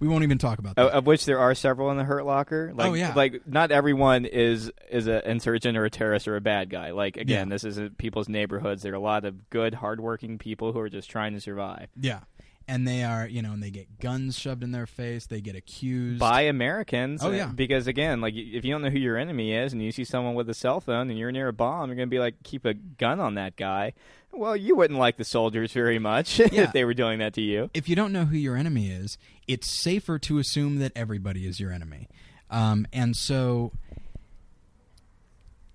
we 0.00 0.08
won't 0.08 0.22
even 0.24 0.38
talk 0.38 0.58
about 0.58 0.76
that. 0.76 0.86
of 0.92 1.06
which 1.06 1.24
there 1.24 1.38
are 1.38 1.54
several 1.54 1.90
in 1.90 1.96
the 1.96 2.04
Hurt 2.04 2.24
Locker. 2.24 2.70
Oh, 2.72 2.76
like, 2.76 2.90
Oh, 2.90 2.94
yeah. 2.94 3.12
Like 3.14 3.46
not 3.46 3.70
everyone 3.70 4.24
is 4.24 4.70
is 4.90 5.06
an 5.06 5.22
insurgent 5.24 5.76
or 5.76 5.84
a 5.84 5.90
terrorist 5.90 6.28
or 6.28 6.36
a 6.36 6.40
bad 6.40 6.70
guy. 6.70 6.90
Like 6.92 7.16
again, 7.16 7.48
Yeah. 7.48 7.54
this 7.54 7.64
isn't 7.64 7.98
people's 7.98 8.28
neighborhoods. 8.28 8.82
There 8.82 8.92
are 8.92 8.96
a 8.96 9.00
lot 9.00 9.24
of 9.24 9.50
good, 9.50 9.74
hardworking 9.74 10.38
people 10.38 10.72
who 10.72 10.78
are 10.80 10.88
just 10.88 11.10
trying 11.10 11.32
to 11.34 11.40
survive. 11.40 11.88
yeah, 12.00 12.20
and 12.68 12.86
they 12.86 13.02
are 13.02 13.26
you 13.26 13.40
know, 13.42 13.52
and 13.52 13.62
they 13.62 13.70
get 13.70 13.98
guns 13.98 14.38
shoved 14.38 14.62
in 14.62 14.72
their 14.72 14.86
face. 14.86 15.26
They 15.26 15.40
get 15.40 15.56
accused 15.56 16.18
by 16.20 16.42
Americans. 16.42 17.22
Oh, 17.24 17.30
yeah. 17.30 17.46
Because 17.54 17.86
again, 17.86 18.20
like 18.20 18.34
if 18.34 18.64
you 18.64 18.72
don't 18.72 18.82
know 18.82 18.90
who 18.90 18.98
your 18.98 19.16
enemy 19.16 19.52
is, 19.54 19.72
and 19.72 19.82
you 19.82 19.90
see 19.90 20.04
someone 20.04 20.34
with 20.34 20.48
a 20.50 20.54
cell 20.54 20.80
phone, 20.80 21.10
and 21.10 21.18
you're 21.18 21.32
near 21.32 21.48
a 21.48 21.52
bomb, 21.52 21.88
you're 21.88 21.96
gonna 21.96 22.06
be 22.08 22.18
like, 22.18 22.42
keep 22.44 22.64
a 22.64 22.74
gun 22.74 23.20
on 23.20 23.34
that 23.34 23.56
guy. 23.56 23.94
Well, 24.30 24.54
you 24.54 24.76
wouldn't 24.76 24.98
like 25.00 25.16
the 25.16 25.24
soldiers 25.24 25.72
very 25.72 25.98
much 25.98 26.38
Yeah. 26.52 26.64
if 26.64 26.72
they 26.72 26.84
were 26.84 26.92
doing 26.94 27.18
that 27.20 27.32
to 27.34 27.40
you. 27.40 27.70
if 27.72 27.88
you 27.88 27.96
don't 27.96 28.12
know 28.12 28.26
who 28.26 28.36
your 28.36 28.56
enemy 28.56 28.90
is, 28.90 29.16
it's 29.48 29.82
safer 29.82 30.18
to 30.20 30.38
assume 30.38 30.78
that 30.78 30.92
everybody 30.94 31.46
is 31.46 31.58
your 31.58 31.72
enemy. 31.72 32.08
Um, 32.50 32.86
and 32.92 33.16
so, 33.16 33.72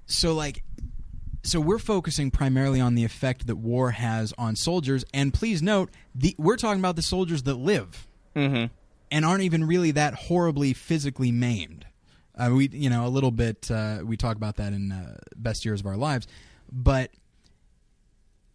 so 0.05 0.33
like, 0.33 0.63
so 1.43 1.59
we're 1.59 1.79
focusing 1.79 2.31
primarily 2.31 2.79
on 2.79 2.95
the 2.95 3.03
effect 3.03 3.47
that 3.47 3.57
war 3.57 3.91
has 3.91 4.33
on 4.37 4.55
soldiers. 4.55 5.03
And 5.13 5.33
please 5.33 5.61
note, 5.61 5.89
the, 6.15 6.35
we're 6.37 6.55
talking 6.55 6.79
about 6.79 6.95
the 6.95 7.01
soldiers 7.01 7.43
that 7.43 7.55
live 7.55 8.07
Mm-hmm. 8.35 8.73
and 9.11 9.25
aren't 9.25 9.43
even 9.43 9.63
really 9.65 9.91
that 9.91 10.15
horribly 10.15 10.73
physically 10.73 11.31
maimed. 11.31 11.85
Uh, 12.35 12.49
we, 12.51 12.67
you 12.69 12.89
know, 12.89 13.05
a 13.05 13.09
little 13.09 13.29
bit. 13.29 13.69
Uh, 13.69 13.99
we 14.03 14.17
talk 14.17 14.37
about 14.37 14.55
that 14.55 14.73
in 14.73 14.91
uh, 14.91 15.17
best 15.35 15.65
years 15.65 15.81
of 15.81 15.85
our 15.85 15.95
lives, 15.97 16.25
but 16.71 17.11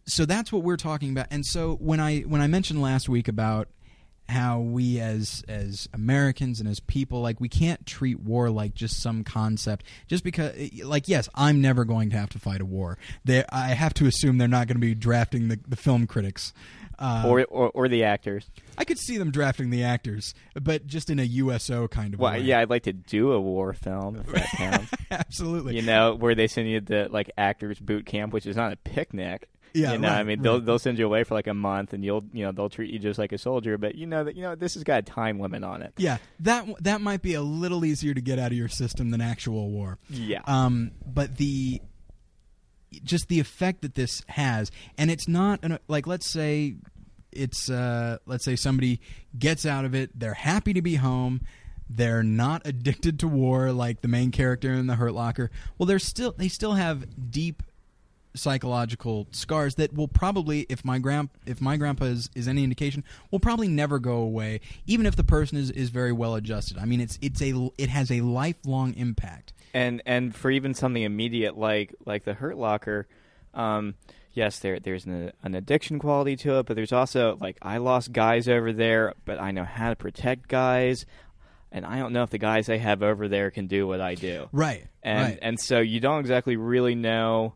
so 0.05 0.25
that's 0.25 0.51
what 0.51 0.63
we're 0.63 0.75
talking 0.75 1.11
about. 1.11 1.27
And 1.31 1.45
so 1.45 1.75
when 1.75 2.01
I 2.01 2.21
when 2.23 2.41
I 2.41 2.47
mentioned 2.47 2.81
last 2.81 3.07
week 3.07 3.29
about 3.29 3.69
how 4.29 4.59
we 4.59 4.99
as 4.99 5.43
as 5.47 5.87
Americans 5.93 6.59
and 6.59 6.69
as 6.69 6.79
people 6.79 7.21
like 7.21 7.39
we 7.41 7.49
can't 7.49 7.85
treat 7.85 8.19
war 8.19 8.49
like 8.49 8.73
just 8.73 9.01
some 9.01 9.23
concept 9.23 9.83
just 10.07 10.23
because 10.23 10.55
like 10.83 11.07
yes 11.07 11.27
I'm 11.35 11.61
never 11.61 11.83
going 11.85 12.09
to 12.11 12.17
have 12.17 12.29
to 12.29 12.39
fight 12.39 12.61
a 12.61 12.65
war 12.65 12.97
they 13.25 13.43
I 13.49 13.69
have 13.69 13.93
to 13.95 14.05
assume 14.05 14.37
they're 14.37 14.47
not 14.47 14.67
going 14.67 14.75
to 14.75 14.81
be 14.81 14.95
drafting 14.95 15.47
the, 15.47 15.59
the 15.67 15.75
film 15.75 16.05
critics 16.07 16.53
uh, 16.99 17.23
or, 17.25 17.45
or 17.45 17.71
or 17.73 17.87
the 17.87 18.03
actors. 18.03 18.49
I 18.77 18.83
could 18.83 18.99
see 18.99 19.17
them 19.17 19.31
drafting 19.31 19.69
the 19.69 19.83
actors 19.83 20.33
but 20.61 20.85
just 20.85 21.09
in 21.09 21.17
a 21.17 21.23
USO 21.23 21.87
kind 21.87 22.13
of 22.13 22.19
Well, 22.19 22.33
way 22.33 22.41
yeah, 22.41 22.59
I'd 22.59 22.69
like 22.69 22.83
to 22.83 22.93
do 22.93 23.31
a 23.31 23.39
war 23.39 23.73
film 23.73 24.17
if 24.17 24.27
that 24.27 24.49
counts. 24.57 24.91
absolutely 25.09 25.75
you 25.75 25.81
know, 25.81 26.13
where 26.15 26.35
they 26.35 26.47
send 26.47 26.69
you 26.69 26.81
to 26.81 27.07
like 27.09 27.31
actors 27.37 27.79
boot 27.79 28.05
camp, 28.05 28.33
which 28.33 28.45
is 28.45 28.55
not 28.55 28.73
a 28.73 28.77
picnic. 28.77 29.49
Yeah, 29.73 29.91
you 29.93 29.97
know, 29.99 30.07
I 30.09 30.17
right, 30.17 30.25
mean, 30.25 30.41
they'll 30.41 30.55
right. 30.55 30.65
they'll 30.65 30.79
send 30.79 30.97
you 30.99 31.05
away 31.05 31.23
for 31.23 31.33
like 31.35 31.47
a 31.47 31.53
month, 31.53 31.93
and 31.93 32.03
you'll 32.03 32.23
you 32.33 32.43
know 32.43 32.51
they'll 32.51 32.69
treat 32.69 32.91
you 32.91 32.99
just 32.99 33.19
like 33.19 33.31
a 33.31 33.37
soldier. 33.37 33.77
But 33.77 33.95
you 33.95 34.05
know 34.07 34.23
that 34.23 34.35
you 34.35 34.41
know 34.41 34.55
this 34.55 34.73
has 34.73 34.83
got 34.83 34.99
a 34.99 35.01
time 35.03 35.39
limit 35.39 35.63
on 35.63 35.81
it. 35.81 35.93
yeah 35.97 36.17
that 36.41 36.65
that 36.83 37.01
might 37.01 37.21
be 37.21 37.33
a 37.35 37.41
little 37.41 37.83
easier 37.85 38.13
to 38.13 38.21
get 38.21 38.39
out 38.39 38.51
of 38.51 38.57
your 38.57 38.67
system 38.69 39.11
than 39.11 39.21
actual 39.21 39.69
war 39.69 39.97
Yeah. 40.09 40.41
um, 40.45 40.91
but 41.05 41.37
the 41.37 41.81
just 43.03 43.27
the 43.27 43.39
effect 43.39 43.81
that 43.83 43.93
this 43.95 44.23
has, 44.27 44.71
and 44.97 45.11
it's 45.11 45.27
not 45.27 45.59
an, 45.63 45.77
like 45.87 46.07
let's 46.07 46.25
say 46.25 46.75
it's 47.31 47.69
uh, 47.69 48.17
let's 48.25 48.43
say 48.43 48.55
somebody 48.55 48.99
gets 49.37 49.65
out 49.65 49.85
of 49.85 49.93
it, 49.93 50.17
they're 50.19 50.33
happy 50.33 50.73
to 50.73 50.81
be 50.81 50.95
home, 50.95 51.41
they're 51.87 52.23
not 52.23 52.61
addicted 52.65 53.19
to 53.19 53.27
war 53.27 53.71
like 53.71 54.01
the 54.01 54.07
main 54.07 54.31
character 54.31 54.73
in 54.73 54.87
the 54.87 54.95
Hurt 54.95 55.13
Locker. 55.13 55.51
Well, 55.77 55.85
they're 55.85 55.99
still 55.99 56.33
they 56.35 56.47
still 56.47 56.73
have 56.73 57.05
deep 57.31 57.61
psychological 58.39 59.27
scars 59.31 59.75
that 59.75 59.93
will 59.93 60.07
probably 60.07 60.65
if 60.69 60.83
my 60.83 60.99
grand 60.99 61.29
if 61.45 61.61
my 61.61 61.77
grandpa 61.77 62.05
is, 62.05 62.29
is 62.35 62.47
any 62.47 62.63
indication 62.63 63.03
will 63.31 63.39
probably 63.39 63.67
never 63.67 63.99
go 63.99 64.15
away 64.15 64.61
even 64.87 65.05
if 65.05 65.15
the 65.15 65.23
person 65.23 65.57
is, 65.57 65.69
is 65.71 65.89
very 65.89 66.11
well 66.11 66.35
adjusted. 66.35 66.77
I 66.77 66.85
mean 66.85 67.01
it's 67.01 67.19
it's 67.21 67.41
a 67.41 67.69
it 67.77 67.89
has 67.89 68.11
a 68.11 68.21
lifelong 68.21 68.93
impact. 68.95 69.53
And 69.73 70.01
and 70.05 70.35
for 70.35 70.49
even 70.49 70.73
something 70.73 71.03
immediate 71.03 71.57
like 71.57 71.93
like 72.05 72.23
the 72.23 72.33
Hurt 72.33 72.57
Locker, 72.57 73.07
um, 73.53 73.95
yes, 74.33 74.59
there 74.59 74.79
there's 74.79 75.05
an, 75.05 75.31
an 75.43 75.55
addiction 75.55 75.99
quality 75.99 76.35
to 76.37 76.59
it, 76.59 76.65
but 76.65 76.75
there's 76.75 76.93
also 76.93 77.37
like 77.39 77.57
I 77.61 77.77
lost 77.77 78.11
guys 78.11 78.47
over 78.47 78.73
there, 78.73 79.13
but 79.25 79.39
I 79.39 79.51
know 79.51 79.63
how 79.63 79.89
to 79.89 79.95
protect 79.95 80.47
guys, 80.47 81.05
and 81.71 81.85
I 81.85 81.99
don't 81.99 82.13
know 82.13 82.23
if 82.23 82.29
the 82.29 82.37
guys 82.37 82.69
I 82.69 82.77
have 82.77 83.03
over 83.03 83.27
there 83.27 83.51
can 83.51 83.67
do 83.67 83.85
what 83.87 84.01
I 84.01 84.15
do. 84.15 84.49
right 84.51 84.87
and 85.03 85.21
right. 85.21 85.39
and 85.41 85.59
so 85.59 85.79
you 85.79 85.99
don't 85.99 86.19
exactly 86.19 86.55
really 86.55 86.95
know 86.95 87.53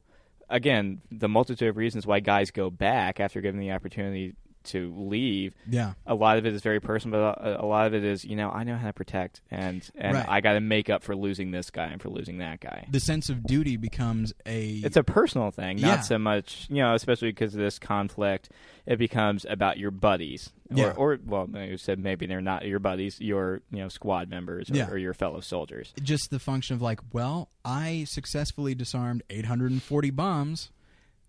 again 0.50 1.02
the 1.12 1.30
multitude 1.30 1.70
of 1.70 1.78
reasons 1.78 2.06
why 2.06 2.20
guys 2.20 2.52
go 2.52 2.70
back 2.70 3.20
after 3.20 3.42
given 3.42 3.60
the 3.60 3.72
opportunity 3.72 4.34
to 4.64 4.94
leave 4.98 5.54
yeah 5.70 5.94
a 6.06 6.16
lot 6.16 6.38
of 6.38 6.46
it 6.46 6.54
is 6.54 6.62
very 6.62 6.80
personal 6.80 7.20
but 7.20 7.46
a, 7.46 7.62
a 7.64 7.66
lot 7.66 7.88
of 7.88 7.94
it 7.94 8.04
is 8.04 8.24
you 8.24 8.36
know 8.36 8.50
i 8.50 8.64
know 8.64 8.76
how 8.78 8.88
to 8.88 8.94
protect 8.94 9.42
and 9.52 9.90
and 9.96 10.16
Right. 10.16 10.26
i 10.30 10.42
got 10.42 10.54
to 10.54 10.60
make 10.62 10.90
up 10.90 11.04
for 11.04 11.16
losing 11.16 11.52
this 11.52 11.70
guy 11.70 11.86
and 11.88 12.02
for 12.02 12.10
losing 12.10 12.38
that 12.40 12.60
guy 12.60 12.88
the 12.92 13.00
sense 13.00 13.30
of 13.30 13.44
duty 13.46 13.78
becomes 13.78 14.34
a 14.46 14.76
it's 14.84 14.98
a 14.98 15.04
personal 15.04 15.52
thing 15.52 15.78
not 15.82 15.88
Yeah. 15.88 16.02
so 16.02 16.18
much 16.18 16.68
you 16.70 16.78
know 16.78 16.94
especially 16.94 17.30
because 17.30 17.54
of 17.54 17.60
this 17.62 17.80
conflict 17.80 18.50
it 18.86 18.98
becomes 18.98 19.46
about 19.50 19.78
your 19.78 19.92
buddies 19.92 20.52
Yeah. 20.72 20.92
or, 20.98 21.14
or 21.16 21.20
well 21.26 21.50
you 21.54 21.78
said 21.78 22.00
maybe 22.00 22.26
they're 22.26 22.42
not 22.42 22.66
your 22.66 22.80
buddies 22.80 23.20
your 23.22 23.62
you 23.72 23.80
know 23.80 23.88
squad 23.90 24.30
members 24.30 24.70
or, 24.72 24.76
Yeah. 24.76 24.90
or 24.90 24.98
your 24.98 25.14
fellow 25.14 25.40
soldiers 25.40 25.94
just 26.02 26.30
the 26.32 26.40
function 26.40 26.76
of 26.76 26.82
like 26.82 27.00
well 27.12 27.50
i 27.64 28.06
successfully 28.08 28.76
disarmed 28.76 29.24
840 29.30 30.10
bombs 30.12 30.70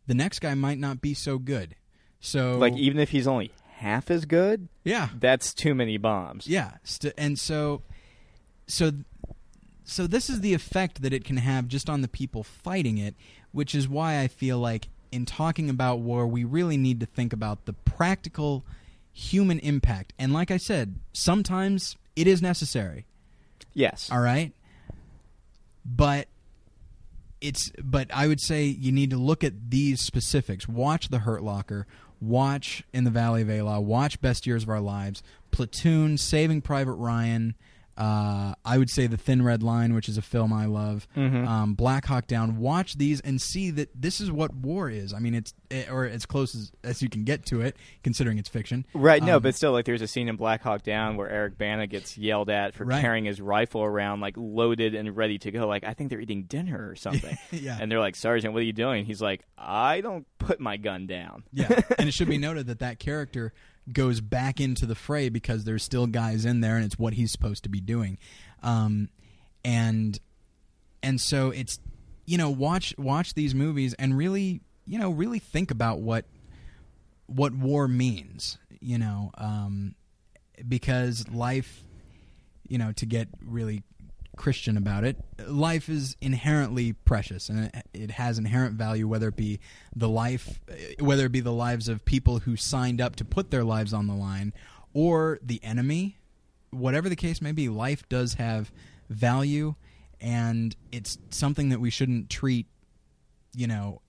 the 0.06 0.14
next 0.14 0.40
guy 0.40 0.54
might 0.54 0.78
not 0.78 1.00
be 1.00 1.14
so 1.14 1.38
good 1.38 1.76
so 2.24 2.56
like 2.58 2.74
even 2.76 2.98
if 2.98 3.10
he's 3.10 3.26
only 3.26 3.52
half 3.76 4.10
as 4.10 4.24
good 4.24 4.68
yeah 4.84 5.08
that's 5.18 5.52
too 5.54 5.74
many 5.74 5.96
bombs. 5.96 6.46
Yeah, 6.46 6.72
st- 6.84 7.14
and 7.16 7.38
so, 7.38 7.82
so, 8.66 8.92
so 9.84 10.06
this 10.06 10.28
is 10.28 10.40
the 10.40 10.54
effect 10.54 11.02
that 11.02 11.12
it 11.12 11.24
can 11.24 11.38
have 11.38 11.68
just 11.68 11.88
on 11.88 12.02
the 12.02 12.08
people 12.08 12.42
fighting 12.42 12.98
it, 12.98 13.14
which 13.52 13.74
is 13.74 13.88
why 13.88 14.20
I 14.20 14.28
feel 14.28 14.58
like 14.58 14.88
in 15.10 15.24
talking 15.24 15.70
about 15.70 16.00
war, 16.00 16.26
we 16.26 16.44
really 16.44 16.76
need 16.76 17.00
to 17.00 17.06
think 17.06 17.32
about 17.32 17.64
the 17.64 17.72
practical 17.72 18.64
human 19.12 19.58
impact. 19.60 20.12
And 20.18 20.32
like 20.32 20.50
I 20.50 20.58
said, 20.58 20.96
sometimes 21.12 21.96
it 22.14 22.26
is 22.26 22.42
necessary. 22.42 23.06
Yes. 23.72 24.10
All 24.12 24.20
right, 24.20 24.52
but 25.84 26.28
it's 27.40 27.70
but 27.82 28.10
I 28.12 28.26
would 28.26 28.40
say 28.40 28.64
you 28.64 28.92
need 28.92 29.10
to 29.10 29.16
look 29.16 29.42
at 29.42 29.70
these 29.70 30.00
specifics. 30.00 30.68
Watch 30.68 31.08
The 31.08 31.20
Hurt 31.20 31.42
Locker. 31.42 31.86
Watch 32.24 32.84
In 32.92 33.04
the 33.04 33.10
Valley 33.10 33.42
of 33.42 33.50
Elah. 33.50 33.80
Watch 33.80 34.20
Best 34.20 34.46
Years 34.46 34.62
of 34.62 34.68
Our 34.68 34.80
Lives. 34.80 35.22
Platoon. 35.50 36.16
Saving 36.16 36.62
Private 36.62 36.94
Ryan. 36.94 37.54
Uh, 37.96 38.54
I 38.64 38.78
would 38.78 38.90
say 38.90 39.06
The 39.06 39.16
Thin 39.16 39.42
Red 39.42 39.62
Line, 39.62 39.94
which 39.94 40.08
is 40.08 40.18
a 40.18 40.22
film 40.22 40.52
I 40.52 40.66
love. 40.66 41.06
Mhm. 41.16 41.46
Um, 41.46 41.74
Black 41.74 42.06
Hawk 42.06 42.26
Down. 42.26 42.56
Watch 42.58 42.94
these 42.98 43.20
and 43.20 43.40
see 43.40 43.70
that 43.70 43.88
this 43.94 44.20
is 44.20 44.30
what 44.32 44.54
war 44.54 44.90
is. 44.90 45.12
I 45.14 45.18
mean, 45.20 45.34
it's 45.34 45.54
eh, 45.70 45.84
or 45.90 46.04
as 46.04 46.26
close 46.26 46.54
as, 46.54 46.72
as 46.82 47.02
you 47.02 47.08
can 47.08 47.24
get 47.24 47.46
to 47.46 47.60
it, 47.60 47.76
considering 48.02 48.38
it's 48.38 48.48
fiction. 48.48 48.84
Right, 48.94 49.22
no, 49.22 49.36
Um, 49.36 49.42
but 49.42 49.54
still, 49.54 49.72
like, 49.72 49.84
there's 49.84 50.02
a 50.02 50.06
scene 50.08 50.28
in 50.28 50.36
Black 50.36 50.62
Hawk 50.62 50.82
Down 50.82 51.16
where 51.16 51.28
Eric 51.28 51.56
Bana 51.56 51.86
gets 51.86 52.18
yelled 52.18 52.50
at 52.50 52.74
for 52.74 52.84
Right. 52.84 53.00
carrying 53.00 53.24
his 53.26 53.40
rifle 53.40 53.82
around, 53.82 54.20
like, 54.20 54.34
loaded 54.36 54.94
and 54.94 55.16
ready 55.16 55.38
to 55.38 55.50
go. 55.50 55.66
Like, 55.68 55.84
I 55.84 55.94
think 55.94 56.10
they're 56.10 56.20
eating 56.20 56.44
dinner 56.44 56.88
or 56.88 56.96
something. 56.96 57.36
Yeah. 57.52 57.78
And 57.80 57.90
they're 57.90 58.00
like, 58.00 58.16
Sergeant, 58.16 58.52
what 58.52 58.60
are 58.60 58.66
you 58.66 58.72
doing? 58.72 59.04
He's 59.04 59.22
like, 59.22 59.42
I 59.56 60.00
don't 60.00 60.26
put 60.38 60.58
my 60.60 60.76
gun 60.76 61.06
down. 61.06 61.44
Yeah, 61.52 61.80
and 61.98 62.08
it 62.08 62.12
should 62.12 62.28
be 62.28 62.38
noted 62.38 62.66
that 62.66 62.80
that 62.80 62.98
character 62.98 63.52
goes 63.92 64.20
back 64.20 64.60
into 64.60 64.86
the 64.86 64.94
fray 64.94 65.28
because 65.28 65.64
there's 65.64 65.82
still 65.82 66.06
guys 66.06 66.44
in 66.44 66.60
there 66.60 66.76
and 66.76 66.84
it's 66.84 66.98
what 66.98 67.14
he's 67.14 67.30
supposed 67.30 67.62
to 67.64 67.68
be 67.68 67.80
doing. 67.80 68.18
Um, 68.62 69.08
and 69.64 70.18
and 71.02 71.20
so 71.20 71.50
it's 71.50 71.78
you 72.26 72.38
know 72.38 72.50
watch 72.50 72.94
watch 72.98 73.34
these 73.34 73.54
movies 73.54 73.94
and 73.94 74.16
really 74.16 74.60
you 74.86 74.98
know 74.98 75.10
really 75.10 75.38
think 75.38 75.70
about 75.70 76.00
what 76.00 76.24
what 77.26 77.54
war 77.54 77.88
means 77.88 78.58
you 78.80 78.98
know 78.98 79.30
um, 79.38 79.94
because 80.68 81.28
life 81.28 81.82
you 82.68 82.78
know 82.78 82.92
to 82.92 83.06
get 83.06 83.28
really 83.42 83.82
christian 84.36 84.76
about 84.76 85.04
it 85.04 85.16
life 85.46 85.88
is 85.88 86.16
inherently 86.20 86.92
precious 86.92 87.48
and 87.48 87.70
it, 87.92 88.10
has 88.12 88.38
inherent 88.38 88.74
value 88.74 89.06
whether 89.06 89.28
it 89.28 89.36
be 89.36 89.60
the 89.94 90.08
life 90.08 90.60
whether 91.00 91.26
it 91.26 91.32
be 91.32 91.40
the 91.40 91.52
lives 91.52 91.88
of 91.88 92.04
people 92.04 92.40
who 92.40 92.56
signed 92.56 93.00
up 93.00 93.16
to 93.16 93.24
put 93.24 93.50
their 93.50 93.64
lives 93.64 93.92
on 93.92 94.06
the 94.06 94.14
line 94.14 94.52
or 94.94 95.38
the 95.42 95.60
enemy. 95.62 96.16
Whatever 96.70 97.08
the 97.08 97.16
case 97.16 97.42
may 97.42 97.52
be 97.52 97.68
life 97.68 98.08
does 98.08 98.34
have 98.34 98.72
value 99.10 99.74
and 100.20 100.74
it's 100.90 101.18
something 101.30 101.68
that 101.68 101.80
we 101.80 101.90
shouldn't 101.90 102.30
treat 102.30 102.66
you 103.54 103.66
know 103.66 104.00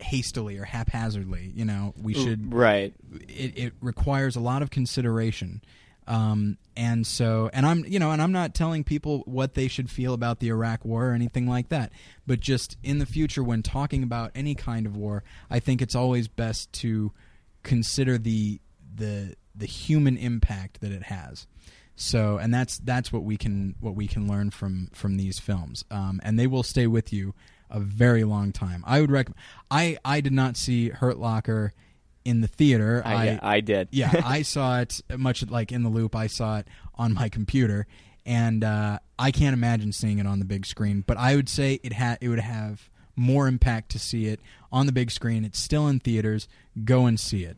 hastily 0.00 0.56
or 0.58 0.64
haphazardly. 0.64 1.52
You 1.54 1.64
know 1.64 1.94
we 2.00 2.14
mm, 2.14 2.24
should 2.24 2.54
right. 2.54 2.94
It, 3.28 3.58
it 3.58 3.72
requires 3.80 4.36
a 4.36 4.40
lot 4.40 4.62
of 4.62 4.70
consideration 4.70 5.62
um, 6.08 6.58
and 6.76 7.06
so 7.06 7.48
and 7.52 7.64
i'm 7.66 7.84
you 7.86 7.98
know 7.98 8.10
and 8.10 8.20
i'm 8.20 8.32
not 8.32 8.54
telling 8.54 8.82
people 8.82 9.22
what 9.26 9.54
they 9.54 9.68
should 9.68 9.90
feel 9.90 10.14
about 10.14 10.40
the 10.40 10.48
iraq 10.48 10.84
war 10.84 11.10
or 11.10 11.12
anything 11.12 11.46
like 11.46 11.68
that 11.68 11.92
but 12.26 12.40
just 12.40 12.76
in 12.82 12.98
the 12.98 13.06
future 13.06 13.42
when 13.42 13.62
talking 13.62 14.02
about 14.02 14.30
any 14.34 14.54
kind 14.54 14.86
of 14.86 14.96
war 14.96 15.22
i 15.50 15.60
think 15.60 15.80
it's 15.80 15.94
always 15.94 16.26
best 16.26 16.72
to 16.72 17.12
consider 17.62 18.18
the 18.18 18.60
the 18.94 19.34
the 19.54 19.66
human 19.66 20.16
impact 20.16 20.80
that 20.80 20.92
it 20.92 21.04
has 21.04 21.46
so, 22.00 22.38
and 22.38 22.54
that's 22.54 22.78
that's 22.78 23.12
what 23.12 23.24
we 23.24 23.36
can 23.36 23.74
what 23.80 23.96
we 23.96 24.06
can 24.06 24.28
learn 24.28 24.50
from 24.50 24.88
from 24.94 25.16
these 25.16 25.40
films, 25.40 25.84
um, 25.90 26.20
and 26.22 26.38
they 26.38 26.46
will 26.46 26.62
stay 26.62 26.86
with 26.86 27.12
you 27.12 27.34
a 27.70 27.80
very 27.80 28.22
long 28.22 28.52
time. 28.52 28.84
I 28.86 29.00
would 29.00 29.10
recommend. 29.10 29.40
I 29.68 29.98
I 30.04 30.20
did 30.20 30.32
not 30.32 30.56
see 30.56 30.90
Hurt 30.90 31.18
Locker 31.18 31.74
in 32.24 32.40
the 32.40 32.48
theater. 32.48 33.02
I, 33.04 33.24
yeah, 33.24 33.38
I 33.42 33.60
did. 33.60 33.88
yeah, 33.92 34.12
I 34.24 34.42
saw 34.42 34.80
it 34.80 35.00
much 35.16 35.46
like 35.48 35.72
in 35.72 35.82
the 35.82 35.88
loop. 35.88 36.14
I 36.14 36.26
saw 36.26 36.58
it 36.58 36.68
on 36.94 37.14
my 37.14 37.28
computer, 37.28 37.86
and 38.26 38.64
uh, 38.64 38.98
I 39.18 39.30
can't 39.30 39.54
imagine 39.54 39.92
seeing 39.92 40.18
it 40.18 40.26
on 40.26 40.38
the 40.38 40.44
big 40.44 40.66
screen. 40.66 41.04
But 41.06 41.16
I 41.16 41.36
would 41.36 41.48
say 41.48 41.80
it 41.82 41.92
had 41.92 42.18
it 42.20 42.28
would 42.28 42.40
have 42.40 42.90
more 43.16 43.48
impact 43.48 43.90
to 43.90 43.98
see 43.98 44.26
it 44.26 44.40
on 44.72 44.86
the 44.86 44.92
big 44.92 45.10
screen. 45.10 45.44
It's 45.44 45.58
still 45.58 45.88
in 45.88 46.00
theaters. 46.00 46.48
Go 46.84 47.06
and 47.06 47.18
see 47.18 47.44
it. 47.44 47.56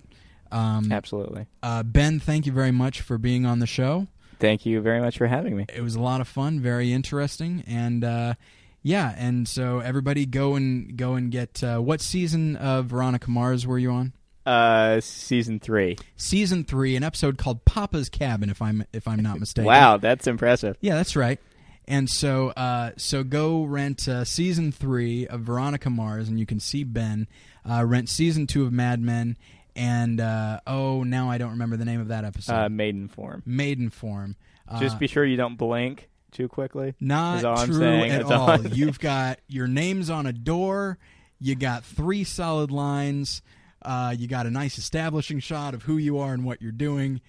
Um, 0.51 0.91
Absolutely. 0.91 1.47
Uh, 1.62 1.82
ben, 1.82 2.19
thank 2.19 2.47
you 2.47 2.53
very 2.53 2.73
much 2.73 3.01
for 3.03 3.19
being 3.19 3.47
on 3.47 3.61
the 3.61 3.66
show. 3.66 4.09
Thank 4.41 4.65
you 4.65 4.81
very 4.81 5.01
much 5.01 5.19
for 5.19 5.27
having 5.27 5.57
me. 5.57 5.66
It 5.73 5.82
was 5.82 5.95
a 5.95 6.01
lot 6.01 6.20
of 6.20 6.28
fun, 6.28 6.61
very 6.61 6.93
interesting, 6.93 7.62
and 7.66 8.03
uh, 8.03 8.35
yeah, 8.82 9.15
and 9.19 9.47
so 9.47 9.81
everybody 9.81 10.24
go 10.24 10.55
and 10.55 10.97
go 10.97 11.15
and 11.15 11.31
get 11.31 11.62
uh, 11.62 11.78
what 11.78 12.01
season 12.01 12.57
of 12.57 12.87
Veronica 12.87 13.31
Mars 13.31 13.66
were 13.66 13.78
you 13.78 13.91
on? 13.91 14.15
Uh, 14.47 15.01
season 15.01 15.61
three. 15.61 15.97
Season 16.17 16.65
three, 16.65 16.97
an 16.97 17.05
episode 17.05 17.39
called 17.39 17.65
Papa's 17.65 18.09
Cabin, 18.09 18.51
if 18.51 18.62
I'm 18.62 18.85
if 18.93 19.07
I'm 19.07 19.21
not 19.23 19.39
mistaken. 19.39 19.67
wow, 19.67 19.97
that's 19.97 20.27
impressive. 20.27 20.77
Yeah, 20.81 20.95
that's 20.95 21.15
right. 21.17 21.39
And 21.87 22.09
so, 22.09 22.51
uh, 22.51 22.93
so 22.97 23.25
go 23.25 23.65
rent 23.65 24.07
uh, 24.07 24.25
season 24.25 24.71
three 24.71 25.27
of 25.27 25.41
Veronica 25.41 25.91
Mars, 25.91 26.29
and 26.29 26.39
you 26.39 26.47
can 26.47 26.61
see 26.61 26.85
Ben. 26.85 27.27
Uh, 27.69 27.85
rent 27.85 28.09
season 28.09 28.47
two 28.47 28.65
of 28.65 28.73
Mad 28.73 29.01
Men, 29.01 29.37
and 29.75 30.21
uh, 30.21 30.61
oh, 30.67 31.03
now 31.03 31.31
I 31.31 31.39
don't 31.39 31.51
remember 31.51 31.77
the 31.77 31.85
name 31.85 32.01
of 32.01 32.09
that 32.09 32.25
episode. 32.25 32.55
Uh, 32.55 32.69
Maidenform. 32.69 33.43
Maiden 33.45 33.91
Form. 33.91 34.37
Uh, 34.69 34.79
Just 34.79 34.99
be 34.99 35.07
sure 35.09 35.25
you 35.25 35.37
don't 35.37 35.57
blink 35.57 36.09
too 36.31 36.49
quickly. 36.49 36.95
Not 37.01 37.45
all 37.45 37.67
true 37.67 37.85
at 37.85 38.23
all. 38.23 38.51
all. 38.51 38.67
You've 38.69 39.01
got 39.01 39.41
your 39.49 39.67
name's 39.67 40.11
on 40.11 40.27
a 40.27 40.33
door. 40.33 40.99
You 41.41 41.57
got 41.57 41.85
three 41.85 42.25
solid 42.25 42.71
lines. 42.71 43.43
Uh, 43.82 44.15
you 44.16 44.27
got 44.27 44.47
a 44.47 44.51
nice 44.51 44.78
establishing 44.78 45.40
shot 45.40 45.74
of 45.74 45.85
who 45.85 45.97
you 45.97 46.19
are 46.19 46.32
and 46.32 46.44
what 46.44 46.61
you're 46.61 46.73
doing. 46.73 47.20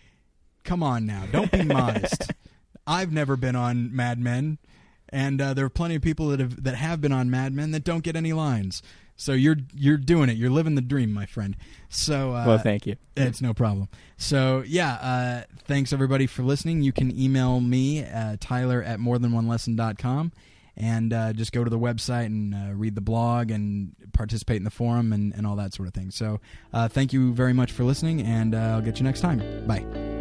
Come 0.63 0.83
on 0.83 1.05
now, 1.05 1.25
don't 1.31 1.51
be 1.51 1.63
modest. 1.63 2.31
I've 2.85 3.11
never 3.11 3.35
been 3.35 3.55
on 3.55 3.95
Mad 3.95 4.19
Men, 4.19 4.57
and 5.09 5.41
uh, 5.41 5.53
there 5.53 5.65
are 5.65 5.69
plenty 5.69 5.95
of 5.95 6.01
people 6.01 6.29
that 6.29 6.39
have 6.39 6.63
that 6.63 6.75
have 6.75 7.01
been 7.01 7.11
on 7.11 7.29
Mad 7.29 7.53
Men 7.53 7.71
that 7.71 7.83
don't 7.83 8.03
get 8.03 8.15
any 8.15 8.33
lines. 8.33 8.81
So 9.15 9.33
you're 9.33 9.57
you're 9.73 9.97
doing 9.97 10.29
it. 10.29 10.37
You're 10.37 10.49
living 10.49 10.75
the 10.75 10.81
dream, 10.81 11.13
my 11.13 11.25
friend. 11.25 11.55
So 11.89 12.33
uh, 12.33 12.45
well, 12.47 12.57
thank 12.57 12.87
you. 12.87 12.95
It's 13.15 13.41
no 13.41 13.53
problem. 13.53 13.87
So 14.17 14.63
yeah, 14.65 14.93
uh, 14.95 15.43
thanks 15.65 15.93
everybody 15.93 16.25
for 16.27 16.41
listening. 16.43 16.81
You 16.81 16.91
can 16.91 17.17
email 17.17 17.59
me 17.59 18.03
uh, 18.03 18.37
Tyler 18.39 18.81
at 18.81 18.99
morethanonelesson.com 18.99 20.31
and 20.77 21.13
uh, 21.13 21.33
just 21.33 21.51
go 21.51 21.63
to 21.63 21.69
the 21.69 21.79
website 21.79 22.25
and 22.27 22.53
uh, 22.53 22.73
read 22.73 22.95
the 22.95 23.01
blog 23.01 23.51
and 23.51 23.95
participate 24.13 24.57
in 24.57 24.63
the 24.63 24.71
forum 24.71 25.13
and, 25.13 25.33
and 25.33 25.45
all 25.45 25.55
that 25.55 25.73
sort 25.73 25.87
of 25.87 25.93
thing. 25.93 26.11
So 26.11 26.39
uh, 26.73 26.87
thank 26.87 27.13
you 27.13 27.33
very 27.33 27.53
much 27.53 27.71
for 27.71 27.83
listening, 27.83 28.21
and 28.21 28.55
uh, 28.55 28.57
I'll 28.57 28.81
get 28.81 28.99
you 28.99 29.03
next 29.03 29.21
time. 29.21 29.67
Bye. 29.67 30.20